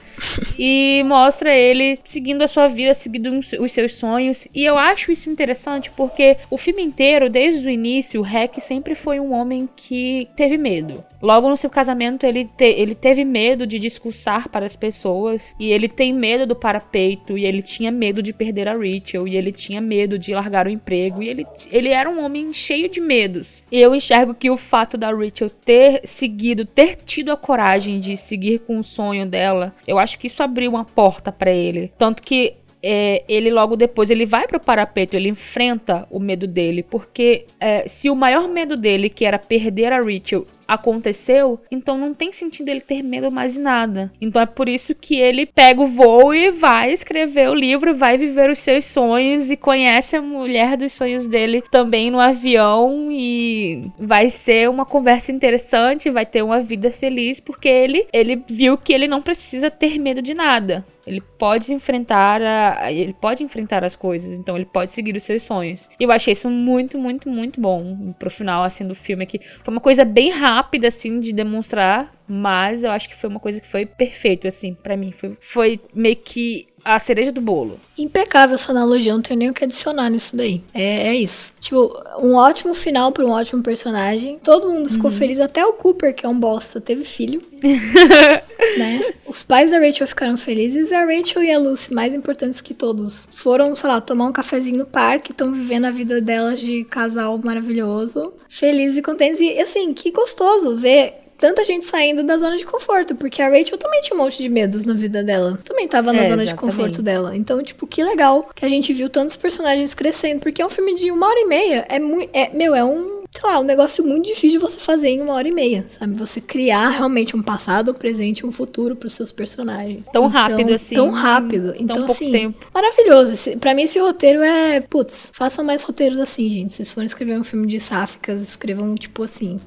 E 0.57 1.03
mostra 1.05 1.53
ele 1.53 1.99
seguindo 2.03 2.41
a 2.41 2.47
sua 2.47 2.67
vida, 2.67 2.93
seguindo 2.93 3.37
os 3.37 3.71
seus 3.71 3.95
sonhos. 3.95 4.47
E 4.53 4.65
eu 4.65 4.77
acho 4.77 5.11
isso 5.11 5.29
interessante 5.29 5.91
porque 5.91 6.37
o 6.49 6.57
filme 6.57 6.81
inteiro, 6.81 7.29
desde 7.29 7.67
o 7.67 7.71
início, 7.71 8.19
o 8.19 8.23
Hack 8.23 8.59
sempre 8.59 8.95
foi 8.95 9.12
um 9.19 9.33
homem 9.33 9.67
que 9.75 10.27
teve 10.35 10.57
medo. 10.57 11.03
Logo 11.21 11.49
no 11.49 11.55
seu 11.55 11.69
casamento, 11.69 12.25
ele, 12.25 12.45
te- 12.45 12.65
ele 12.65 12.93
teve 12.93 13.23
medo 13.23 13.65
de 13.65 13.79
discursar 13.79 14.49
para 14.49 14.65
as 14.65 14.75
pessoas. 14.75 15.55
E 15.59 15.71
ele 15.71 15.87
tem 15.87 16.13
medo 16.13 16.45
do 16.45 16.55
parapeito. 16.55 17.37
E 17.37 17.45
ele 17.45 17.61
tinha 17.61 17.91
medo 17.91 18.21
de 18.21 18.33
perder 18.33 18.67
a 18.67 18.73
Rachel. 18.73 19.27
E 19.27 19.37
ele 19.37 19.51
tinha 19.51 19.79
medo 19.79 20.19
de 20.19 20.33
largar 20.33 20.67
o 20.67 20.69
emprego. 20.69 21.23
E 21.23 21.29
ele, 21.29 21.47
ele 21.71 21.89
era 21.89 22.09
um 22.09 22.23
homem 22.23 22.51
cheio 22.51 22.89
de 22.89 22.99
medos. 22.99 23.63
E 23.71 23.79
eu 23.79 23.95
enxergo 23.95 24.33
que 24.33 24.49
o 24.49 24.57
fato 24.57 24.97
da 24.97 25.11
Rachel 25.11 25.49
ter 25.49 26.01
seguido, 26.03 26.65
ter 26.65 26.97
tido 26.97 27.31
a 27.31 27.37
coragem 27.37 27.99
de 27.99 28.17
seguir 28.17 28.59
com 28.59 28.79
o 28.79 28.83
sonho 28.83 29.25
dela, 29.25 29.73
eu 29.87 29.97
acho 29.97 30.19
que 30.19 30.27
isso 30.27 30.43
abriu 30.43 30.71
uma 30.71 30.83
porta 30.85 31.31
para 31.31 31.51
ele. 31.51 31.91
Tanto 31.97 32.21
que 32.21 32.55
é, 32.83 33.23
ele 33.29 33.49
logo 33.49 33.77
depois 33.77 34.09
ele 34.09 34.25
vai 34.25 34.45
pro 34.45 34.59
parapeito, 34.59 35.15
ele 35.15 35.29
enfrenta 35.29 36.05
o 36.11 36.19
medo 36.19 36.45
dele, 36.45 36.83
porque 36.83 37.45
é, 37.59 37.87
se 37.87 38.09
o 38.09 38.15
maior 38.15 38.49
medo 38.49 38.75
dele, 38.75 39.09
que 39.09 39.23
era 39.23 39.39
perder 39.39 39.93
a 39.93 40.01
Rachel, 40.01 40.45
aconteceu, 40.67 41.59
então 41.69 41.97
não 41.97 42.13
tem 42.13 42.31
sentido 42.31 42.69
ele 42.69 42.81
ter 42.81 43.03
medo 43.03 43.31
mais 43.31 43.53
de 43.53 43.59
nada. 43.59 44.11
Então 44.19 44.41
é 44.41 44.45
por 44.45 44.67
isso 44.67 44.95
que 44.95 45.15
ele 45.15 45.45
pega 45.45 45.81
o 45.81 45.87
voo 45.87 46.33
e 46.33 46.51
vai 46.51 46.91
escrever 46.91 47.49
o 47.49 47.53
livro, 47.53 47.93
vai 47.93 48.17
viver 48.17 48.49
os 48.49 48.59
seus 48.59 48.85
sonhos 48.85 49.51
e 49.51 49.57
conhece 49.57 50.15
a 50.15 50.21
mulher 50.21 50.77
dos 50.77 50.93
sonhos 50.93 51.25
dele 51.25 51.63
também 51.69 52.09
no 52.09 52.19
avião 52.19 53.09
e 53.11 53.91
vai 53.99 54.29
ser 54.29 54.69
uma 54.69 54.85
conversa 54.85 55.31
interessante, 55.31 56.09
vai 56.09 56.25
ter 56.25 56.41
uma 56.41 56.59
vida 56.59 56.91
feliz 56.91 57.39
porque 57.39 57.67
ele 57.67 58.07
ele 58.11 58.41
viu 58.47 58.77
que 58.77 58.93
ele 58.93 59.07
não 59.07 59.21
precisa 59.21 59.69
ter 59.69 59.99
medo 59.99 60.21
de 60.21 60.33
nada. 60.33 60.85
Ele 61.05 61.21
pode 61.21 61.73
enfrentar 61.73 62.41
a, 62.41 62.91
ele 62.91 63.13
pode 63.13 63.43
enfrentar 63.43 63.83
as 63.83 63.95
coisas, 63.95 64.37
então 64.37 64.55
ele 64.55 64.65
pode 64.65 64.91
seguir 64.91 65.15
os 65.15 65.23
seus 65.23 65.43
sonhos. 65.43 65.89
E 65.99 66.03
eu 66.03 66.11
achei 66.11 66.31
isso 66.31 66.49
muito, 66.49 66.97
muito, 66.97 67.29
muito 67.29 67.59
bom 67.59 68.13
pro 68.17 68.29
final 68.29 68.63
assim 68.63 68.87
do 68.87 68.95
filme 68.95 69.23
aqui. 69.23 69.39
Foi 69.63 69.73
uma 69.73 69.81
coisa 69.81 70.05
bem 70.05 70.29
rápida 70.29 70.87
assim 70.87 71.19
de 71.19 71.33
demonstrar, 71.33 72.13
mas 72.27 72.83
eu 72.83 72.91
acho 72.91 73.09
que 73.09 73.15
foi 73.15 73.29
uma 73.29 73.39
coisa 73.39 73.59
que 73.59 73.67
foi 73.67 73.85
perfeito 73.85 74.47
assim 74.47 74.73
pra 74.73 74.95
mim. 74.95 75.11
Foi, 75.11 75.37
foi 75.41 75.81
meio 75.93 76.15
que 76.15 76.67
a 76.83 76.99
cereja 76.99 77.31
do 77.31 77.41
bolo. 77.41 77.79
Impecável 77.97 78.55
essa 78.55 78.71
analogia, 78.71 79.13
não 79.13 79.21
tenho 79.21 79.39
nem 79.39 79.49
o 79.49 79.53
que 79.53 79.63
adicionar 79.63 80.09
nisso 80.09 80.35
daí. 80.35 80.61
É, 80.73 81.09
é 81.09 81.15
isso. 81.15 81.53
Tipo, 81.59 81.95
um 82.19 82.33
ótimo 82.33 82.73
final 82.73 83.11
pra 83.11 83.25
um 83.25 83.29
ótimo 83.29 83.63
personagem. 83.63 84.39
Todo 84.43 84.69
mundo 84.69 84.89
ficou 84.89 85.09
feliz, 85.11 85.39
até 85.39 85.65
o 85.65 85.73
Cooper, 85.73 86.13
que 86.13 86.25
é 86.25 86.29
um 86.29 86.37
bosta, 86.37 86.81
teve 86.81 87.03
filho. 87.05 87.41
né? 88.77 89.13
Os 89.25 89.43
pais 89.43 89.71
da 89.71 89.79
Rachel 89.79 90.07
ficaram 90.07 90.37
felizes 90.37 90.91
e 90.91 90.93
a 90.93 91.05
Rachel 91.05 91.43
e 91.43 91.51
a 91.51 91.59
Lucy, 91.59 91.93
mais 91.93 92.13
importantes 92.13 92.59
que 92.59 92.73
todos, 92.73 93.29
foram, 93.31 93.75
sei 93.75 93.89
lá, 93.89 94.01
tomar 94.01 94.25
um 94.25 94.33
cafezinho 94.33 94.79
no 94.79 94.85
parque, 94.85 95.31
estão 95.31 95.51
vivendo 95.51 95.85
a 95.85 95.91
vida 95.91 96.19
delas 96.19 96.59
de 96.59 96.83
casal 96.85 97.39
maravilhoso, 97.43 98.33
felizes 98.49 98.97
e 98.97 99.01
contentes. 99.01 99.39
E 99.39 99.59
assim, 99.59 99.93
que 99.93 100.11
gostoso 100.11 100.75
ver 100.75 101.22
tanta 101.43 101.61
gente 101.65 101.83
saindo 101.83 102.23
da 102.23 102.37
zona 102.37 102.55
de 102.55 102.65
conforto, 102.65 103.15
porque 103.15 103.41
a 103.41 103.49
Rachel 103.49 103.77
também 103.77 103.99
tinha 103.99 104.17
um 104.17 104.23
monte 104.23 104.41
de 104.41 104.47
medos 104.47 104.85
na 104.85 104.93
vida 104.93 105.21
dela. 105.21 105.59
Também 105.65 105.87
tava 105.89 106.13
na 106.13 106.21
É, 106.21 106.23
zona 106.25 106.37
de 106.45 106.51
exatamente. 106.51 106.75
conforto 106.77 107.01
dela. 107.01 107.35
Então, 107.35 107.61
tipo, 107.61 107.85
que 107.85 108.01
legal 108.01 108.49
que 108.55 108.63
a 108.63 108.67
gente 108.69 108.93
viu 108.93 109.09
tantos 109.09 109.35
personagens 109.35 109.93
crescendo, 109.93 110.39
porque 110.39 110.61
é 110.61 110.65
um 110.65 110.69
filme 110.69 110.95
de 110.95 111.11
uma 111.11 111.27
hora 111.27 111.39
e 111.41 111.45
meia. 111.45 111.85
É 111.89 111.99
muito. 111.99 112.29
É, 112.33 112.49
meu, 112.53 112.73
é 112.73 112.83
um. 112.85 113.21
Sei 113.35 113.49
lá, 113.49 113.59
um 113.59 113.63
negócio 113.63 114.05
muito 114.05 114.25
difícil 114.27 114.51
de 114.51 114.57
você 114.59 114.79
fazer 114.79 115.09
em 115.09 115.19
uma 115.19 115.33
hora 115.33 115.47
e 115.47 115.51
meia, 115.51 115.83
sabe? 115.89 116.13
Você 116.15 116.39
criar 116.39 116.89
realmente 116.89 117.35
um 117.35 117.41
passado, 117.41 117.89
um 117.89 117.93
presente, 117.95 118.45
um 118.45 118.51
futuro 118.51 118.95
pros 118.95 119.15
seus 119.15 119.31
personagens. 119.31 120.03
Tão 120.13 120.27
Então, 120.27 120.27
rápido 120.27 120.71
assim, 120.73 120.93
Tão 120.95 121.09
rápido. 121.09 121.71
tão 121.73 121.81
Então, 121.81 121.95
pouco 121.97 122.11
assim, 122.11 122.31
tempo. 122.31 122.63
maravilhoso. 122.71 123.33
Esse, 123.33 123.57
pra 123.57 123.73
mim, 123.73 123.83
esse 123.83 123.97
roteiro 123.99 124.41
é. 124.43 124.81
Putz, 124.81 125.31
façam 125.33 125.65
mais 125.65 125.81
roteiros 125.81 126.19
assim, 126.19 126.47
gente. 126.49 126.71
Se 126.73 126.77
vocês 126.77 126.91
forem 126.91 127.07
escrever 127.07 127.37
um 127.39 127.43
filme 127.43 127.65
de 127.65 127.79
sáficas, 127.79 128.41
escrevam 128.43 128.93
tipo 128.93 129.23
assim. 129.23 129.59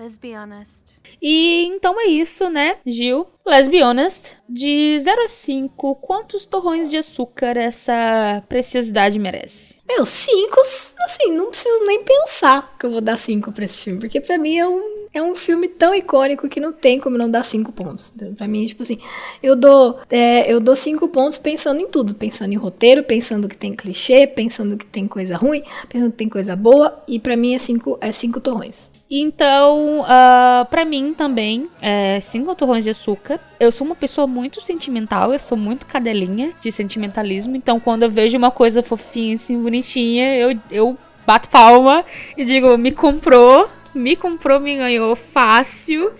Let's 0.00 0.16
be 0.16 0.34
honest. 0.34 0.94
E 1.20 1.66
então 1.66 2.00
é 2.00 2.06
isso, 2.06 2.48
né, 2.48 2.78
Gil? 2.86 3.26
Let's 3.46 3.68
be 3.68 3.82
honest. 3.82 4.34
De 4.48 4.98
0 4.98 5.24
a 5.24 5.28
5, 5.28 5.94
quantos 5.96 6.46
torrões 6.46 6.88
de 6.88 6.96
açúcar 6.96 7.58
essa 7.58 8.42
preciosidade 8.48 9.18
merece? 9.18 9.76
Meu, 9.86 10.06
cinco, 10.06 10.58
assim, 11.04 11.34
não 11.34 11.50
preciso 11.50 11.84
nem 11.84 12.02
pensar 12.02 12.76
que 12.78 12.86
eu 12.86 12.92
vou 12.92 13.02
dar 13.02 13.18
cinco 13.18 13.52
pra 13.52 13.66
esse 13.66 13.84
filme, 13.84 14.00
porque 14.00 14.22
pra 14.22 14.38
mim 14.38 14.56
é 14.56 14.66
um, 14.66 15.06
é 15.12 15.22
um 15.22 15.36
filme 15.36 15.68
tão 15.68 15.94
icônico 15.94 16.48
que 16.48 16.60
não 16.60 16.72
tem 16.72 16.98
como 16.98 17.18
não 17.18 17.30
dar 17.30 17.44
cinco 17.44 17.70
pontos. 17.70 18.14
Pra 18.38 18.48
mim, 18.48 18.64
tipo 18.64 18.82
assim, 18.82 18.98
eu 19.42 19.54
dou, 19.54 19.98
é, 20.08 20.50
eu 20.50 20.60
dou 20.60 20.74
cinco 20.74 21.08
pontos 21.08 21.38
pensando 21.38 21.78
em 21.78 21.88
tudo, 21.88 22.14
pensando 22.14 22.52
em 22.52 22.56
roteiro, 22.56 23.04
pensando 23.04 23.46
que 23.48 23.56
tem 23.56 23.74
clichê, 23.74 24.26
pensando 24.26 24.78
que 24.78 24.86
tem 24.86 25.06
coisa 25.06 25.36
ruim, 25.36 25.62
pensando 25.90 26.10
que 26.10 26.16
tem 26.16 26.28
coisa 26.28 26.56
boa, 26.56 27.02
e 27.06 27.18
pra 27.20 27.36
mim 27.36 27.54
é 27.54 27.58
cinco, 27.58 27.98
é 28.00 28.12
cinco 28.12 28.40
torrões. 28.40 28.89
Então, 29.12 30.04
ah, 30.06 30.64
pra 30.70 30.84
mim 30.84 31.12
também, 31.12 31.68
é 31.82 32.20
5 32.20 32.54
torrões 32.54 32.84
de 32.84 32.90
açúcar. 32.90 33.40
Eu 33.58 33.72
sou 33.72 33.84
uma 33.84 33.96
pessoa 33.96 34.24
muito 34.24 34.60
sentimental, 34.60 35.32
eu 35.32 35.38
sou 35.38 35.58
muito 35.58 35.84
cadelinha 35.84 36.52
de 36.62 36.70
sentimentalismo. 36.70 37.56
Então, 37.56 37.80
quando 37.80 38.04
eu 38.04 38.10
vejo 38.10 38.38
uma 38.38 38.52
coisa 38.52 38.84
fofinha, 38.84 39.34
assim, 39.34 39.60
bonitinha, 39.60 40.36
eu, 40.36 40.56
eu 40.70 40.96
bato 41.26 41.48
palma 41.48 42.04
e 42.36 42.44
digo, 42.44 42.78
me 42.78 42.92
comprou, 42.92 43.68
me 43.92 44.14
comprou, 44.14 44.60
me 44.60 44.76
ganhou 44.76 45.16
fácil. 45.16 46.12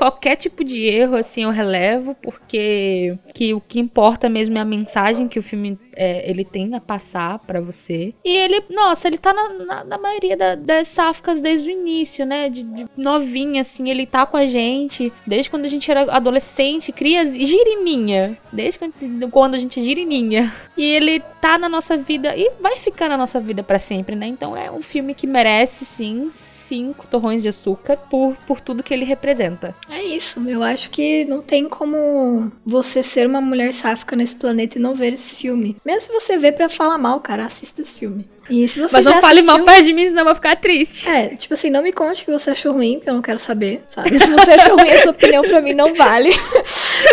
Qualquer 0.00 0.34
tipo 0.36 0.64
de 0.64 0.82
erro, 0.82 1.14
assim, 1.14 1.42
eu 1.42 1.50
relevo, 1.50 2.16
porque 2.22 3.18
que 3.34 3.52
o 3.52 3.60
que 3.60 3.78
importa 3.78 4.30
mesmo 4.30 4.56
é 4.56 4.60
a 4.62 4.64
mensagem 4.64 5.28
que 5.28 5.38
o 5.38 5.42
filme 5.42 5.78
é, 5.94 6.22
ele 6.30 6.42
tem 6.42 6.74
a 6.74 6.80
passar 6.80 7.38
pra 7.40 7.60
você. 7.60 8.14
E 8.24 8.34
ele, 8.34 8.62
nossa, 8.74 9.06
ele 9.08 9.18
tá 9.18 9.34
na, 9.34 9.48
na, 9.50 9.84
na 9.84 9.98
maioria 9.98 10.38
da- 10.38 10.54
das 10.54 10.88
sáficas 10.88 11.42
desde 11.42 11.68
o 11.68 11.72
início, 11.72 12.24
né? 12.24 12.48
De, 12.48 12.62
de 12.62 12.86
novinha, 12.96 13.60
assim, 13.60 13.90
ele 13.90 14.06
tá 14.06 14.24
com 14.24 14.38
a 14.38 14.46
gente 14.46 15.12
desde 15.26 15.50
quando 15.50 15.66
a 15.66 15.68
gente 15.68 15.90
era 15.90 16.10
adolescente, 16.10 16.92
cria 16.92 17.22
girininha. 17.26 18.38
Desde 18.50 18.78
quando, 18.78 18.94
quando 19.30 19.54
a 19.54 19.58
gente 19.58 19.78
é 19.80 19.82
girininha. 19.82 20.50
E 20.78 20.82
ele 20.82 21.20
tá 21.42 21.58
na 21.58 21.68
nossa 21.68 21.94
vida 21.98 22.34
e 22.34 22.50
vai 22.58 22.78
ficar 22.78 23.10
na 23.10 23.18
nossa 23.18 23.38
vida 23.38 23.62
pra 23.62 23.78
sempre, 23.78 24.16
né? 24.16 24.26
Então 24.26 24.56
é 24.56 24.70
um 24.70 24.80
filme 24.80 25.12
que 25.14 25.26
merece, 25.26 25.84
sim, 25.84 26.30
cinco 26.32 27.06
torrões 27.06 27.42
de 27.42 27.50
açúcar 27.50 27.98
por, 27.98 28.34
por 28.46 28.60
tudo 28.62 28.82
que 28.82 28.94
ele 28.94 29.04
representa. 29.04 29.74
É 29.90 30.02
isso, 30.04 30.40
eu 30.48 30.62
acho 30.62 30.88
que 30.90 31.24
não 31.24 31.42
tem 31.42 31.68
como 31.68 32.50
você 32.64 33.02
ser 33.02 33.26
uma 33.26 33.40
mulher 33.40 33.72
sáfica 33.72 34.14
nesse 34.14 34.36
planeta 34.36 34.78
e 34.78 34.80
não 34.80 34.94
ver 34.94 35.12
esse 35.14 35.34
filme. 35.34 35.76
Mesmo 35.84 36.00
se 36.00 36.12
você 36.12 36.38
vê 36.38 36.52
pra 36.52 36.68
falar 36.68 36.96
mal, 36.96 37.20
cara, 37.20 37.44
assista 37.44 37.80
esse 37.80 37.94
filme. 37.94 38.28
E 38.48 38.66
se 38.68 38.80
você 38.80 38.96
Mas 38.96 39.04
não 39.04 39.20
fale 39.20 39.42
mal 39.42 39.56
assistiu- 39.56 39.64
perto 39.74 39.84
de 39.86 39.92
mim, 39.92 40.06
senão 40.08 40.20
eu 40.22 40.24
vou 40.26 40.34
ficar 40.34 40.56
triste. 40.56 41.08
É, 41.08 41.28
tipo 41.34 41.54
assim, 41.54 41.70
não 41.70 41.82
me 41.82 41.92
conte 41.92 42.24
que 42.24 42.30
você 42.30 42.50
achou 42.50 42.72
ruim, 42.72 42.94
porque 42.98 43.10
eu 43.10 43.14
não 43.14 43.22
quero 43.22 43.38
saber, 43.38 43.82
sabe? 43.88 44.18
Se 44.18 44.28
você 44.30 44.52
achou 44.52 44.76
ruim, 44.76 44.90
a 44.90 44.98
sua 45.02 45.10
opinião 45.10 45.42
pra 45.42 45.60
mim 45.60 45.72
não 45.74 45.94
vale. 45.94 46.30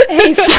É 0.10 0.28
isso. 0.28 0.52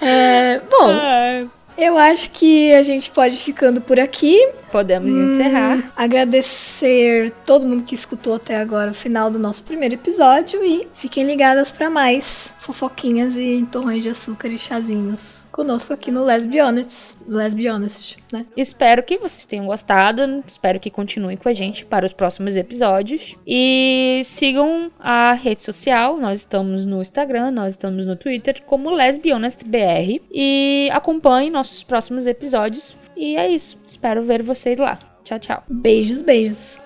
É, 0.00 0.60
bom, 0.68 1.48
eu 1.78 1.96
acho 1.96 2.30
que 2.30 2.72
a 2.74 2.82
gente 2.82 3.10
pode 3.10 3.34
ir 3.36 3.38
ficando 3.38 3.80
por 3.80 4.00
aqui. 4.00 4.36
Podemos 4.72 5.14
encerrar. 5.14 5.92
Agradecer 5.94 7.32
todo 7.44 7.66
mundo 7.66 7.84
que 7.84 7.94
escutou 7.94 8.34
até 8.34 8.56
agora 8.56 8.90
o 8.90 8.94
final 8.94 9.30
do 9.30 9.38
nosso 9.38 9.62
primeiro 9.64 9.94
episódio 9.94 10.64
e 10.64 10.88
fiquem 10.94 11.24
ligadas 11.24 11.70
pra 11.70 11.90
mais 11.90 12.54
fofoquinhas 12.58 13.36
e 13.36 13.66
torrões 13.70 14.02
de 14.02 14.08
açúcar 14.08 14.48
e 14.48 14.58
chazinhos 14.58 15.46
conosco 15.52 15.92
aqui 15.92 16.10
no 16.10 16.24
Be 16.48 16.60
Honest, 16.60 18.16
né? 18.32 18.46
Espero 18.56 19.02
que 19.02 19.18
vocês 19.18 19.44
tenham 19.44 19.66
gostado. 19.66 20.42
Espero 20.46 20.80
que 20.80 20.90
continuem 20.90 21.36
com 21.36 21.48
a 21.48 21.52
gente 21.52 21.84
para 21.84 22.06
os 22.06 22.12
próximos 22.12 22.56
episódios. 22.56 23.36
E 23.46 24.22
sigam 24.24 24.90
a 24.98 25.34
rede 25.34 25.62
social. 25.62 26.16
Nós 26.16 26.40
estamos 26.40 26.86
no 26.86 27.02
Instagram, 27.02 27.50
nós 27.50 27.74
estamos 27.74 28.06
no 28.06 28.16
Twitter 28.16 28.62
como 28.64 28.90
LesbianestBR. 28.90 30.22
E 30.32 30.88
acompanhem 30.92 31.50
nossos 31.50 31.84
próximos 31.84 32.26
episódios. 32.26 32.96
E 33.16 33.36
é 33.36 33.48
isso. 33.48 33.78
Espero 33.86 34.22
ver 34.22 34.42
vocês 34.42 34.78
lá. 34.78 34.98
Tchau, 35.24 35.38
tchau. 35.38 35.64
Beijos, 35.68 36.22
beijos. 36.22 36.80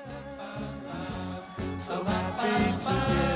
We're 1.89 3.36